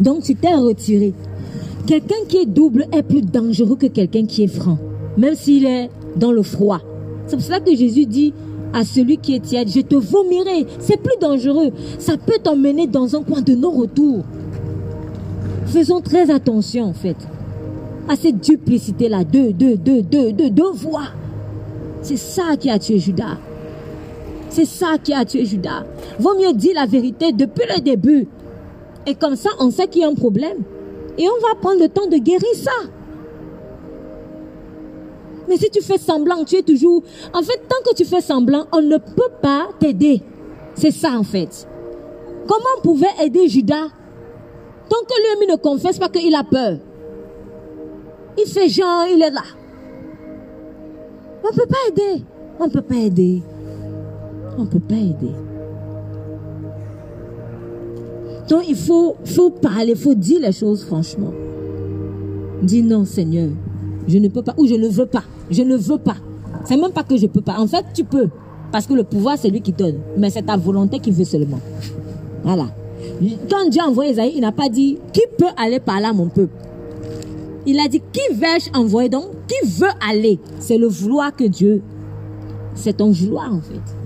Donc 0.00 0.22
tu 0.22 0.34
t'es 0.34 0.54
retiré. 0.54 1.12
Quelqu'un 1.86 2.24
qui 2.28 2.38
est 2.38 2.46
double 2.46 2.86
est 2.92 3.02
plus 3.02 3.22
dangereux 3.22 3.76
que 3.76 3.86
quelqu'un 3.86 4.26
qui 4.26 4.42
est 4.42 4.48
franc. 4.48 4.78
même 5.16 5.34
s'il 5.34 5.66
est 5.66 5.90
dans 6.16 6.32
le 6.32 6.42
froid. 6.42 6.80
C'est 7.26 7.36
pour 7.36 7.44
cela 7.44 7.60
que 7.60 7.74
Jésus 7.74 8.06
dit 8.06 8.32
à 8.72 8.84
celui 8.84 9.18
qui 9.18 9.34
est 9.34 9.40
tiède, 9.40 9.68
je 9.68 9.80
te 9.80 9.96
vomirai. 9.96 10.66
C'est 10.78 10.96
plus 10.96 11.18
dangereux. 11.20 11.70
Ça 11.98 12.16
peut 12.16 12.38
t'emmener 12.42 12.86
dans 12.86 13.16
un 13.16 13.22
coin 13.22 13.40
de 13.40 13.54
non-retour. 13.54 14.24
Faisons 15.66 16.00
très 16.00 16.30
attention 16.30 16.84
en 16.84 16.92
fait 16.92 17.16
à 18.08 18.16
cette 18.16 18.40
duplicité-là. 18.40 19.24
Deux, 19.24 19.52
deux, 19.52 19.76
deux, 19.76 20.02
deux, 20.02 20.32
deux, 20.32 20.50
deux 20.50 20.72
voix. 20.72 21.08
C'est 22.02 22.16
ça 22.16 22.56
qui 22.58 22.70
a 22.70 22.78
tué 22.78 22.98
Judas. 22.98 23.38
C'est 24.48 24.64
ça 24.64 24.98
qui 25.02 25.12
a 25.12 25.24
tué 25.24 25.44
Judas. 25.44 25.84
Vaut 26.18 26.36
mieux 26.36 26.52
dire 26.52 26.72
la 26.74 26.86
vérité 26.86 27.32
depuis 27.32 27.66
le 27.72 27.80
début. 27.80 28.26
Et 29.10 29.16
comme 29.16 29.34
ça, 29.34 29.50
on 29.58 29.72
sait 29.72 29.88
qu'il 29.88 30.02
y 30.02 30.04
a 30.04 30.08
un 30.08 30.14
problème. 30.14 30.58
Et 31.18 31.26
on 31.28 31.40
va 31.48 31.56
prendre 31.60 31.80
le 31.80 31.88
temps 31.88 32.06
de 32.06 32.16
guérir 32.16 32.54
ça. 32.54 32.88
Mais 35.48 35.56
si 35.56 35.68
tu 35.68 35.82
fais 35.82 35.98
semblant, 35.98 36.44
tu 36.44 36.54
es 36.54 36.62
toujours... 36.62 37.02
En 37.34 37.42
fait, 37.42 37.60
tant 37.68 37.82
que 37.84 37.92
tu 37.96 38.04
fais 38.04 38.20
semblant, 38.20 38.66
on 38.70 38.82
ne 38.82 38.98
peut 38.98 39.32
pas 39.42 39.70
t'aider. 39.80 40.22
C'est 40.76 40.92
ça, 40.92 41.10
en 41.18 41.24
fait. 41.24 41.66
Comment 42.46 42.70
on 42.78 42.82
pouvait 42.82 43.08
aider 43.20 43.48
Judas? 43.48 43.88
Tant 44.88 45.04
que 45.08 45.40
lui 45.40 45.46
ne 45.48 45.56
confesse 45.56 45.98
pas 45.98 46.08
qu'il 46.08 46.36
a 46.36 46.44
peur. 46.44 46.78
Il 48.38 48.46
fait 48.46 48.68
genre, 48.68 49.06
il 49.12 49.20
est 49.20 49.30
là. 49.30 49.42
On 51.42 51.48
ne 51.48 51.52
peut 51.52 51.66
pas 51.66 51.88
aider. 51.88 52.24
On 52.60 52.66
ne 52.66 52.70
peut 52.70 52.82
pas 52.82 52.94
aider. 52.94 53.42
On 54.56 54.62
ne 54.62 54.68
peut 54.68 54.78
pas 54.78 54.94
aider. 54.94 55.34
Donc 58.50 58.64
il 58.68 58.74
faut, 58.74 59.14
faut 59.24 59.50
parler, 59.50 59.92
il 59.92 59.96
faut 59.96 60.14
dire 60.14 60.40
les 60.40 60.50
choses 60.50 60.84
franchement. 60.84 61.32
Dis 62.62 62.82
non 62.82 63.04
Seigneur, 63.04 63.48
je 64.08 64.18
ne 64.18 64.26
peux 64.26 64.42
pas 64.42 64.54
ou 64.58 64.66
je 64.66 64.74
ne 64.74 64.88
veux 64.88 65.06
pas. 65.06 65.22
Je 65.50 65.62
ne 65.62 65.76
veux 65.76 65.98
pas. 65.98 66.16
C'est 66.64 66.76
même 66.76 66.90
pas 66.90 67.04
que 67.04 67.16
je 67.16 67.26
peux 67.26 67.40
pas. 67.40 67.58
En 67.58 67.68
fait, 67.68 67.84
tu 67.94 68.02
peux. 68.04 68.28
Parce 68.72 68.86
que 68.86 68.94
le 68.94 69.04
pouvoir, 69.04 69.38
c'est 69.38 69.50
lui 69.50 69.60
qui 69.60 69.72
donne. 69.72 70.00
Mais 70.18 70.30
c'est 70.30 70.42
ta 70.42 70.56
volonté 70.56 70.98
qui 70.98 71.12
veut 71.12 71.24
seulement. 71.24 71.60
Voilà. 72.42 72.66
Quand 73.48 73.68
Dieu 73.68 73.80
a 73.80 73.88
envoyé 73.88 74.12
Isaïe, 74.12 74.32
il 74.34 74.40
n'a 74.40 74.52
pas 74.52 74.68
dit 74.68 74.98
qui 75.12 75.22
peut 75.38 75.46
aller 75.56 75.78
par 75.78 76.00
là, 76.00 76.12
mon 76.12 76.26
peuple? 76.26 76.52
Il 77.66 77.78
a 77.78 77.86
dit 77.86 78.02
qui 78.12 78.34
vais-je 78.34 78.76
envoyer? 78.76 79.08
Donc 79.08 79.26
Qui 79.46 79.68
veut 79.68 79.88
aller? 80.08 80.40
C'est 80.58 80.76
le 80.76 80.88
vouloir 80.88 81.34
que 81.34 81.44
Dieu. 81.44 81.82
C'est 82.74 82.96
ton 82.96 83.12
vouloir 83.12 83.54
en 83.54 83.60
fait. 83.60 83.99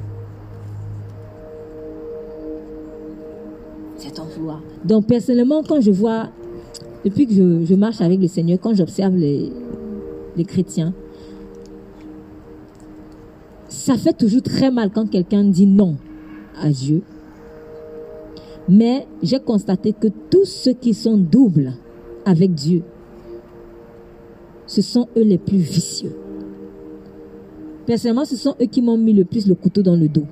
Donc 4.85 5.07
personnellement, 5.07 5.63
quand 5.63 5.81
je 5.81 5.91
vois, 5.91 6.29
depuis 7.05 7.27
que 7.27 7.33
je, 7.65 7.75
marche 7.75 8.01
avec 8.01 8.21
le 8.21 8.29
Seigneur, 8.29 8.59
quand 8.61 8.75
j'observe 8.75 9.17
les, 9.17 9.51
les 10.37 10.45
chrétiens, 10.45 10.93
ça 13.69 13.97
fait 13.97 14.13
toujours 14.13 14.43
très 14.43 14.71
mal 14.71 14.91
quand 14.91 15.09
quelqu'un 15.09 15.45
dit 15.45 15.67
non 15.67 15.97
à 16.61 16.69
Dieu. 16.71 17.03
Mais 18.69 19.07
j'ai 19.23 19.41
constaté 19.41 19.93
que 19.93 20.09
tous 20.31 20.45
ceux 20.47 20.73
qui 20.73 20.95
sont 20.95 21.17
doubles 21.17 21.73
avec 22.25 22.55
Dieu, 22.55 22.83
ce 24.67 24.81
sont 24.81 25.09
eux 25.17 25.23
les 25.23 25.39
plus 25.39 25.59
vicieux. 25.59 26.17
Personnellement, 27.87 28.25
ce 28.25 28.37
sont 28.37 28.55
eux 28.61 28.67
qui 28.67 28.81
m'ont 28.81 28.97
mis 28.97 29.13
le 29.13 29.25
plus 29.25 29.47
le 29.47 29.55
couteau 29.55 29.83
dans 29.83 29.97
le 29.97 30.09
dos. 30.09 30.25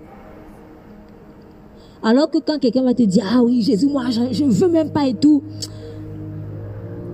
Alors 2.03 2.31
que 2.31 2.39
quand 2.39 2.59
quelqu'un 2.59 2.83
va 2.83 2.95
te 2.95 3.03
dire, 3.03 3.25
ah 3.33 3.43
oui, 3.43 3.63
Jésus, 3.63 3.87
moi, 3.87 4.05
je 4.11 4.45
ne 4.45 4.51
veux 4.51 4.69
même 4.69 4.91
pas 4.91 5.07
et 5.07 5.15
tout, 5.15 5.43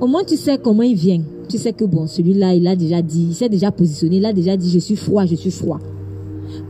au 0.01 0.07
moins 0.07 0.25
tu 0.25 0.37
sais 0.37 0.59
comment 0.59 0.83
il 0.83 0.95
vient. 0.95 1.23
Tu 1.49 1.59
sais 1.59 1.73
que 1.73 1.85
bon, 1.85 2.07
celui-là, 2.07 2.55
il 2.55 2.67
a 2.67 2.77
déjà 2.77 3.03
dit, 3.03 3.29
il 3.31 3.35
s'est 3.35 3.49
déjà 3.49 3.71
positionné, 3.71 4.17
il 4.19 4.27
a 4.27 4.33
déjà 4.33 4.57
dit, 4.57 4.71
je 4.71 4.79
suis 4.79 4.97
froid, 4.97 5.25
je 5.27 5.35
suis 5.35 5.51
froid. 5.51 5.79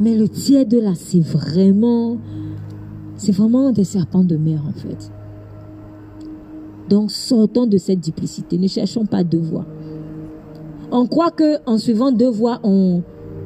Mais 0.01 0.17
le 0.17 0.29
tiède 0.29 0.75
là, 0.75 0.93
c'est 0.95 1.21
vraiment, 1.21 2.17
c'est 3.17 3.33
vraiment 3.33 3.71
des 3.71 3.85
serpents 3.85 4.25
de 4.25 4.37
mer 4.37 4.63
en 4.67 4.73
fait. 4.73 5.11
Donc 6.89 7.11
sortons 7.11 7.67
de 7.67 7.77
cette 7.77 8.01
duplicité, 8.01 8.57
ne 8.59 8.69
cherchons 8.69 9.05
pas 9.05 9.25
deux 9.25 9.41
voies. 9.41 9.67
On 10.91 11.07
croit 11.07 11.31
que 11.31 11.59
en 11.67 11.77
suivant 11.77 12.13
deux 12.13 12.31
voies, 12.31 12.61
on, 12.63 13.03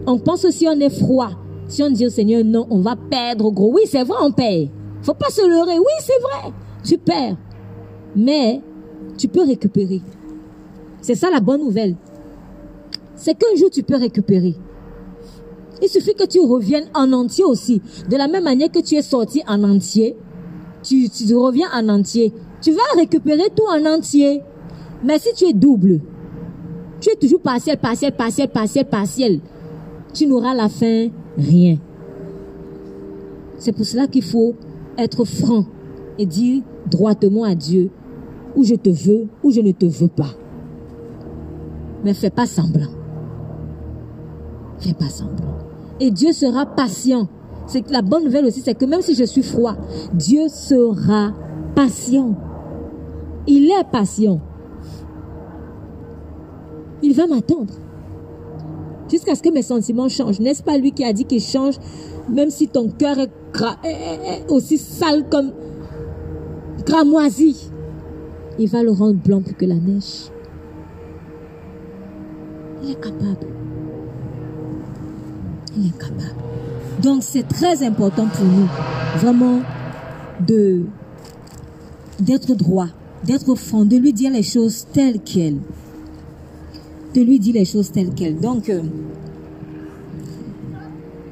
on 0.06 0.18
pense 0.18 0.44
aussi 0.44 0.66
on 0.68 0.78
est 0.78 0.90
froid. 0.90 1.30
Si 1.72 1.82
on 1.82 1.88
dit 1.88 2.04
au 2.04 2.10
Seigneur 2.10 2.44
non, 2.44 2.66
on 2.68 2.80
va 2.80 2.96
perdre 2.96 3.50
gros. 3.50 3.72
Oui, 3.72 3.84
c'est 3.86 4.04
vrai, 4.04 4.18
on 4.20 4.30
perd. 4.30 4.68
Faut 5.00 5.14
pas 5.14 5.30
se 5.30 5.40
leurrer. 5.40 5.78
Oui, 5.78 5.92
c'est 6.00 6.20
vrai. 6.20 6.52
Tu 6.84 6.98
perds. 6.98 7.38
Mais 8.14 8.60
tu 9.16 9.26
peux 9.26 9.40
récupérer. 9.40 10.02
C'est 11.00 11.14
ça 11.14 11.30
la 11.30 11.40
bonne 11.40 11.62
nouvelle. 11.62 11.96
C'est 13.14 13.32
qu'un 13.32 13.56
jour 13.56 13.70
tu 13.70 13.82
peux 13.82 13.96
récupérer. 13.96 14.54
Il 15.80 15.88
suffit 15.88 16.12
que 16.14 16.26
tu 16.26 16.40
reviennes 16.40 16.90
en 16.92 17.10
entier 17.14 17.44
aussi. 17.44 17.80
De 18.06 18.18
la 18.18 18.28
même 18.28 18.44
manière 18.44 18.70
que 18.70 18.80
tu 18.80 18.96
es 18.96 19.02
sorti 19.02 19.42
en 19.48 19.64
entier, 19.64 20.14
tu, 20.82 21.08
tu 21.08 21.34
reviens 21.34 21.68
en 21.74 21.88
entier. 21.88 22.34
Tu 22.60 22.72
vas 22.72 22.82
récupérer 22.96 23.48
tout 23.56 23.64
en 23.70 23.86
entier. 23.86 24.42
Mais 25.02 25.18
si 25.18 25.32
tu 25.32 25.46
es 25.46 25.54
double, 25.54 26.00
tu 27.00 27.08
es 27.08 27.16
toujours 27.16 27.40
partiel, 27.40 27.78
partiel, 27.78 28.14
partiel, 28.14 28.50
partiel, 28.50 28.84
partiel, 28.84 29.40
tu 30.12 30.26
n'auras 30.26 30.54
la 30.54 30.68
fin 30.68 31.08
rien. 31.38 31.78
C'est 33.58 33.72
pour 33.72 33.86
cela 33.86 34.06
qu'il 34.06 34.24
faut 34.24 34.54
être 34.98 35.24
franc 35.24 35.64
et 36.18 36.26
dire 36.26 36.62
droitement 36.90 37.44
à 37.44 37.54
Dieu 37.54 37.90
où 38.56 38.64
je 38.64 38.74
te 38.74 38.90
veux, 38.90 39.28
ou 39.42 39.50
je 39.50 39.60
ne 39.60 39.72
te 39.72 39.86
veux 39.86 40.08
pas. 40.08 40.34
Mais 42.04 42.14
fais 42.14 42.30
pas 42.30 42.46
semblant. 42.46 42.90
Fais 44.78 44.94
pas 44.94 45.08
semblant. 45.08 45.58
Et 46.00 46.10
Dieu 46.10 46.32
sera 46.32 46.66
patient. 46.66 47.28
C'est 47.66 47.88
la 47.90 48.02
bonne 48.02 48.24
nouvelle 48.24 48.44
aussi, 48.44 48.60
c'est 48.60 48.74
que 48.74 48.84
même 48.84 49.02
si 49.02 49.14
je 49.14 49.24
suis 49.24 49.42
froid, 49.42 49.76
Dieu 50.12 50.48
sera 50.48 51.32
patient. 51.74 52.34
Il 53.46 53.70
est 53.70 53.90
patient. 53.90 54.40
Il 57.02 57.14
va 57.14 57.26
m'attendre. 57.26 57.74
Jusqu'à 59.12 59.34
ce 59.34 59.42
que 59.42 59.50
mes 59.50 59.62
sentiments 59.62 60.08
changent. 60.08 60.40
N'est-ce 60.40 60.62
pas 60.62 60.78
lui 60.78 60.92
qui 60.92 61.04
a 61.04 61.12
dit 61.12 61.26
qu'il 61.26 61.42
change, 61.42 61.74
même 62.30 62.48
si 62.48 62.66
ton 62.66 62.88
cœur 62.88 63.18
est, 63.18 63.30
aussi 64.48 64.78
sale 64.78 65.26
comme 65.30 65.52
cramoisi? 66.86 67.70
Il 68.58 68.70
va 68.70 68.82
le 68.82 68.90
rendre 68.90 69.18
blanc 69.18 69.42
plus 69.42 69.52
que 69.52 69.66
la 69.66 69.74
neige. 69.74 70.30
Il 72.82 72.92
est 72.92 72.94
capable. 72.94 73.48
Il 75.76 75.88
est 75.88 75.98
capable. 75.98 76.40
Donc 77.02 77.22
c'est 77.22 77.46
très 77.46 77.84
important 77.84 78.26
pour 78.26 78.46
nous, 78.46 78.68
vraiment, 79.16 79.60
de 80.46 80.84
d'être 82.18 82.54
droit, 82.54 82.88
d'être 83.24 83.54
franc, 83.56 83.84
de 83.84 83.96
lui 83.96 84.14
dire 84.14 84.30
les 84.30 84.42
choses 84.42 84.86
telles 84.90 85.20
qu'elles. 85.20 85.58
De 87.14 87.20
lui 87.20 87.38
dire 87.38 87.54
les 87.54 87.64
choses 87.64 87.90
telles 87.90 88.14
quelles. 88.14 88.38
Donc, 88.38 88.68
euh, 88.68 88.82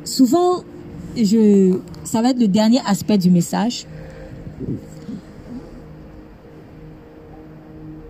souvent, 0.05 0.62
je, 1.16 1.78
ça 2.05 2.23
va 2.23 2.31
être 2.31 2.40
le 2.40 2.48
dernier 2.48 2.81
aspect 2.86 3.19
du 3.19 3.31
message. 3.31 3.86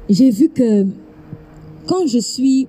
J'ai 0.09 0.31
vu 0.31 0.49
que 0.49 0.87
quand 1.87 2.07
je 2.07 2.19
suis 2.19 2.67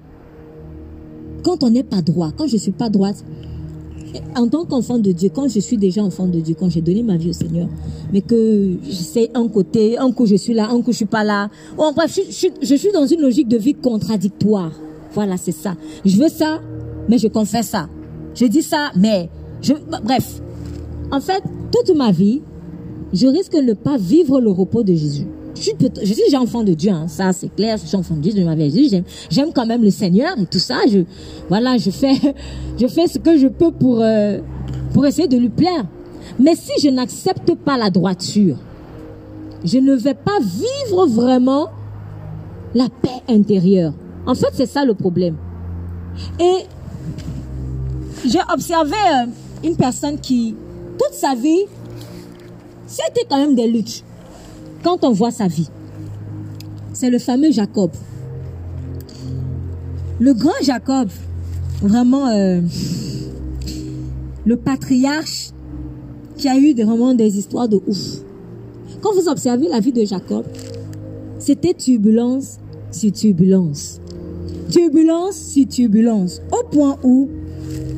quand 1.44 1.64
on 1.64 1.72
n'est 1.72 1.84
pas 1.84 2.02
droit, 2.02 2.32
quand 2.38 2.48
je 2.48 2.58
suis 2.58 2.72
pas 2.72 2.90
droite, 2.90 3.24
en 4.36 4.48
tant 4.48 4.66
qu'enfant 4.66 5.00
de 5.00 5.12
Dieu, 5.12 5.30
quand 5.34 5.48
je 5.48 5.60
suis 5.60 5.78
déjà 5.78 6.04
enfant 6.04 6.28
de 6.28 6.40
Dieu, 6.40 6.56
quand 6.58 6.70
j'ai 6.70 6.82
donné 6.82 7.02
ma 7.04 7.18
vie 7.18 7.30
au 7.30 7.34
Seigneur, 7.34 7.68
mais 8.12 8.22
que 8.22 8.78
je 8.84 8.92
sais 8.92 9.32
un 9.34 9.48
côté, 9.48 9.98
un 9.98 10.12
coup 10.12 10.26
je 10.26 10.36
suis 10.36 10.54
là, 10.54 10.70
un 10.70 10.82
coup 10.82 10.92
je 10.92 10.98
suis 10.98 11.06
pas 11.06 11.24
là. 11.24 11.50
En 11.78 11.94
bref, 11.94 12.20
je, 12.30 12.76
suis 12.76 12.92
dans 12.92 13.06
une 13.06 13.22
logique 13.22 13.48
de 13.48 13.58
vie 13.58 13.74
contradictoire. 13.74 14.72
Voilà, 15.14 15.38
c'est 15.38 15.52
ça. 15.52 15.76
Je 16.06 16.18
veux 16.18 16.30
ça, 16.30 16.60
mais 17.10 17.18
je 17.18 17.28
confesse 17.28 17.68
ça. 17.68 17.88
Je 18.36 18.46
dis 18.46 18.64
ça, 18.64 18.92
mais 18.96 19.30
je, 19.62 19.74
bref. 20.04 20.42
En 21.12 21.20
fait, 21.20 21.44
toute 21.72 21.96
ma 21.96 22.12
vie, 22.12 22.42
je 23.14 23.28
risque 23.28 23.54
de 23.54 23.62
ne 23.62 23.74
pas 23.74 23.98
vivre 23.98 24.40
le 24.40 24.50
repos 24.50 24.84
de 24.84 24.94
Jésus 24.94 25.28
je 25.62 25.62
suis, 25.62 25.76
je 26.04 26.14
suis 26.14 26.36
enfant 26.36 26.64
de 26.64 26.74
Dieu, 26.74 26.92
hein, 26.92 27.08
ça 27.08 27.32
c'est 27.34 27.54
clair, 27.54 27.78
je 27.78 27.88
suis 27.88 27.96
enfant 27.96 28.16
de 28.16 28.22
Dieu, 28.22 28.34
je 28.36 28.42
m'avais 28.42 28.70
dit, 28.70 28.90
j'aime, 28.90 29.04
j'aime 29.30 29.52
quand 29.54 29.66
même 29.66 29.84
le 29.84 29.92
Seigneur 29.92 30.38
et 30.40 30.46
tout 30.46 30.60
ça. 30.60 30.80
Je, 30.90 31.00
voilà, 31.50 31.78
je 31.78 31.92
fais, 31.92 32.14
je 32.80 32.88
fais 32.88 33.08
ce 33.08 33.20
que 33.20 33.38
je 33.38 33.48
peux 33.48 33.72
pour, 33.72 34.02
euh, 34.02 34.40
pour 34.94 35.06
essayer 35.06 35.28
de 35.28 35.38
lui 35.38 35.50
plaire. 35.50 35.86
Mais 36.40 36.56
si 36.56 36.72
je 36.82 36.90
n'accepte 36.90 37.54
pas 37.56 37.78
la 37.78 37.90
droiture, 37.90 38.58
je 39.64 39.78
ne 39.78 39.94
vais 39.94 40.14
pas 40.14 40.40
vivre 40.40 41.06
vraiment 41.06 41.70
la 42.74 42.88
paix 42.90 43.22
intérieure. 43.28 43.94
En 44.26 44.36
fait, 44.36 44.50
c'est 44.54 44.66
ça 44.66 44.86
le 44.86 44.94
problème. 44.94 45.36
Et 46.40 46.66
j'ai 48.26 48.40
observé 48.54 48.96
euh, 48.96 49.26
une 49.64 49.76
personne 49.76 50.20
qui, 50.20 50.56
toute 50.98 51.14
sa 51.14 51.36
vie, 51.36 51.66
c'était 52.88 53.26
quand 53.30 53.38
même 53.38 53.56
des 53.56 53.68
luttes 53.68 54.04
quand 54.84 55.04
on 55.04 55.12
voit 55.12 55.32
sa 55.32 55.48
vie. 55.48 55.70
C'est 56.94 57.10
le 57.10 57.20
fameux 57.20 57.52
Jacob. 57.52 57.92
le 60.20 60.34
grand 60.34 60.52
Jacob, 60.62 61.10
vraiment 61.82 62.28
euh, 62.28 62.62
le 64.46 64.58
patriarche 64.58 65.52
qui 66.38 66.48
a 66.48 66.58
eu 66.58 66.74
vraiment 66.76 67.14
des 67.14 67.38
histoires 67.38 67.68
de 67.68 67.80
ouf. 67.88 68.22
Quand 69.02 69.14
vous 69.14 69.28
observez 69.30 69.68
la 69.68 69.80
vie 69.80 69.92
de 69.92 70.06
Jacob, 70.06 70.46
c'était 71.40 71.74
turbulence 71.74 72.58
sur 72.92 73.12
turbulence. 73.12 74.01
Turbulence 74.72 75.36
sur 75.36 75.68
turbulence. 75.68 76.42
Au 76.52 76.64
point 76.64 76.98
où 77.04 77.30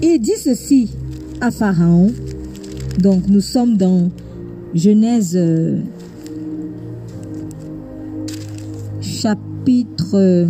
il 0.02 0.20
dit 0.20 0.38
ceci 0.38 0.92
à 1.40 1.52
Pharaon. 1.52 2.12
Donc 3.00 3.28
nous 3.28 3.42
sommes 3.42 3.78
dans 3.78 4.10
Genèse 4.74 5.36
euh, 5.36 5.80
chapitre 9.02 10.48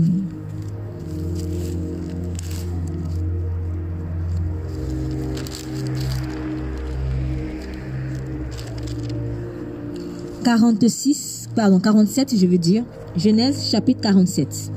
46, 10.44 11.50
pardon, 11.56 11.80
47, 11.80 12.36
je 12.38 12.46
veux 12.46 12.58
dire. 12.58 12.84
Genèse 13.16 13.70
chapitre 13.70 14.02
47. 14.02 14.72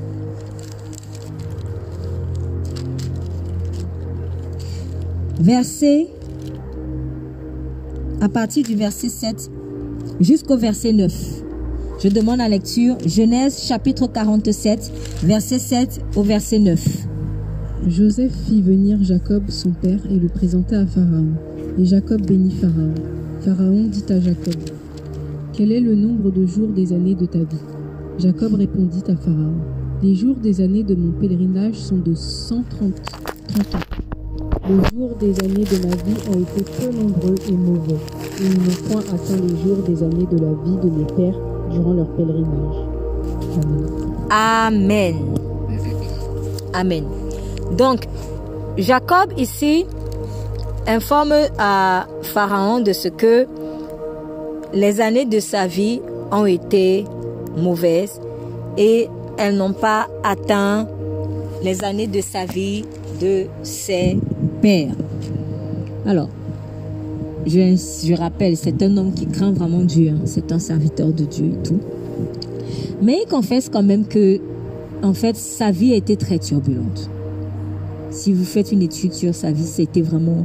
Verset, 5.39 6.07
à 8.21 8.27
partir 8.27 8.65
du 8.65 8.75
verset 8.75 9.09
7 9.09 9.51
jusqu'au 10.19 10.57
verset 10.57 10.93
9. 10.93 11.43
Je 12.03 12.07
demande 12.09 12.39
la 12.39 12.49
lecture 12.49 12.97
Genèse 13.05 13.61
chapitre 13.61 14.07
47, 14.07 14.91
verset 15.23 15.59
7 15.59 16.01
au 16.15 16.23
verset 16.23 16.57
9. 16.57 17.07
Joseph 17.87 18.33
fit 18.47 18.63
venir 18.63 18.97
Jacob 19.03 19.43
son 19.49 19.69
père 19.69 19.99
et 20.09 20.17
le 20.17 20.27
présenta 20.27 20.79
à 20.79 20.85
Pharaon. 20.87 21.33
Et 21.77 21.85
Jacob 21.85 22.25
bénit 22.25 22.55
Pharaon. 22.59 22.95
Pharaon 23.41 23.83
dit 23.91 24.05
à 24.09 24.19
Jacob, 24.19 24.55
quel 25.53 25.71
est 25.71 25.81
le 25.81 25.93
nombre 25.93 26.31
de 26.31 26.47
jours 26.47 26.69
des 26.69 26.93
années 26.93 27.15
de 27.15 27.27
ta 27.27 27.39
vie? 27.39 27.45
Jacob 28.17 28.55
répondit 28.55 29.03
à 29.07 29.15
Pharaon. 29.15 29.57
Les 30.01 30.15
jours 30.15 30.37
des 30.37 30.61
années 30.61 30.83
de 30.83 30.95
mon 30.95 31.11
pèlerinage 31.11 31.75
sont 31.75 31.97
de 31.97 32.15
130 32.15 32.81
ans. 32.81 34.06
Les 34.69 34.75
jours 34.75 35.15
des 35.17 35.39
années 35.39 35.63
de 35.63 35.87
ma 35.87 35.95
vie 35.95 36.17
ont 36.29 36.41
été 36.41 36.61
peu 36.77 36.91
nombreux 36.91 37.35
et 37.47 37.53
mauvais, 37.53 37.95
ils 38.41 38.49
n'ont 38.49 38.89
point 38.89 39.01
atteint 39.13 39.41
les 39.41 39.63
jours 39.63 39.77
des 39.87 40.03
années 40.03 40.27
de 40.29 40.37
la 40.43 40.51
vie 40.61 40.75
de 40.83 40.89
mes 40.89 41.05
pères 41.05 41.39
durant 41.71 41.93
leur 41.93 42.07
pèlerinage. 42.07 42.75
Amen. 44.29 45.15
Amen. 46.73 47.05
Donc, 47.77 48.07
Jacob 48.77 49.31
ici 49.37 49.85
informe 50.85 51.33
à 51.57 52.07
Pharaon 52.23 52.81
de 52.81 52.91
ce 52.91 53.07
que 53.07 53.47
les 54.73 54.99
années 54.99 55.25
de 55.25 55.39
sa 55.39 55.67
vie 55.67 56.01
ont 56.29 56.45
été 56.45 57.05
mauvaises 57.55 58.19
et 58.77 59.07
elles 59.37 59.55
n'ont 59.55 59.71
pas 59.71 60.07
atteint 60.25 60.87
les 61.63 61.85
années 61.85 62.07
de 62.07 62.19
sa 62.19 62.45
vie 62.45 62.83
de 63.21 63.45
ses 63.63 64.17
pères. 64.61 64.95
Alors, 66.05 66.29
je, 67.45 67.75
je 68.05 68.13
rappelle, 68.13 68.57
c'est 68.57 68.81
un 68.81 68.97
homme 68.97 69.13
qui 69.13 69.25
craint 69.25 69.51
vraiment 69.51 69.83
Dieu, 69.83 70.09
hein. 70.09 70.21
c'est 70.25 70.51
un 70.51 70.59
serviteur 70.59 71.07
de 71.07 71.23
Dieu 71.23 71.45
et 71.45 71.67
tout. 71.67 71.79
Mais 73.01 73.19
il 73.23 73.29
confesse 73.29 73.69
quand 73.69 73.83
même 73.83 74.05
que, 74.05 74.39
en 75.03 75.13
fait, 75.13 75.35
sa 75.35 75.71
vie 75.71 75.93
a 75.93 75.95
été 75.95 76.15
très 76.15 76.39
turbulente. 76.39 77.09
Si 78.09 78.33
vous 78.33 78.45
faites 78.45 78.71
une 78.71 78.81
étude 78.81 79.13
sur 79.13 79.35
sa 79.35 79.51
vie, 79.51 79.65
c'était 79.65 80.01
vraiment, 80.01 80.43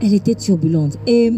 elle 0.00 0.14
était 0.14 0.34
turbulente. 0.34 0.96
Et 1.06 1.32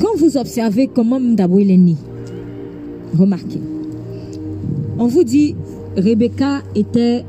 quand 0.00 0.16
vous 0.16 0.36
observez 0.36 0.88
comment 0.88 1.20
Mdabo 1.20 1.60
est 1.60 1.76
né, 1.76 1.96
remarquez, 3.16 3.60
on 4.98 5.06
vous 5.06 5.24
dit, 5.24 5.54
Rebecca 5.96 6.62
était 6.74 7.24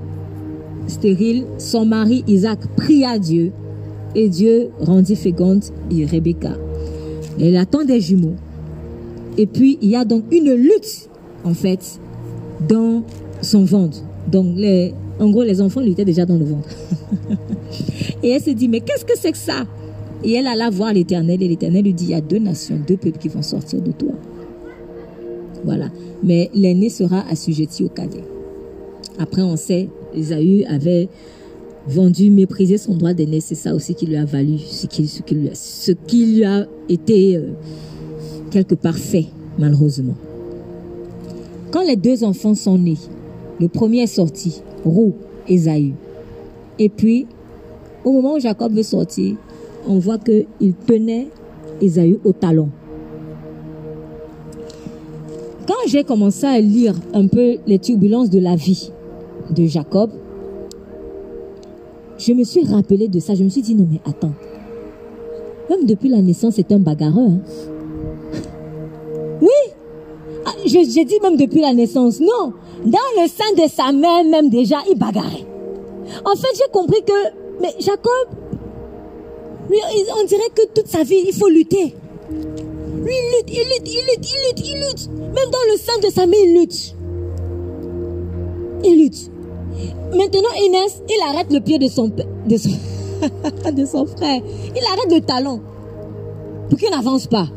stérile, 0.88 1.46
son 1.58 1.86
mari 1.86 2.24
Isaac 2.28 2.60
pria 2.76 3.20
Dieu 3.20 3.52
et 4.16 4.30
Dieu 4.30 4.70
rendit 4.80 5.16
féconde 5.16 5.64
Rebecca. 5.92 6.56
Elle 7.40 7.58
attend 7.58 7.84
des 7.84 8.00
jumeaux. 8.00 8.36
Et 9.38 9.48
puis, 9.48 9.80
il 9.82 9.90
y 9.90 9.96
a 9.96 10.06
donc 10.06 10.26
une 10.32 10.54
lutte, 10.54 11.10
en 11.44 11.54
fait, 11.54 12.00
dans 12.68 13.04
son 13.42 13.66
ventre. 13.66 14.04
Donc, 14.32 14.56
les, 14.56 14.94
en 15.20 15.30
gros, 15.30 15.44
les 15.44 15.62
enfants 15.62 15.82
lui 15.82 15.92
étaient 15.92 16.06
déjà 16.06 16.26
dans 16.26 16.38
le 16.38 16.46
ventre. 16.46 16.70
et 18.24 18.30
elle 18.30 18.42
se 18.42 18.52
dit, 18.52 18.68
mais 18.68 18.82
qu'est-ce 18.82 19.06
que 19.06 19.18
c'est 19.18 19.32
que 19.32 19.38
ça? 19.38 19.66
Et 20.24 20.34
elle 20.34 20.48
alla 20.48 20.70
voir 20.70 20.94
l'Éternel 20.94 21.42
et 21.42 21.48
l'Éternel 21.48 21.84
lui 21.84 21.94
dit, 21.94 22.06
il 22.06 22.12
y 22.12 22.16
a 22.16 22.22
deux 22.22 22.40
nations, 22.40 22.80
deux 22.88 22.98
peuples 22.98 23.18
qui 23.18 23.28
vont 23.28 23.42
sortir 23.42 23.82
de 23.82 23.92
toi. 23.92 24.14
Voilà. 25.66 25.90
Mais 26.24 26.50
l'aîné 26.54 26.90
sera 26.90 27.28
assujetti 27.30 27.84
au 27.84 27.90
cadet. 27.90 28.24
Après, 29.20 29.42
on 29.42 29.58
sait, 29.58 29.90
Esaü 30.16 30.64
avait 30.66 31.10
vendu, 31.88 32.30
méprisé 32.30 32.78
son 32.78 32.96
droit 32.96 33.14
d'aîné. 33.14 33.40
C'est 33.40 33.56
ça 33.56 33.76
aussi 33.76 33.96
qui 33.96 34.06
lui 34.06 34.16
a 34.16 34.26
valu 34.26 34.58
ce 34.60 34.88
qui, 34.88 35.08
ce 35.08 35.22
qui, 35.22 35.50
ce 35.54 35.92
qui 35.92 36.26
lui 36.26 36.46
a 36.46 36.68
été 36.90 37.38
euh, 37.38 37.50
quelque 38.52 38.76
part 38.76 38.98
fait, 38.98 39.26
malheureusement. 39.58 40.16
Quand 41.72 41.84
les 41.84 41.96
deux 41.96 42.24
enfants 42.24 42.56
sont 42.56 42.78
nés, 42.78 42.98
le 43.60 43.68
premier 43.68 44.04
est 44.04 44.08
sorti, 44.08 44.62
Roux, 44.86 45.14
Esaü. 45.48 45.94
Et 46.80 46.90
puis, 46.90 47.28
au 48.06 48.12
moment 48.12 48.36
où 48.36 48.40
Jacob 48.40 48.74
veut 48.74 48.84
sortir, 48.84 49.36
on 49.88 50.00
voit 50.00 50.18
qu'il 50.18 50.74
tenait 50.86 51.28
Esaü 51.82 52.20
au 52.24 52.32
talon. 52.32 52.70
Quand 55.68 55.88
j'ai 55.88 56.04
commencé 56.04 56.46
à 56.46 56.60
lire 56.60 56.96
un 57.14 57.28
peu 57.28 57.58
les 57.66 57.80
turbulences 57.80 58.30
de 58.30 58.40
la 58.40 58.56
vie 58.56 58.92
de 59.50 59.66
Jacob, 59.66 60.12
je 62.18 62.34
me 62.34 62.44
suis 62.44 62.64
rappelé 62.66 63.08
de 63.08 63.20
ça. 63.20 63.36
Je 63.36 63.44
me 63.44 63.50
suis 63.50 63.62
dit, 63.62 63.76
non 63.76 63.88
mais 63.92 64.00
attends. 64.06 64.34
Même 65.70 65.86
depuis 65.86 66.10
la 66.10 66.22
naissance, 66.22 66.56
c'est 66.56 66.72
un 66.72 66.80
bagarreur. 66.80 67.30
Hein? 67.30 67.40
Oui. 69.42 69.74
Ah, 70.46 70.52
J'ai 70.66 70.84
dit 71.06 71.20
même 71.22 71.38
depuis 71.38 71.62
la 71.62 71.74
naissance. 71.74 72.20
Non. 72.20 72.54
Dans 72.86 73.22
le 73.22 73.28
sein 73.28 73.64
de 73.64 73.70
sa 73.70 73.92
mère, 73.92 74.24
même 74.26 74.50
déjà, 74.50 74.78
il 74.90 74.98
bagarrait. 74.98 75.46
En 76.26 76.36
fait, 76.36 76.48
j'ai 76.56 76.72
compris 76.72 77.02
que, 77.06 77.62
mais 77.62 77.74
Jacob, 77.80 78.28
lui, 79.70 79.78
on 80.22 80.26
dirait 80.26 80.50
que 80.54 80.66
toute 80.74 80.88
sa 80.88 81.04
vie, 81.04 81.24
il 81.28 81.34
faut 81.34 81.50
lutter. 81.50 81.96
Lui, 82.30 83.14
il 83.14 83.38
lutte, 83.38 83.50
il 83.50 83.64
lutte, 83.64 83.88
il 83.88 84.06
lutte, 84.06 84.30
il 84.32 84.48
lutte, 84.48 84.68
il 84.68 84.80
lutte. 84.80 85.10
Même 85.20 85.50
dans 85.50 85.72
le 85.72 85.78
sein 85.78 86.00
de 86.08 86.14
sa 86.14 86.26
mère, 86.26 86.40
il 86.44 86.60
lutte. 86.60 86.96
Il 88.84 89.02
lutte. 89.02 89.32
Maintenant, 90.12 90.50
Inès, 90.66 91.02
il 91.10 91.24
arrête 91.30 91.52
le 91.52 91.60
pied 91.60 91.80
de 91.80 91.88
son, 91.88 92.08
de 92.08 92.58
son, 92.58 92.70
de 93.72 93.86
son 93.86 94.06
frère. 94.06 94.42
Il 94.76 94.82
arrête 94.92 95.12
le 95.12 95.22
talon. 95.22 95.62
Pour 96.70 96.80
qu'il 96.80 96.90
n'avance 96.90 97.28
pas. 97.28 97.48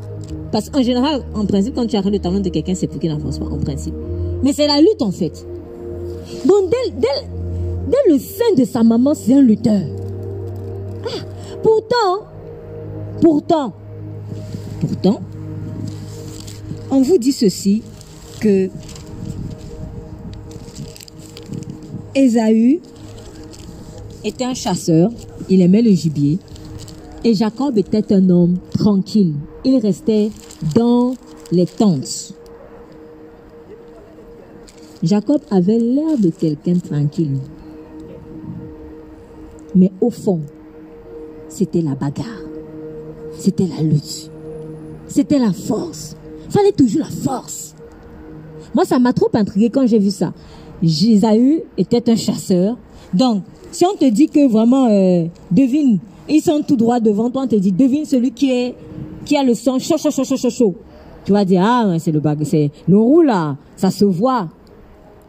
Parce 0.52 0.70
qu'en 0.70 0.82
général, 0.82 1.24
en 1.34 1.44
principe, 1.44 1.74
quand 1.74 1.86
tu 1.86 1.96
arrêtes 1.96 2.12
le 2.12 2.18
talon 2.18 2.40
de 2.40 2.48
quelqu'un, 2.48 2.74
c'est 2.74 2.86
pour 2.86 2.98
qu'il 3.00 3.10
n'avance 3.10 3.38
pas, 3.38 3.46
en 3.46 3.58
principe. 3.58 3.94
Mais 4.42 4.52
c'est 4.52 4.66
la 4.66 4.80
lutte, 4.80 5.02
en 5.02 5.10
fait. 5.10 5.46
Donc, 6.44 6.70
dès, 6.70 6.90
dès, 6.92 7.28
dès 7.88 8.12
le 8.12 8.18
sein 8.18 8.54
de 8.56 8.64
sa 8.64 8.82
maman, 8.82 9.14
c'est 9.14 9.34
un 9.34 9.42
lutteur. 9.42 9.82
Ah, 11.04 11.24
pourtant, 11.62 12.26
pourtant, 13.20 13.72
pourtant, 14.80 15.20
on 16.90 17.02
vous 17.02 17.18
dit 17.18 17.32
ceci, 17.32 17.82
que 18.40 18.68
Ésaü 22.16 22.80
était 24.24 24.44
un 24.44 24.54
chasseur, 24.54 25.10
il 25.50 25.60
aimait 25.60 25.82
le 25.82 25.90
gibier, 25.90 26.38
et 27.22 27.34
Jacob 27.34 27.76
était 27.76 28.10
un 28.10 28.30
homme 28.30 28.56
tranquille. 28.72 29.34
Il 29.66 29.78
restait 29.80 30.30
dans 30.74 31.14
les 31.52 31.66
tentes. 31.66 32.32
Jacob 35.02 35.42
avait 35.50 35.78
l'air 35.78 36.16
de 36.18 36.30
quelqu'un 36.30 36.78
tranquille. 36.78 37.36
Mais 39.74 39.92
au 40.00 40.08
fond, 40.08 40.40
c'était 41.50 41.82
la 41.82 41.94
bagarre. 41.94 42.24
C'était 43.36 43.66
la 43.66 43.82
lutte. 43.82 44.30
C'était 45.06 45.38
la 45.38 45.52
force. 45.52 46.16
Fallait 46.48 46.72
toujours 46.72 47.02
la 47.02 47.10
force. 47.10 47.74
Moi, 48.74 48.86
ça 48.86 48.98
m'a 48.98 49.12
trop 49.12 49.28
intrigué 49.34 49.68
quand 49.68 49.86
j'ai 49.86 49.98
vu 49.98 50.10
ça. 50.10 50.32
Jésaü 50.82 51.62
était 51.76 52.08
un 52.10 52.16
chasseur. 52.16 52.76
Donc, 53.14 53.42
si 53.72 53.84
on 53.84 53.96
te 53.96 54.08
dit 54.08 54.28
que 54.28 54.48
vraiment, 54.48 54.86
euh, 54.86 55.26
devine, 55.50 55.98
ils 56.28 56.40
sont 56.40 56.62
tout 56.66 56.76
droit 56.76 57.00
devant 57.00 57.30
toi, 57.30 57.42
on 57.42 57.46
te 57.46 57.56
dit, 57.56 57.72
devine 57.72 58.04
celui 58.04 58.32
qui 58.32 58.50
est, 58.50 58.74
qui 59.24 59.36
a 59.36 59.44
le 59.44 59.54
sang 59.54 59.78
chaud, 59.78 59.96
chaud, 59.96 60.10
chaud, 60.10 60.24
chaud, 60.24 60.36
chaud, 60.36 60.50
chaud. 60.50 60.74
Tu 61.24 61.32
vas 61.32 61.44
dire, 61.44 61.62
ah, 61.64 61.96
c'est 61.98 62.12
le 62.12 62.20
bag, 62.20 62.44
c'est 62.44 62.70
le 62.86 62.98
roux 62.98 63.22
là, 63.22 63.56
ça 63.76 63.90
se 63.90 64.04
voit. 64.04 64.48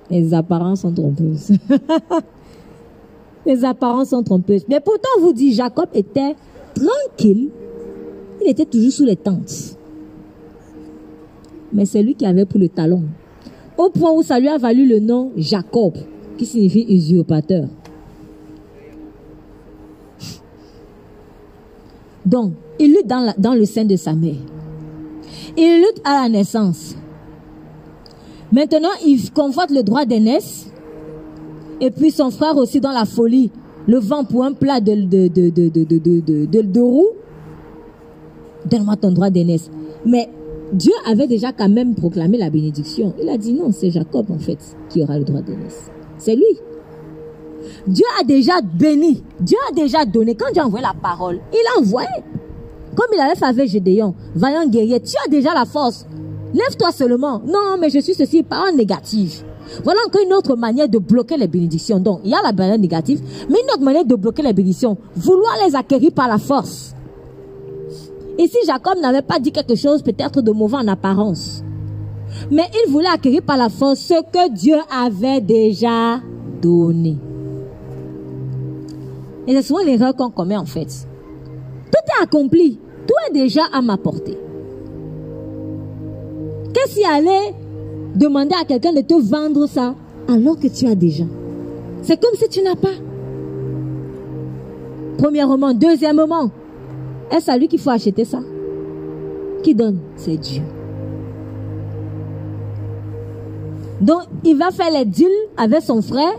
Les 0.09 0.33
apparences 0.33 0.81
sont 0.81 0.93
trompeuses. 0.93 1.51
Les 3.45 3.63
apparences 3.65 4.09
sont 4.09 4.23
trompeuses. 4.23 4.65
Mais 4.69 4.79
pourtant, 4.79 5.09
vous 5.21 5.33
dit, 5.33 5.53
Jacob 5.53 5.87
était 5.93 6.35
tranquille. 6.73 7.49
Il 8.41 8.49
était 8.49 8.65
toujours 8.65 8.91
sous 8.91 9.05
les 9.05 9.15
tentes. 9.15 9.77
Mais 11.73 11.85
c'est 11.85 12.03
lui 12.03 12.15
qui 12.15 12.25
avait 12.25 12.45
pris 12.45 12.59
le 12.59 12.69
talon. 12.69 13.03
Au 13.77 13.89
point 13.89 14.11
où 14.11 14.23
ça 14.23 14.39
lui 14.39 14.47
a 14.47 14.57
valu 14.57 14.87
le 14.87 14.99
nom 14.99 15.31
Jacob, 15.37 15.93
qui 16.37 16.45
signifie 16.45 16.85
usurpateur. 16.89 17.67
Donc, 22.25 22.53
il 22.79 22.89
lutte 22.89 23.07
dans, 23.07 23.53
le 23.53 23.65
sein 23.65 23.85
de 23.85 23.95
sa 23.95 24.13
mère. 24.13 24.35
Il 25.55 25.77
lutte 25.77 26.01
à 26.03 26.23
la 26.23 26.29
naissance. 26.29 26.95
Maintenant, 28.51 28.89
il 29.05 29.31
convoite 29.31 29.71
le 29.71 29.81
droit 29.81 30.05
d'aînesse. 30.05 30.67
Et 31.79 31.91
puis 31.91 32.11
son 32.11 32.31
frère 32.31 32.57
aussi 32.57 32.79
dans 32.81 32.91
la 32.91 33.05
folie, 33.05 33.51
le 33.87 33.99
vent 33.99 34.23
pour 34.25 34.43
un 34.43 34.53
plat 34.53 34.81
de, 34.81 34.93
de, 34.95 35.27
de. 35.27 37.01
Donne-moi 38.65 38.95
ton 38.97 39.11
droit 39.11 39.29
d'aînesse. 39.29 39.69
Mais 40.05 40.29
Dieu 40.73 40.93
avait 41.05 41.27
déjà 41.27 41.51
quand 41.53 41.69
même 41.69 41.95
proclamé 41.95 42.37
la 42.37 42.49
bénédiction. 42.49 43.13
Il 43.21 43.29
a 43.29 43.37
dit 43.37 43.53
non, 43.53 43.71
c'est 43.71 43.89
Jacob 43.89 44.29
en 44.31 44.39
fait 44.39 44.57
qui 44.89 45.01
aura 45.01 45.17
le 45.17 45.23
droit 45.23 45.41
d'aînesse. 45.41 45.89
C'est 46.17 46.35
lui. 46.35 46.59
Dieu 47.87 48.05
a 48.19 48.23
déjà 48.23 48.61
béni. 48.61 49.23
Dieu 49.39 49.57
a 49.69 49.73
déjà 49.73 50.05
donné. 50.05 50.35
Quand 50.35 50.51
Dieu 50.51 50.61
a 50.61 50.65
envoyé 50.65 50.85
la 50.85 50.93
parole, 50.93 51.39
il 51.53 51.59
a 51.75 51.79
envoyé. 51.79 52.07
Comme 52.95 53.07
il 53.13 53.19
avait 53.19 53.35
fait 53.35 53.45
avec 53.45 53.69
Gédéon, 53.69 54.15
vaillant 54.35 54.67
guerrier, 54.67 54.99
tu 54.99 55.13
as 55.25 55.29
déjà 55.29 55.53
la 55.53 55.65
force. 55.65 56.05
Lève-toi 56.53 56.91
seulement. 56.91 57.41
Non, 57.45 57.77
mais 57.79 57.89
je 57.89 57.99
suis 57.99 58.13
ceci, 58.13 58.43
parole 58.43 58.75
négative. 58.75 59.43
Voilà 59.83 59.99
encore 60.07 60.21
une 60.25 60.33
autre 60.33 60.55
manière 60.55 60.87
de 60.87 60.97
bloquer 60.97 61.37
les 61.37 61.47
bénédictions. 61.47 61.99
Donc, 61.99 62.21
il 62.23 62.31
y 62.31 62.33
a 62.33 62.41
la 62.41 62.53
manière 62.53 62.79
négative, 62.79 63.21
mais 63.49 63.57
une 63.61 63.71
autre 63.71 63.83
manière 63.83 64.05
de 64.05 64.15
bloquer 64.15 64.41
les 64.41 64.53
bénédictions. 64.53 64.97
Vouloir 65.15 65.53
les 65.65 65.75
acquérir 65.75 66.11
par 66.11 66.27
la 66.27 66.37
force. 66.37 66.95
Ici, 68.37 68.57
Jacob 68.65 68.99
n'avait 69.01 69.21
pas 69.21 69.39
dit 69.39 69.51
quelque 69.51 69.75
chose 69.75 70.01
peut-être 70.03 70.41
de 70.41 70.51
mauvais 70.51 70.77
en 70.77 70.87
apparence. 70.87 71.63
Mais 72.51 72.65
il 72.85 72.91
voulait 72.91 73.07
acquérir 73.07 73.41
par 73.41 73.57
la 73.57 73.69
force 73.69 73.99
ce 73.99 74.21
que 74.21 74.51
Dieu 74.51 74.75
avait 74.91 75.41
déjà 75.41 76.19
donné. 76.61 77.17
Et 79.47 79.53
c'est 79.53 79.61
souvent 79.61 79.83
l'erreur 79.83 80.15
qu'on 80.15 80.29
commet 80.29 80.57
en 80.57 80.65
fait. 80.65 81.07
Tout 81.85 81.99
est 82.05 82.23
accompli. 82.23 82.79
Tout 83.07 83.13
est 83.29 83.33
déjà 83.33 83.61
à 83.73 83.81
ma 83.81 83.97
portée. 83.97 84.37
Qu'est-ce 86.73 86.95
qui 86.95 87.05
allait 87.05 87.55
demander 88.13 88.55
à 88.59 88.65
quelqu'un 88.65 88.93
de 88.93 89.01
te 89.01 89.13
vendre 89.13 89.65
ça 89.67 89.95
alors 90.27 90.59
que 90.59 90.67
tu 90.67 90.85
as 90.85 90.95
déjà? 90.95 91.23
C'est 92.01 92.21
comme 92.21 92.35
si 92.35 92.47
tu 92.49 92.61
n'as 92.61 92.75
pas. 92.75 92.93
Premièrement. 95.17 95.73
Deuxièmement, 95.73 96.51
est-ce 97.31 97.51
à 97.51 97.57
lui 97.57 97.67
qu'il 97.67 97.79
faut 97.79 97.89
acheter 97.89 98.25
ça? 98.25 98.39
Qui 99.63 99.75
donne? 99.75 99.99
C'est 100.15 100.37
Dieu. 100.37 100.61
Donc, 104.01 104.21
il 104.43 104.55
va 104.57 104.71
faire 104.71 104.91
les 104.91 105.05
deals 105.05 105.27
avec 105.57 105.81
son 105.81 106.01
frère, 106.01 106.35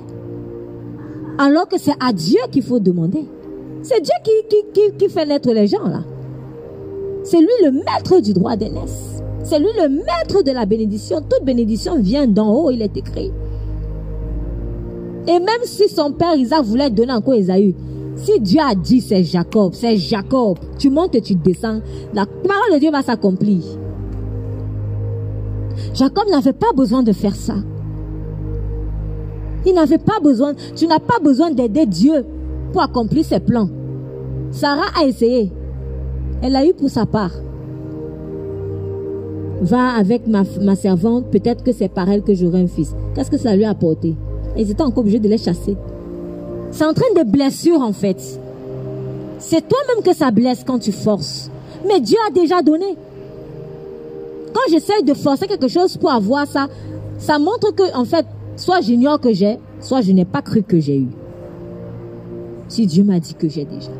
alors 1.38 1.68
que 1.68 1.78
c'est 1.78 1.94
à 2.00 2.12
Dieu 2.12 2.40
qu'il 2.50 2.62
faut 2.62 2.78
demander. 2.78 3.26
C'est 3.82 4.00
Dieu 4.00 4.14
qui, 4.24 4.56
qui, 4.72 4.92
qui, 4.96 5.08
fait 5.08 5.26
naître 5.26 5.52
les 5.52 5.66
gens, 5.66 5.86
là. 5.86 6.02
C'est 7.24 7.40
lui 7.40 7.48
le 7.64 7.72
maître 7.72 8.20
du 8.20 8.32
droit 8.32 8.56
d'aînesse. 8.56 9.22
C'est 9.44 9.58
lui 9.58 9.68
le 9.80 9.88
maître 9.88 10.42
de 10.42 10.50
la 10.50 10.66
bénédiction. 10.66 11.20
Toute 11.20 11.44
bénédiction 11.44 11.98
vient 11.98 12.26
d'en 12.26 12.52
haut, 12.52 12.70
il 12.70 12.82
est 12.82 12.96
écrit. 12.96 13.32
Et 15.26 15.38
même 15.38 15.62
si 15.64 15.88
son 15.88 16.12
père 16.12 16.36
Isaac 16.36 16.62
voulait 16.62 16.90
donner 16.90 17.12
encore 17.12 17.34
Esaü, 17.34 17.74
si 18.18 18.40
Dieu 18.40 18.60
a 18.60 18.74
dit 18.74 19.00
c'est 19.00 19.22
Jacob, 19.22 19.72
c'est 19.74 19.96
Jacob, 19.96 20.58
tu 20.78 20.90
montes 20.90 21.14
et 21.14 21.20
tu 21.20 21.34
descends, 21.34 21.80
la 22.14 22.26
parole 22.26 22.74
de 22.74 22.78
Dieu 22.78 22.90
va 22.90 23.02
s'accomplir. 23.02 23.62
Jacob 25.94 26.24
n'avait 26.30 26.52
pas 26.52 26.72
besoin 26.74 27.02
de 27.02 27.12
faire 27.12 27.36
ça. 27.36 27.54
Il 29.66 29.74
n'avait 29.74 29.98
pas 29.98 30.20
besoin, 30.20 30.54
tu 30.74 30.86
n'as 30.86 30.98
pas 30.98 31.18
besoin 31.22 31.50
d'aider 31.50 31.86
Dieu 31.86 32.24
pour 32.72 32.82
accomplir 32.82 33.24
ses 33.24 33.40
plans. 33.40 33.68
Sarah 34.50 34.90
a 35.00 35.06
essayé. 35.06 35.52
Elle 36.42 36.56
a 36.56 36.66
eu 36.66 36.72
pour 36.72 36.88
sa 36.88 37.06
part. 37.06 37.32
Va 39.60 39.94
avec 39.98 40.26
ma, 40.26 40.44
ma 40.62 40.76
servante, 40.76 41.30
peut-être 41.30 41.64
que 41.64 41.72
c'est 41.72 41.88
par 41.88 42.08
elle 42.08 42.22
que 42.22 42.34
j'aurai 42.34 42.62
un 42.62 42.66
fils. 42.68 42.94
Qu'est-ce 43.14 43.30
que 43.30 43.36
ça 43.36 43.56
lui 43.56 43.64
a 43.64 43.70
apporté? 43.70 44.14
Ils 44.56 44.70
étaient 44.70 44.82
encore 44.82 45.00
obligés 45.00 45.18
de 45.18 45.28
les 45.28 45.38
chasser. 45.38 45.76
C'est 46.70 46.84
en 46.84 46.94
train 46.94 47.12
de 47.16 47.28
blessures 47.28 47.80
en 47.80 47.92
fait. 47.92 48.40
C'est 49.38 49.66
toi-même 49.68 50.02
que 50.02 50.14
ça 50.14 50.30
blesse 50.30 50.64
quand 50.66 50.78
tu 50.78 50.92
forces. 50.92 51.50
Mais 51.86 52.00
Dieu 52.00 52.16
a 52.26 52.30
déjà 52.30 52.62
donné. 52.62 52.96
Quand 54.52 54.70
j'essaie 54.70 55.02
de 55.02 55.14
forcer 55.14 55.46
quelque 55.46 55.68
chose 55.68 55.96
pour 55.96 56.10
avoir 56.10 56.46
ça, 56.46 56.68
ça 57.18 57.38
montre 57.38 57.74
que 57.74 57.94
en 57.96 58.04
fait, 58.04 58.26
soit 58.56 58.80
j'ignore 58.80 59.20
que 59.20 59.32
j'ai, 59.32 59.58
soit 59.80 60.00
je 60.00 60.12
n'ai 60.12 60.24
pas 60.24 60.42
cru 60.42 60.62
que 60.62 60.80
j'ai 60.80 60.98
eu. 60.98 61.08
Si 62.68 62.86
Dieu 62.86 63.04
m'a 63.04 63.20
dit 63.20 63.34
que 63.34 63.48
j'ai 63.48 63.64
déjà. 63.64 63.90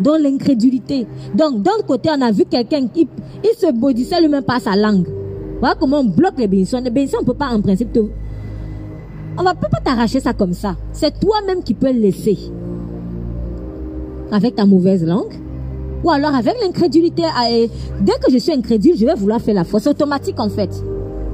Donc 0.00 0.18
l'incrédulité. 0.20 1.06
Donc 1.34 1.62
d'un 1.62 1.82
côté, 1.86 2.10
on 2.16 2.20
a 2.22 2.32
vu 2.32 2.44
quelqu'un 2.44 2.88
qui 2.88 3.08
il 3.44 3.56
se 3.56 3.72
maudissait 3.72 4.20
lui-même 4.20 4.42
par 4.42 4.60
sa 4.60 4.76
langue. 4.76 5.06
Voilà 5.60 5.76
comment 5.78 6.00
on 6.00 6.04
bloque 6.04 6.38
les 6.38 6.48
bénédictions. 6.48 6.80
Les 6.80 6.90
bénédictions, 6.90 7.20
on 7.20 7.22
ne 7.22 7.26
peut 7.26 7.38
pas 7.38 7.48
en 7.48 7.60
principe 7.60 7.92
te, 7.92 8.00
on 9.38 9.42
ne 9.42 9.50
peut 9.50 9.68
pas 9.70 9.80
t'arracher 9.82 10.20
ça 10.20 10.32
comme 10.32 10.52
ça. 10.52 10.76
C'est 10.92 11.18
toi-même 11.18 11.62
qui 11.62 11.74
peux 11.74 11.92
le 11.92 11.98
laisser. 11.98 12.38
Avec 14.30 14.56
ta 14.56 14.66
mauvaise 14.66 15.04
langue. 15.04 15.34
Ou 16.04 16.10
alors 16.10 16.34
avec 16.34 16.54
l'incrédulité. 16.62 17.22
Dès 18.00 18.12
que 18.12 18.32
je 18.32 18.38
suis 18.38 18.52
incrédule, 18.52 18.96
je 18.96 19.06
vais 19.06 19.14
vouloir 19.14 19.40
faire 19.40 19.54
la 19.54 19.64
faute. 19.64 19.82
C'est 19.82 19.90
automatique 19.90 20.38
en 20.40 20.48
fait. 20.48 20.70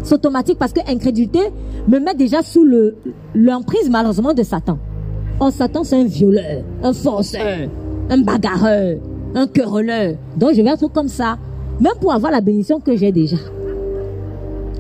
C'est 0.02 0.14
automatique 0.14 0.58
parce 0.58 0.72
que 0.72 0.80
l'incrédulité 0.86 1.40
me 1.88 1.98
met 1.98 2.14
déjà 2.14 2.42
sous 2.42 2.66
l'emprise 3.34 3.90
malheureusement 3.90 4.34
de 4.34 4.42
Satan. 4.42 4.78
Oh, 5.40 5.50
Satan, 5.50 5.84
c'est 5.84 6.00
un 6.00 6.04
violeur, 6.04 6.62
un 6.82 6.92
forceur, 6.92 7.68
un 8.10 8.18
bagarreur, 8.18 8.98
un 9.34 9.46
querelleur. 9.46 10.16
Donc 10.36 10.54
je 10.54 10.62
vais 10.62 10.70
être 10.70 10.88
comme 10.92 11.08
ça. 11.08 11.38
Même 11.80 11.94
pour 12.00 12.12
avoir 12.12 12.32
la 12.32 12.40
bénédiction 12.40 12.80
que 12.80 12.96
j'ai 12.96 13.12
déjà. 13.12 13.36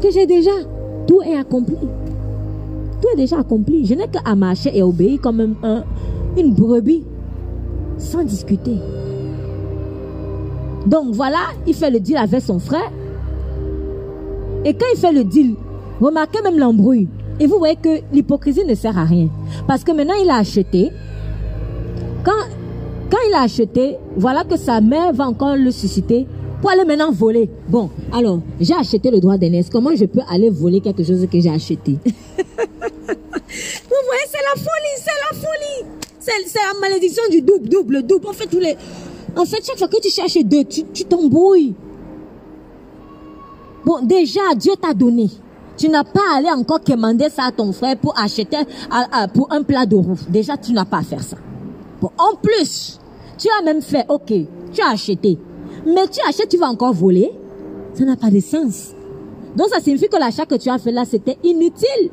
Que 0.02 0.10
j'ai 0.10 0.26
déjà. 0.26 0.50
Tout 1.06 1.22
est 1.22 1.36
accompli. 1.36 1.76
Tout 3.00 3.08
est 3.12 3.16
déjà 3.16 3.38
accompli. 3.38 3.86
Je 3.86 3.94
n'ai 3.94 4.08
qu'à 4.08 4.34
marcher 4.34 4.76
et 4.76 4.82
obéir 4.82 5.20
comme 5.20 5.56
un, 5.62 5.84
une 6.36 6.52
brebis, 6.52 7.04
sans 7.96 8.24
discuter. 8.24 8.76
Donc 10.86 11.12
voilà, 11.12 11.38
il 11.66 11.74
fait 11.74 11.90
le 11.90 12.00
deal 12.00 12.16
avec 12.16 12.40
son 12.40 12.58
frère. 12.58 12.90
Et 14.64 14.74
quand 14.74 14.86
il 14.94 14.98
fait 14.98 15.12
le 15.12 15.24
deal, 15.24 15.54
remarquez 16.00 16.42
même 16.42 16.58
l'embrouille. 16.58 17.08
Et 17.40 17.46
vous 17.46 17.58
voyez 17.58 17.76
que 17.76 18.00
l'hypocrisie 18.12 18.64
ne 18.64 18.74
sert 18.74 18.98
à 18.98 19.04
rien. 19.04 19.28
Parce 19.66 19.84
que 19.84 19.92
maintenant 19.92 20.14
il 20.20 20.28
a 20.30 20.36
acheté. 20.36 20.90
Quand, 22.24 22.32
quand 23.10 23.18
il 23.28 23.34
a 23.34 23.42
acheté, 23.42 23.96
voilà 24.16 24.44
que 24.44 24.56
sa 24.56 24.80
mère 24.80 25.12
va 25.12 25.28
encore 25.28 25.56
le 25.56 25.70
susciter 25.70 26.26
pour 26.60 26.70
aller 26.70 26.84
maintenant 26.84 27.12
voler. 27.12 27.48
Bon, 27.68 27.90
alors, 28.12 28.40
j'ai 28.60 28.74
acheté 28.74 29.10
le 29.10 29.20
droit 29.20 29.36
d'aînesse. 29.36 29.68
Comment 29.70 29.94
je 29.94 30.04
peux 30.04 30.20
aller 30.28 30.50
voler 30.50 30.80
quelque 30.80 31.04
chose 31.04 31.26
que 31.30 31.40
j'ai 31.40 31.50
acheté? 31.50 31.98
Vous 32.06 34.02
voyez, 34.06 34.26
c'est 34.28 34.42
la 34.42 34.56
folie, 34.56 34.96
c'est 34.96 35.10
la 35.30 35.38
folie. 35.38 35.90
C'est 36.18 36.58
la 36.58 36.78
malédiction 36.80 37.22
du 37.30 37.40
double, 37.40 37.68
double, 37.68 38.02
double. 38.02 38.26
En 38.28 38.32
fait, 38.32 38.46
tous 38.46 38.58
les... 38.58 38.76
en 39.36 39.44
fait 39.44 39.64
chaque 39.64 39.78
fois 39.78 39.88
que 39.88 40.00
tu 40.00 40.10
cherches 40.10 40.44
deux, 40.44 40.64
tu 40.64 41.04
t'embrouilles. 41.04 41.74
Bon, 43.84 44.00
déjà, 44.02 44.40
Dieu 44.56 44.72
t'a 44.80 44.92
donné. 44.92 45.30
Tu 45.78 45.88
n'as 45.88 46.04
pas 46.04 46.20
à 46.34 46.38
aller 46.38 46.50
encore 46.50 46.82
commander 46.82 47.28
ça 47.30 47.44
à 47.44 47.52
ton 47.52 47.72
frère 47.72 47.96
pour 47.96 48.18
acheter 48.18 48.58
pour 49.32 49.50
un 49.52 49.62
plat 49.62 49.86
de 49.86 49.96
roue. 49.96 50.18
Déjà, 50.28 50.56
tu 50.56 50.72
n'as 50.72 50.84
pas 50.84 50.98
à 50.98 51.02
faire 51.02 51.22
ça. 51.22 51.36
Bon, 52.00 52.10
en 52.18 52.36
plus, 52.36 52.98
tu 53.38 53.48
as 53.58 53.62
même 53.62 53.80
fait, 53.80 54.04
ok, 54.08 54.32
tu 54.72 54.82
as 54.82 54.90
acheté. 54.90 55.38
Mais 55.86 56.06
tu 56.08 56.20
achètes, 56.28 56.48
tu 56.48 56.58
vas 56.58 56.68
encore 56.68 56.92
voler. 56.92 57.32
Ça 57.94 58.04
n'a 58.04 58.16
pas 58.16 58.30
de 58.30 58.40
sens. 58.40 58.94
Donc 59.56 59.68
ça 59.68 59.80
signifie 59.80 60.08
que 60.08 60.18
l'achat 60.18 60.46
que 60.46 60.54
tu 60.54 60.68
as 60.68 60.78
fait 60.78 60.92
là, 60.92 61.04
c'était 61.04 61.38
inutile. 61.42 62.10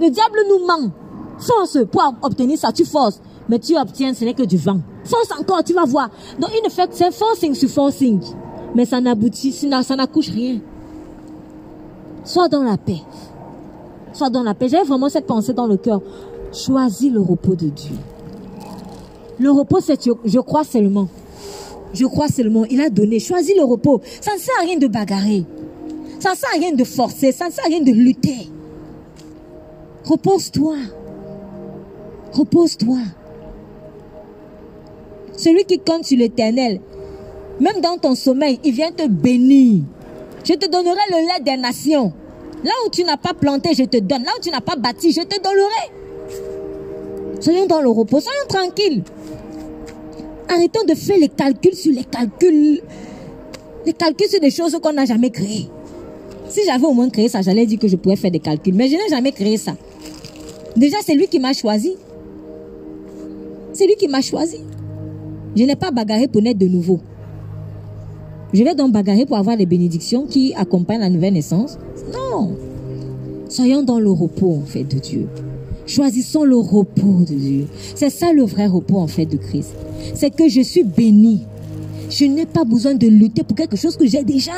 Le 0.00 0.10
diable 0.10 0.38
nous 0.48 0.66
ment. 0.66 0.90
Force 1.38 1.78
pour 1.90 2.02
obtenir 2.22 2.58
ça, 2.58 2.72
tu 2.72 2.84
forces. 2.84 3.20
Mais 3.48 3.58
tu 3.58 3.76
obtiens, 3.76 4.14
ce 4.14 4.24
n'est 4.24 4.34
que 4.34 4.42
du 4.42 4.56
vent. 4.56 4.80
Force 5.04 5.28
encore, 5.38 5.62
tu 5.62 5.72
vas 5.72 5.84
voir. 5.84 6.08
Donc 6.38 6.50
il 6.56 6.64
ne 6.64 6.70
fait 6.70 6.88
c'est 6.92 7.12
forcing 7.12 7.54
sur 7.54 7.68
forcing. 7.68 8.20
Mais 8.74 8.84
ça 8.84 9.00
n'aboutit, 9.00 9.52
ça 9.52 9.96
n'accouche 9.96 10.30
rien. 10.30 10.58
Sois 12.24 12.48
dans 12.48 12.62
la 12.62 12.76
paix. 12.76 13.02
Sois 14.12 14.30
dans 14.30 14.42
la 14.42 14.54
paix. 14.54 14.68
J'ai 14.68 14.82
vraiment 14.82 15.08
cette 15.08 15.26
pensée 15.26 15.52
dans 15.52 15.66
le 15.66 15.76
cœur. 15.76 16.00
Choisis 16.52 17.12
le 17.12 17.20
repos 17.20 17.54
de 17.54 17.68
Dieu. 17.68 17.96
Le 19.38 19.50
repos, 19.50 19.80
c'est 19.80 19.98
je 20.24 20.40
crois 20.40 20.64
seulement. 20.64 21.08
Je 21.96 22.04
crois 22.04 22.28
seulement. 22.28 22.64
Il 22.66 22.80
a 22.80 22.90
donné. 22.90 23.18
Choisis 23.18 23.56
le 23.56 23.64
repos. 23.64 24.00
Ça 24.20 24.34
ne 24.34 24.38
sert 24.38 24.54
à 24.60 24.64
rien 24.64 24.76
de 24.76 24.86
bagarrer. 24.86 25.44
Ça 26.20 26.32
ne 26.32 26.36
sert 26.36 26.50
à 26.54 26.58
rien 26.58 26.72
de 26.72 26.84
forcer. 26.84 27.32
Ça 27.32 27.46
ne 27.46 27.52
sert 27.52 27.64
à 27.64 27.68
rien 27.68 27.80
de 27.80 27.92
lutter. 27.92 28.50
Repose-toi. 30.04 30.76
Repose-toi. 32.32 32.98
Celui 35.36 35.64
qui 35.64 35.78
compte 35.78 36.04
sur 36.04 36.18
l'éternel, 36.18 36.80
même 37.60 37.80
dans 37.80 37.96
ton 37.98 38.14
sommeil, 38.14 38.60
il 38.64 38.72
vient 38.72 38.92
te 38.92 39.06
bénir. 39.08 39.82
Je 40.44 40.54
te 40.54 40.70
donnerai 40.70 41.00
le 41.10 41.26
lait 41.26 41.42
des 41.44 41.60
nations. 41.60 42.12
Là 42.62 42.70
où 42.86 42.90
tu 42.90 43.04
n'as 43.04 43.16
pas 43.16 43.34
planté, 43.34 43.70
je 43.74 43.84
te 43.84 43.98
donne. 43.98 44.22
Là 44.22 44.30
où 44.38 44.40
tu 44.40 44.50
n'as 44.50 44.60
pas 44.60 44.76
bâti, 44.76 45.12
je 45.12 45.22
te 45.22 45.40
donnerai. 45.42 45.90
Soyons 47.40 47.66
dans 47.66 47.80
le 47.80 47.90
repos, 47.90 48.20
soyons 48.20 48.46
tranquilles. 48.48 49.02
Arrêtons 50.48 50.84
de 50.88 50.94
faire 50.94 51.18
les 51.18 51.28
calculs 51.28 51.74
sur 51.74 51.92
les 51.92 52.04
calculs. 52.04 52.80
Les 53.84 53.92
calculs 53.92 54.28
sur 54.28 54.40
des 54.40 54.50
choses 54.50 54.78
qu'on 54.80 54.92
n'a 54.92 55.04
jamais 55.04 55.30
créées. 55.30 55.68
Si 56.48 56.60
j'avais 56.64 56.86
au 56.86 56.92
moins 56.92 57.08
créé 57.10 57.28
ça, 57.28 57.42
j'allais 57.42 57.66
dire 57.66 57.78
que 57.78 57.88
je 57.88 57.96
pouvais 57.96 58.16
faire 58.16 58.30
des 58.30 58.38
calculs. 58.38 58.74
Mais 58.74 58.88
je 58.88 58.94
n'ai 58.94 59.08
jamais 59.08 59.32
créé 59.32 59.56
ça. 59.56 59.76
Déjà, 60.76 60.98
c'est 61.04 61.14
lui 61.14 61.26
qui 61.26 61.38
m'a 61.38 61.52
choisi. 61.52 61.94
C'est 63.72 63.86
lui 63.86 63.96
qui 63.96 64.08
m'a 64.08 64.20
choisi. 64.20 64.58
Je 65.56 65.64
n'ai 65.64 65.76
pas 65.76 65.90
bagarré 65.90 66.28
pour 66.28 66.42
naître 66.42 66.58
de 66.58 66.66
nouveau. 66.66 67.00
Je 68.52 68.62
vais 68.62 68.74
donc 68.74 68.92
bagarrer 68.92 69.26
pour 69.26 69.36
avoir 69.36 69.56
les 69.56 69.66
bénédictions 69.66 70.26
qui 70.26 70.54
accompagnent 70.54 71.00
la 71.00 71.10
nouvelle 71.10 71.34
naissance. 71.34 71.78
Non. 72.12 72.56
Soyons 73.48 73.82
dans 73.82 73.98
le 73.98 74.10
repos, 74.10 74.60
en 74.62 74.66
fait, 74.66 74.84
de 74.84 74.98
Dieu. 74.98 75.28
Choisissons 75.86 76.44
le 76.44 76.56
repos 76.56 77.20
de 77.20 77.34
Dieu. 77.34 77.66
C'est 77.94 78.10
ça 78.10 78.32
le 78.32 78.44
vrai 78.44 78.66
repos, 78.66 78.98
en 78.98 79.06
fait, 79.06 79.26
de 79.26 79.36
Christ. 79.36 79.74
C'est 80.14 80.34
que 80.34 80.48
je 80.48 80.60
suis 80.60 80.82
béni. 80.82 81.42
Je 82.10 82.24
n'ai 82.24 82.46
pas 82.46 82.64
besoin 82.64 82.94
de 82.94 83.06
lutter 83.06 83.42
pour 83.42 83.56
quelque 83.56 83.76
chose 83.76 83.96
que 83.96 84.06
j'ai 84.06 84.24
déjà. 84.24 84.52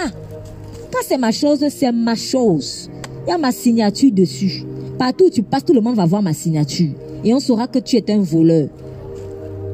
Quand 0.93 1.01
c'est 1.07 1.19
ma 1.19 1.33
chose, 1.33 1.65
c'est 1.69 1.93
ma 1.93 2.15
chose. 2.15 2.91
Il 3.27 3.31
y 3.31 3.33
a 3.33 3.39
ma 3.39 3.53
signature 3.53 4.11
dessus. 4.11 4.65
Partout 4.99 5.27
où 5.27 5.31
tu 5.31 5.43
passes, 5.43 5.65
tout 5.65 5.75
le 5.75 5.81
monde 5.81 5.97
va 5.97 6.07
voir 6.07 6.23
ma 6.23 6.33
signature. 6.33 6.91
Et 7.25 7.35
on 7.35 7.41
saura 7.41 7.67
que 7.67 7.79
tu 7.79 7.97
es 7.97 8.11
un 8.11 8.21
voleur. 8.21 8.69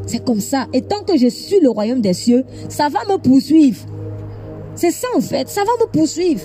C'est 0.06 0.24
comme 0.24 0.40
ça. 0.40 0.66
Et 0.72 0.82
tant 0.82 1.02
que 1.02 1.16
je 1.16 1.28
suis 1.28 1.60
le 1.60 1.70
royaume 1.70 2.00
des 2.00 2.12
cieux, 2.12 2.44
ça 2.68 2.88
va 2.88 3.00
me 3.10 3.18
poursuivre. 3.18 3.80
C'est 4.74 4.90
ça 4.90 5.06
en 5.16 5.20
fait, 5.20 5.48
ça 5.48 5.62
va 5.62 5.84
me 5.84 5.90
poursuivre. 5.90 6.42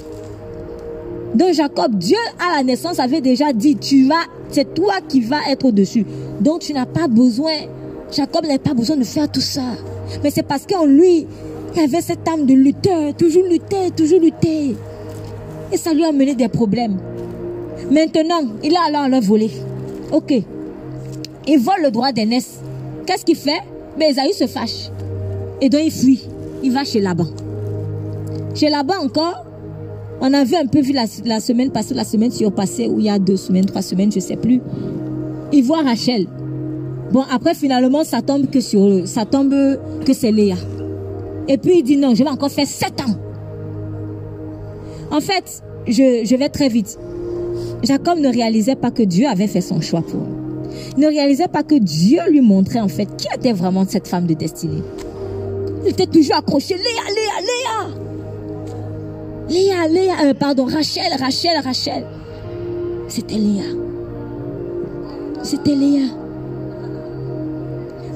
Donc 1.36 1.54
Jacob, 1.54 1.98
Dieu 1.98 2.18
à 2.40 2.58
la 2.58 2.64
naissance 2.64 3.00
avait 3.00 3.22
déjà 3.22 3.54
dit, 3.54 3.76
tu 3.76 4.08
vas, 4.08 4.26
c'est 4.52 4.74
toi 4.74 4.96
qui 5.08 5.22
vas 5.22 5.42
être 5.50 5.66
au-dessus. 5.66 6.06
Donc 6.42 6.62
tu 6.62 6.74
n'as 6.74 6.86
pas 6.86 7.08
besoin, 7.08 7.54
Jacob 8.12 8.44
n'avait 8.44 8.58
pas 8.58 8.74
besoin 8.74 8.98
de 8.98 9.04
faire 9.04 9.32
tout 9.32 9.42
ça. 9.42 9.62
Mais 10.24 10.32
c'est 10.32 10.44
parce 10.44 10.66
qu'en 10.66 10.86
lui, 10.86 11.28
il 11.76 11.82
avait 11.82 12.02
cette 12.02 12.28
âme 12.28 12.46
de 12.46 12.54
lutteur, 12.54 13.16
toujours 13.16 13.44
lutter, 13.44 13.92
toujours 13.96 14.20
lutter. 14.20 14.76
Et 15.72 15.78
ça 15.78 15.94
lui 15.94 16.04
a 16.04 16.12
mené 16.12 16.34
des 16.36 16.48
problèmes. 16.48 16.98
Maintenant, 17.92 18.42
il 18.64 18.76
a 18.76 18.82
alors 18.88 19.08
le 19.08 19.24
voler. 19.24 19.52
Ok. 20.12 20.34
Il 21.48 21.60
vole 21.60 21.84
le 21.84 21.92
droit 21.92 22.12
d'aînesse. 22.12 22.60
Qu'est-ce 23.06 23.24
qu'il 23.24 23.36
fait? 23.36 23.62
Mais 23.98 24.12
Esaü 24.12 24.34
se 24.34 24.48
fâche. 24.48 24.90
Et 25.62 25.70
donc 25.70 25.82
il 25.84 25.92
fuit. 25.92 26.24
Il 26.64 26.72
va 26.72 26.84
chez 26.84 27.00
Laban. 27.00 27.28
Chez 28.56 28.70
Laban 28.70 28.96
encore, 29.04 29.46
on 30.22 30.34
avait 30.34 30.58
un 30.58 30.66
peu 30.66 30.82
vu 30.82 30.94
la, 30.94 31.08
semaine 31.40 31.72
passée, 31.72 31.94
la 31.94 32.04
semaine 32.04 32.32
surpassée, 32.32 32.88
où 32.88 33.00
il 33.00 33.06
y 33.06 33.10
a 33.10 33.20
deux 33.20 33.38
semaines, 33.38 33.66
trois 33.66 33.82
semaines, 33.82 34.12
je 34.12 34.20
sais 34.20 34.36
plus. 34.36 34.62
Il 35.52 35.64
voit 35.64 35.82
Rachel. 35.82 36.28
Bon, 37.12 37.24
après, 37.32 37.56
finalement, 37.56 38.04
ça 38.04 38.22
tombe 38.22 38.50
que 38.50 38.60
sur, 38.60 39.08
ça 39.08 39.26
tombe 39.26 39.54
que 40.06 40.14
c'est 40.14 40.32
Léa. 40.32 40.56
Et 41.48 41.58
puis, 41.58 41.80
il 41.80 41.84
dit 41.84 41.98
non, 41.98 42.14
je 42.14 42.24
vais 42.24 42.30
encore 42.30 42.52
faire 42.52 42.68
sept 42.68 43.02
ans. 43.02 43.16
En 45.12 45.22
fait, 45.22 45.64
je, 45.88 46.22
je 46.26 46.36
vais 46.36 46.50
très 46.50 46.70
vite. 46.70 47.00
Jacob 47.84 48.20
ne 48.20 48.30
réalisait 48.30 48.76
pas 48.76 48.92
que 48.92 49.04
Dieu 49.04 49.28
avait 49.28 49.48
fait 49.48 49.62
son 49.62 49.82
choix 49.82 50.02
pour 50.02 50.20
lui. 50.20 50.40
Ne 50.98 51.08
réalisait 51.08 51.48
pas 51.48 51.64
que 51.64 51.76
Dieu 51.76 52.20
lui 52.30 52.42
montrait 52.42 52.80
en 52.80 52.88
fait 52.88 53.08
qui 53.18 53.28
était 53.34 53.54
vraiment 53.54 53.86
cette 53.88 54.08
femme 54.08 54.28
de 54.28 54.34
destinée. 54.34 54.84
Il 55.84 55.90
était 55.90 56.06
toujours 56.06 56.36
accroché. 56.36 56.76
Léa, 56.76 56.84
Léa, 56.84 57.29
Léa. 59.50 59.88
Léa, 59.88 60.14
euh, 60.24 60.34
pardon, 60.34 60.66
Rachel, 60.66 61.12
Rachel, 61.20 61.60
Rachel. 61.64 62.06
C'était 63.08 63.36
Léa. 63.36 63.64
C'était 65.44 65.76
Léa. 65.76 66.08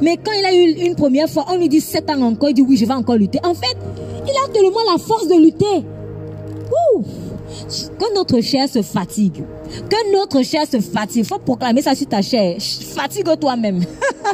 Mais 0.02 0.18
quand 0.18 0.32
il 0.38 0.46
a 0.46 0.54
eu 0.54 0.88
une 0.88 0.96
première 0.96 1.30
fois, 1.30 1.46
on 1.50 1.58
lui 1.58 1.70
dit 1.70 1.82
sept 1.82 2.10
ans 2.10 2.22
encore, 2.22 2.50
il 2.50 2.56
dit 2.56 2.62
oui, 2.62 2.78
je 2.78 2.86
vais 2.86 2.94
encore 2.94 3.16
lutter. 3.16 3.40
En 3.44 3.54
fait, 3.54 3.78
il 4.26 4.32
a 4.32 4.52
tellement 4.52 4.92
la 4.92 4.98
force 4.98 5.28
de 5.28 5.36
lutter. 5.36 5.86
Quand 8.00 8.14
notre 8.16 8.42
chair 8.42 8.68
se 8.68 8.82
fatigue, 8.82 9.44
que 9.90 10.12
notre 10.12 10.44
chair 10.44 10.66
se 10.70 10.80
fatigue, 10.80 11.24
il 11.24 11.26
faut 11.26 11.40
proclamer 11.40 11.82
ça 11.82 11.96
sur 11.96 12.08
ta 12.08 12.22
chair. 12.22 12.58
Fatigue 12.60 13.30
toi-même. 13.40 13.82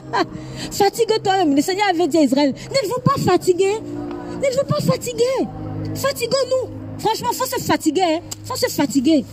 fatigue 0.72 1.22
toi-même. 1.24 1.56
Le 1.56 1.62
Seigneur 1.62 1.86
avait 1.90 2.08
dit 2.08 2.18
à 2.18 2.24
Israël, 2.24 2.54
ne 2.54 2.88
vous 2.88 3.02
pas 3.02 3.20
fatiguer. 3.32 3.76
Ne 3.76 4.58
vous 4.58 4.66
pas 4.68 4.82
fatiguer. 4.82 5.48
Fatiguons-nous. 5.96 6.79
Franchement, 7.00 7.30
faut 7.34 7.46
se 7.46 7.62
fatiguer. 7.64 8.02
Hein. 8.04 8.20
faut 8.44 8.56
se 8.56 8.68
fatiguer. 8.68 9.26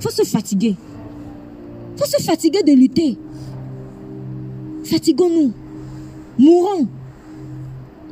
Faut 0.00 0.10
se 0.10 0.24
fatiguer. 0.24 0.76
Faut 1.96 2.06
se 2.06 2.22
fatiguer 2.22 2.62
de 2.62 2.72
lutter. 2.72 3.18
Fatiguons-nous. 4.84 5.52
Mourons. 6.38 6.88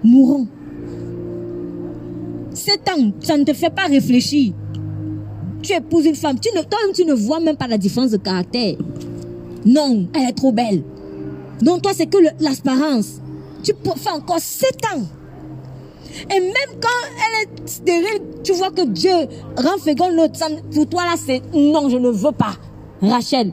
Mourons. 0.04 0.46
Sept 2.52 2.88
ans, 2.90 3.12
ça 3.20 3.38
ne 3.38 3.44
te 3.44 3.52
fait 3.52 3.70
pas 3.70 3.86
réfléchir. 3.86 4.52
Tu 5.62 5.72
épouses 5.72 6.06
une 6.06 6.14
femme, 6.14 6.38
tu 6.38 6.48
ne, 6.56 6.62
toi 6.62 6.78
tu 6.94 7.04
ne 7.04 7.14
vois 7.14 7.40
même 7.40 7.56
pas 7.56 7.66
la 7.66 7.78
différence 7.78 8.10
de 8.10 8.16
caractère. 8.16 8.76
Non, 9.64 10.08
elle 10.14 10.28
est 10.28 10.32
trop 10.32 10.52
belle. 10.52 10.82
Donc 11.60 11.82
toi, 11.82 11.92
c'est 11.94 12.06
que 12.06 12.18
l'apparence. 12.40 13.20
Tu 13.62 13.72
faire 13.96 14.14
encore 14.14 14.40
sept 14.40 14.80
ans. 14.94 15.02
Et 16.28 16.40
même 16.40 16.78
quand 16.80 16.88
elle 17.16 17.48
est 17.48 17.68
stérile, 17.68 18.22
tu 18.42 18.52
vois 18.52 18.70
que 18.70 18.86
Dieu 18.86 19.12
rend 19.56 19.78
fécond 19.78 20.08
l'autre. 20.10 20.38
Pour 20.72 20.88
toi, 20.88 21.04
là, 21.04 21.14
c'est 21.16 21.42
non, 21.54 21.88
je 21.88 21.96
ne 21.96 22.10
veux 22.10 22.32
pas. 22.32 22.54
Rachel. 23.00 23.52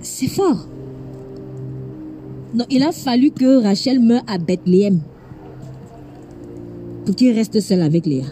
C'est 0.00 0.28
fort. 0.28 0.68
Non, 2.54 2.64
il 2.70 2.82
a 2.82 2.92
fallu 2.92 3.30
que 3.32 3.62
Rachel 3.62 4.00
meure 4.00 4.22
à 4.26 4.38
Bethléem 4.38 5.00
pour 7.04 7.14
qu'il 7.14 7.34
reste 7.34 7.60
seul 7.60 7.82
avec 7.82 8.06
Léa. 8.06 8.26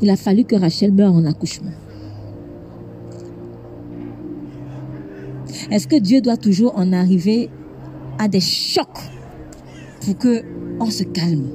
Il 0.00 0.10
a 0.10 0.16
fallu 0.16 0.44
que 0.44 0.56
Rachel 0.56 0.92
meure 0.92 1.12
en 1.12 1.24
accouchement. 1.24 1.72
Est-ce 5.70 5.86
que 5.86 5.96
Dieu 5.96 6.20
doit 6.20 6.36
toujours 6.36 6.72
en 6.76 6.92
arriver 6.92 7.50
des 8.26 8.40
chocs 8.40 8.88
pour 10.00 10.18
que 10.18 10.42
on 10.80 10.90
se 10.90 11.04
calme 11.04 11.46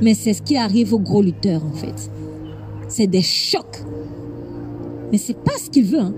Mais 0.00 0.14
c'est 0.14 0.32
ce 0.32 0.40
qui 0.40 0.56
arrive 0.56 0.94
aux 0.94 0.98
gros 0.98 1.20
lutteurs 1.20 1.64
en 1.64 1.74
fait. 1.74 2.10
C'est 2.88 3.06
des 3.06 3.22
chocs. 3.22 3.84
Mais 5.12 5.18
c'est 5.18 5.36
pas 5.36 5.56
ce 5.62 5.68
qu'il 5.68 5.84
veut. 5.84 6.00
Hein. 6.00 6.14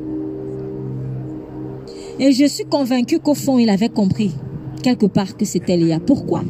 Et 2.19 2.33
je 2.33 2.45
suis 2.45 2.65
convaincue 2.65 3.19
qu'au 3.19 3.35
fond, 3.35 3.59
il 3.59 3.71
avait 3.71 3.89
compris 3.89 4.33
quelque 4.83 5.07
part 5.07 5.37
que 5.37 5.45
c'était 5.45 5.77
Léa. 5.77 6.01
Pourquoi? 6.01 6.43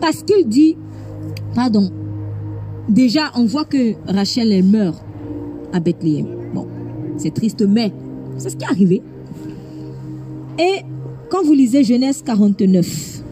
Parce 0.00 0.22
qu'il 0.22 0.48
dit 0.48 0.76
Pardon. 1.54 1.90
Déjà, 2.88 3.30
on 3.36 3.44
voit 3.44 3.64
que 3.64 3.94
Rachel, 4.06 4.50
elle 4.52 4.64
meurt 4.64 5.04
à 5.72 5.80
Bethléem. 5.80 6.26
Bon, 6.54 6.66
c'est 7.16 7.32
triste, 7.32 7.64
mais 7.66 7.92
c'est 8.38 8.50
ce 8.50 8.56
qui 8.56 8.64
est 8.64 8.68
arrivé. 8.68 9.02
Et 10.58 10.82
quand 11.30 11.42
vous 11.44 11.54
lisez 11.54 11.82
Genèse 11.82 12.22
49, 12.22 13.22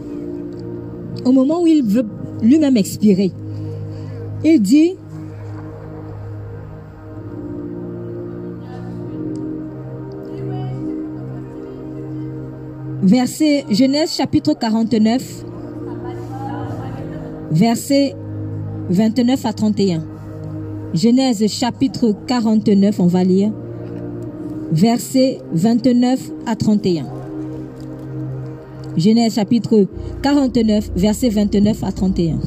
au 1.25 1.31
moment 1.31 1.61
où 1.61 1.67
il 1.67 1.83
veut 1.83 2.05
lui-même 2.41 2.77
expirer, 2.77 3.31
il 4.43 4.61
dit, 4.61 4.93
verset 13.03 13.65
Genèse 13.69 14.15
chapitre 14.15 14.53
49, 14.53 15.45
versets 17.51 18.15
29 18.89 19.45
à 19.45 19.53
31. 19.53 20.03
Genèse 20.93 21.47
chapitre 21.47 22.15
49, 22.27 22.99
on 22.99 23.07
va 23.07 23.23
lire. 23.23 23.51
Versets 24.71 25.39
29 25.53 26.31
à 26.45 26.55
31. 26.55 27.03
Genèse 28.95 29.35
chapitre 29.35 29.85
49, 30.21 30.91
versets 30.95 31.27
29 31.27 31.83
à 31.83 31.91
31. 31.91 32.39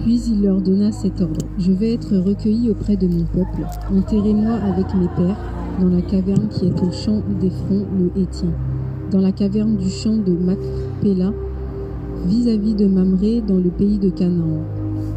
Puis 0.00 0.22
il 0.28 0.40
leur 0.40 0.62
donna 0.62 0.92
cet 0.92 1.20
ordre. 1.20 1.44
Je 1.58 1.70
vais 1.70 1.92
être 1.92 2.16
recueilli 2.16 2.70
auprès 2.70 2.96
de 2.96 3.06
mon 3.08 3.24
peuple. 3.24 3.66
Enterrez-moi 3.94 4.54
avec 4.54 4.86
mes 4.94 5.08
pères 5.16 5.36
dans 5.82 5.88
la 5.88 6.00
caverne 6.00 6.48
qui 6.48 6.64
est 6.64 6.82
au 6.82 6.90
champ 6.90 7.22
d'Ephron 7.42 7.84
le 7.98 8.22
Hétien, 8.22 8.54
dans 9.10 9.20
la 9.20 9.32
caverne 9.32 9.76
du 9.76 9.90
champ 9.90 10.16
de 10.16 10.32
Macpéla, 10.32 11.30
vis-à-vis 12.26 12.74
de 12.74 12.86
Mamré 12.86 13.42
dans 13.46 13.58
le 13.58 13.68
pays 13.68 13.98
de 13.98 14.08
Canaan. 14.08 14.62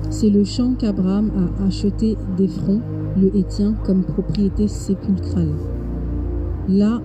C'est 0.10 0.30
le 0.30 0.44
champ 0.44 0.74
qu'Abraham 0.78 1.32
a 1.38 1.68
acheté 1.68 2.18
d'Ephron, 2.38 2.82
le 3.20 3.36
Hétien, 3.36 3.76
comme 3.86 4.04
propriété 4.04 4.68
sépulcrale. 4.68 5.54
Là, 6.68 7.02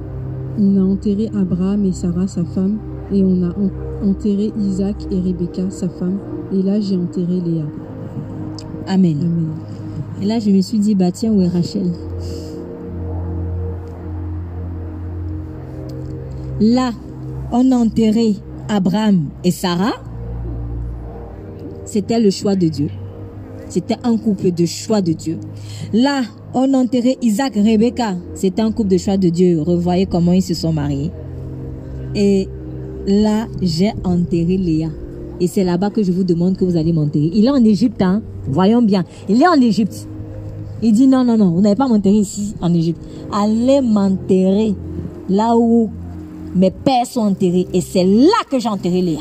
on 0.59 0.77
a 0.77 0.83
enterré 0.83 1.31
Abraham 1.35 1.85
et 1.85 1.93
Sarah, 1.93 2.27
sa 2.27 2.45
femme, 2.45 2.79
et 3.13 3.25
on 3.25 3.43
a 3.43 3.49
en- 3.49 4.09
enterré 4.09 4.53
Isaac 4.59 4.97
et 5.11 5.21
Rebecca, 5.21 5.71
sa 5.71 5.89
femme, 5.89 6.19
et 6.53 6.63
là 6.63 6.81
j'ai 6.81 6.97
enterré 6.97 7.41
Léa. 7.41 7.65
Amen. 8.87 9.17
Amen. 9.21 9.49
Et 10.23 10.27
là, 10.27 10.39
je 10.39 10.51
me 10.51 10.61
suis 10.61 10.79
dit, 10.79 10.95
bah 10.95 11.11
tiens, 11.11 11.33
où 11.33 11.41
est 11.41 11.49
Rachel? 11.49 11.91
Là, 16.61 16.93
on 17.51 17.73
a 17.73 17.77
enterré 17.77 18.37
Abraham 18.69 19.25
et 19.43 19.51
Sarah. 19.51 19.95
C'était 21.85 22.21
le 22.21 22.31
choix 22.31 22.55
de 22.55 22.69
Dieu. 22.69 22.89
C'était 23.69 23.97
un 24.05 24.17
couple 24.17 24.53
de 24.53 24.67
choix 24.67 25.01
de 25.01 25.13
Dieu. 25.13 25.39
Là, 25.93 26.23
on 26.55 26.73
a 26.75 26.79
enterré 26.79 27.17
Isaac 27.23 27.55
Rebecca. 27.55 28.15
C'était 28.35 28.63
un 28.63 28.73
couple 28.73 28.91
de 28.91 28.99
choix 28.99 29.17
de 29.17 29.29
Dieu. 29.29 29.61
Revoyez 29.61 30.07
comment 30.07 30.33
ils 30.33 30.43
se 30.43 30.55
sont 30.55 30.73
mariés. 30.73 31.11
Et 32.15 32.49
là, 33.07 33.47
j'ai 33.61 33.93
enterré 34.05 34.57
Léa. 34.57 34.89
Et 35.41 35.47
c'est 35.49 35.65
là-bas 35.65 35.91
que 35.91 36.03
je 36.03 36.13
vous 36.13 36.25
demande 36.25 36.57
que 36.57 36.65
vous 36.65 36.77
allez 36.77 36.93
m'enterrer. 36.93 37.31
Il 37.35 37.47
est 37.47 37.51
en 37.51 37.65
Égypte, 37.65 38.01
hein. 38.03 38.23
Voyons 38.47 38.83
bien. 38.83 39.05
Il 39.29 39.43
est 39.43 39.49
en 39.49 39.61
Égypte. 39.61 40.07
Il 40.83 40.93
dit 40.93 41.07
non, 41.07 41.25
non, 41.25 41.37
non, 41.37 41.51
vous 41.51 41.61
n'allez 41.61 41.77
pas 41.77 41.89
m'enterrer 41.89 42.19
ici 42.19 42.55
en 42.61 42.73
Égypte. 42.73 43.01
Allez 43.33 43.81
m'enterrer 43.81 44.75
là 45.29 45.57
où 45.57 45.91
mes 46.55 46.71
pères 46.71 47.07
sont 47.07 47.23
enterrés. 47.23 47.67
Et 47.73 47.81
c'est 47.81 48.05
là 48.05 48.45
que 48.51 48.59
j'ai 48.59 48.69
enterré 48.69 49.01
Léa. 49.01 49.21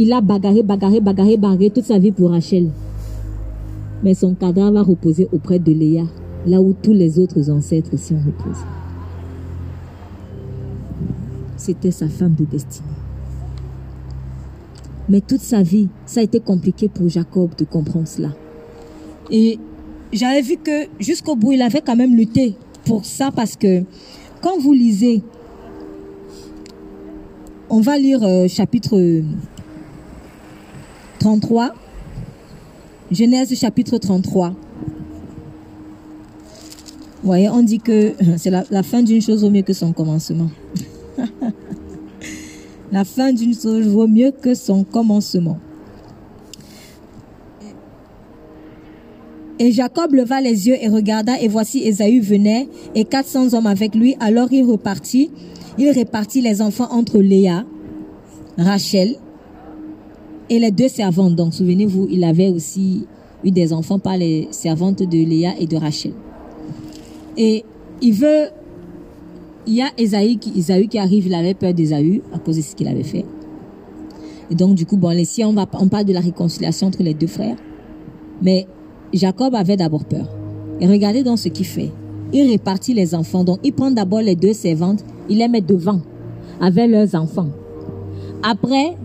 Il 0.00 0.12
a 0.12 0.20
bagarré, 0.20 0.62
bagarré, 0.62 1.00
bagarré, 1.00 1.36
bagarré 1.36 1.70
toute 1.70 1.84
sa 1.84 1.98
vie 1.98 2.12
pour 2.12 2.30
Rachel. 2.30 2.70
Mais 4.04 4.14
son 4.14 4.34
cadavre 4.34 4.70
va 4.70 4.82
reposer 4.82 5.28
auprès 5.32 5.58
de 5.58 5.72
Léa, 5.72 6.04
là 6.46 6.60
où 6.60 6.72
tous 6.72 6.92
les 6.92 7.18
autres 7.18 7.50
ancêtres 7.50 7.94
aussi 7.94 8.14
ont. 8.14 8.18
C'était 11.56 11.90
sa 11.90 12.08
femme 12.08 12.34
de 12.38 12.44
destinée. 12.44 12.86
Mais 15.08 15.20
toute 15.20 15.40
sa 15.40 15.62
vie, 15.62 15.88
ça 16.06 16.20
a 16.20 16.22
été 16.22 16.38
compliqué 16.38 16.88
pour 16.88 17.08
Jacob 17.08 17.50
de 17.58 17.64
comprendre 17.64 18.06
cela. 18.06 18.28
Et 19.32 19.58
j'avais 20.12 20.42
vu 20.42 20.58
que 20.58 20.86
jusqu'au 21.00 21.34
bout, 21.34 21.52
il 21.52 21.62
avait 21.62 21.80
quand 21.80 21.96
même 21.96 22.14
lutté 22.14 22.54
pour 22.84 23.04
ça 23.04 23.32
parce 23.34 23.56
que 23.56 23.82
quand 24.42 24.60
vous 24.60 24.72
lisez, 24.72 25.22
on 27.68 27.80
va 27.80 27.98
lire 27.98 28.22
euh, 28.22 28.46
chapitre 28.46 29.22
33, 31.18 31.74
Genèse 33.10 33.54
chapitre 33.54 33.98
33. 33.98 34.50
Vous 34.50 34.54
voyez, 37.22 37.48
on 37.48 37.62
dit 37.62 37.80
que 37.80 38.14
c'est 38.36 38.50
la, 38.50 38.82
fin 38.82 39.02
d'une 39.02 39.20
chose 39.20 39.42
vaut 39.42 39.50
mieux 39.50 39.62
que 39.62 39.72
son 39.72 39.92
commencement. 39.92 40.50
la 42.92 43.04
fin 43.04 43.32
d'une 43.32 43.54
chose 43.54 43.86
vaut 43.88 44.06
mieux 44.06 44.30
que 44.30 44.54
son 44.54 44.84
commencement. 44.84 45.58
Et 49.58 49.72
Jacob 49.72 50.14
leva 50.14 50.40
les 50.40 50.68
yeux 50.68 50.76
et 50.80 50.88
regarda, 50.88 51.40
et 51.40 51.48
voici 51.48 51.80
Ésaü 51.80 52.20
venait, 52.20 52.68
et 52.94 53.04
400 53.04 53.54
hommes 53.54 53.66
avec 53.66 53.96
lui. 53.96 54.14
Alors 54.20 54.52
il 54.52 54.64
repartit, 54.64 55.32
il 55.78 55.90
répartit 55.90 56.42
les 56.42 56.62
enfants 56.62 56.88
entre 56.92 57.18
Léa, 57.18 57.64
Rachel 58.56 59.16
et 60.50 60.58
les 60.58 60.70
deux 60.70 60.88
servantes. 60.88 61.34
Donc 61.34 61.54
souvenez-vous, 61.54 62.08
il 62.10 62.24
avait 62.24 62.48
aussi 62.48 63.06
eu 63.44 63.50
des 63.50 63.72
enfants 63.72 63.98
par 63.98 64.16
les 64.16 64.48
servantes 64.50 65.02
de 65.02 65.24
Léa 65.24 65.52
et 65.58 65.66
de 65.66 65.76
Rachel. 65.76 66.12
Et 67.36 67.64
il 68.02 68.12
veut, 68.12 68.48
il 69.66 69.74
y 69.74 69.82
a 69.82 69.90
Ésaü 69.96 70.36
qui, 70.36 70.52
qui 70.88 70.98
arrive, 70.98 71.26
il 71.26 71.34
avait 71.34 71.54
peur 71.54 71.72
d'Ésaü 71.72 72.22
à 72.32 72.38
cause 72.38 72.56
de 72.56 72.62
ce 72.62 72.74
qu'il 72.74 72.88
avait 72.88 73.02
fait. 73.04 73.24
Et 74.50 74.54
donc 74.54 74.74
du 74.74 74.86
coup, 74.86 74.96
bon, 74.96 75.10
ici 75.10 75.44
on, 75.44 75.52
va, 75.52 75.66
on 75.74 75.88
parle 75.88 76.04
de 76.04 76.12
la 76.12 76.20
réconciliation 76.20 76.88
entre 76.88 77.02
les 77.02 77.14
deux 77.14 77.26
frères. 77.26 77.56
Mais 78.42 78.66
Jacob 79.12 79.54
avait 79.54 79.76
d'abord 79.76 80.04
peur. 80.04 80.28
Et 80.80 80.86
regardez 80.86 81.22
donc 81.22 81.38
ce 81.38 81.48
qu'il 81.48 81.66
fait. 81.66 81.90
Il 82.32 82.50
répartit 82.50 82.94
les 82.94 83.14
enfants. 83.14 83.42
Donc, 83.42 83.58
il 83.64 83.72
prend 83.72 83.90
d'abord 83.90 84.20
les 84.20 84.36
deux 84.36 84.52
servantes, 84.52 85.04
il 85.28 85.38
les 85.38 85.48
met 85.48 85.60
devant 85.60 86.00
avec 86.60 86.90
leurs 86.90 87.14
enfants. 87.14 87.48
Après, 88.42 88.96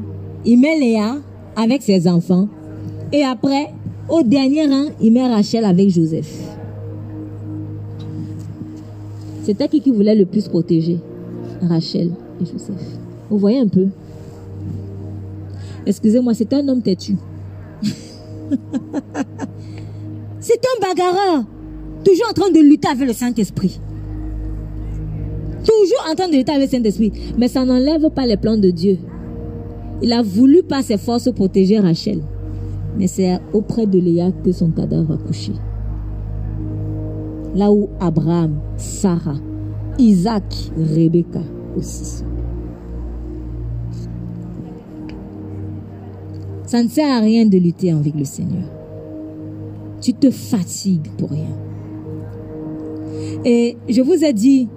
il 0.46 0.60
met 0.60 0.78
Léa 0.80 1.16
avec 1.56 1.82
ses 1.82 2.08
enfants. 2.08 2.48
Et 3.12 3.24
après, 3.24 3.74
au 4.10 4.24
dernier 4.24 4.66
rang, 4.66 4.86
il 5.02 5.14
met 5.14 5.28
Rachel 5.28 5.66
avec 5.66 5.90
Joseph. 5.90 6.32
C'était 9.44 9.68
qui 9.68 9.82
qui 9.82 9.92
voulait 9.92 10.16
le 10.16 10.26
plus 10.26 10.48
protéger? 10.48 11.00
Rachel 11.62 12.12
et 12.42 12.46
Joseph. 12.46 12.82
Vous 13.30 13.38
voyez 13.38 13.60
un 13.60 13.68
peu 13.68 13.88
Excusez-moi, 15.86 16.34
c'est 16.34 16.54
un 16.54 16.68
homme 16.68 16.82
têtu. 16.82 17.16
C'est 20.40 20.60
un 20.60 20.80
bagarreur. 20.82 21.46
Toujours 22.04 22.28
en 22.30 22.34
train 22.34 22.52
de 22.52 22.60
lutter 22.60 22.90
avec 22.90 23.08
le 23.08 23.14
Saint-Esprit. 23.14 23.80
Toujours 25.64 26.06
en 26.12 26.16
train 26.16 26.28
de 26.28 26.34
lutter 26.34 26.52
avec 26.52 26.70
le 26.70 26.78
Saint-Esprit. 26.78 27.14
Mais 27.38 27.48
ça 27.48 27.64
n'enlève 27.64 28.10
pas 28.10 28.26
les 28.26 28.36
plans 28.36 28.58
de 28.58 28.70
Dieu. 28.70 28.98
Il 30.02 30.12
a 30.12 30.22
voulu 30.22 30.64
par 30.64 30.84
ses 30.84 30.98
forces 30.98 31.32
protéger 31.32 31.80
Rachel. 31.80 32.22
Mais 32.98 33.08
c'est 33.08 33.40
auprès 33.54 33.86
de 33.86 34.00
Léa 34.00 34.32
que 34.44 34.52
son 34.52 34.70
cadavre 34.70 35.14
a 35.14 35.18
couché. 35.18 35.54
Là 37.56 37.72
où 37.72 37.90
Abraham, 38.00 38.60
Sarah, 38.78 39.40
Isaac, 39.98 40.72
Rebecca 40.78 41.42
aussi 41.78 42.06
sont. 42.06 42.26
Ça 46.66 46.82
ne 46.82 46.88
sert 46.88 47.16
à 47.16 47.20
rien 47.20 47.46
de 47.46 47.58
lutter 47.58 47.92
avec 47.92 48.16
le 48.16 48.26
Seigneur 48.26 48.64
tu 50.04 50.14
te 50.14 50.30
fatigues 50.30 51.10
pour 51.18 51.30
rien. 51.32 51.56
Et 53.46 53.78
je 53.88 54.02
vous 54.02 54.24
ai 54.24 54.34
dit, 54.34 54.68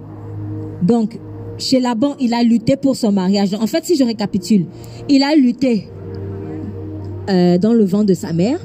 donc, 0.81 1.19
chez 1.57 1.79
Laban, 1.79 2.15
il 2.19 2.33
a 2.33 2.43
lutté 2.43 2.75
pour 2.77 2.95
son 2.95 3.11
mariage. 3.11 3.53
En 3.53 3.67
fait, 3.67 3.85
si 3.85 3.95
je 3.95 4.03
récapitule, 4.03 4.65
il 5.09 5.23
a 5.23 5.35
lutté 5.35 5.87
euh, 7.29 7.57
dans 7.57 7.73
le 7.73 7.83
ventre 7.83 8.05
de 8.05 8.13
sa 8.13 8.33
mère, 8.33 8.59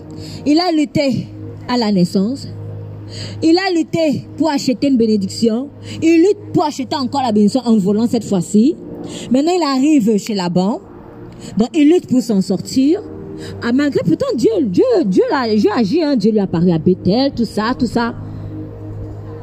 il 0.47 0.59
a 0.61 0.71
lutté 0.73 1.27
à 1.69 1.77
la 1.77 1.91
naissance, 1.91 2.49
il 3.43 3.57
a 3.59 3.73
lutté 3.75 4.27
pour 4.37 4.51
acheter 4.51 4.89
une 4.89 4.97
bénédiction, 4.97 5.69
il 6.03 6.19
lutte 6.19 6.53
pour 6.53 6.65
acheter 6.65 6.97
encore 6.97 7.23
la 7.23 7.33
bénédiction 7.33 7.63
en 7.65 7.77
volant 7.77 8.07
cette 8.07 8.25
fois-ci. 8.25 8.77
Maintenant, 9.31 9.53
il 9.57 9.63
arrive 9.63 10.17
chez 10.19 10.35
Laban, 10.35 10.81
donc 11.59 11.69
il 11.75 11.91
lutte 11.91 12.07
pour 12.07 12.23
s'en 12.23 12.41
sortir. 12.41 13.03
Ah, 13.63 13.73
malgré 13.73 14.01
pourtant 14.05 14.27
Dieu, 14.37 14.51
Dieu, 14.63 14.85
Dieu, 15.07 15.25
Dieu 15.57 15.71
agit, 15.75 16.03
hein, 16.03 16.17
Dieu 16.17 16.31
lui 16.31 16.39
apparaît 16.39 16.73
à 16.73 16.79
Bethel, 16.79 17.33
tout 17.35 17.45
ça, 17.45 17.75
tout 17.77 17.87
ça. 17.87 18.15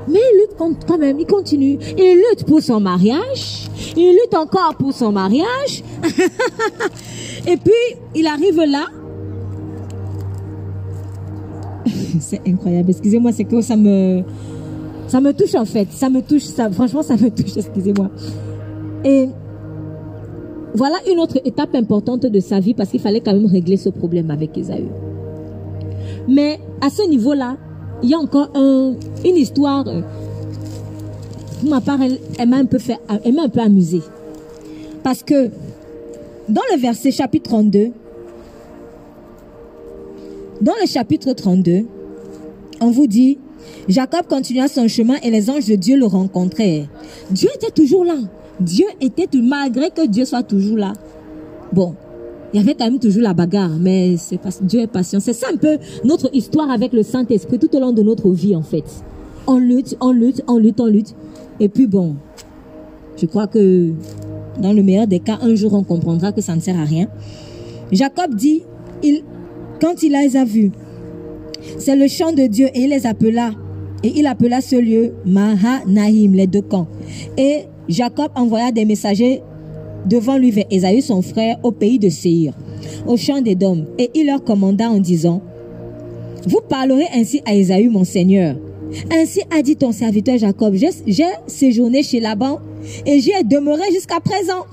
Mais 0.08 0.20
il 0.20 0.40
lutte 0.40 0.49
quand, 0.60 0.98
même, 0.98 1.20
il 1.20 1.26
continue. 1.26 1.78
Il 1.98 2.16
lutte 2.30 2.46
pour 2.46 2.62
son 2.62 2.80
mariage. 2.80 3.70
Il 3.96 4.12
lutte 4.12 4.36
encore 4.36 4.76
pour 4.76 4.94
son 4.94 5.12
mariage. 5.12 5.84
Et 7.48 7.58
puis, 7.58 7.98
il 8.16 8.28
arrive 8.28 8.58
là. 8.58 8.86
c'est 12.20 12.42
incroyable. 12.48 12.90
Excusez-moi, 12.90 13.32
c'est 13.32 13.46
que 13.46 13.62
ça 13.62 13.76
me, 13.76 14.24
ça 15.08 15.22
me 15.22 15.34
touche 15.34 15.56
en 15.56 15.66
fait. 15.66 15.88
Ça 15.92 16.10
me 16.10 16.22
touche, 16.22 16.48
franchement, 16.74 17.04
ça 17.04 17.16
me 17.16 17.30
touche, 17.36 17.58
excusez-moi. 17.58 18.10
Et 19.04 19.30
voilà 20.76 20.98
une 21.12 21.20
autre 21.20 21.40
étape 21.46 21.74
importante 21.74 22.26
de 22.26 22.40
sa 22.40 22.60
vie 22.60 22.74
parce 22.74 22.90
qu'il 22.90 23.00
fallait 23.00 23.22
quand 23.22 23.34
même 23.34 23.48
régler 23.48 23.78
ce 23.78 23.90
problème 23.90 24.30
avec 24.30 24.58
Esaü. 24.58 24.86
Mais 26.28 26.60
à 26.82 26.90
ce 26.90 27.08
niveau-là, 27.10 27.58
il 28.04 28.10
y 28.10 28.14
a 28.14 28.18
encore 28.18 28.50
un, 28.56 28.94
une 29.26 29.36
histoire. 29.36 29.86
Pour 31.60 31.70
ma 31.70 31.82
part, 31.82 32.00
elle, 32.02 32.50
m'a 32.50 32.58
un 32.58 32.66
peu 32.66 32.80
fait, 32.80 32.98
amusée. 33.58 34.02
Parce 35.04 35.24
que 35.24 35.50
dans 36.48 36.62
le 36.74 36.80
verset 36.80 37.12
chapitre 37.12 37.50
32, 37.50 37.92
dans 40.62 40.74
le 40.82 40.88
chapitre 40.88 41.34
32, 41.34 41.86
on 42.82 42.92
vous 42.92 43.08
dit, 43.08 43.38
Jacob 43.88 44.26
continua 44.28 44.68
son 44.68 44.88
chemin 44.88 45.16
et 45.24 45.32
les 45.32 45.50
anges 45.50 45.68
de 45.68 45.76
Dieu 45.76 45.98
le 45.98 46.06
rencontrèrent. 46.06 46.88
Dieu 47.32 47.50
était 47.56 47.72
toujours 47.72 48.06
là. 48.06 48.16
Dieu 48.60 48.86
était 49.02 49.28
tout, 49.28 49.42
malgré 49.42 49.90
que 49.90 50.06
Dieu 50.08 50.26
soit 50.26 50.44
toujours 50.44 50.78
là. 50.78 50.94
Bon, 51.72 51.96
il 52.54 52.60
y 52.60 52.64
avait 52.64 52.74
quand 52.74 52.86
même 52.86 53.00
toujours 53.00 53.22
la 53.22 53.34
bagarre, 53.34 53.78
mais 53.80 54.16
Dieu 54.62 54.82
est 54.82 54.88
patient. 54.88 55.20
C'est 55.20 55.34
ça 55.34 55.48
un 55.54 55.58
peu 55.58 55.78
notre 56.04 56.34
histoire 56.34 56.70
avec 56.72 56.94
le 56.94 57.04
Saint-Esprit 57.04 57.60
tout 57.60 57.74
au 57.76 57.80
long 57.80 57.92
de 57.92 58.02
notre 58.02 58.30
vie, 58.32 58.56
en 58.56 58.64
fait. 58.64 58.86
On 59.48 59.58
lutte, 59.58 59.96
on 60.02 60.12
lutte, 60.12 60.44
on 60.48 60.58
lutte, 60.58 60.80
on 60.80 60.88
lutte. 60.88 61.16
Et 61.60 61.70
puis 61.70 61.88
bon, 61.88 62.16
je 63.18 63.26
crois 63.26 63.48
que 63.48 63.94
dans 64.60 64.74
le 64.74 64.84
meilleur 64.84 65.08
des 65.08 65.20
cas, 65.20 65.40
un 65.42 65.56
jour 65.56 65.74
on 65.74 65.84
comprendra 65.84 66.32
que 66.32 66.42
ça 66.42 66.56
ne 66.56 66.62
sert 66.62 66.80
à 66.80 66.86
rien. 66.86 67.08
Jacob 67.92 68.36
dit, 68.36 68.64
quand 69.82 70.04
il 70.04 70.12
les 70.12 70.38
a 70.38 70.46
vus, 70.46 70.72
c'est 71.78 71.96
le 71.96 72.08
chant 72.08 72.32
de 72.32 72.44
Dieu 72.44 72.68
et 72.74 72.82
il 72.82 72.90
les 72.90 73.06
appela. 73.06 73.52
Et 74.04 74.14
il 74.16 74.28
appela 74.28 74.62
ce 74.62 74.78
lieu 74.78 75.14
Mahanaïm, 75.26 76.34
les 76.34 76.48
deux 76.48 76.62
camps. 76.62 76.88
Et 77.38 77.64
Jacob 77.90 78.32
envoya 78.36 78.72
des 78.72 78.86
messagers 78.86 79.42
devant 80.06 80.38
lui 80.38 80.52
vers 80.52 80.66
Esaü 80.72 81.02
son 81.02 81.22
frère 81.22 81.58
au 81.64 81.72
pays 81.72 82.00
de 82.00 82.08
Séir, 82.08 82.54
au 83.08 83.18
champ 83.18 83.42
d'Édom. 83.42 83.86
Et 83.98 84.10
il 84.16 84.28
leur 84.28 84.44
commanda 84.44 84.90
en 84.90 85.00
disant, 85.00 85.42
Vous 86.48 86.62
parlerez 86.68 87.08
ainsi 87.14 87.42
à 87.46 87.56
Esaü 87.56 87.90
mon 87.90 88.06
seigneur. 88.06 88.56
Ainsi 89.12 89.42
a 89.52 89.62
dit 89.62 89.76
ton 89.76 89.92
serviteur 89.92 90.38
Jacob, 90.38 90.74
j'ai 90.76 91.26
séjourné 91.48 92.04
chez 92.04 92.20
Laban 92.20 92.60
et 93.06 93.20
j'y 93.20 93.32
ai 93.32 93.44
demeuré 93.44 93.84
jusqu'à 93.94 94.20
présent. 94.20 94.66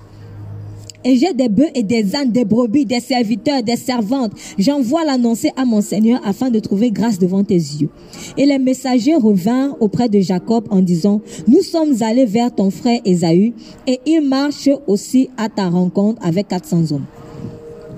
Et 1.04 1.14
j'ai 1.16 1.32
des 1.32 1.48
bœufs 1.48 1.70
et 1.76 1.84
des 1.84 2.16
ânes, 2.16 2.32
des 2.32 2.44
brebis, 2.44 2.84
des 2.84 2.98
serviteurs, 2.98 3.62
des 3.62 3.76
servantes. 3.76 4.32
J'envoie 4.58 5.04
l'annoncer 5.04 5.52
à 5.56 5.64
mon 5.64 5.80
Seigneur 5.80 6.20
afin 6.24 6.50
de 6.50 6.58
trouver 6.58 6.90
grâce 6.90 7.20
devant 7.20 7.44
tes 7.44 7.54
yeux. 7.54 7.90
Et 8.36 8.44
les 8.44 8.58
messagers 8.58 9.14
revinrent 9.14 9.76
auprès 9.78 10.08
de 10.08 10.18
Jacob 10.18 10.66
en 10.68 10.80
disant, 10.80 11.20
nous 11.46 11.62
sommes 11.62 12.02
allés 12.02 12.24
vers 12.24 12.52
ton 12.52 12.70
frère 12.70 12.98
Ésaü 13.04 13.52
et 13.86 14.00
il 14.04 14.22
marche 14.22 14.68
aussi 14.88 15.30
à 15.36 15.48
ta 15.48 15.68
rencontre 15.68 16.20
avec 16.26 16.48
400 16.48 16.90
hommes. 16.90 17.06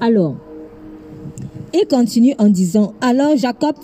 Alors, 0.02 0.36
il 1.72 1.86
continue 1.86 2.34
en 2.38 2.48
disant, 2.48 2.92
alors 3.00 3.38
Jacob 3.38 3.76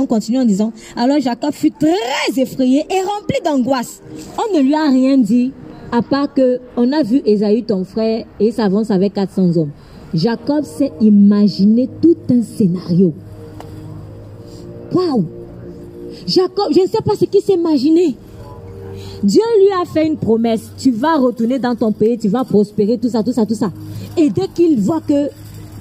on 0.00 0.06
continue 0.06 0.38
en 0.38 0.44
disant, 0.44 0.72
alors 0.96 1.20
Jacob 1.20 1.52
fut 1.52 1.70
très 1.70 2.40
effrayé 2.40 2.84
et 2.90 3.00
rempli 3.02 3.36
d'angoisse. 3.44 4.02
On 4.38 4.56
ne 4.56 4.62
lui 4.62 4.74
a 4.74 4.88
rien 4.88 5.18
dit 5.18 5.52
à 5.92 6.02
part 6.02 6.32
que 6.32 6.60
on 6.76 6.92
a 6.92 7.02
vu 7.02 7.20
Esaü 7.24 7.62
ton 7.64 7.84
frère 7.84 8.24
et 8.38 8.52
s'avance 8.52 8.90
avec 8.90 9.14
400 9.14 9.56
hommes. 9.56 9.70
Jacob 10.14 10.64
s'est 10.64 10.92
imaginé 11.00 11.88
tout 12.00 12.16
un 12.30 12.42
scénario. 12.42 13.12
Waouh! 14.92 15.24
Jacob, 16.26 16.72
je 16.72 16.80
ne 16.80 16.86
sais 16.86 17.02
pas 17.04 17.14
ce 17.14 17.24
qu'il 17.24 17.42
s'est 17.42 17.54
imaginé. 17.54 18.16
Dieu 19.22 19.42
lui 19.58 19.72
a 19.80 19.84
fait 19.84 20.06
une 20.06 20.16
promesse. 20.16 20.70
Tu 20.78 20.90
vas 20.90 21.16
retourner 21.16 21.58
dans 21.58 21.74
ton 21.74 21.92
pays, 21.92 22.18
tu 22.18 22.28
vas 22.28 22.44
prospérer, 22.44 22.98
tout 22.98 23.08
ça, 23.08 23.22
tout 23.22 23.32
ça, 23.32 23.46
tout 23.46 23.54
ça. 23.54 23.70
Et 24.16 24.30
dès 24.30 24.48
qu'il 24.48 24.80
voit 24.80 25.00
que 25.00 25.28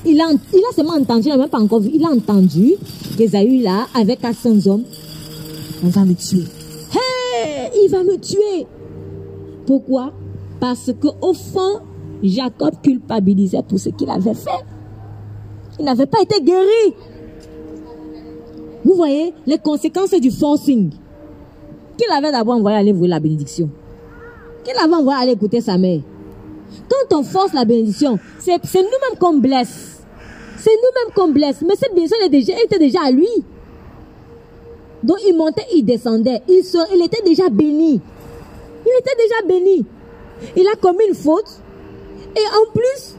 il 0.06 0.20
a, 0.22 0.32
il 0.32 0.64
a 0.70 0.74
seulement 0.76 0.94
entendu, 0.94 1.28
il 1.28 1.30
n'a 1.30 1.38
même 1.38 1.50
pas 1.50 1.60
encore 1.60 1.82
vu, 1.82 1.92
il 1.94 2.04
a 2.06 2.10
entendu 2.10 2.74
qu'Esaü 3.18 3.62
là, 3.62 3.88
avec 3.94 4.22
400 4.22 4.68
hommes, 4.68 4.84
on 5.84 5.88
va 5.88 6.06
me 6.06 6.14
tuer. 6.14 6.46
Hey, 6.94 7.70
il 7.84 7.90
va 7.90 8.04
me 8.04 8.18
tuer. 8.18 8.66
Pourquoi? 9.66 10.14
Parce 10.60 10.92
qu'au 11.00 11.34
fond, 11.34 11.80
Jacob 12.24 12.74
culpabilisait 12.82 13.64
pour 13.68 13.80
ce 13.80 13.90
qu'il 13.90 14.10
avait 14.10 14.34
fait. 14.34 14.50
Il 15.80 15.86
n'avait 15.86 16.06
pas 16.06 16.22
été 16.22 16.42
guéri. 16.42 16.96
Vous 18.84 18.96
voyez 18.96 19.34
les 19.46 19.58
conséquences 19.58 20.12
du 20.12 20.32
forcing. 20.32 20.92
Qu'il 21.98 22.12
avait 22.12 22.32
d'abord 22.32 22.56
envoyé 22.56 22.78
aller 22.78 22.92
voir 22.92 23.10
la 23.10 23.20
bénédiction. 23.20 23.70
Qu'il 24.64 24.78
avait 24.78 24.94
envoyé 24.94 25.22
aller 25.22 25.32
écouter 25.34 25.62
sa 25.62 25.78
mère. 25.78 26.02
Quand 26.90 27.18
on 27.18 27.24
force 27.24 27.54
la 27.54 27.66
bénédiction, 27.66 28.20
c'est 28.40 28.58
nous-mêmes 28.76 29.20
qu'on 29.20 29.38
blesse. 29.38 30.02
C'est 30.58 30.72
nous-mêmes 30.72 31.14
qu'on 31.16 31.30
blesse. 31.30 31.62
Mais 31.62 31.76
cette 31.76 31.94
bénédiction 31.94 32.18
déjà, 32.30 32.54
était 32.64 32.80
déjà 32.80 33.00
à 33.06 33.12
lui. 33.12 33.28
Donc 35.04 35.18
il 35.28 35.36
montait, 35.36 35.66
il 35.74 35.84
descendait. 35.84 36.42
Il, 36.48 36.62
il 36.94 37.06
était 37.06 37.22
déjà 37.24 37.50
béni. 37.50 38.02
Il 38.86 39.00
était 39.00 39.16
déjà 39.18 39.48
béni. 39.48 39.86
Il 40.56 40.68
a 40.68 40.76
commis 40.76 41.06
une 41.08 41.16
faute. 41.16 41.60
Et 42.36 42.40
en 42.40 42.72
plus, 42.72 43.16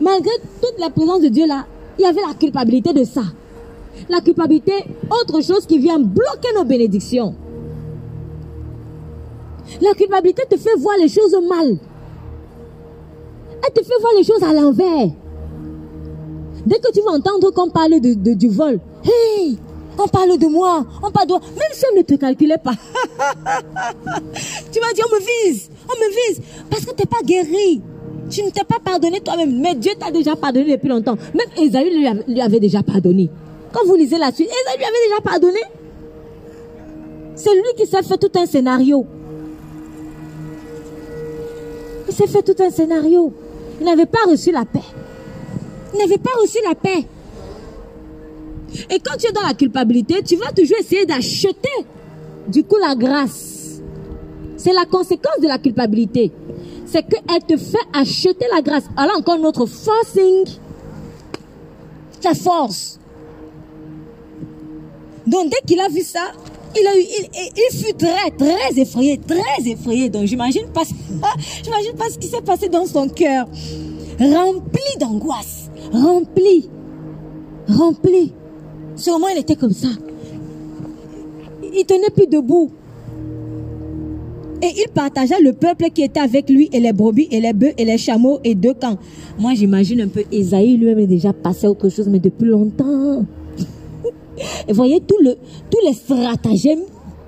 malgré 0.00 0.32
toute 0.60 0.78
la 0.78 0.90
présence 0.90 1.20
de 1.20 1.28
Dieu 1.28 1.46
là, 1.46 1.66
il 1.98 2.02
y 2.02 2.06
avait 2.06 2.20
la 2.26 2.34
culpabilité 2.34 2.92
de 2.92 3.04
ça. 3.04 3.22
La 4.08 4.20
culpabilité, 4.20 4.72
autre 5.10 5.40
chose 5.40 5.66
qui 5.66 5.78
vient 5.78 5.98
bloquer 5.98 6.52
nos 6.54 6.64
bénédictions. 6.64 7.34
La 9.80 9.94
culpabilité 9.94 10.42
te 10.48 10.56
fait 10.56 10.76
voir 10.78 10.96
les 10.98 11.08
choses 11.08 11.36
mal. 11.48 11.78
Elle 13.64 13.72
te 13.72 13.82
fait 13.82 14.00
voir 14.00 14.12
les 14.16 14.24
choses 14.24 14.42
à 14.42 14.52
l'envers. 14.52 15.10
Dès 16.66 16.78
que 16.80 16.92
tu 16.92 17.00
vas 17.02 17.12
entendre 17.12 17.50
qu'on 17.52 17.70
parle 17.70 18.00
de, 18.00 18.34
du 18.34 18.48
vol, 18.48 18.80
hey, 19.04 19.56
on 19.98 20.08
parle 20.08 20.36
de 20.36 20.46
moi, 20.46 20.84
on 21.02 21.10
parle 21.10 21.28
de 21.28 21.32
moi, 21.32 21.40
même 21.40 21.72
si 21.72 21.84
on 21.92 21.96
ne 21.96 22.02
te 22.02 22.14
calculait 22.14 22.58
pas. 22.58 22.72
tu 24.72 24.80
vas 24.80 24.92
dire, 24.92 25.06
on 25.08 25.14
me 25.14 25.20
vise, 25.20 25.70
on 25.88 25.94
me 25.94 26.08
vise, 26.10 26.42
parce 26.68 26.84
que 26.84 26.90
tu 26.90 27.02
n'es 27.02 27.06
pas 27.06 27.22
guéri. 27.24 27.82
Tu 28.28 28.42
ne 28.42 28.50
t'es 28.50 28.64
pas 28.64 28.80
pardonné 28.84 29.20
toi-même, 29.20 29.60
mais 29.60 29.74
Dieu 29.76 29.92
t'a 29.98 30.10
déjà 30.10 30.34
pardonné 30.34 30.72
depuis 30.72 30.88
longtemps. 30.88 31.16
Même 31.34 31.46
Esaü 31.64 31.90
lui, 32.26 32.40
avait 32.40 32.58
déjà 32.58 32.82
pardonné. 32.82 33.30
Quand 33.72 33.86
vous 33.86 33.94
lisez 33.94 34.18
la 34.18 34.32
suite, 34.32 34.48
Esaü 34.48 34.78
lui 34.78 34.84
avait 34.84 35.08
déjà 35.08 35.20
pardonné. 35.22 35.60
C'est 37.36 37.54
lui 37.54 37.74
qui 37.76 37.86
s'est 37.86 38.02
fait 38.02 38.18
tout 38.18 38.36
un 38.36 38.46
scénario. 38.46 39.06
Il 42.08 42.14
s'est 42.14 42.26
fait 42.26 42.42
tout 42.42 42.60
un 42.60 42.70
scénario. 42.70 43.32
Il 43.80 43.86
n'avait 43.86 44.06
pas 44.06 44.24
reçu 44.28 44.52
la 44.52 44.64
paix. 44.64 44.80
Il 45.92 45.98
n'avait 45.98 46.18
pas 46.18 46.30
reçu 46.40 46.58
la 46.66 46.74
paix. 46.74 47.06
Et 48.90 48.98
quand 48.98 49.16
tu 49.18 49.28
es 49.28 49.32
dans 49.32 49.46
la 49.46 49.54
culpabilité, 49.54 50.22
tu 50.22 50.36
vas 50.36 50.52
toujours 50.52 50.78
essayer 50.78 51.06
d'acheter 51.06 51.86
du 52.48 52.64
coup 52.64 52.76
la 52.76 52.94
grâce. 52.94 53.80
C'est 54.56 54.72
la 54.72 54.84
conséquence 54.84 55.40
de 55.40 55.46
la 55.46 55.58
culpabilité. 55.58 56.32
C'est 56.86 57.02
qu'elle 57.02 57.42
te 57.46 57.56
fait 57.56 57.78
acheter 57.92 58.46
la 58.54 58.62
grâce. 58.62 58.84
Alors 58.96 59.18
encore 59.18 59.38
notre 59.38 59.66
forcing. 59.66 60.46
La 62.24 62.34
force. 62.34 62.98
Donc 65.26 65.50
dès 65.50 65.60
qu'il 65.64 65.80
a 65.80 65.88
vu 65.88 66.00
ça, 66.00 66.32
il, 66.78 67.76
fut 67.76 67.94
très, 67.94 68.30
très 68.36 68.80
effrayé, 68.80 69.18
très 69.18 69.70
effrayé. 69.70 70.08
Donc 70.08 70.24
j'imagine 70.24 70.66
pas, 70.72 70.82
j'imagine 71.62 71.94
pas 71.96 72.08
ce 72.10 72.18
qui 72.18 72.28
s'est 72.28 72.42
passé 72.42 72.68
dans 72.68 72.86
son 72.86 73.08
cœur. 73.08 73.46
Rempli 74.18 74.98
d'angoisse, 74.98 75.70
rempli, 75.92 76.68
rempli. 77.68 78.32
Sûrement, 78.96 79.28
il 79.28 79.38
était 79.38 79.56
comme 79.56 79.72
ça. 79.72 79.88
Il 81.62 81.84
tenait 81.84 82.10
plus 82.10 82.26
debout. 82.26 82.70
Et 84.62 84.72
il 84.74 84.88
partagea 84.88 85.38
le 85.38 85.52
peuple 85.52 85.90
qui 85.92 86.02
était 86.02 86.20
avec 86.20 86.48
lui 86.48 86.70
et 86.72 86.80
les 86.80 86.94
brebis 86.94 87.28
et 87.30 87.40
les 87.40 87.52
bœufs 87.52 87.74
et 87.76 87.84
les 87.84 87.98
chameaux 87.98 88.40
et 88.42 88.54
deux 88.54 88.72
camps. 88.72 88.96
Moi, 89.38 89.52
j'imagine 89.54 90.00
un 90.00 90.08
peu 90.08 90.24
Esaïe 90.32 90.78
lui-même 90.78 91.00
est 91.00 91.06
déjà 91.06 91.34
passé 91.34 91.66
autre 91.66 91.90
chose, 91.90 92.08
mais 92.08 92.20
depuis 92.20 92.46
longtemps. 92.46 93.26
Et 94.68 94.72
voyez 94.72 95.00
tout 95.00 95.18
le, 95.22 95.34
tous 95.70 95.80
les 95.86 95.92
stratagèmes 95.92 96.82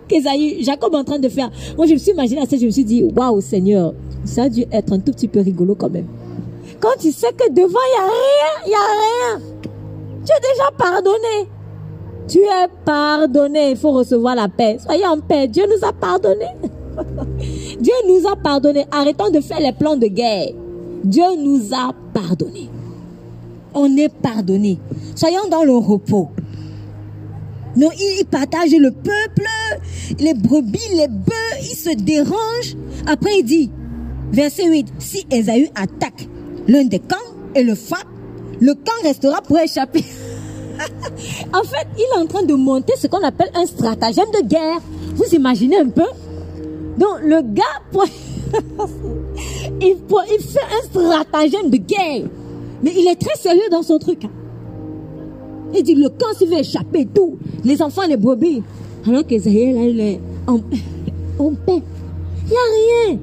qu'Esaïe, 0.09 0.63
Jacob 0.63 0.95
est 0.95 0.99
en 0.99 1.05
train 1.05 1.19
de 1.19 1.29
faire. 1.29 1.51
Moi, 1.77 1.87
je 1.87 1.93
me 1.93 1.99
suis 1.99 2.13
imaginé 2.13 2.41
à 2.41 2.47
ça, 2.47 2.57
je 2.57 2.67
me 2.67 2.71
suis 2.71 2.85
dit, 2.85 3.03
waouh, 3.03 3.41
Seigneur, 3.41 3.95
ça 4.25 4.45
a 4.45 4.49
dû 4.49 4.65
être 4.73 4.93
un 4.93 4.99
tout 4.99 5.13
petit 5.13 5.29
peu 5.29 5.41
rigolo 5.41 5.75
quand 5.75 5.91
même. 5.91 6.07
Quand 6.81 6.97
tu 6.99 7.11
sais 7.11 7.33
que 7.37 7.51
devant, 7.51 7.79
il 7.87 7.95
n'y 7.95 8.01
a 8.01 8.07
rien, 8.07 8.65
il 8.67 8.69
n'y 8.69 8.75
a 8.75 8.79
rien. 8.79 9.59
Tu 10.25 10.33
es 10.33 10.41
déjà 10.41 10.71
pardonné. 10.77 11.49
Tu 12.29 12.39
es 12.41 12.69
pardonné. 12.85 13.71
Il 13.71 13.77
faut 13.77 13.93
recevoir 13.93 14.35
la 14.35 14.49
paix. 14.49 14.79
Soyez 14.85 15.07
en 15.07 15.19
paix. 15.19 15.49
Dieu 15.49 15.65
nous 15.67 15.87
a 15.87 15.93
pardonné. 15.93 16.47
Dieu 17.81 17.95
nous 18.07 18.29
a 18.29 18.37
pardonné. 18.37 18.85
Arrêtons 18.91 19.31
de 19.31 19.41
faire 19.41 19.61
les 19.61 19.73
plans 19.73 19.97
de 19.97 20.07
guerre. 20.07 20.51
Dieu 21.03 21.25
nous 21.39 21.73
a 21.73 21.93
pardonné. 22.13 22.69
On 23.75 23.97
est 23.97 24.13
pardonné. 24.13 24.79
Soyons 25.17 25.49
dans 25.51 25.65
le 25.65 25.77
repos. 25.77 26.29
Non, 27.79 27.91
il 27.97 28.25
partage 28.25 28.73
le 28.73 28.91
peuple, 28.91 29.47
les 30.19 30.35
brebis, 30.35 30.81
les 30.97 31.07
bœufs, 31.07 31.61
il 31.61 31.77
se 31.77 31.95
dérange. 31.95 32.77
Après, 33.07 33.39
il 33.39 33.45
dit, 33.45 33.71
verset 34.33 34.69
8, 34.69 34.89
si 34.99 35.25
Esaü 35.31 35.69
attaque 35.77 36.27
l'un 36.67 36.83
des 36.87 36.99
camps 36.99 37.17
et 37.55 37.63
le 37.63 37.77
frappe, 37.77 38.09
le 38.61 38.75
camp 38.75 39.01
restera 39.05 39.41
pour 39.43 39.61
échapper. 39.61 40.05
en 41.55 41.63
fait, 41.63 41.87
il 41.97 42.03
est 42.03 42.21
en 42.21 42.27
train 42.27 42.43
de 42.43 42.55
monter 42.55 42.95
ce 42.99 43.07
qu'on 43.07 43.23
appelle 43.23 43.51
un 43.55 43.67
stratagème 43.67 44.31
de 44.33 44.45
guerre. 44.45 44.81
Vous 45.15 45.33
imaginez 45.33 45.79
un 45.79 45.89
peu? 45.89 46.09
Donc, 46.99 47.21
le 47.23 47.43
gars, 47.43 47.63
il, 49.81 49.97
il 50.33 50.43
fait 50.43 50.59
un 50.59 50.85
stratagème 50.85 51.71
de 51.71 51.77
guerre. 51.77 52.29
Mais 52.83 52.93
il 52.97 53.07
est 53.07 53.21
très 53.21 53.37
sérieux 53.37 53.69
dans 53.71 53.85
son 53.85 54.01
truc. 54.01 54.23
Il 55.75 55.83
dit, 55.83 55.95
le 55.95 56.09
camp 56.09 56.33
s'il 56.37 56.49
veut 56.49 56.59
échapper, 56.59 57.07
tout. 57.07 57.37
Les 57.65 57.83
enfants, 57.83 58.03
les 58.09 58.17
brebis. 58.17 58.63
Alors 59.07 59.27
que 59.27 59.35
là, 59.35 59.85
il 59.85 60.01
est 60.01 60.21
en, 60.47 60.57
en 61.39 61.55
paix. 61.55 61.83
Il 62.45 62.51
n'y 62.51 62.57
a 62.57 63.09
rien. 63.09 63.19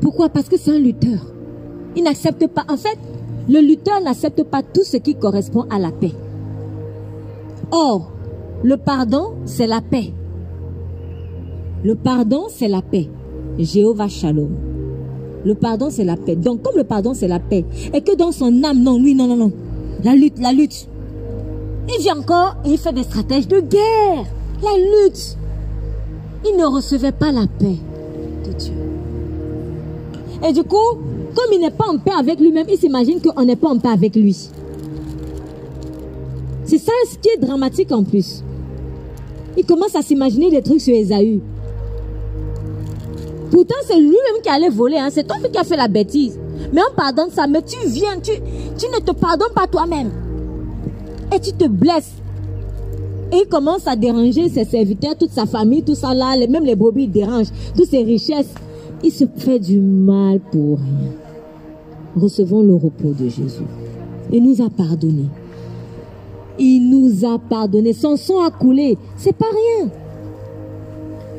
Pourquoi? 0.00 0.28
Parce 0.28 0.48
que 0.48 0.56
c'est 0.56 0.72
un 0.72 0.78
lutteur. 0.78 1.18
Il 1.94 2.04
n'accepte 2.04 2.46
pas. 2.48 2.64
En 2.68 2.76
fait, 2.76 2.98
le 3.48 3.60
lutteur 3.60 4.00
n'accepte 4.00 4.42
pas 4.44 4.62
tout 4.62 4.84
ce 4.84 4.96
qui 4.96 5.14
correspond 5.14 5.66
à 5.70 5.78
la 5.78 5.92
paix. 5.92 6.12
Or, 7.70 8.12
le 8.62 8.76
pardon, 8.76 9.34
c'est 9.44 9.66
la 9.66 9.80
paix. 9.80 10.12
Le 11.84 11.94
pardon, 11.94 12.46
c'est 12.48 12.68
la 12.68 12.82
paix. 12.82 13.08
Jéhovah 13.58 14.08
Shalom. 14.08 14.65
Le 15.44 15.54
pardon, 15.54 15.88
c'est 15.90 16.04
la 16.04 16.16
paix. 16.16 16.36
Donc, 16.36 16.62
comme 16.62 16.76
le 16.76 16.84
pardon, 16.84 17.14
c'est 17.14 17.28
la 17.28 17.38
paix, 17.38 17.64
et 17.92 18.00
que 18.00 18.14
dans 18.16 18.32
son 18.32 18.64
âme, 18.64 18.82
non, 18.82 18.98
lui, 18.98 19.14
non, 19.14 19.26
non, 19.26 19.36
non. 19.36 19.52
La 20.02 20.14
lutte, 20.14 20.38
la 20.38 20.52
lutte. 20.52 20.88
Il 21.88 22.02
vient 22.02 22.18
encore 22.18 22.56
et 22.64 22.70
il 22.70 22.78
fait 22.78 22.92
des 22.92 23.04
stratèges 23.04 23.48
de 23.48 23.60
guerre. 23.60 24.24
La 24.62 24.76
lutte. 24.76 25.36
Il 26.48 26.56
ne 26.56 26.66
recevait 26.66 27.12
pas 27.12 27.32
la 27.32 27.46
paix 27.46 27.76
de 28.44 28.52
Dieu. 28.52 28.72
Et 30.46 30.52
du 30.52 30.62
coup, 30.62 30.76
comme 31.34 31.52
il 31.52 31.60
n'est 31.60 31.70
pas 31.70 31.86
en 31.88 31.98
paix 31.98 32.12
avec 32.18 32.40
lui-même, 32.40 32.66
il 32.70 32.78
s'imagine 32.78 33.20
qu'on 33.20 33.44
n'est 33.44 33.56
pas 33.56 33.68
en 33.68 33.78
paix 33.78 33.88
avec 33.88 34.16
lui. 34.16 34.36
C'est 36.64 36.78
ça 36.78 36.92
ce 37.10 37.18
qui 37.18 37.28
est 37.28 37.40
dramatique 37.40 37.92
en 37.92 38.02
plus. 38.02 38.42
Il 39.56 39.64
commence 39.64 39.94
à 39.94 40.02
s'imaginer 40.02 40.50
des 40.50 40.62
trucs 40.62 40.80
sur 40.80 40.94
Esaü. 40.94 41.40
Pourtant, 43.50 43.74
c'est 43.86 43.98
lui-même 43.98 44.42
qui 44.42 44.48
allait 44.48 44.68
voler. 44.68 44.98
Hein. 44.98 45.08
C'est 45.10 45.26
toi 45.26 45.36
qui 45.50 45.58
a 45.58 45.64
fait 45.64 45.76
la 45.76 45.88
bêtise. 45.88 46.38
Mais 46.72 46.80
on 46.90 46.94
pardonne 46.94 47.30
ça. 47.30 47.46
Mais 47.46 47.62
tu 47.62 47.76
viens, 47.88 48.18
tu, 48.22 48.32
tu 48.78 48.86
ne 48.88 48.98
te 48.98 49.12
pardonnes 49.12 49.52
pas 49.54 49.66
toi-même. 49.66 50.10
Et 51.34 51.40
tu 51.40 51.52
te 51.52 51.66
blesses. 51.66 52.12
Et 53.32 53.38
il 53.44 53.48
commence 53.48 53.86
à 53.88 53.96
déranger 53.96 54.48
ses 54.48 54.64
serviteurs, 54.64 55.16
toute 55.16 55.32
sa 55.32 55.46
famille, 55.46 55.82
tout 55.82 55.96
ça 55.96 56.14
là, 56.14 56.36
même 56.48 56.64
les 56.64 56.76
brebis, 56.76 57.04
il 57.04 57.10
dérange, 57.10 57.48
toutes 57.76 57.88
ses 57.88 58.04
richesses. 58.04 58.54
Il 59.02 59.10
se 59.10 59.24
fait 59.36 59.58
du 59.58 59.80
mal 59.80 60.40
pour 60.52 60.78
rien. 60.78 61.10
Recevons 62.16 62.62
le 62.62 62.74
repos 62.74 63.12
de 63.18 63.28
Jésus. 63.28 63.64
Il 64.32 64.42
nous 64.42 64.64
a 64.64 64.70
pardonné. 64.70 65.26
Il 66.58 66.88
nous 66.88 67.24
a 67.26 67.38
pardonné. 67.38 67.92
Son 67.92 68.16
sang 68.16 68.44
a 68.44 68.50
coulé. 68.50 68.96
C'est 69.16 69.36
pas 69.36 69.46
rien. 69.50 69.90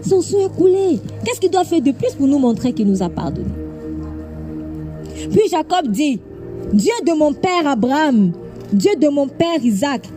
Son 0.01 0.21
sang 0.21 0.45
a 0.45 0.49
coulé. 0.49 0.99
Qu'est-ce 1.23 1.39
qu'il 1.39 1.49
doit 1.51 1.63
faire 1.63 1.81
de 1.81 1.91
plus 1.91 2.13
pour 2.13 2.27
nous 2.27 2.39
montrer 2.39 2.73
qu'il 2.73 2.87
nous 2.87 3.01
a 3.01 3.09
pardonné 3.09 3.47
Puis 5.31 5.49
Jacob 5.49 5.87
dit, 5.89 6.19
Dieu 6.73 6.93
de 7.05 7.13
mon 7.17 7.33
père 7.33 7.67
Abraham, 7.67 8.31
Dieu 8.71 8.91
de 8.99 9.07
mon 9.07 9.27
père 9.27 9.63
Isaac, 9.63 10.07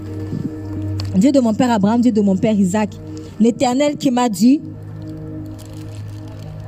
Dieu 1.17 1.33
de 1.33 1.41
mon 1.41 1.55
père 1.55 1.71
Abraham, 1.71 2.01
Dieu 2.01 2.13
de 2.13 2.21
mon 2.21 2.37
père 2.37 2.59
Isaac, 2.59 2.91
l'Éternel 3.39 3.97
qui 3.97 4.11
m'a 4.11 4.29
dit, 4.29 4.61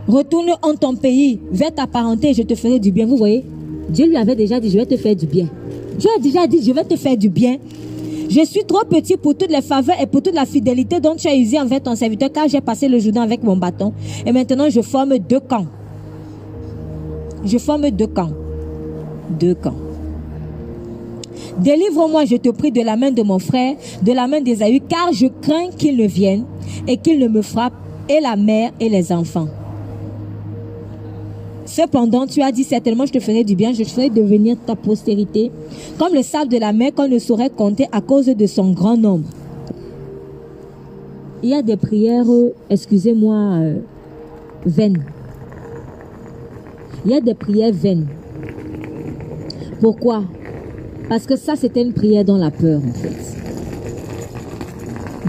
retourne 0.09 0.51
en 0.63 0.75
ton 0.75 0.95
pays, 0.95 1.41
vers 1.51 1.75
ta 1.75 1.87
parenté 1.87 2.35
je 2.35 2.43
te 2.43 2.55
ferai 2.55 2.79
du 2.79 2.93
bien. 2.93 3.07
Vous 3.07 3.17
voyez, 3.17 3.45
Dieu 3.89 4.07
lui 4.07 4.17
avait 4.17 4.37
déjà 4.37 4.61
dit, 4.61 4.71
je 4.71 4.79
vais 4.79 4.87
te 4.87 4.97
faire 4.97 5.17
du 5.17 5.27
bien. 5.27 5.49
Dieu 5.99 6.11
a 6.17 6.21
déjà 6.21 6.47
dit, 6.47 6.63
je 6.63 6.73
vais 6.73 6.85
te 6.85 6.97
faire 6.97 7.17
du 7.17 7.29
bien. 7.29 7.59
Je 8.35 8.47
suis 8.47 8.65
trop 8.65 8.83
petit 8.89 9.19
pour 9.19 9.37
toutes 9.37 9.51
les 9.51 9.61
faveurs 9.61 10.01
et 10.01 10.07
pour 10.07 10.23
toute 10.23 10.35
la 10.35 10.47
fidélité 10.47 11.01
dont 11.01 11.15
tu 11.15 11.29
as 11.29 11.37
usé 11.37 11.61
envers 11.61 11.83
ton 11.83 11.95
serviteur, 11.95 12.33
car 12.33 12.49
j'ai 12.49 12.63
passé 12.63 12.89
le 12.89 12.99
Jourdain 12.99 13.21
avec 13.21 13.43
mon 13.43 13.57
bâton. 13.59 13.93
Et 14.25 14.33
maintenant, 14.33 14.71
je 14.71 14.81
forme 14.81 15.19
deux 15.19 15.41
camps. 15.41 15.67
Je 17.45 17.59
forme 17.59 17.91
deux 17.91 18.07
camps. 18.07 18.31
Deux 19.39 19.55
camps. 19.55 19.77
Délivre-moi, 21.59 22.25
je 22.25 22.37
te 22.37 22.49
prie, 22.49 22.73
de 22.73 22.81
la 22.81 22.97
main 22.97 23.11
de 23.11 23.23
mon 23.23 23.39
frère, 23.39 23.75
de 24.03 24.13
la 24.13 24.27
main 24.27 24.41
d'Ésaü, 24.41 24.81
car 24.89 25.13
je 25.13 25.27
crains 25.27 25.69
qu'il 25.77 25.99
ne 25.99 26.07
vienne 26.07 26.47
et 26.89 26.97
qu'il 26.97 27.19
ne 27.19 27.29
me 27.29 27.43
frappe, 27.43 27.75
et 28.09 28.21
la 28.21 28.37
mère 28.37 28.71
et 28.81 28.89
les 28.89 29.13
enfants. 29.13 29.49
Cependant, 31.75 32.27
tu 32.27 32.43
as 32.43 32.53
dit 32.53 32.65
certainement, 32.65 33.07
je 33.07 33.13
te 33.13 33.19
ferai 33.19 33.45
du 33.45 33.57
bien, 33.57 33.73
je 33.73 33.83
ferai 33.85 34.11
devenir 34.11 34.59
ta 34.67 34.77
postérité 34.77 35.51
comme 35.99 36.13
le 36.13 36.21
sable 36.21 36.53
de 36.53 36.59
la 36.59 36.71
mer 36.75 36.93
qu'on 36.95 37.09
ne 37.09 37.19
saurait 37.19 37.49
compter 37.49 37.87
à 37.93 38.03
cause 38.03 38.27
de 38.27 38.47
son 38.47 38.73
grand 38.73 38.99
nombre. 38.99 39.25
Il 41.43 41.49
y 41.49 41.55
a 41.55 41.63
des 41.63 41.79
prières, 41.79 42.27
excusez-moi, 42.69 43.35
euh, 43.35 43.77
vaines. 44.67 45.03
Il 47.07 47.13
y 47.13 47.15
a 47.15 47.23
des 47.23 47.33
prières 47.33 47.73
vaines. 47.73 48.07
Pourquoi? 49.81 50.25
Parce 51.09 51.25
que 51.25 51.37
ça, 51.37 51.57
c'était 51.57 51.81
une 51.81 51.95
prière 51.95 52.27
dans 52.27 52.37
la 52.37 52.51
peur, 52.51 52.83
en 52.87 52.93
fait. 52.93 53.39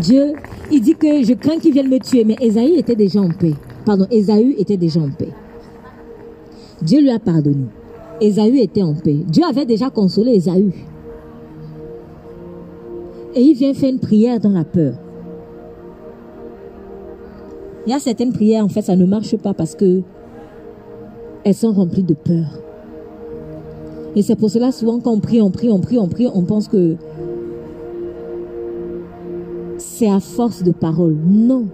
Dieu, 0.01 0.33
il 0.69 0.81
dit 0.81 0.95
que 0.95 1.23
je 1.23 1.35
crains 1.35 1.57
qu'il 1.57 1.71
vienne 1.71 1.87
me 1.87 1.99
tuer, 1.99 2.25
mais 2.25 2.35
Esaïe 2.41 2.75
était 2.77 2.97
déjà 2.97 3.21
en 3.21 3.29
paix. 3.29 3.53
Pardon, 3.85 4.07
Esaü 4.11 4.55
était 4.59 4.75
déjà 4.75 4.99
en 4.99 5.09
paix. 5.09 5.32
Dieu 6.85 7.01
lui 7.01 7.11
a 7.11 7.19
pardonné. 7.19 7.65
Esaü 8.21 8.59
était 8.59 8.83
en 8.83 8.93
paix. 8.93 9.17
Dieu 9.27 9.43
avait 9.43 9.65
déjà 9.65 9.89
consolé 9.89 10.35
Esaü. 10.35 10.71
Et 13.35 13.41
il 13.41 13.53
vient 13.55 13.73
faire 13.73 13.89
une 13.89 13.99
prière 13.99 14.39
dans 14.39 14.51
la 14.51 14.63
peur. 14.63 14.93
Il 17.85 17.91
y 17.91 17.93
a 17.93 17.99
certaines 17.99 18.31
prières, 18.31 18.63
en 18.63 18.69
fait, 18.69 18.81
ça 18.81 18.95
ne 18.95 19.05
marche 19.05 19.35
pas 19.37 19.53
parce 19.53 19.75
que 19.75 20.01
elles 21.43 21.53
sont 21.53 21.73
remplies 21.73 22.03
de 22.03 22.13
peur. 22.13 22.59
Et 24.15 24.21
c'est 24.21 24.35
pour 24.35 24.49
cela 24.49 24.71
souvent 24.71 24.99
quand 24.99 25.11
on 25.11 25.19
prie, 25.19 25.41
on 25.41 25.49
prie, 25.49 25.69
on 25.69 25.79
prie, 25.79 25.97
on 25.97 26.07
prie, 26.07 26.27
on 26.33 26.43
pense 26.43 26.67
que 26.67 26.95
c'est 29.77 30.09
à 30.09 30.19
force 30.19 30.63
de 30.63 30.71
parole. 30.71 31.17
Non. 31.27 31.65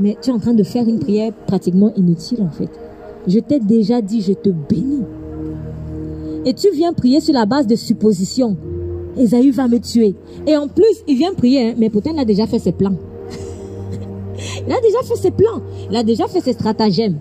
Mais 0.00 0.16
tu 0.20 0.30
es 0.30 0.32
en 0.32 0.38
train 0.38 0.54
de 0.54 0.62
faire 0.62 0.88
une 0.88 0.98
prière 0.98 1.32
pratiquement 1.46 1.92
inutile 1.94 2.42
en 2.42 2.50
fait. 2.50 2.70
Je 3.26 3.38
t'ai 3.38 3.60
déjà 3.60 4.00
dit, 4.00 4.22
je 4.22 4.32
te 4.32 4.48
bénis. 4.48 5.04
Et 6.46 6.54
tu 6.54 6.68
viens 6.72 6.94
prier 6.94 7.20
sur 7.20 7.34
la 7.34 7.44
base 7.44 7.66
de 7.66 7.76
suppositions. 7.76 8.56
Esaü 9.18 9.50
va 9.50 9.68
me 9.68 9.78
tuer. 9.78 10.14
Et 10.46 10.56
en 10.56 10.68
plus, 10.68 11.04
il 11.06 11.16
vient 11.16 11.34
prier, 11.34 11.68
hein, 11.68 11.74
mais 11.76 11.90
pourtant 11.90 12.12
il 12.14 12.18
a 12.18 12.24
déjà 12.24 12.46
fait 12.46 12.58
ses 12.58 12.72
plans. 12.72 12.94
il 14.66 14.72
a 14.72 14.80
déjà 14.80 15.02
fait 15.04 15.16
ses 15.16 15.30
plans. 15.30 15.60
Il 15.90 15.96
a 15.96 16.02
déjà 16.02 16.26
fait 16.28 16.40
ses 16.40 16.54
stratagèmes. 16.54 17.18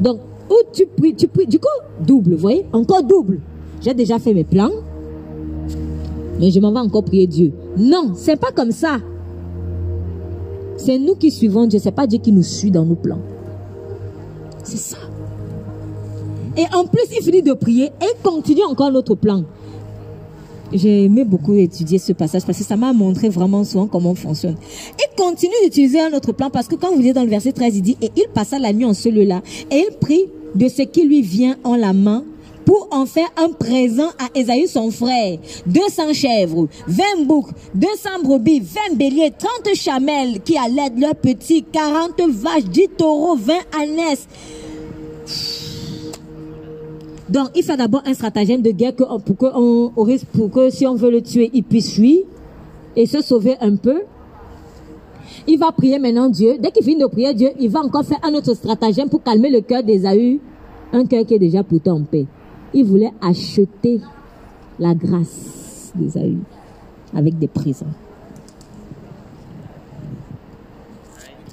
Donc, 0.00 0.18
ou 0.48 0.54
tu 0.72 0.86
pries, 0.86 1.14
tu 1.14 1.26
pries, 1.26 1.46
du 1.46 1.58
coup, 1.58 1.66
double, 2.06 2.34
vous 2.34 2.40
voyez, 2.40 2.66
encore 2.72 3.02
double. 3.02 3.40
J'ai 3.80 3.94
déjà 3.94 4.20
fait 4.20 4.32
mes 4.32 4.44
plans, 4.44 4.70
mais 6.38 6.50
je 6.50 6.60
m'en 6.60 6.72
vais 6.72 6.78
encore 6.78 7.04
prier 7.04 7.26
Dieu. 7.26 7.52
Non, 7.76 8.12
c'est 8.14 8.38
pas 8.38 8.52
comme 8.52 8.70
ça. 8.70 8.98
C'est 10.76 10.98
nous 10.98 11.14
qui 11.14 11.30
suivons 11.30 11.66
Dieu, 11.66 11.78
c'est 11.78 11.92
pas 11.92 12.06
Dieu 12.06 12.18
qui 12.18 12.32
nous 12.32 12.42
suit 12.42 12.70
dans 12.70 12.84
nos 12.84 12.94
plans. 12.94 13.20
C'est 14.64 14.78
ça. 14.78 14.98
Et 16.56 16.64
en 16.74 16.84
plus, 16.84 17.04
il 17.16 17.22
finit 17.22 17.42
de 17.42 17.52
prier 17.52 17.86
et 17.86 18.22
continue 18.22 18.64
encore 18.64 18.90
notre 18.90 19.14
plan. 19.14 19.44
J'ai 20.72 21.04
aimé 21.04 21.24
beaucoup 21.24 21.54
étudier 21.54 21.98
ce 21.98 22.12
passage 22.12 22.44
parce 22.46 22.58
que 22.58 22.64
ça 22.64 22.76
m'a 22.76 22.92
montré 22.92 23.28
vraiment 23.28 23.62
souvent 23.62 23.86
comment 23.86 24.12
on 24.12 24.14
fonctionne. 24.14 24.56
Il 24.98 25.16
continue 25.16 25.52
d'utiliser 25.64 26.00
un 26.00 26.12
autre 26.14 26.32
plan 26.32 26.48
parce 26.48 26.66
que 26.66 26.76
quand 26.76 26.94
vous 26.94 27.06
êtes 27.06 27.14
dans 27.14 27.24
le 27.24 27.28
verset 27.28 27.52
13, 27.52 27.76
il 27.76 27.82
dit, 27.82 27.96
et 28.00 28.10
il 28.16 28.26
passa 28.32 28.58
la 28.58 28.72
nuit 28.72 28.86
en 28.86 28.94
celui-là 28.94 29.42
et 29.70 29.86
il 29.90 29.96
prit 29.98 30.24
de 30.54 30.68
ce 30.68 30.82
qui 30.82 31.06
lui 31.06 31.20
vient 31.20 31.56
en 31.64 31.76
la 31.76 31.92
main 31.92 32.24
pour 32.64 32.88
en 32.90 33.06
faire 33.06 33.28
un 33.36 33.50
présent 33.50 34.08
à 34.18 34.38
Esaü 34.38 34.66
son 34.66 34.90
frère. 34.90 35.38
200 35.66 36.12
chèvres, 36.12 36.68
20 36.86 37.26
boucs, 37.26 37.50
200 37.74 38.10
brebis, 38.24 38.60
20 38.60 38.96
béliers, 38.96 39.32
30 39.36 39.74
chamelles 39.74 40.40
qui 40.40 40.56
allaient 40.56 40.92
leurs 40.96 41.14
petits, 41.14 41.64
40 41.64 42.20
vaches, 42.28 42.64
10 42.64 42.88
taureaux, 42.96 43.36
20 43.36 43.54
ânesses. 43.80 44.28
Donc, 47.28 47.48
il 47.54 47.62
fait 47.62 47.76
d'abord 47.76 48.02
un 48.04 48.12
stratagème 48.12 48.60
de 48.60 48.72
guerre 48.72 48.94
pour, 48.94 49.08
que 49.24 50.24
pour 50.36 50.50
que 50.50 50.70
si 50.70 50.86
on 50.86 50.94
veut 50.94 51.10
le 51.10 51.22
tuer, 51.22 51.50
il 51.54 51.64
puisse 51.64 51.94
fuir 51.94 52.24
et 52.94 53.06
se 53.06 53.22
sauver 53.22 53.56
un 53.60 53.76
peu. 53.76 54.02
Il 55.46 55.58
va 55.58 55.72
prier 55.72 55.98
maintenant 55.98 56.28
Dieu. 56.28 56.56
Dès 56.60 56.70
qu'il 56.70 56.84
finit 56.84 57.00
de 57.00 57.06
prier 57.06 57.32
Dieu, 57.32 57.48
il 57.58 57.70
va 57.70 57.80
encore 57.80 58.04
faire 58.04 58.20
un 58.22 58.34
autre 58.34 58.54
stratagème 58.54 59.08
pour 59.08 59.22
calmer 59.22 59.50
le 59.50 59.62
cœur 59.62 59.82
d'Ésaü. 59.82 60.40
Un 60.92 61.06
cœur 61.06 61.24
qui 61.24 61.34
est 61.34 61.38
déjà 61.38 61.62
pourtant 61.62 61.96
en 61.96 62.02
paix. 62.02 62.26
Il 62.74 62.84
voulait 62.84 63.12
acheter 63.20 64.00
la 64.78 64.94
grâce 64.94 65.92
d'Ésaü 65.94 66.38
avec 67.14 67.38
des 67.38 67.48
prisons. 67.48 67.86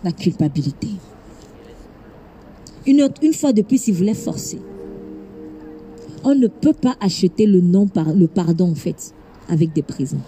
La 0.04 0.12
culpabilité. 0.12 0.88
Une, 2.88 3.02
autre, 3.02 3.22
une 3.22 3.34
fois 3.34 3.52
de 3.52 3.62
plus, 3.62 3.88
il 3.90 3.94
voulait 3.94 4.14
forcer. 4.14 4.62
On 6.24 6.36
ne 6.36 6.48
peut 6.48 6.74
pas 6.74 6.96
acheter 7.02 7.46
le 7.46 7.62
non 7.62 7.88
par 7.88 8.14
le 8.14 8.28
pardon 8.28 8.72
en 8.72 8.76
fait 8.76 9.14
avec 9.50 9.74
des 9.74 9.82
prisons. 9.82 10.22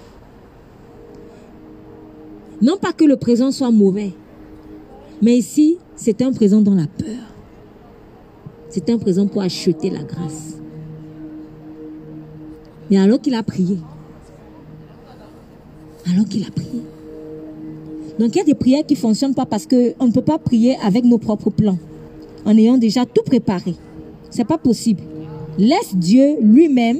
Non 2.61 2.77
pas 2.77 2.93
que 2.93 3.05
le 3.05 3.17
présent 3.17 3.51
soit 3.51 3.71
mauvais, 3.71 4.13
mais 5.21 5.37
ici, 5.37 5.77
c'est 5.95 6.21
un 6.21 6.31
présent 6.31 6.61
dans 6.61 6.75
la 6.75 6.87
peur. 6.87 7.33
C'est 8.69 8.89
un 8.89 8.97
présent 8.97 9.27
pour 9.27 9.41
acheter 9.41 9.89
la 9.89 10.03
grâce. 10.03 10.60
Mais 12.91 12.99
alors 12.99 13.19
qu'il 13.19 13.33
a 13.33 13.41
prié, 13.41 13.77
alors 16.11 16.25
qu'il 16.25 16.43
a 16.43 16.51
prié. 16.51 16.81
Donc 18.19 18.35
il 18.35 18.37
y 18.37 18.41
a 18.41 18.43
des 18.43 18.53
prières 18.53 18.85
qui 18.85 18.95
ne 18.95 18.99
fonctionnent 18.99 19.33
pas 19.33 19.45
parce 19.45 19.65
qu'on 19.65 20.05
ne 20.05 20.11
peut 20.11 20.21
pas 20.21 20.37
prier 20.37 20.75
avec 20.83 21.05
nos 21.05 21.17
propres 21.17 21.49
plans, 21.49 21.79
en 22.45 22.57
ayant 22.57 22.77
déjà 22.77 23.05
tout 23.05 23.23
préparé. 23.23 23.75
C'est 24.29 24.45
pas 24.45 24.57
possible. 24.57 25.01
Laisse 25.57 25.95
Dieu 25.95 26.35
lui-même 26.41 26.99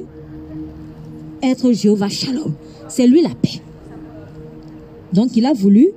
être 1.44 1.72
Jéhovah 1.72 2.10
Shalom. 2.10 2.54
C'est 2.88 3.08
lui 3.08 3.22
la 3.22 3.30
paix. 3.30 3.62
Donc 5.14 5.36
il 5.36 5.46
a 5.46 5.54
voulu 5.54 5.90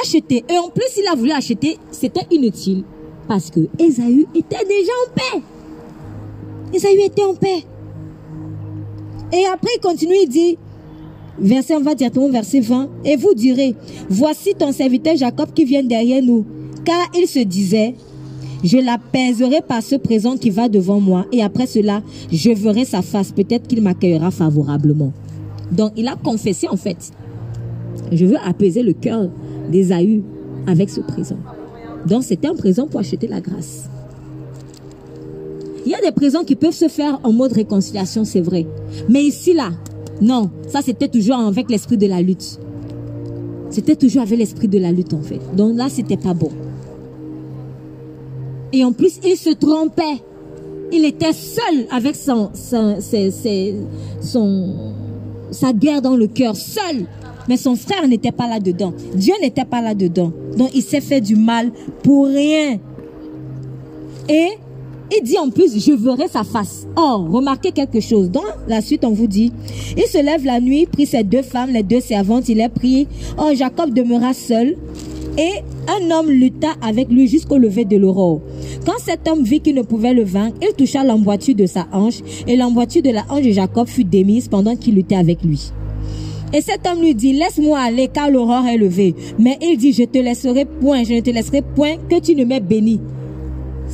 acheter. 0.00 0.44
Et 0.48 0.58
en 0.58 0.68
plus, 0.68 0.98
il 0.98 1.06
a 1.06 1.14
voulu 1.14 1.30
acheter, 1.32 1.78
c'était 1.90 2.26
inutile. 2.30 2.84
Parce 3.28 3.50
que 3.50 3.60
Ésaü 3.78 4.26
était 4.34 4.64
déjà 4.64 4.92
en 5.06 5.14
paix. 5.14 5.42
Ésaü 6.72 7.00
était 7.04 7.24
en 7.24 7.34
paix. 7.34 7.64
Et 9.32 9.44
après, 9.52 9.70
il 9.76 9.80
continue, 9.80 10.14
il 10.22 10.28
dit, 10.28 10.58
verset, 11.38 11.78
va 11.80 11.94
directement 11.94 12.28
verset 12.28 12.60
20, 12.60 12.88
et 13.04 13.16
vous 13.16 13.34
direz, 13.34 13.74
voici 14.08 14.54
ton 14.54 14.72
serviteur 14.72 15.16
Jacob 15.16 15.52
qui 15.54 15.64
vient 15.64 15.82
derrière 15.82 16.22
nous. 16.22 16.44
Car 16.84 17.10
il 17.16 17.26
se 17.26 17.40
disait, 17.40 17.94
je 18.64 18.78
l'apaiserai 18.78 19.60
par 19.66 19.82
ce 19.82 19.96
présent 19.96 20.36
qui 20.36 20.50
va 20.50 20.68
devant 20.68 21.00
moi, 21.00 21.26
et 21.32 21.42
après 21.42 21.66
cela, 21.66 22.02
je 22.30 22.50
verrai 22.50 22.84
sa 22.84 23.02
face. 23.02 23.32
Peut-être 23.32 23.66
qu'il 23.66 23.82
m'accueillera 23.82 24.30
favorablement. 24.30 25.12
Donc, 25.70 25.92
il 25.96 26.08
a 26.08 26.16
confessé 26.16 26.68
en 26.68 26.76
fait, 26.76 27.12
je 28.12 28.26
veux 28.26 28.38
apaiser 28.44 28.82
le 28.82 28.92
cœur 28.92 29.28
d'Ésaü 29.70 30.22
avec 30.66 30.90
ce 30.90 31.00
présent. 31.00 31.38
Donc, 32.06 32.24
c'était 32.24 32.48
un 32.48 32.54
présent 32.54 32.86
pour 32.86 33.00
acheter 33.00 33.26
la 33.26 33.40
grâce. 33.40 33.89
Il 35.84 35.92
y 35.92 35.94
a 35.94 36.00
des 36.00 36.12
présents 36.12 36.44
qui 36.44 36.56
peuvent 36.56 36.74
se 36.74 36.88
faire 36.88 37.20
en 37.22 37.32
mode 37.32 37.52
réconciliation, 37.52 38.24
c'est 38.24 38.40
vrai. 38.40 38.66
Mais 39.08 39.22
ici, 39.22 39.54
là, 39.54 39.70
non. 40.20 40.50
Ça, 40.68 40.80
c'était 40.82 41.08
toujours 41.08 41.38
avec 41.38 41.70
l'esprit 41.70 41.96
de 41.96 42.06
la 42.06 42.20
lutte. 42.20 42.58
C'était 43.70 43.96
toujours 43.96 44.22
avec 44.22 44.38
l'esprit 44.38 44.68
de 44.68 44.78
la 44.78 44.92
lutte, 44.92 45.14
en 45.14 45.22
fait. 45.22 45.40
Donc 45.56 45.76
là, 45.76 45.88
c'était 45.88 46.16
pas 46.16 46.34
bon. 46.34 46.50
Et 48.72 48.84
en 48.84 48.92
plus, 48.92 49.20
il 49.24 49.36
se 49.36 49.50
trompait. 49.50 50.22
Il 50.92 51.04
était 51.04 51.32
seul 51.32 51.86
avec 51.90 52.16
son, 52.16 52.50
son, 52.52 52.98
son 54.20 54.74
sa 55.50 55.72
guerre 55.72 56.02
dans 56.02 56.16
le 56.16 56.26
cœur, 56.26 56.56
seul. 56.56 57.06
Mais 57.48 57.56
son 57.56 57.74
frère 57.74 58.06
n'était 58.06 58.32
pas 58.32 58.48
là-dedans. 58.48 58.92
Dieu 59.14 59.34
n'était 59.40 59.64
pas 59.64 59.80
là-dedans. 59.80 60.32
Donc 60.56 60.70
il 60.74 60.82
s'est 60.82 61.00
fait 61.00 61.20
du 61.20 61.36
mal 61.36 61.72
pour 62.02 62.26
rien. 62.26 62.78
Et 64.28 64.50
il 65.12 65.22
dit 65.24 65.38
en 65.38 65.50
plus, 65.50 65.78
je 65.84 65.92
verrai 65.92 66.28
sa 66.28 66.44
face. 66.44 66.86
Or, 66.96 67.26
remarquez 67.30 67.72
quelque 67.72 68.00
chose. 68.00 68.30
Dans 68.30 68.42
la 68.68 68.80
suite, 68.80 69.04
on 69.04 69.12
vous 69.12 69.26
dit, 69.26 69.52
il 69.96 70.04
se 70.04 70.22
lève 70.22 70.44
la 70.44 70.60
nuit, 70.60 70.86
prit 70.86 71.06
ses 71.06 71.24
deux 71.24 71.42
femmes, 71.42 71.70
les 71.70 71.82
deux 71.82 72.00
servantes, 72.00 72.48
il 72.48 72.60
est 72.60 72.68
pris. 72.68 73.08
Or, 73.36 73.54
Jacob 73.54 73.92
demeura 73.92 74.32
seul. 74.34 74.76
Et 75.38 75.62
un 75.88 76.10
homme 76.10 76.28
lutta 76.28 76.68
avec 76.82 77.08
lui 77.08 77.28
jusqu'au 77.28 77.56
lever 77.56 77.84
de 77.84 77.96
l'aurore. 77.96 78.40
Quand 78.84 78.98
cet 78.98 79.28
homme 79.28 79.42
vit 79.42 79.60
qu'il 79.60 79.74
ne 79.74 79.82
pouvait 79.82 80.12
le 80.12 80.24
vaincre, 80.24 80.56
il 80.60 80.74
toucha 80.74 81.04
l'emboîture 81.04 81.54
de 81.54 81.66
sa 81.66 81.86
hanche, 81.92 82.18
et 82.46 82.56
l'emboîture 82.56 83.02
de 83.02 83.10
la 83.10 83.24
hanche 83.30 83.44
de 83.44 83.50
Jacob 83.50 83.86
fut 83.86 84.04
démise 84.04 84.48
pendant 84.48 84.76
qu'il 84.76 84.96
luttait 84.96 85.16
avec 85.16 85.42
lui. 85.42 85.70
Et 86.52 86.60
cet 86.60 86.86
homme 86.86 87.00
lui 87.00 87.14
dit, 87.14 87.32
laisse-moi 87.32 87.78
aller 87.78 88.08
car 88.08 88.28
l'aurore 88.28 88.66
est 88.66 88.76
levée. 88.76 89.14
Mais 89.38 89.56
il 89.62 89.76
dit, 89.76 89.92
je 89.92 90.02
te 90.02 90.18
laisserai 90.18 90.64
point, 90.64 91.04
je 91.04 91.14
ne 91.14 91.20
te 91.20 91.30
laisserai 91.30 91.62
point 91.62 91.96
que 92.08 92.18
tu 92.18 92.34
ne 92.34 92.44
m'aies 92.44 92.60
béni. 92.60 93.00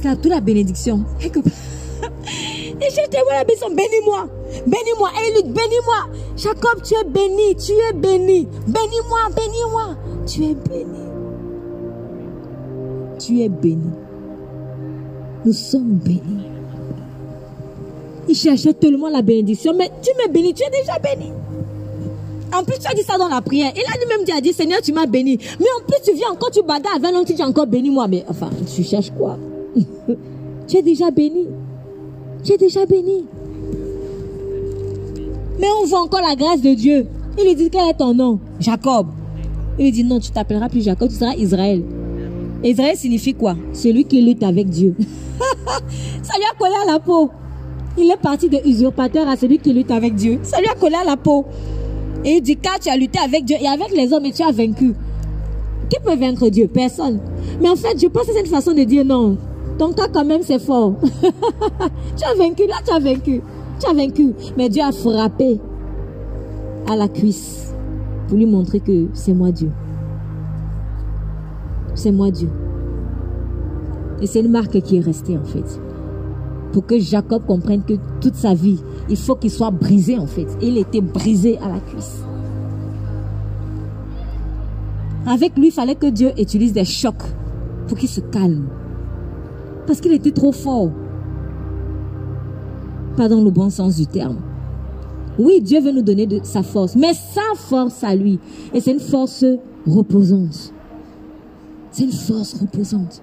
C'est 0.03 0.21
toute 0.21 0.31
la 0.31 0.41
bénédiction. 0.41 1.05
Et 1.21 1.31
vois 1.31 1.43
la 3.35 3.45
bénédiction, 3.45 3.71
bénis-moi, 3.71 4.29
bénis-moi. 4.67 5.11
Et 5.23 5.43
dit, 5.43 5.49
bénis-moi. 5.49 6.11
Jacob, 6.37 6.83
tu 6.83 6.95
es 6.95 7.05
béni, 7.05 7.57
tu 7.57 7.73
es 7.73 7.93
béni. 7.95 8.47
Bénis-moi, 8.67 9.19
bénis-moi. 9.35 9.97
Tu 10.27 10.45
es 10.45 10.55
béni. 10.55 11.01
Tu 13.19 13.41
es 13.41 13.49
béni. 13.49 13.91
Nous 15.45 15.53
sommes 15.53 15.99
bénis. 16.05 16.47
Il 18.29 18.35
cherchait 18.35 18.75
tellement 18.75 19.09
la 19.09 19.23
bénédiction, 19.23 19.73
mais 19.75 19.91
tu 20.03 20.11
m'es 20.19 20.29
béni, 20.33 20.53
tu 20.53 20.65
es 20.65 20.71
déjà 20.71 20.99
béni. 20.99 21.31
En 22.53 22.65
plus, 22.65 22.79
tu 22.79 22.87
as 22.87 22.95
dit 22.95 23.03
ça 23.03 23.19
dans 23.19 23.29
la 23.29 23.41
prière. 23.41 23.73
Il 23.75 23.83
a 23.83 23.99
lui-même 23.99 24.25
a 24.37 24.41
dit, 24.41 24.53
Seigneur, 24.53 24.81
tu 24.83 24.93
m'as 24.93 25.07
béni. 25.07 25.39
Mais 25.61 25.67
en 25.81 25.85
plus, 25.87 26.01
tu 26.05 26.13
viens 26.15 26.31
encore, 26.31 26.51
tu 26.51 26.63
bagarres 26.63 26.97
avec 26.97 27.27
tu 27.27 27.35
dis 27.35 27.43
encore 27.43 27.67
béni 27.67 27.91
moi. 27.91 28.09
Mais 28.09 28.25
enfin, 28.29 28.51
tu 28.75 28.83
cherches 28.83 29.11
quoi? 29.11 29.39
Tu 30.69 30.77
es 30.79 30.83
déjà 30.83 31.11
béni. 31.11 31.47
Tu 32.43 32.53
es 32.53 32.57
déjà 32.57 32.85
béni. 32.87 33.25
Mais 35.59 35.69
on 35.83 35.87
voit 35.87 36.01
encore 36.01 36.21
la 36.21 36.35
grâce 36.35 36.61
de 36.61 36.75
Dieu. 36.75 37.07
Il 37.39 37.45
lui 37.45 37.55
dit, 37.55 37.71
quel 37.71 37.89
est 37.91 37.95
ton 37.95 38.15
nom? 38.15 38.39
Jacob. 38.59 39.07
Il 39.79 39.85
lui 39.85 39.93
dit, 39.93 40.05
non, 40.05 40.19
tu 40.19 40.31
t'appelleras 40.31 40.69
plus 40.69 40.83
Jacob, 40.83 41.09
tu 41.09 41.15
seras 41.15 41.35
Israël. 41.35 41.83
Israël 42.65 42.97
signifie 42.97 43.35
quoi? 43.35 43.55
Celui 43.73 44.05
qui 44.05 44.23
lutte 44.23 44.43
avec 44.43 44.69
Dieu. 44.69 44.95
ça 45.39 46.37
lui 46.37 46.45
a 46.51 46.59
collé 46.59 46.75
à 46.83 46.93
la 46.93 46.99
peau. 46.99 47.31
Il 47.99 48.11
est 48.11 48.21
parti 48.21 48.49
de 48.49 48.59
usurpateur 48.67 49.29
à 49.29 49.37
celui 49.37 49.59
qui 49.59 49.73
lutte 49.73 49.91
avec 49.91 50.15
Dieu. 50.15 50.41
Ça 50.43 50.61
lui 50.61 50.69
a 50.69 50.75
collé 50.75 50.95
à 50.95 51.05
la 51.05 51.17
peau. 51.17 51.45
Et 52.25 52.37
il 52.37 52.43
dit, 52.43 52.57
car 52.57 52.79
tu 52.79 52.89
as 52.89 52.97
lutté 52.97 53.19
avec 53.19 53.45
Dieu 53.45 53.57
et 53.61 53.69
avec 53.69 53.91
les 53.95 54.13
hommes 54.13 54.25
et 54.25 54.33
tu 54.33 54.43
as 54.43 54.53
vaincu. 54.53 54.95
Qui 55.89 55.97
peut 56.05 56.17
vaincre 56.17 56.49
Dieu? 56.49 56.67
Personne. 56.67 57.21
Mais 57.61 57.69
en 57.69 57.77
fait, 57.77 58.01
je 58.01 58.07
pense 58.09 58.27
que 58.27 58.33
c'est 58.33 58.41
une 58.41 58.47
façon 58.47 58.73
de 58.73 58.83
dire 58.83 59.05
non. 59.05 59.37
Ton 59.79 59.93
cas 59.93 60.09
quand 60.13 60.25
même 60.25 60.43
c'est 60.43 60.59
fort. 60.59 60.95
tu 62.17 62.25
as 62.25 62.35
vaincu, 62.35 62.67
là 62.67 62.77
tu 62.85 62.95
as 62.95 62.99
vaincu. 62.99 63.43
Tu 63.79 63.87
as 63.87 63.93
vaincu. 63.93 64.35
Mais 64.57 64.69
Dieu 64.69 64.83
a 64.83 64.93
frappé 64.93 65.61
à 66.89 66.97
la 66.97 67.09
cuisse 67.09 67.75
pour 68.29 68.37
lui 68.37 68.47
montrer 68.47 68.81
que 68.81 69.09
c'est 69.13 69.35
moi 69.35 69.51
Dieu. 69.51 69.71
C'est 71.95 72.13
moi 72.13 72.31
Dieu. 72.31 72.49
Et 74.21 74.27
c'est 74.27 74.41
une 74.41 74.51
marque 74.51 74.81
qui 74.81 74.97
est 74.97 75.01
restée 75.01 75.37
en 75.37 75.45
fait. 75.45 75.81
Pour 76.73 76.87
que 76.87 76.99
Jacob 76.99 77.43
comprenne 77.47 77.83
que 77.83 77.95
toute 78.21 78.35
sa 78.35 78.55
vie, 78.55 78.81
il 79.09 79.17
faut 79.17 79.37
qu'il 79.37 79.51
soit 79.51 79.71
brisé 79.71 80.19
en 80.19 80.27
fait. 80.27 80.47
il 80.61 80.79
était 80.79 81.01
brisé 81.01 81.59
à 81.59 81.69
la 81.69 81.81
cuisse. 81.81 82.23
Avec 85.27 85.57
lui, 85.57 85.69
il 85.69 85.73
fallait 85.73 85.97
que 85.97 86.07
Dieu 86.07 86.31
utilise 86.39 86.73
des 86.73 86.85
chocs 86.85 87.15
pour 87.89 87.99
qu'il 87.99 88.09
se 88.09 88.21
calme. 88.21 88.69
Parce 89.87 90.01
qu'il 90.01 90.13
était 90.13 90.33
trop 90.33 90.53
fort. 90.53 90.91
Pas 93.17 93.29
dans 93.29 93.43
le 93.43 93.51
bon 93.51 93.71
sens 93.71 93.97
du 93.97 94.07
terme. 94.07 94.39
Oui, 95.39 95.61
Dieu 95.61 95.81
veut 95.81 95.93
nous 95.93 96.03
donner 96.03 96.27
sa 96.45 96.63
force, 96.63 96.97
mais 96.97 97.13
sa 97.13 97.55
force 97.57 98.03
à 98.03 98.15
lui. 98.15 98.39
Et 98.73 98.81
c'est 98.81 98.93
une 98.93 99.01
force 99.01 99.45
reposante. 99.87 100.73
C'est 101.91 102.05
une 102.05 102.13
force 102.13 102.55
reposante. 102.55 103.23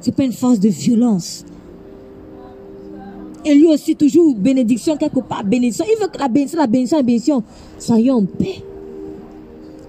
C'est 0.00 0.14
pas 0.14 0.24
une 0.24 0.32
force 0.32 0.60
de 0.60 0.68
violence. 0.68 1.44
Et 3.44 3.54
lui 3.54 3.66
aussi, 3.66 3.94
toujours 3.94 4.34
bénédiction 4.34 4.96
quelque 4.96 5.20
part, 5.20 5.44
bénédiction. 5.44 5.84
Il 5.88 6.00
veut 6.02 6.08
que 6.08 6.18
la 6.18 6.28
bénédiction, 6.28 6.58
la 6.58 6.66
bénédiction, 6.66 6.96
la 6.96 7.02
bénédiction, 7.02 7.42
soyons 7.78 8.16
en 8.16 8.24
paix. 8.24 8.62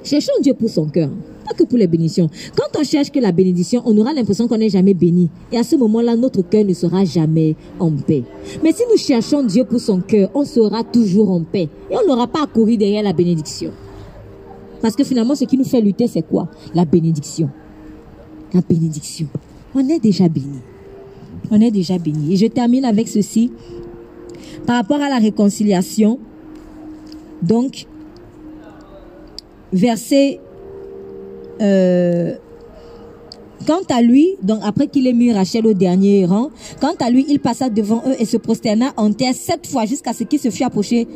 Cherchons 0.04 0.34
Dieu 0.42 0.54
pour 0.54 0.70
son 0.70 0.88
cœur 0.88 1.10
pas 1.48 1.54
que 1.56 1.64
pour 1.64 1.78
les 1.78 1.88
bénédictions. 1.88 2.30
Quand 2.56 2.80
on 2.80 2.84
cherche 2.84 3.12
que 3.12 3.20
la 3.20 3.32
bénédiction, 3.32 3.82
on 3.86 3.98
aura 3.98 4.14
l'impression 4.14 4.48
qu'on 4.48 4.58
n'est 4.58 4.70
jamais 4.70 4.94
béni. 4.94 5.30
Et 5.52 5.58
à 5.58 5.64
ce 5.64 5.76
moment-là, 5.76 6.16
notre 6.16 6.42
cœur 6.42 6.66
ne 6.66 6.74
sera 6.74 7.06
jamais 7.06 7.56
en 7.80 7.92
paix. 7.92 8.24
Mais 8.64 8.72
si 8.72 8.84
nous 8.92 8.98
cherchons 8.98 9.44
Dieu 9.44 9.64
pour 9.64 9.80
son 9.80 10.02
cœur, 10.02 10.30
on 10.34 10.44
sera 10.44 10.84
toujours 10.84 11.32
en 11.32 11.44
paix. 11.44 11.70
Et 11.90 11.96
on 11.96 12.08
n'aura 12.08 12.28
pas 12.28 12.44
à 12.44 12.48
courir 12.48 12.78
derrière 12.78 13.04
la 13.04 13.14
bénédiction. 13.14 13.72
Parce 14.82 14.96
que 14.96 15.04
finalement, 15.04 15.36
ce 15.36 15.46
qui 15.46 15.58
nous 15.58 15.64
fait 15.64 15.82
lutter, 15.82 16.08
c'est 16.08 16.22
quoi? 16.22 16.50
La 16.74 16.86
bénédiction. 16.86 17.50
La 18.54 18.62
bénédiction. 18.62 19.28
On 19.74 19.88
est 19.88 20.00
déjà 20.00 20.30
béni. 20.30 20.60
On 21.50 21.60
est 21.62 21.72
déjà 21.72 21.98
béni. 21.98 22.34
Et 22.34 22.38
je 22.38 22.48
termine 22.48 22.86
avec 22.86 23.08
ceci. 23.08 23.52
Par 24.66 24.76
rapport 24.76 25.02
à 25.02 25.10
la 25.10 25.18
réconciliation, 25.18 26.20
donc, 27.42 27.86
verset 29.72 30.40
euh, 31.62 32.36
quant 33.66 33.82
à 33.90 34.02
lui, 34.02 34.36
donc 34.44 34.60
après 34.64 34.88
qu'il 34.88 35.08
ait 35.08 35.14
mis 35.14 35.32
Rachel 35.32 35.66
au 35.68 35.74
dernier 35.74 36.26
rang, 36.26 36.50
quant 36.80 36.94
à 37.00 37.10
lui, 37.10 37.26
il 37.28 37.40
passa 37.40 37.70
devant 37.70 38.04
eux 38.08 38.16
et 38.20 38.26
se 38.26 38.38
prosterna 38.38 38.94
en 38.98 39.12
terre 39.12 39.34
sept 39.34 39.68
fois 39.68 39.86
jusqu'à 39.86 40.14
ce 40.14 40.24
qu'il 40.24 40.40
se 40.40 40.50
fût 40.50 40.64
approché 40.64 41.08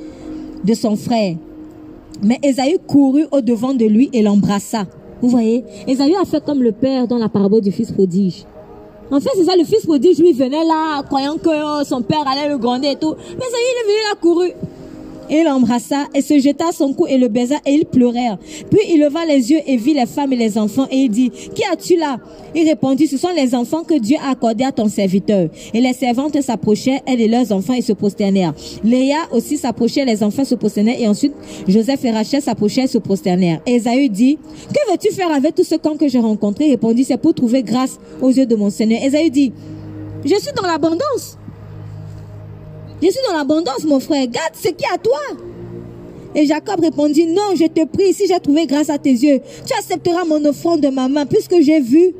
de 0.64 0.74
son 0.74 0.96
frère. 0.96 1.36
Mais 2.24 2.40
Esaü 2.44 2.78
courut 2.86 3.26
au 3.32 3.42
devant 3.42 3.74
de 3.74 3.86
lui 3.86 4.10
et 4.14 4.22
l'embrassa. 4.22 4.86
Vous 5.22 5.30
voyez, 5.30 5.64
Esaü 5.88 6.16
a 6.16 6.26
fait 6.26 6.44
comme 6.44 6.62
le 6.62 6.72
père 6.72 7.08
dans 7.08 7.18
la 7.18 7.30
parabole 7.30 7.62
du 7.62 7.72
fils 7.72 7.92
prodige. 7.92 8.46
En 9.12 9.20
fait, 9.20 9.30
c'est 9.36 9.44
ça, 9.44 9.56
le 9.58 9.66
fils 9.66 9.86
prodige, 9.86 10.20
lui, 10.20 10.32
venait 10.32 10.64
là, 10.64 11.04
croyant 11.04 11.36
que 11.36 11.50
oh, 11.50 11.84
son 11.84 12.02
père 12.02 12.24
allait 12.28 12.50
le 12.50 12.58
gronder 12.58 12.90
et 12.90 12.96
tout. 12.96 13.16
Mais 13.18 13.46
Esaü, 13.46 13.60
il 13.60 13.82
est 13.82 13.88
venu 13.88 13.98
là, 14.10 14.16
couru 14.22 14.52
il 15.32 15.46
l'embrassa 15.46 16.08
et 16.14 16.22
se 16.22 16.38
jeta 16.38 16.70
à 16.70 16.72
son 16.72 16.94
cou 16.94 17.08
et 17.08 17.18
le 17.18 17.28
baisa 17.28 17.56
et 17.66 17.72
ils 17.72 17.86
pleurèrent. 17.86 18.38
Puis 18.70 18.80
il 18.90 19.00
leva 19.00 19.26
les 19.26 19.52
yeux 19.52 19.60
et 19.66 19.78
vit 19.78 19.94
les 19.94 20.06
femmes 20.06 20.34
et 20.34 20.36
les 20.36 20.58
enfants 20.58 20.88
et 20.92 20.98
il 20.98 21.10
dit, 21.10 21.30
qui 21.30 21.64
as-tu 21.72 21.96
là? 21.96 22.18
Il 22.54 22.68
répondit, 22.68 23.08
ce 23.08 23.18
sont 23.18 23.30
les 23.36 23.56
enfants 23.56 23.84
que 23.84 23.98
Dieu 23.98 24.18
a 24.22 24.32
accordés 24.32 24.66
à 24.66 24.72
ton 24.72 24.90
serviteur. 24.90 25.50
Et 25.74 25.80
les 25.80 25.94
servantes 25.94 26.40
s'approchaient, 26.42 27.02
elles 27.06 27.22
et 27.22 27.28
leurs 27.28 27.52
enfants, 27.52 27.74
et 27.74 27.82
se 27.82 27.94
prosternèrent. 27.94 28.54
Léa 28.84 29.18
aussi 29.32 29.58
s'approchait, 29.58 30.04
les 30.06 30.22
enfants 30.22 30.44
se 30.44 30.56
prosternèrent 30.56 31.00
et 31.00 31.08
ensuite 31.08 31.34
Joseph 31.68 32.04
et 32.04 32.12
Rachel 32.12 32.42
s'approchaient 32.42 32.84
et 32.84 32.88
se 32.88 32.98
prosternèrent. 32.98 33.62
Et 33.66 33.76
Esaü 33.76 34.10
dit, 34.10 34.38
que 34.38 34.92
veux-tu 34.92 35.14
faire 35.14 35.32
avec 35.32 35.56
tout 35.56 35.64
ce 35.64 35.76
camp 35.76 35.98
que 35.98 36.08
j'ai 36.08 36.20
rencontré? 36.20 36.66
Il 36.66 36.72
répondit, 36.72 37.06
c'est 37.06 37.18
pour 37.18 37.34
trouver 37.34 37.64
grâce 37.64 38.00
aux 38.22 38.30
yeux 38.30 38.46
de 38.46 38.56
mon 38.56 38.70
Seigneur. 38.70 39.02
Esaü 39.04 39.30
dit, 39.30 39.54
je 40.24 40.36
suis 40.36 40.52
dans 40.56 40.68
l'abondance. 40.68 41.38
Je 43.02 43.08
suis 43.08 43.20
dans 43.28 43.38
l'abondance, 43.38 43.84
mon 43.86 44.00
frère. 44.00 44.28
Garde 44.28 44.54
ce 44.54 44.70
qui 44.70 44.84
est 44.84 44.94
à 44.94 44.98
toi. 44.98 45.20
Et 46.36 46.46
Jacob 46.46 46.80
répondit, 46.80 47.26
non, 47.26 47.56
je 47.56 47.66
te 47.66 47.86
prie, 47.86 48.14
si 48.14 48.28
j'ai 48.28 48.40
trouvé 48.40 48.66
grâce 48.66 48.90
à 48.90 48.98
tes 48.98 49.12
yeux, 49.12 49.40
tu 49.66 49.74
accepteras 49.78 50.24
mon 50.24 50.44
offrande 50.46 50.82
de 50.82 50.88
ma 50.88 51.10
main, 51.10 51.26
puisque 51.26 51.60
j'ai 51.62 51.82
vu 51.82 52.14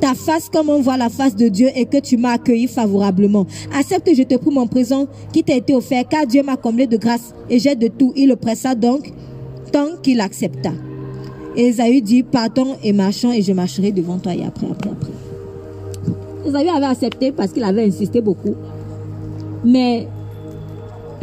ta 0.00 0.14
face 0.14 0.48
comme 0.52 0.70
on 0.70 0.80
voit 0.80 0.96
la 0.96 1.08
face 1.08 1.36
de 1.36 1.46
Dieu 1.48 1.68
et 1.76 1.84
que 1.86 1.98
tu 1.98 2.16
m'as 2.16 2.32
accueilli 2.32 2.66
favorablement. 2.66 3.46
Accepte, 3.72 4.10
je 4.12 4.22
te 4.24 4.34
prie, 4.34 4.50
mon 4.50 4.66
présent 4.66 5.06
qui 5.32 5.44
t'a 5.44 5.54
été 5.54 5.72
offert, 5.74 6.02
car 6.08 6.26
Dieu 6.26 6.42
m'a 6.42 6.56
comblé 6.56 6.86
de 6.86 6.96
grâce 6.96 7.32
et 7.48 7.60
j'ai 7.60 7.76
de 7.76 7.86
tout. 7.86 8.12
Il 8.16 8.28
le 8.28 8.36
pressa 8.36 8.74
donc 8.74 9.12
tant 9.70 9.96
qu'il 10.02 10.20
accepta. 10.20 10.72
Et 11.56 11.68
Esaü 11.68 12.00
dit, 12.00 12.24
partons 12.24 12.76
et 12.82 12.92
marchons 12.92 13.30
et 13.30 13.42
je 13.42 13.52
marcherai 13.52 13.92
devant 13.92 14.18
toi 14.18 14.34
et 14.34 14.44
après, 14.44 14.66
après, 14.68 14.90
après. 14.90 15.12
Esaü 16.48 16.68
avait 16.68 16.86
accepté 16.86 17.30
parce 17.30 17.52
qu'il 17.52 17.62
avait 17.62 17.84
insisté 17.84 18.20
beaucoup. 18.20 18.56
Mais 19.64 20.08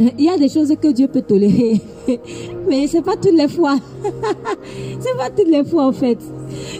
il 0.00 0.24
y 0.24 0.28
a 0.28 0.38
des 0.38 0.48
choses 0.48 0.74
que 0.80 0.88
Dieu 0.88 1.08
peut 1.08 1.22
tolérer. 1.22 1.80
Mais 2.68 2.86
c'est 2.86 3.02
pas 3.02 3.16
toutes 3.16 3.36
les 3.36 3.48
fois. 3.48 3.76
c'est 5.00 5.16
pas 5.16 5.30
toutes 5.30 5.48
les 5.48 5.64
fois 5.64 5.86
en 5.86 5.92
fait. 5.92 6.18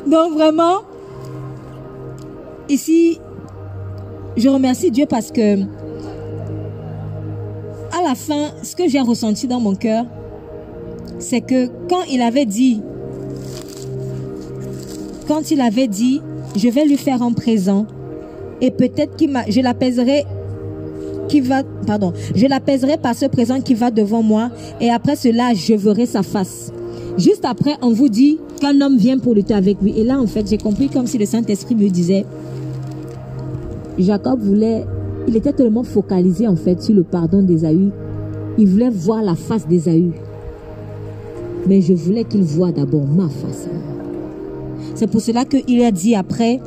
Donc 0.07 0.33
vraiment, 0.35 0.81
ici, 2.69 3.21
je 4.37 4.49
remercie 4.49 4.91
Dieu 4.91 5.07
parce 5.09 5.31
que 5.31 5.61
à 7.93 8.03
la 8.03 8.15
fin, 8.15 8.51
ce 8.63 8.75
que 8.75 8.89
j'ai 8.89 9.01
ressenti 9.01 9.47
dans 9.47 9.61
mon 9.61 9.75
cœur, 9.75 10.05
c'est 11.19 11.43
que 11.43 11.69
quand 11.89 12.03
il 12.11 12.23
avait 12.23 12.47
dit, 12.47 12.81
quand 15.29 15.51
il 15.51 15.61
avait 15.61 15.89
dit, 15.89 16.23
je 16.57 16.69
vais 16.69 16.85
lui 16.85 16.97
faire 16.97 17.23
un 17.23 17.33
présent 17.33 17.87
et 18.61 18.71
peut-être 18.71 19.17
qu'il 19.17 19.37
je 19.49 19.61
l'apaiserai 19.61 20.25
va, 21.41 21.63
pardon, 21.87 22.13
je 22.35 22.47
l'apaiserai 22.47 22.97
par 22.97 23.15
ce 23.15 23.27
présent 23.27 23.61
qui 23.61 23.75
va 23.75 23.91
devant 23.91 24.23
moi 24.23 24.51
et 24.81 24.91
après 24.91 25.17
cela, 25.17 25.55
je 25.55 25.75
verrai 25.75 26.07
sa 26.07 26.23
face. 26.23 26.73
Juste 27.19 27.45
après, 27.45 27.75
on 27.83 27.91
vous 27.91 28.09
dit 28.09 28.39
qu'un 28.61 28.81
homme 28.81 28.97
vient 28.97 29.19
pour 29.19 29.35
lutter 29.35 29.55
avec 29.55 29.81
lui. 29.83 29.99
Et 29.99 30.05
là, 30.05 30.19
en 30.19 30.27
fait, 30.27 30.49
j'ai 30.49 30.59
compris 30.59 30.89
comme 30.89 31.07
si 31.07 31.19
le 31.19 31.27
Saint-Esprit 31.27 31.75
me 31.75 31.89
disait, 31.89 32.25
Jacob 33.99 34.41
voulait, 34.41 34.87
il 35.29 35.37
était 35.37 35.53
tellement 35.53 35.85
focalisé 35.85 36.49
en 36.49 36.57
fait 36.57 36.83
sur 36.83 36.95
le 36.95 37.03
pardon 37.03 37.43
d'Ésaü. 37.43 37.91
Il 38.59 38.67
voulait 38.67 38.91
voir 38.91 39.23
la 39.23 39.35
face 39.35 39.67
d'Ésaü. 39.67 40.13
Mais 41.67 41.81
je 41.81 41.93
voulais 41.93 42.25
qu'il 42.25 42.43
voie 42.43 42.73
d'abord 42.73 43.07
ma 43.07 43.29
face. 43.29 43.69
C'est 44.95 45.07
pour 45.07 45.21
cela 45.21 45.45
qu'il 45.45 45.83
a 45.83 45.91
dit 45.91 46.15
après, 46.15 46.61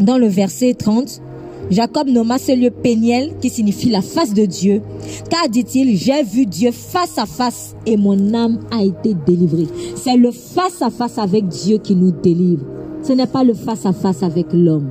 dans 0.00 0.18
le 0.18 0.26
verset 0.26 0.74
30, 0.74 1.22
Jacob 1.70 2.08
nomma 2.08 2.38
ce 2.38 2.52
lieu 2.52 2.70
Péniel 2.70 3.36
qui 3.40 3.50
signifie 3.50 3.90
la 3.90 4.02
face 4.02 4.32
de 4.32 4.46
Dieu. 4.46 4.82
Car 5.30 5.48
dit-il, 5.48 5.96
j'ai 5.96 6.22
vu 6.22 6.46
Dieu 6.46 6.70
face 6.70 7.18
à 7.18 7.26
face 7.26 7.74
et 7.86 7.96
mon 7.96 8.34
âme 8.34 8.60
a 8.70 8.84
été 8.84 9.14
délivrée. 9.26 9.66
C'est 9.96 10.16
le 10.16 10.30
face 10.30 10.80
à 10.80 10.90
face 10.90 11.18
avec 11.18 11.48
Dieu 11.48 11.78
qui 11.78 11.96
nous 11.96 12.12
délivre. 12.12 12.64
Ce 13.02 13.12
n'est 13.12 13.26
pas 13.26 13.44
le 13.44 13.54
face 13.54 13.84
à 13.84 13.92
face 13.92 14.22
avec 14.22 14.46
l'homme. 14.52 14.90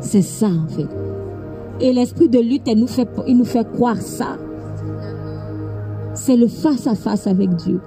C'est 0.00 0.22
ça 0.22 0.48
en 0.48 0.68
fait. 0.68 0.88
Et 1.80 1.92
l'esprit 1.92 2.28
de 2.28 2.38
lutte, 2.38 2.62
il 2.66 2.78
nous 2.78 2.86
fait, 2.86 3.08
il 3.26 3.36
nous 3.36 3.44
fait 3.44 3.66
croire 3.72 4.00
ça. 4.00 4.38
C'est 6.14 6.36
le 6.36 6.48
face 6.48 6.86
à 6.86 6.94
face 6.94 7.26
avec 7.26 7.54
Dieu. 7.56 7.80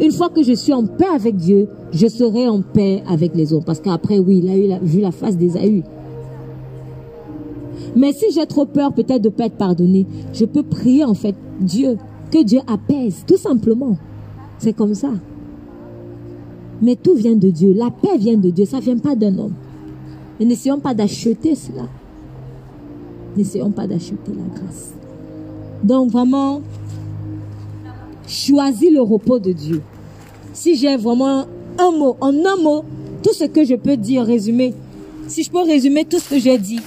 Une 0.00 0.12
fois 0.12 0.28
que 0.28 0.42
je 0.42 0.52
suis 0.52 0.72
en 0.72 0.84
paix 0.84 1.06
avec 1.14 1.36
Dieu, 1.36 1.68
je 1.92 2.06
serai 2.06 2.48
en 2.48 2.60
paix 2.60 3.02
avec 3.08 3.34
les 3.34 3.52
hommes. 3.52 3.64
Parce 3.64 3.80
qu'après, 3.80 4.18
oui, 4.18 4.42
il 4.44 4.72
a 4.72 4.78
vu 4.78 5.00
la 5.00 5.12
face 5.12 5.36
d'Ésaü. 5.36 5.82
Mais 7.96 8.12
si 8.12 8.26
j'ai 8.30 8.46
trop 8.46 8.66
peur 8.66 8.92
peut-être 8.92 9.22
de 9.22 9.28
ne 9.28 9.34
pas 9.34 9.46
être 9.46 9.56
pardonné, 9.56 10.06
je 10.34 10.44
peux 10.44 10.62
prier 10.62 11.04
en 11.04 11.14
fait 11.14 11.34
Dieu, 11.60 11.96
que 12.30 12.44
Dieu 12.44 12.60
apaise, 12.66 13.24
tout 13.26 13.38
simplement. 13.38 13.96
C'est 14.58 14.74
comme 14.74 14.94
ça. 14.94 15.10
Mais 16.82 16.94
tout 16.96 17.14
vient 17.14 17.36
de 17.36 17.48
Dieu. 17.48 17.72
La 17.74 17.90
paix 17.90 18.18
vient 18.18 18.36
de 18.36 18.50
Dieu. 18.50 18.66
Ça 18.66 18.78
ne 18.78 18.82
vient 18.82 18.98
pas 18.98 19.14
d'un 19.14 19.38
homme. 19.38 19.54
Et 20.38 20.44
n'essayons 20.44 20.78
pas 20.78 20.92
d'acheter 20.92 21.54
cela. 21.54 21.88
N'essayons 23.36 23.70
pas 23.70 23.86
d'acheter 23.86 24.14
la 24.28 24.60
grâce. 24.60 24.92
Donc 25.82 26.10
vraiment, 26.10 26.60
choisis 28.26 28.90
le 28.90 29.00
repos 29.00 29.38
de 29.38 29.52
Dieu. 29.52 29.82
Si 30.52 30.76
j'ai 30.76 30.96
vraiment 30.96 31.46
un 31.78 31.90
mot, 31.90 32.16
en 32.20 32.32
un 32.32 32.62
mot, 32.62 32.84
tout 33.22 33.32
ce 33.32 33.44
que 33.44 33.64
je 33.64 33.74
peux 33.74 33.96
dire, 33.96 34.24
résumer, 34.24 34.74
si 35.28 35.42
je 35.42 35.50
peux 35.50 35.62
résumer 35.62 36.04
tout 36.04 36.18
ce 36.18 36.30
que 36.30 36.38
j'ai 36.38 36.58
dit, 36.58 36.80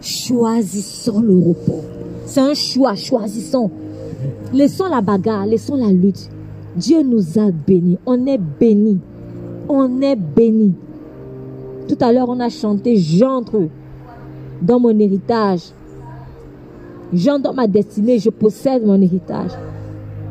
choisissons 0.00 1.20
le 1.20 1.38
repos. 1.38 1.82
C'est 2.26 2.40
un 2.40 2.54
choix, 2.54 2.94
choisissons. 2.94 3.70
Laissons 4.52 4.88
la 4.88 5.00
bagarre, 5.00 5.46
laissons 5.46 5.76
la 5.76 5.92
lutte. 5.92 6.28
Dieu 6.76 7.02
nous 7.02 7.38
a 7.38 7.50
bénis. 7.50 7.98
On 8.06 8.26
est 8.26 8.38
bénis. 8.38 8.98
On 9.68 10.00
est 10.00 10.16
bénis. 10.16 10.74
Tout 11.88 11.96
à 12.00 12.12
l'heure, 12.12 12.28
on 12.28 12.40
a 12.40 12.48
chanté 12.48 12.96
J'entre 12.96 13.68
dans 14.60 14.80
mon 14.80 14.98
héritage. 14.98 15.70
J'entre 17.12 17.42
dans 17.42 17.54
ma 17.54 17.66
destinée. 17.66 18.18
Je 18.18 18.30
possède 18.30 18.84
mon 18.84 19.00
héritage. 19.00 19.52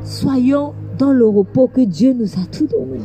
Soyons 0.04 0.74
dans 0.98 1.12
le 1.12 1.28
repos 1.28 1.68
que 1.68 1.82
Dieu 1.82 2.14
nous 2.14 2.34
a 2.34 2.46
tout 2.52 2.68
donné. 2.68 3.00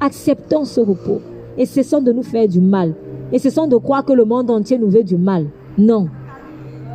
Acceptons 0.00 0.64
ce 0.64 0.80
repos 0.80 1.20
et 1.58 1.66
cessons 1.66 2.00
de 2.00 2.12
nous 2.12 2.22
faire 2.22 2.46
du 2.46 2.60
mal. 2.60 2.94
Et 3.32 3.38
cessons 3.38 3.66
de 3.66 3.76
croire 3.76 4.04
que 4.04 4.12
le 4.12 4.24
monde 4.24 4.50
entier 4.50 4.78
nous 4.78 4.90
veut 4.90 5.02
du 5.02 5.16
mal. 5.16 5.46
Non, 5.78 6.08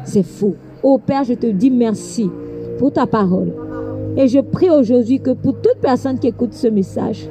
c'est 0.05 0.23
faux. 0.23 0.55
Ô 0.83 0.97
Père, 0.97 1.23
je 1.23 1.33
te 1.33 1.47
dis 1.47 1.69
merci 1.69 2.29
pour 2.79 2.91
ta 2.91 3.05
parole. 3.05 3.53
Et 4.17 4.27
je 4.27 4.39
prie 4.39 4.69
aujourd'hui 4.69 5.19
que 5.19 5.31
pour 5.31 5.53
toute 5.61 5.77
personne 5.81 6.19
qui 6.19 6.27
écoute 6.27 6.53
ce 6.53 6.67
message, 6.67 7.27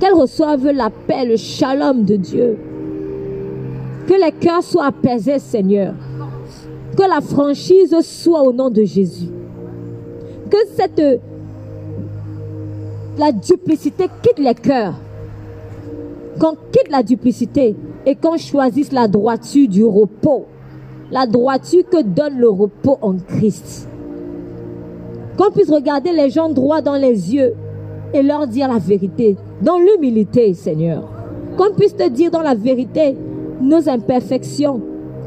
qu'elle 0.00 0.14
reçoive 0.14 0.70
la 0.70 0.90
paix, 0.90 1.24
le 1.24 1.36
shalom 1.36 2.04
de 2.04 2.16
Dieu. 2.16 2.58
Que 4.06 4.14
les 4.14 4.32
cœurs 4.32 4.62
soient 4.62 4.86
apaisés, 4.86 5.38
Seigneur. 5.38 5.94
Que 6.96 7.02
la 7.02 7.20
franchise 7.20 7.94
soit 8.02 8.42
au 8.42 8.52
nom 8.52 8.70
de 8.70 8.84
Jésus. 8.84 9.28
Que 10.50 10.56
cette 10.74 11.20
la 13.18 13.32
duplicité 13.32 14.08
quitte 14.22 14.38
les 14.38 14.54
cœurs. 14.54 14.94
Qu'on 16.38 16.54
quitte 16.72 16.90
la 16.90 17.02
duplicité 17.02 17.74
et 18.06 18.14
qu'on 18.14 18.36
choisisse 18.36 18.92
la 18.92 19.08
droiture 19.08 19.68
du 19.68 19.84
repos. 19.84 20.46
La 21.10 21.26
droiture 21.26 21.84
que 21.90 22.02
donne 22.02 22.38
le 22.38 22.48
repos 22.48 22.98
en 23.00 23.16
Christ. 23.16 23.88
Qu'on 25.36 25.50
puisse 25.50 25.70
regarder 25.70 26.12
les 26.12 26.30
gens 26.30 26.48
droits 26.48 26.82
dans 26.82 26.96
les 26.96 27.34
yeux 27.34 27.54
et 28.12 28.22
leur 28.22 28.46
dire 28.46 28.68
la 28.68 28.78
vérité. 28.78 29.36
Dans 29.62 29.78
l'humilité, 29.78 30.54
Seigneur. 30.54 31.08
Qu'on 31.56 31.74
puisse 31.74 31.96
te 31.96 32.08
dire 32.08 32.30
dans 32.30 32.42
la 32.42 32.54
vérité 32.54 33.16
nos 33.60 33.88
imperfections. 33.88 34.80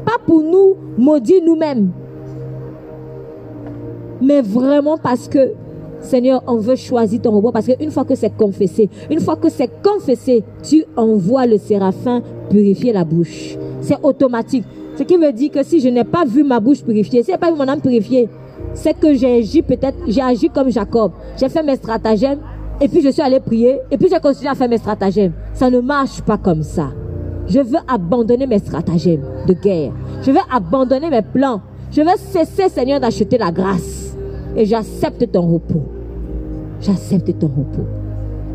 Pas 0.04 0.18
pour 0.26 0.42
nous 0.42 0.76
maudire 0.96 1.42
nous-mêmes. 1.44 1.90
Mais 4.20 4.40
vraiment 4.40 4.96
parce 4.96 5.28
que 5.28 5.52
Seigneur, 6.02 6.42
on 6.46 6.56
veut 6.56 6.76
choisir 6.76 7.22
ton 7.22 7.30
repos 7.30 7.52
parce 7.52 7.66
qu'une 7.66 7.90
fois 7.90 8.04
que 8.04 8.14
c'est 8.14 8.36
confessé, 8.36 8.90
une 9.10 9.20
fois 9.20 9.36
que 9.36 9.48
c'est 9.48 9.70
confessé, 9.82 10.42
tu 10.62 10.84
envoies 10.96 11.46
le 11.46 11.58
séraphin 11.58 12.22
purifier 12.50 12.92
la 12.92 13.04
bouche. 13.04 13.56
C'est 13.80 13.98
automatique. 14.02 14.64
Ce 14.96 15.04
qui 15.04 15.16
veut 15.16 15.32
dire 15.32 15.50
que 15.50 15.62
si 15.62 15.80
je 15.80 15.88
n'ai 15.88 16.04
pas 16.04 16.24
vu 16.24 16.42
ma 16.42 16.60
bouche 16.60 16.82
purifiée, 16.82 17.22
si 17.22 17.28
je 17.28 17.32
n'ai 17.32 17.38
pas 17.38 17.50
vu 17.50 17.56
mon 17.56 17.68
âme 17.68 17.80
purifiée, 17.80 18.28
c'est 18.74 18.98
que 18.98 19.14
j'ai 19.14 19.38
agi 19.38 19.62
peut-être, 19.62 19.96
j'ai 20.06 20.20
agi 20.20 20.48
comme 20.48 20.70
Jacob. 20.70 21.12
J'ai 21.38 21.48
fait 21.48 21.62
mes 21.62 21.76
stratagèmes 21.76 22.40
et 22.80 22.88
puis 22.88 23.00
je 23.00 23.10
suis 23.10 23.22
allé 23.22 23.40
prier 23.40 23.78
et 23.90 23.96
puis 23.96 24.08
j'ai 24.10 24.20
continué 24.20 24.48
à 24.48 24.54
faire 24.54 24.68
mes 24.68 24.78
stratagèmes. 24.78 25.32
Ça 25.54 25.70
ne 25.70 25.80
marche 25.80 26.20
pas 26.22 26.36
comme 26.36 26.62
ça. 26.62 26.90
Je 27.48 27.60
veux 27.60 27.78
abandonner 27.88 28.46
mes 28.46 28.58
stratagèmes 28.58 29.24
de 29.46 29.54
guerre. 29.54 29.92
Je 30.22 30.30
veux 30.30 30.40
abandonner 30.52 31.10
mes 31.10 31.22
plans. 31.22 31.60
Je 31.90 32.00
veux 32.00 32.16
cesser, 32.16 32.68
Seigneur, 32.68 33.00
d'acheter 33.00 33.36
la 33.38 33.50
grâce. 33.50 34.01
Et 34.56 34.66
j'accepte 34.66 35.30
ton 35.32 35.42
repos. 35.42 35.82
J'accepte 36.80 37.38
ton 37.38 37.46
repos. 37.46 37.86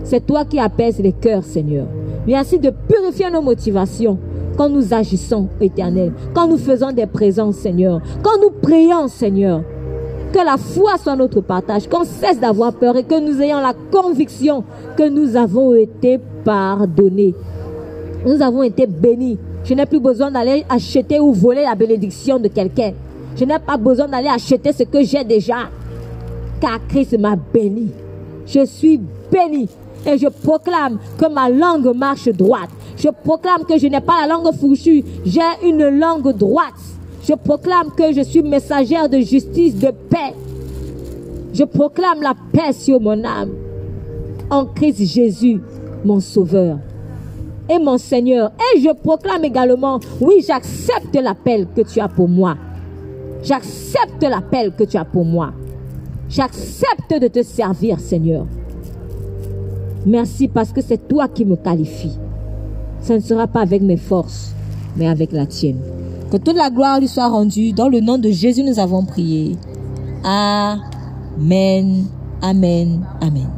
C'est 0.04 0.26
toi 0.26 0.46
qui 0.46 0.60
apaises 0.60 1.00
les 1.00 1.12
cœurs, 1.12 1.44
Seigneur. 1.44 1.88
Merci 2.26 2.60
de 2.60 2.70
purifier 2.70 3.30
nos 3.32 3.42
motivations 3.42 4.18
quand 4.58 4.70
nous 4.70 4.94
agissons, 4.94 5.48
éternel. 5.62 6.14
Quand 6.34 6.48
nous 6.48 6.58
faisons 6.58 6.92
des 6.92 7.06
présences, 7.06 7.58
Seigneur. 7.58 8.02
Quand 8.24 8.42
nous 8.42 8.50
prions, 8.50 9.08
Seigneur. 9.08 9.62
Que 10.34 10.40
la 10.40 10.58
foi 10.58 10.98
soit 10.98 11.16
notre 11.16 11.42
partage, 11.42 11.88
qu'on 11.88 12.04
cesse 12.04 12.40
d'avoir 12.40 12.74
peur 12.74 12.98
et 12.98 13.04
que 13.04 13.20
nous 13.20 13.42
ayons 13.42 13.60
la 13.62 13.74
conviction 13.92 14.64
que 14.98 15.08
nous 15.08 15.36
avons 15.36 15.74
été 15.74 16.20
pardonnés. 16.44 17.34
Nous 18.26 18.42
avons 18.42 18.64
été 18.64 18.88
bénis. 18.88 19.38
Je 19.64 19.74
n'ai 19.74 19.86
plus 19.86 20.00
besoin 20.00 20.32
d'aller 20.32 20.66
acheter 20.70 21.20
ou 21.20 21.32
voler 21.32 21.64
la 21.64 21.76
bénédiction 21.76 22.40
de 22.40 22.48
quelqu'un. 22.48 22.92
Je 23.36 23.46
n'ai 23.46 23.60
pas 23.60 23.78
besoin 23.78 24.08
d'aller 24.08 24.28
acheter 24.28 24.74
ce 24.74 24.84
que 24.84 25.04
j'ai 25.04 25.24
déjà 25.24 25.70
car 26.60 26.80
Christ 26.88 27.18
m'a 27.20 27.36
béni. 27.36 27.92
Je 28.46 28.66
suis 28.66 29.00
béni 29.32 29.68
et 30.06 30.18
je 30.18 30.28
proclame 30.28 31.00
que 31.18 31.28
ma 31.32 31.50
langue 31.50 31.94
marche 31.96 32.30
droite. 32.30 32.70
Je 32.98 33.10
proclame 33.10 33.64
que 33.66 33.78
je 33.78 33.88
n'ai 33.88 34.02
pas 34.02 34.22
la 34.26 34.34
langue 34.34 34.54
fourchue, 34.56 35.04
j'ai 35.26 35.42
une 35.64 35.88
langue 36.00 36.36
droite. 36.36 36.74
Je 37.28 37.34
proclame 37.34 37.92
que 37.96 38.14
je 38.14 38.22
suis 38.22 38.42
messagère 38.42 39.10
de 39.10 39.20
justice, 39.20 39.76
de 39.76 39.92
paix. 40.10 40.34
Je 41.54 41.64
proclame 41.66 42.22
la 42.22 42.34
paix 42.54 42.74
sur 42.74 43.02
mon 43.02 43.24
âme. 43.24 43.52
En 44.50 44.66
Christ 44.66 45.04
Jésus, 45.04 45.60
mon 46.06 46.20
Sauveur. 46.20 46.78
et 47.70 47.80
mon 47.80 47.98
Seigneur. 47.98 48.52
Et 48.74 48.80
je 48.80 48.94
proclame 48.94 49.44
également, 49.44 50.00
oui, 50.22 50.44
j'accepte 50.46 51.16
l'appel 51.22 51.68
que 51.76 51.82
tu 51.82 52.00
as 52.00 52.08
pour 52.08 52.30
moi. 52.30 52.56
J'accepte 53.44 54.24
l'appel 54.24 54.72
que 54.72 54.84
tu 54.84 54.98
as 54.98 55.06
pour 55.06 55.26
moi. 55.26 55.52
J'accepte 56.30 57.22
de 57.22 57.28
te 57.28 57.44
servir, 57.44 58.00
Seigneur. 58.00 58.46
Merci 60.06 60.48
parce 60.48 60.72
que 60.72 60.82
c'est 60.82 61.08
toi 61.08 61.28
qui 61.28 61.46
me 61.46 61.56
qualifies. 61.56 62.18
Ce 63.02 63.14
ne 63.14 63.20
sera 63.20 63.48
pas 63.48 63.62
avec 63.62 63.82
mes 63.82 63.98
forces, 63.98 64.54
mais 64.96 65.08
avec 65.08 65.32
la 65.32 65.46
tienne. 65.46 65.80
Que 66.32 66.38
toute 66.38 66.58
la 66.58 66.70
gloire 66.70 67.00
lui 67.00 67.08
soit 67.08 67.28
rendue. 67.28 67.72
Dans 67.72 67.90
le 67.90 68.00
nom 68.00 68.18
de 68.18 68.30
Jésus, 68.30 68.64
nous 68.64 68.80
avons 68.80 69.06
prié. 69.06 69.56
Amen. 70.24 72.06
Amen. 72.42 73.06
Amen. 73.22 73.57